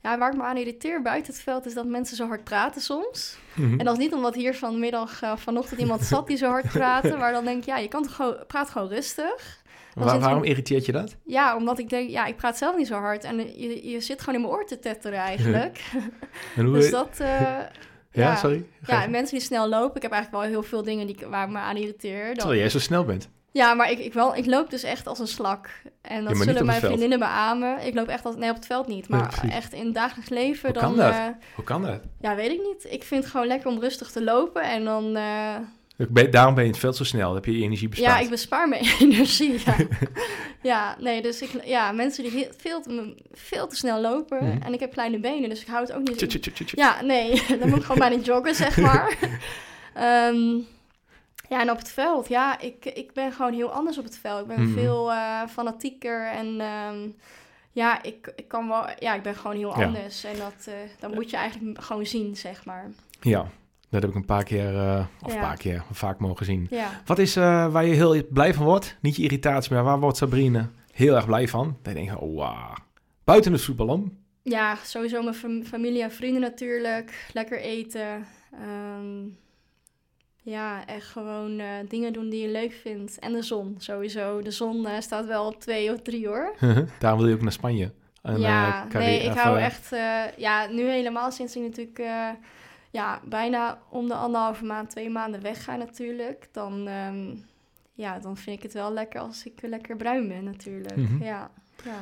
ja, 0.00 0.18
waar 0.18 0.30
ik 0.30 0.36
me 0.36 0.42
aan 0.42 0.56
irriteer 0.56 1.02
buiten 1.02 1.32
het 1.32 1.42
veld 1.42 1.66
is 1.66 1.74
dat 1.74 1.86
mensen 1.86 2.16
zo 2.16 2.26
hard 2.26 2.44
praten 2.44 2.80
soms. 2.80 3.38
Mhm. 3.54 3.78
En 3.78 3.84
dat 3.84 3.96
is 3.96 4.02
niet 4.02 4.14
omdat 4.14 4.34
hier 4.34 4.54
vanmiddag, 4.54 5.20
vanochtend 5.34 5.80
iemand 5.80 6.02
zat 6.02 6.26
die 6.26 6.36
zo 6.36 6.48
hard 6.48 6.68
praatte. 6.68 7.16
Maar 7.20 7.32
dan 7.32 7.44
denk 7.44 7.58
ik, 7.58 7.64
ja, 7.64 7.76
je 7.76 7.88
kan 7.88 8.02
toch 8.02 8.14
gewoon, 8.14 8.36
praat 8.46 8.70
gewoon 8.70 8.88
rustig. 8.88 9.64
Waar- 10.04 10.20
waarom 10.20 10.42
er- 10.42 10.48
irriteert 10.48 10.86
je 10.86 10.92
dat? 10.92 11.16
Ja, 11.24 11.56
omdat 11.56 11.78
ik 11.78 11.88
denk, 11.88 12.10
ja, 12.10 12.26
ik 12.26 12.36
praat 12.36 12.58
zelf 12.58 12.76
niet 12.76 12.86
zo 12.86 12.94
hard. 12.94 13.24
En 13.24 13.36
je, 13.60 13.88
je 13.90 14.00
zit 14.00 14.20
gewoon 14.20 14.34
in 14.34 14.40
mijn 14.40 14.52
oor 14.52 14.66
te 14.66 14.78
tetteren 14.78 15.18
eigenlijk. 15.18 15.80
En 16.56 16.64
hoe, 16.64 16.74
dus 16.74 16.90
dat, 16.90 17.10
eh, 17.20 17.28
ja, 17.40 17.66
ja. 18.12 18.36
sorry. 18.36 18.64
ja, 18.86 19.02
en 19.02 19.10
mensen 19.10 19.36
die 19.36 19.46
snel 19.46 19.68
lopen. 19.68 19.96
Ik 19.96 20.02
heb 20.02 20.12
eigenlijk 20.12 20.42
wel 20.42 20.52
heel 20.52 20.62
veel 20.68 20.82
dingen 20.82 21.06
die, 21.06 21.16
waar 21.28 21.46
ik 21.46 21.52
me 21.52 21.58
aan 21.58 21.76
irriteer. 21.76 22.34
Terwijl 22.34 22.58
jij 22.58 22.68
zo 22.68 22.78
snel 22.78 23.04
bent. 23.04 23.28
Ja, 23.52 23.74
maar 23.74 23.90
ik, 23.90 23.98
ik, 23.98 24.12
wel, 24.12 24.36
ik 24.36 24.46
loop 24.46 24.70
dus 24.70 24.82
echt 24.82 25.06
als 25.06 25.18
een 25.18 25.26
slak. 25.26 25.68
En 26.02 26.24
dat 26.24 26.36
zullen 26.36 26.66
mijn 26.66 26.80
vriendinnen 26.80 27.18
beamen. 27.18 27.86
Ik 27.86 27.94
loop 27.94 28.08
echt 28.08 28.24
als... 28.24 28.36
Nee, 28.36 28.50
op 28.50 28.56
het 28.56 28.66
veld 28.66 28.86
niet. 28.86 29.08
Maar 29.08 29.44
echt 29.50 29.72
in 29.72 29.84
het 29.84 29.94
dagelijks 29.94 30.30
leven 30.30 30.70
Hoe 30.72 30.80
dan... 30.80 30.88
kan 30.94 30.96
dat? 30.96 31.12
eh, 31.12 31.24
Hoe 31.54 31.64
kan 31.64 31.82
dat? 31.82 32.00
ja, 32.20 32.34
weet 32.34 32.50
ik 32.50 32.60
niet. 32.62 32.86
Ik 32.92 33.02
vind 33.04 33.22
het 33.22 33.30
gewoon 33.32 33.46
lekker 33.46 33.70
om 33.70 33.80
rustig 33.80 34.10
te 34.10 34.24
lopen. 34.24 34.62
En 34.62 34.84
dan... 34.84 35.16
eh, 35.16 35.54
Daarom 36.30 36.54
ben 36.54 36.64
je 36.64 36.70
het 36.70 36.78
veld 36.78 36.96
zo 36.96 37.04
snel. 37.04 37.26
Dan 37.26 37.34
heb 37.34 37.44
je 37.44 37.58
je 37.58 37.62
energie 37.64 37.88
bespaard. 37.88 38.16
ja, 38.18 38.24
ik 38.24 38.30
bespaar 38.30 38.68
mijn 38.68 38.84
energie. 39.00 39.60
Ja. 39.64 39.76
ja, 40.72 40.96
nee, 41.00 41.22
dus 41.22 41.42
ik... 41.42 41.50
Ja, 41.64 41.92
mensen 41.92 42.24
die 42.30 42.48
veel 42.56 42.80
te, 42.82 43.14
veel 43.32 43.66
te 43.66 43.76
snel 43.76 44.00
lopen. 44.00 44.44
Mhm. 44.44 44.62
En 44.62 44.72
ik 44.72 44.80
heb 44.80 44.92
kleine 44.92 45.18
benen, 45.20 45.48
dus 45.48 45.60
ik 45.60 45.66
hou 45.66 45.80
het 45.80 45.92
ook 45.92 46.08
niet... 46.08 46.70
Ja, 46.74 47.02
nee, 47.02 47.42
dan 47.60 47.68
moet 47.68 47.78
ik 47.78 47.84
gewoon 47.84 48.08
bijna 48.08 48.22
joggen, 48.22 48.54
zeg 48.54 48.76
maar. 48.76 49.16
Ehm, 49.94 50.54
ja, 51.48 51.60
en 51.60 51.70
op 51.70 51.78
het 51.78 51.88
veld, 51.90 52.28
ja, 52.28 52.58
ik, 52.60 52.84
ik 52.84 53.12
ben 53.12 53.32
gewoon 53.32 53.52
heel 53.52 53.70
anders 53.72 53.98
op 53.98 54.04
het 54.04 54.18
veld. 54.18 54.40
Ik 54.40 54.46
ben 54.56 54.62
Mhm. 54.62 54.72
veel 54.78 55.12
eh, 55.12 55.40
fanatieker 55.48 56.26
en 56.26 56.60
ehm, 56.60 56.96
ja, 57.72 58.02
ik, 58.02 58.32
ik 58.36 58.48
kan 58.48 58.68
wel, 58.68 58.84
ja, 58.98 59.14
ik 59.14 59.22
ben 59.22 59.34
gewoon 59.34 59.56
heel 59.56 59.78
Ja. 59.78 59.84
anders. 59.84 60.24
En 60.24 60.36
dat, 60.38 60.68
dat 60.98 61.14
moet 61.14 61.30
je 61.30 61.36
eigenlijk 61.36 61.82
gewoon 61.82 62.06
zien, 62.06 62.36
zeg 62.36 62.64
maar. 62.64 62.90
Ja, 63.20 63.46
dat 64.00 64.02
heb 64.02 64.10
ik 64.10 64.16
een 64.16 64.34
paar 64.36 64.44
keer, 64.44 64.76
eh, 64.76 65.04
of 65.22 65.34
een 65.34 65.40
paar 65.40 65.56
keer, 65.56 65.82
vaak 65.92 66.18
mogen 66.18 66.46
zien. 66.46 66.66
Ja, 66.70 66.90
Wat 67.04 67.18
is 67.18 67.36
eh, 67.36 67.72
waar 67.72 67.84
je 67.84 67.94
heel 67.94 68.22
blij 68.30 68.54
van 68.54 68.64
wordt? 68.64 68.96
Niet 69.00 69.16
je 69.16 69.22
irritatie, 69.22 69.74
maar 69.74 69.84
waar 69.84 70.00
wordt 70.00 70.16
Sabrine 70.16 70.68
heel 70.92 71.14
erg 71.14 71.26
blij 71.26 71.48
van? 71.48 71.76
Dan 71.82 71.94
denk 71.94 72.10
je, 72.10 72.18
oh, 72.18 72.34
wow. 72.34 72.76
Buiten 73.24 73.52
het 73.52 73.62
voetbal 73.62 73.86
om. 73.88 74.18
ja 74.42 74.76
sowieso 74.84 75.22
mijn 75.22 75.34
fam- 75.34 75.64
familie 75.64 76.02
en 76.02 76.12
vrienden 76.12 76.40
natuurlijk. 76.40 77.28
Lekker 77.32 77.60
eten. 77.60 78.24
Ehm, 78.52 79.24
ja, 80.42 80.86
echt 80.86 81.06
gewoon 81.06 81.58
eh, 81.58 81.66
dingen 81.88 82.12
doen 82.12 82.28
die 82.28 82.42
je 82.42 82.48
leuk 82.48 82.72
vindt. 82.82 83.18
En 83.18 83.32
de 83.32 83.42
zon, 83.42 83.74
sowieso. 83.78 84.42
De 84.42 84.50
zon 84.50 84.86
staat 85.00 85.26
wel 85.26 85.46
op 85.46 85.60
twee 85.60 85.92
of 85.92 86.02
drie 86.02 86.26
hoor. 86.26 86.54
Daarom 86.98 87.20
wil 87.20 87.28
je 87.28 87.34
ook 87.34 87.42
naar 87.42 87.52
Spanje. 87.52 87.92
En, 88.22 88.40
ja, 88.40 88.86
nee, 88.92 89.20
ik 89.22 89.32
hou 89.32 89.58
echt... 89.58 89.88
ja, 90.36 90.66
nu 90.66 90.88
helemaal 90.88 91.30
sinds 91.30 91.56
ik 91.56 91.62
natuurlijk... 91.62 91.98
ja, 92.90 93.20
bijna 93.24 93.78
om 93.88 94.08
de 94.08 94.14
anderhalve 94.14 94.64
maand, 94.64 94.90
twee 94.90 95.10
maanden 95.10 95.42
wegga 95.42 95.76
natuurlijk. 95.76 96.48
Dan, 96.52 96.88
ehm, 96.88 97.34
ja, 97.94 98.18
dan 98.18 98.36
vind 98.36 98.56
ik 98.56 98.62
het 98.62 98.72
wel 98.72 98.92
lekker 98.92 99.20
als 99.20 99.44
ik 99.44 99.52
lekker 99.62 99.96
bruin 99.96 100.28
ben 100.28 100.44
natuurlijk. 100.44 100.96
Mhm. 100.96 101.22
Ja, 101.22 101.50
ja. 101.84 102.00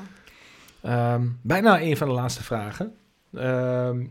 Ehm, 0.82 1.26
bijna 1.42 1.80
een 1.80 1.96
van 1.96 2.08
de 2.08 2.14
laatste 2.14 2.42
vragen. 2.42 2.96
Ehm, 3.34 4.06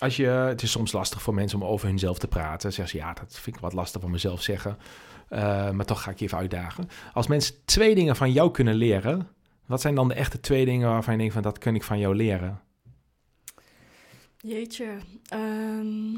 als 0.00 0.16
je, 0.16 0.26
het 0.26 0.62
is 0.62 0.70
soms 0.70 0.92
lastig 0.92 1.22
voor 1.22 1.34
mensen 1.34 1.62
om 1.62 1.68
over 1.68 1.88
hunzelf 1.88 2.18
te 2.18 2.28
praten. 2.28 2.72
Zeggen 2.72 2.98
ze, 2.98 3.04
ja, 3.04 3.12
dat 3.12 3.38
vind 3.38 3.56
ik 3.56 3.62
wat 3.62 3.72
lastig 3.72 4.00
van 4.00 4.10
mezelf 4.10 4.42
zeggen. 4.42 4.78
Maar 5.72 5.84
toch 5.84 6.02
ga 6.02 6.10
ik 6.10 6.18
je 6.18 6.24
even 6.24 6.38
uitdagen. 6.38 6.88
Als 7.12 7.26
mensen 7.26 7.54
twee 7.64 7.94
dingen 7.94 8.16
van 8.16 8.32
jou 8.32 8.50
kunnen 8.50 8.74
leren... 8.74 9.28
wat 9.66 9.80
zijn 9.80 9.94
dan 9.94 10.08
de 10.08 10.14
echte 10.14 10.40
twee 10.40 10.64
dingen 10.64 10.90
waarvan 10.90 11.12
je 11.12 11.18
denkt 11.18 11.34
van... 11.34 11.42
dat 11.42 11.58
kan 11.58 11.74
ik 11.74 11.82
van 11.82 11.98
jou 11.98 12.14
leren? 12.14 12.60
Jeetje. 14.40 14.98
ehm, 15.28 16.14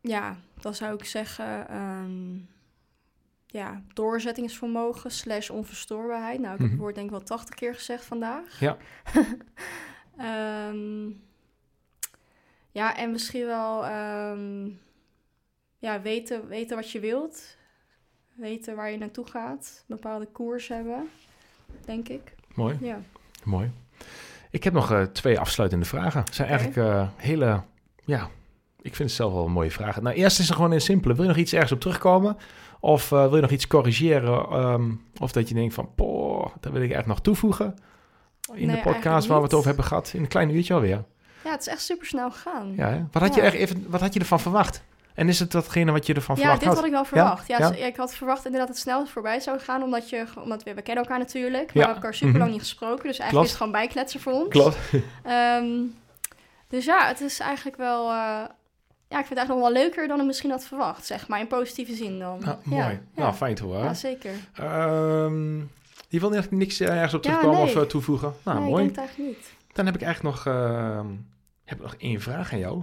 ja, 0.00 0.36
dan 0.60 0.74
zou 0.74 0.94
ik 0.94 1.04
zeggen... 1.04 1.68
ehm, 1.68 2.38
ja, 3.46 3.82
doorzettingsvermogen 3.94 5.10
slash 5.10 5.50
onverstoorbaarheid. 5.50 6.40
Nou, 6.40 6.52
ik 6.54 6.58
heb 6.58 6.60
Mhm. 6.60 6.70
het 6.70 6.78
woord 6.80 6.94
denk 6.94 7.06
ik 7.06 7.12
wel 7.12 7.22
80 7.22 7.54
keer 7.54 7.74
gezegd 7.74 8.04
vandaag. 8.04 8.60
Ja. 8.60 8.76
Ehm, 10.16 11.10
ja, 12.70 12.96
en 12.96 13.10
misschien 13.10 13.46
wel 13.46 13.84
ja, 15.78 16.00
weten, 16.02 16.48
weten 16.48 16.76
wat 16.76 16.90
je 16.90 17.00
wilt. 17.00 17.56
Weten 18.34 18.76
waar 18.76 18.90
je 18.90 18.98
naartoe 18.98 19.26
gaat. 19.26 19.84
Bepaalde 19.86 20.26
koers 20.26 20.68
hebben, 20.68 21.08
denk 21.84 22.08
ik. 22.08 22.34
Mooi, 22.54 22.76
Ja. 22.80 23.00
mooi. 23.44 23.70
Ik 24.50 24.64
heb 24.64 24.72
nog 24.72 24.92
eh, 24.92 25.02
twee 25.02 25.40
afsluitende 25.40 25.84
vragen. 25.84 26.20
Het 26.20 26.34
zijn 26.34 26.48
eigenlijk 26.48 26.78
eh, 26.78 27.08
hele... 27.16 27.60
Ja, 28.04 28.28
ik 28.82 28.94
vind 28.94 29.08
het 29.08 29.18
zelf 29.18 29.32
wel 29.32 29.44
een 29.44 29.52
mooie 29.52 29.70
vragen. 29.70 30.02
Nou, 30.02 30.16
eerst 30.16 30.38
is 30.38 30.48
er 30.48 30.54
gewoon 30.54 30.70
een 30.72 30.80
simpele. 30.80 31.14
Wil 31.14 31.22
je 31.22 31.28
nog 31.28 31.38
iets 31.38 31.52
ergens 31.52 31.72
op 31.72 31.80
terugkomen? 31.80 32.36
Of 32.80 33.12
eh, 33.12 33.20
wil 33.22 33.34
je 33.34 33.40
nog 33.40 33.50
iets 33.50 33.66
corrigeren? 33.66 34.38
Ehm, 34.50 34.90
of 35.20 35.32
dat 35.32 35.48
je 35.48 35.54
denkt 35.54 35.74
van, 35.74 35.88
poh, 35.94 36.46
dat 36.60 36.72
wil 36.72 36.82
ik 36.82 36.90
echt 36.90 37.06
nog 37.06 37.20
toevoegen. 37.20 37.74
In 38.54 38.66
Nee, 38.66 38.76
de 38.76 38.82
podcast 38.82 39.26
waar 39.26 39.38
we 39.38 39.44
het 39.44 39.54
over 39.54 39.66
hebben 39.66 39.84
gehad. 39.84 40.10
In 40.14 40.20
een 40.22 40.28
klein 40.28 40.54
uurtje 40.54 40.74
alweer. 40.74 41.04
ja, 41.44 41.50
het 41.50 41.60
is 41.60 41.66
echt 41.68 41.80
super 41.82 42.06
snel 42.06 42.30
gegaan. 42.30 42.72
Ja, 42.76 42.88
hè? 42.88 43.04
Wat, 43.12 43.22
had 43.22 43.34
je 43.34 43.40
echt 43.40 43.54
even, 43.54 43.84
wat 43.88 44.00
had 44.00 44.14
je 44.14 44.20
ervan 44.20 44.40
verwacht? 44.40 44.82
En 45.16 45.28
is 45.28 45.38
het 45.38 45.50
datgene 45.52 45.92
wat 45.92 46.06
je 46.06 46.14
ervan 46.14 46.34
Ja, 46.36 46.40
verwacht 46.40 46.60
dit 46.64 46.74
had? 46.74 46.84
ik 46.84 46.90
wel 46.90 47.04
verwacht. 47.04 47.48
Ja, 47.48 47.58
Ja? 47.58 47.86
ik 47.86 47.96
had 47.96 48.14
verwacht 48.14 48.44
inderdaad 48.44 48.68
dat 48.68 48.76
het 48.76 48.84
snel 48.86 49.06
voorbij 49.06 49.40
zou 49.40 49.58
gaan, 49.58 49.82
omdat, 49.82 50.10
je, 50.10 50.24
omdat 50.42 50.62
we, 50.62 50.74
we 50.74 50.82
kennen 50.82 51.04
elkaar 51.04 51.18
natuurlijk. 51.18 51.52
Maar 51.66 51.66
Ja. 51.66 51.72
we 51.72 51.78
hebben 51.78 51.94
elkaar 51.96 52.14
super 52.14 52.32
lang 52.38 52.42
Mhm. 52.44 52.52
niet 52.52 52.60
gesproken, 52.60 53.06
dus 53.06 53.18
eigenlijk 53.18 53.30
Klopt. 53.30 53.44
is 53.44 53.50
het 53.50 53.58
gewoon 53.58 53.72
bijkletsen 53.72 54.20
voor 54.20 54.32
ons. 54.32 54.48
Klopt. 54.48 54.76
Ehm, 55.22 55.66
dus 56.68 56.84
ja, 56.84 57.06
het 57.06 57.20
is 57.20 57.38
eigenlijk 57.40 57.76
wel... 57.76 58.02
eh, 58.10 58.44
ja, 59.08 59.18
ik 59.18 59.26
vind 59.26 59.28
het 59.28 59.38
eigenlijk 59.38 59.48
nog 59.48 59.60
wel 59.60 59.82
leuker 59.82 60.08
dan 60.08 60.20
ik 60.20 60.26
misschien 60.26 60.50
had 60.50 60.66
verwacht, 60.66 61.06
zeg 61.06 61.28
maar. 61.28 61.40
In 61.40 61.46
positieve 61.46 61.94
zin 61.94 62.18
dan. 62.18 62.38
Nou, 62.40 62.56
Ja, 62.62 62.70
mooi. 62.70 62.82
Ja, 62.82 63.00
Nou, 63.22 63.34
fijn 63.34 63.54
te 63.54 63.64
horen. 63.64 63.84
ja 63.84 63.94
zeker. 63.94 64.30
Ehm, 64.54 65.58
je 66.08 66.20
wil 66.20 66.32
niks 66.50 66.80
eh, 66.80 66.88
ergens 66.94 67.14
op 67.14 67.24
Ja, 67.24 67.30
terugkomen 67.30 67.64
nee. 67.64 67.74
of 67.76 67.82
eh, 67.82 67.88
toevoegen? 67.88 68.34
Nou, 68.44 68.60
nee, 68.60 68.70
mooi. 68.70 68.84
ik 68.86 68.94
denk 68.94 69.06
het 69.08 69.16
eigenlijk 69.16 69.36
niet. 69.38 69.52
Dan 69.72 69.86
heb 69.86 69.94
ik 69.94 70.02
eigenlijk 70.02 70.34
nog, 70.36 70.46
ehm, 70.54 71.06
heb 71.64 71.76
ik 71.78 71.82
nog 71.84 71.94
één 71.98 72.20
vraag 72.20 72.52
aan 72.52 72.58
jou. 72.58 72.82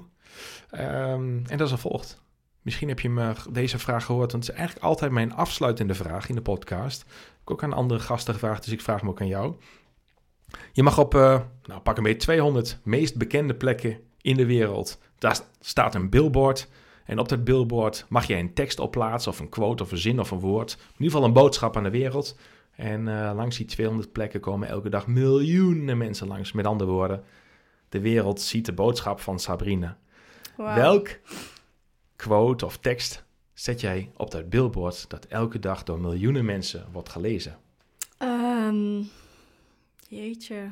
En 0.69 1.43
dat 1.57 1.61
is 1.61 1.71
als 1.71 1.81
volgt. 1.81 2.21
Misschien 2.63 2.87
heb 2.87 2.99
je 2.99 3.09
me 3.09 3.33
deze 3.51 3.79
vraag 3.79 4.05
gehoord, 4.05 4.31
want 4.31 4.43
het 4.43 4.53
is 4.53 4.59
eigenlijk 4.59 4.87
altijd 4.87 5.11
mijn 5.11 5.33
afsluitende 5.33 5.93
vraag 5.93 6.29
in 6.29 6.35
de 6.35 6.41
podcast. 6.41 7.01
Ik 7.01 7.07
heb 7.39 7.51
ook 7.51 7.63
aan 7.63 7.73
andere 7.73 7.99
gasten 7.99 8.33
gevraagd, 8.33 8.63
dus 8.63 8.73
ik 8.73 8.81
vraag 8.81 8.99
hem 8.99 9.09
ook 9.09 9.21
aan 9.21 9.27
jou. 9.27 9.55
Je 10.71 10.83
mag 10.83 10.97
op, 10.99 11.15
eh, 11.15 11.39
nou 11.63 11.81
pak 11.81 11.97
een 11.97 12.03
beetje 12.03 12.19
200 12.19 12.79
meest 12.83 13.17
bekende 13.17 13.55
plekken 13.55 13.97
in 14.21 14.37
de 14.37 14.45
wereld. 14.45 14.99
Daar 15.17 15.35
st- 15.35 15.49
staat 15.59 15.95
een 15.95 16.09
billboard. 16.09 16.67
En 17.05 17.19
op 17.19 17.29
dat 17.29 17.43
billboard 17.43 18.05
mag 18.09 18.25
jij 18.25 18.39
een 18.39 18.53
tekst 18.53 18.79
opplaatsen, 18.79 19.31
of 19.31 19.39
een 19.39 19.49
quote, 19.49 19.83
of 19.83 19.91
een 19.91 19.97
zin, 19.97 20.19
of 20.19 20.31
een 20.31 20.39
woord. 20.39 20.71
In 20.71 20.87
ieder 20.91 21.05
geval 21.11 21.23
een 21.23 21.33
boodschap 21.33 21.77
aan 21.77 21.83
de 21.83 21.89
wereld. 21.89 22.37
En 22.75 23.07
eh, 23.07 23.35
langs 23.35 23.57
die 23.57 23.65
200 23.65 24.11
plekken 24.11 24.39
komen 24.39 24.67
elke 24.67 24.89
dag 24.89 25.07
miljoenen 25.07 25.97
mensen 25.97 26.27
langs. 26.27 26.51
Met 26.51 26.65
andere 26.65 26.89
woorden, 26.91 27.23
de 27.89 27.99
wereld 27.99 28.41
ziet 28.41 28.65
de 28.65 28.73
boodschap 28.73 29.19
van 29.19 29.39
Sabrine. 29.39 29.95
Wauw. 30.57 30.75
Welk 30.75 31.09
quote 32.27 32.65
of 32.65 32.77
tekst 32.77 33.23
zet 33.53 33.81
jij 33.81 34.11
op 34.17 34.31
dat 34.31 34.49
billboard 34.49 35.09
dat 35.09 35.25
elke 35.25 35.59
dag 35.59 35.83
door 35.83 35.99
miljoenen 35.99 36.45
mensen 36.45 36.85
wordt 36.91 37.09
gelezen? 37.09 37.57
Ehm, 38.17 39.01
jeetje. 40.07 40.69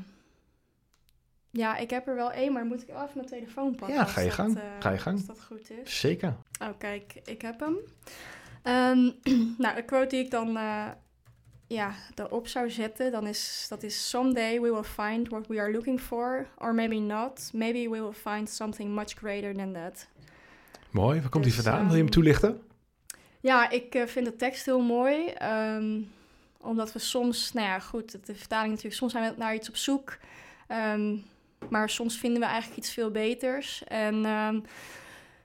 Ja, 1.50 1.78
ik 1.78 1.90
heb 1.90 2.08
er 2.08 2.16
wel 2.16 2.32
één, 2.32 2.54
maar 2.54 2.66
moet 2.66 2.82
ik 2.82 2.88
wel 2.88 3.02
even 3.02 3.12
mijn 3.16 3.28
telefoon 3.28 3.76
pakken? 3.76 3.98
Ja, 3.98 4.06
ga 4.06 4.20
je 4.22 4.26
dat, 4.28 4.36
gang. 4.36 4.58
eh, 4.58 4.64
Ga 4.80 4.90
je 4.92 4.98
gang. 4.98 5.18
Als 5.18 5.26
dat 5.26 5.44
goed 5.44 5.70
is. 5.84 6.00
Zeker. 6.00 6.36
Oh, 6.62 6.70
kijk, 6.78 7.22
ik 7.26 7.42
heb 7.42 7.60
hem. 7.60 7.78
Ehm, 8.64 9.10
nou, 9.64 9.76
de 9.76 9.84
quote 9.86 10.08
die 10.08 10.24
ik 10.24 10.32
dan 10.32 10.58
eh, 10.58 10.88
ja, 11.68 11.94
erop 12.16 12.48
zou 12.48 12.70
zetten, 12.70 13.12
dan 13.12 13.28
is, 13.28 13.66
dat 13.70 13.84
is... 13.84 14.10
Someday 14.10 14.62
we 14.62 14.72
will 14.72 14.84
find 14.84 15.30
what 15.30 15.48
we 15.48 15.60
are 15.60 15.72
looking 15.72 16.02
for, 16.02 16.48
or 16.58 16.74
maybe 16.74 16.96
not. 17.00 17.50
Maybe 17.54 17.90
we 17.90 18.02
will 18.02 18.14
find 18.34 18.50
something 18.50 18.94
much 18.94 19.14
greater 19.18 19.56
than 19.56 19.74
that. 19.74 20.08
Mooi. 20.92 21.20
Waar 21.22 21.30
komt 21.30 21.44
die 21.44 21.54
Dus, 21.54 21.64
vandaan? 21.64 21.82
Wil 21.82 21.92
je 21.92 21.96
hem 21.98 22.06
ehm, 22.06 22.14
toelichten? 22.14 22.62
Ja, 23.40 23.70
ik 23.70 23.96
eh, 23.96 24.06
vind 24.08 24.26
de 24.26 24.36
tekst 24.36 24.66
heel 24.66 24.82
mooi. 24.82 25.26
ehm, 25.28 26.00
omdat 26.62 26.94
we 26.94 27.00
soms, 27.00 27.54
nou 27.54 27.68
ja, 27.68 27.80
goed, 27.80 28.12
de 28.26 28.36
vertaling 28.36 28.70
natuurlijk, 28.70 28.96
soms 28.96 29.12
zijn 29.12 29.32
we 29.32 29.38
naar 29.38 29.56
iets 29.56 29.70
op 29.70 29.76
zoek. 29.76 30.18
ehm, 30.68 31.16
maar 31.70 31.90
soms 31.90 32.18
vinden 32.18 32.40
we 32.40 32.46
eigenlijk 32.46 32.78
iets 32.78 32.94
veel 32.94 33.12
beters. 33.12 33.84
En 33.84 34.16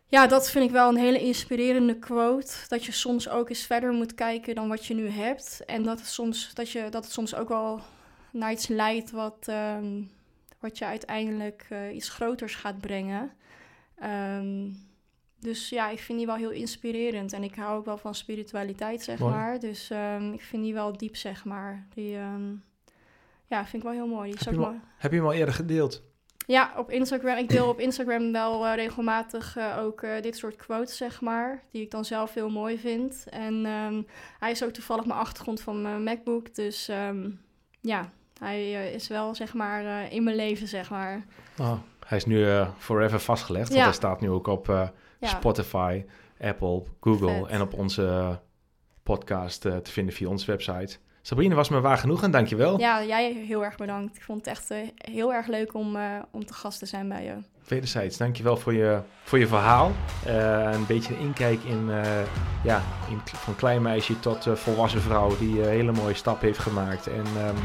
ja, 0.09 0.27
dat 0.27 0.51
vind 0.51 0.65
ik 0.65 0.71
wel 0.71 0.89
een 0.89 0.97
hele 0.97 1.21
inspirerende 1.21 1.99
quote. 1.99 2.53
Dat 2.69 2.85
je 2.85 2.93
soms 2.93 3.29
ook 3.29 3.49
eens 3.49 3.67
verder 3.67 3.93
moet 3.93 4.15
kijken 4.15 4.55
dan 4.55 4.69
wat 4.69 4.87
je 4.87 4.95
nu 4.95 5.09
hebt. 5.09 5.63
En 5.67 5.83
dat 5.83 5.99
het 5.99 6.09
soms, 6.09 6.51
dat 6.55 6.71
je, 6.71 6.89
dat 6.91 7.05
het 7.05 7.13
soms 7.13 7.35
ook 7.35 7.49
wel 7.49 7.81
naar 8.33 8.53
iets 8.53 8.67
leidt 8.69 9.11
wat, 9.11 9.49
wat 10.61 10.79
je 10.79 10.85
uiteindelijk 10.85 11.67
eh, 11.69 11.95
iets 11.95 12.09
groters 12.09 12.55
gaat 12.55 12.81
brengen. 12.81 13.31
Ehm, 13.99 14.69
dus 15.41 15.69
ja, 15.69 15.89
ik 15.91 15.99
vind 15.99 16.19
die 16.19 16.27
wel 16.27 16.37
heel 16.37 16.51
inspirerend. 16.51 17.33
En 17.33 17.43
ik 17.43 17.55
hou 17.55 17.79
ook 17.79 17.85
wel 17.85 17.99
van 17.99 18.15
spiritualiteit, 18.15 19.03
zeg 19.03 19.19
Mooi. 19.19 19.35
maar. 19.35 19.59
Dus 19.59 19.91
ehm, 19.91 20.33
ik 20.33 20.41
vind 20.43 20.63
die 20.63 20.75
wel 20.75 20.97
diep, 20.97 21.17
zeg 21.17 21.45
maar. 21.45 21.87
Die, 21.95 22.17
ehm, 22.17 22.53
ja, 23.47 23.67
vind 23.67 23.83
ik 23.83 23.89
wel 23.89 23.93
heel 23.99 24.07
mooi. 24.07 24.31
Die 24.31 24.39
Heb 24.45 24.53
je 24.55 24.59
mooi. 24.61 24.81
Heb 24.99 25.11
je 25.11 25.17
hem 25.17 25.27
al 25.27 25.33
eerder 25.33 25.55
gedeeld? 25.55 26.03
Ja, 26.47 26.73
op 26.77 26.91
Instagram. 26.91 27.37
Ik 27.37 27.49
deel 27.49 27.69
op 27.69 27.81
Instagram 27.81 28.33
wel 28.33 28.67
eh, 28.67 28.75
regelmatig 28.75 29.57
eh, 29.57 29.79
ook 29.81 30.03
eh, 30.03 30.23
dit 30.23 30.37
soort 30.37 30.57
quotes, 30.57 30.97
zeg 30.97 31.21
maar. 31.21 31.63
Die 31.71 31.83
ik 31.83 31.91
dan 31.91 32.05
zelf 32.05 32.35
heel 32.35 32.51
mooi 32.51 32.79
vind. 32.79 33.25
En 33.31 33.67
ehm, 33.67 34.03
hij 34.39 34.51
is 34.51 34.65
ook 34.65 34.71
toevallig 34.71 35.05
mijn 35.05 35.19
achtergrond 35.19 35.61
van 35.61 35.83
mijn 35.83 36.03
MacBook. 36.03 36.55
Dus 36.55 36.91
ja, 37.81 38.11
hij 38.39 38.93
is 38.93 39.09
wel, 39.09 39.35
zeg 39.35 39.55
maar, 39.55 40.13
in 40.13 40.25
mijn 40.25 40.37
leven, 40.37 40.69
zeg 40.69 40.91
maar. 40.91 41.25
Oh, 41.59 41.79
hij 42.07 42.19
is 42.19 42.25
nu 42.25 42.65
forever 42.79 43.21
vastgelegd, 43.21 43.65
want 43.69 43.79
Ja. 43.81 43.85
hij 43.85 43.95
staat 43.95 44.21
nu 44.21 44.31
ook 44.31 44.47
op 44.47 44.91
Ja, 45.21 45.29
Spotify 45.29 46.05
Apple, 46.41 46.83
Google 47.01 47.35
Vet. 47.35 47.47
en 47.47 47.61
op 47.61 47.75
onze 47.75 48.39
podcast 49.03 49.65
eh, 49.65 49.77
te 49.77 49.91
vinden 49.91 50.15
via 50.15 50.29
onze 50.29 50.47
website. 50.47 50.99
Sabrine, 51.23 51.55
was 51.55 51.69
me 51.69 51.81
waar 51.81 51.99
genoeg 51.99 52.23
en 52.23 52.31
dankjewel. 52.31 52.79
Ja, 52.79 53.05
jij 53.05 53.33
heel 53.33 53.65
erg 53.65 53.77
bedankt. 53.77 54.17
Ik 54.17 54.23
vond 54.23 54.39
het 54.39 54.49
echt 54.49 54.71
eh, 54.71 54.79
heel 54.97 55.33
erg 55.35 55.47
leuk 55.47 55.75
om, 55.75 55.97
eh, 55.97 56.23
om 56.31 56.45
te 56.45 56.55
gast 56.55 56.79
te 56.79 56.87
zijn 56.87 57.09
bij 57.09 57.25
je. 57.25 57.37
Wederzijds, 57.69 58.17
dankjewel 58.17 58.57
voor 58.57 58.75
je, 58.75 59.01
voor 59.23 59.39
je 59.39 59.47
verhaal. 59.47 59.93
Eh, 60.25 60.73
een 60.73 60.87
beetje 60.87 61.15
een 61.15 61.21
inkijk 61.21 61.63
in, 61.65 61.91
eh, 61.91 62.03
ja, 62.63 62.83
in, 63.09 63.21
van 63.25 63.57
klein 63.57 63.83
meisje 63.83 64.21
tot 64.21 64.47
eh, 64.47 64.53
volwassen 64.53 65.01
vrouw 65.01 65.37
die 65.39 65.63
een 65.63 65.69
hele 65.69 65.93
mooie 65.93 66.15
stap 66.15 66.41
heeft 66.41 66.59
gemaakt. 66.59 67.07
En 67.07 67.25
ehm, 67.37 67.57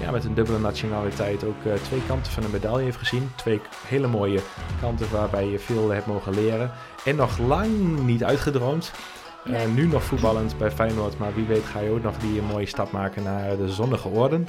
ja, 0.00 0.10
met 0.10 0.24
een 0.24 0.34
dubbele 0.34 0.58
nationaliteit 0.58 1.44
ook 1.44 1.56
twee 1.82 2.06
kanten 2.06 2.32
van 2.32 2.44
een 2.44 2.50
medaille 2.50 2.84
heeft 2.84 2.96
gezien. 2.96 3.30
Twee 3.36 3.60
hele 3.86 4.06
mooie 4.06 4.40
kanten 4.80 5.10
waarbij 5.10 5.46
je 5.46 5.58
veel 5.58 5.90
hebt 5.90 6.06
mogen 6.06 6.34
leren. 6.34 6.70
En 7.04 7.16
nog 7.16 7.38
lang 7.38 7.98
niet 8.04 8.24
uitgedroomd. 8.24 8.92
Nu 9.74 9.86
nog 9.86 10.02
voetballend 10.02 10.58
bij 10.58 10.70
Feyenoord, 10.70 11.18
maar 11.18 11.34
wie 11.34 11.44
weet 11.44 11.64
ga 11.64 11.80
je 11.80 11.90
ook 11.90 12.02
nog 12.02 12.18
die 12.18 12.42
mooie 12.42 12.66
stap 12.66 12.90
maken 12.90 13.22
naar 13.22 13.56
de 13.56 13.68
zonnige 13.68 14.08
orden. 14.08 14.48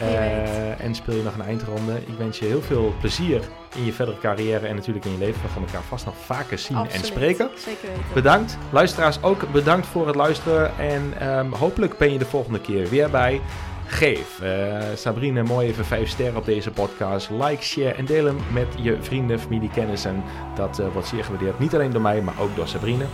Eh, 0.00 0.84
en 0.84 0.94
speel 0.94 1.16
je 1.16 1.22
nog 1.22 1.34
een 1.34 1.44
eindronde. 1.44 1.96
Ik 1.96 2.18
wens 2.18 2.38
je 2.38 2.44
heel 2.44 2.62
veel 2.62 2.94
plezier 3.00 3.42
in 3.76 3.84
je 3.84 3.92
verdere 3.92 4.18
carrière 4.18 4.66
en 4.66 4.74
natuurlijk 4.74 5.04
in 5.04 5.12
je 5.12 5.18
leven. 5.18 5.42
We 5.42 5.48
gaan 5.48 5.62
elkaar 5.62 5.82
vast 5.82 6.04
nog 6.04 6.14
vaker 6.24 6.58
zien 6.58 6.76
Absoluut. 6.76 7.00
en 7.00 7.06
spreken. 7.06 7.50
Zeker 7.56 7.88
weten. 7.88 8.02
Bedankt. 8.14 8.58
Luisteraars 8.70 9.22
ook 9.22 9.52
bedankt 9.52 9.86
voor 9.86 10.06
het 10.06 10.16
luisteren. 10.16 10.78
En 10.78 11.12
ehm, 11.18 11.52
hopelijk 11.52 11.98
ben 11.98 12.12
je 12.12 12.18
de 12.18 12.24
volgende 12.24 12.60
keer 12.60 12.88
weer 12.88 13.10
bij. 13.10 13.40
Geef 13.86 14.40
eh, 14.40 14.78
Sabrine 14.94 15.42
mooi 15.42 15.68
even 15.68 15.84
5 15.84 16.08
sterren 16.08 16.36
op 16.36 16.44
deze 16.44 16.70
podcast. 16.70 17.30
Like, 17.30 17.62
share 17.62 17.92
en 17.92 18.04
deel 18.04 18.24
hem 18.24 18.38
met 18.52 18.66
je 18.80 18.96
vrienden, 19.00 19.40
familie, 19.40 19.70
kennissen. 19.70 20.22
Dat 20.54 20.78
eh, 20.78 20.86
wordt 20.92 21.08
zeer 21.08 21.24
gewaardeerd. 21.24 21.58
Niet 21.58 21.74
alleen 21.74 21.90
door 21.90 22.02
mij, 22.02 22.20
maar 22.20 22.34
ook 22.40 22.56
door 22.56 22.68
Sabrine. 22.68 23.04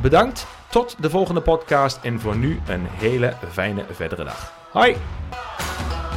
Bedankt. 0.00 0.46
Tot 0.68 0.96
de 0.98 1.10
volgende 1.10 1.40
podcast. 1.40 1.98
En 2.02 2.20
voor 2.20 2.36
nu 2.36 2.60
een 2.66 2.86
hele 2.90 3.34
fijne 3.50 3.84
verdere 3.90 4.24
dag. 4.24 4.52
Hoi! 4.70 4.96
Thank 5.58 6.02
you. 6.02 6.07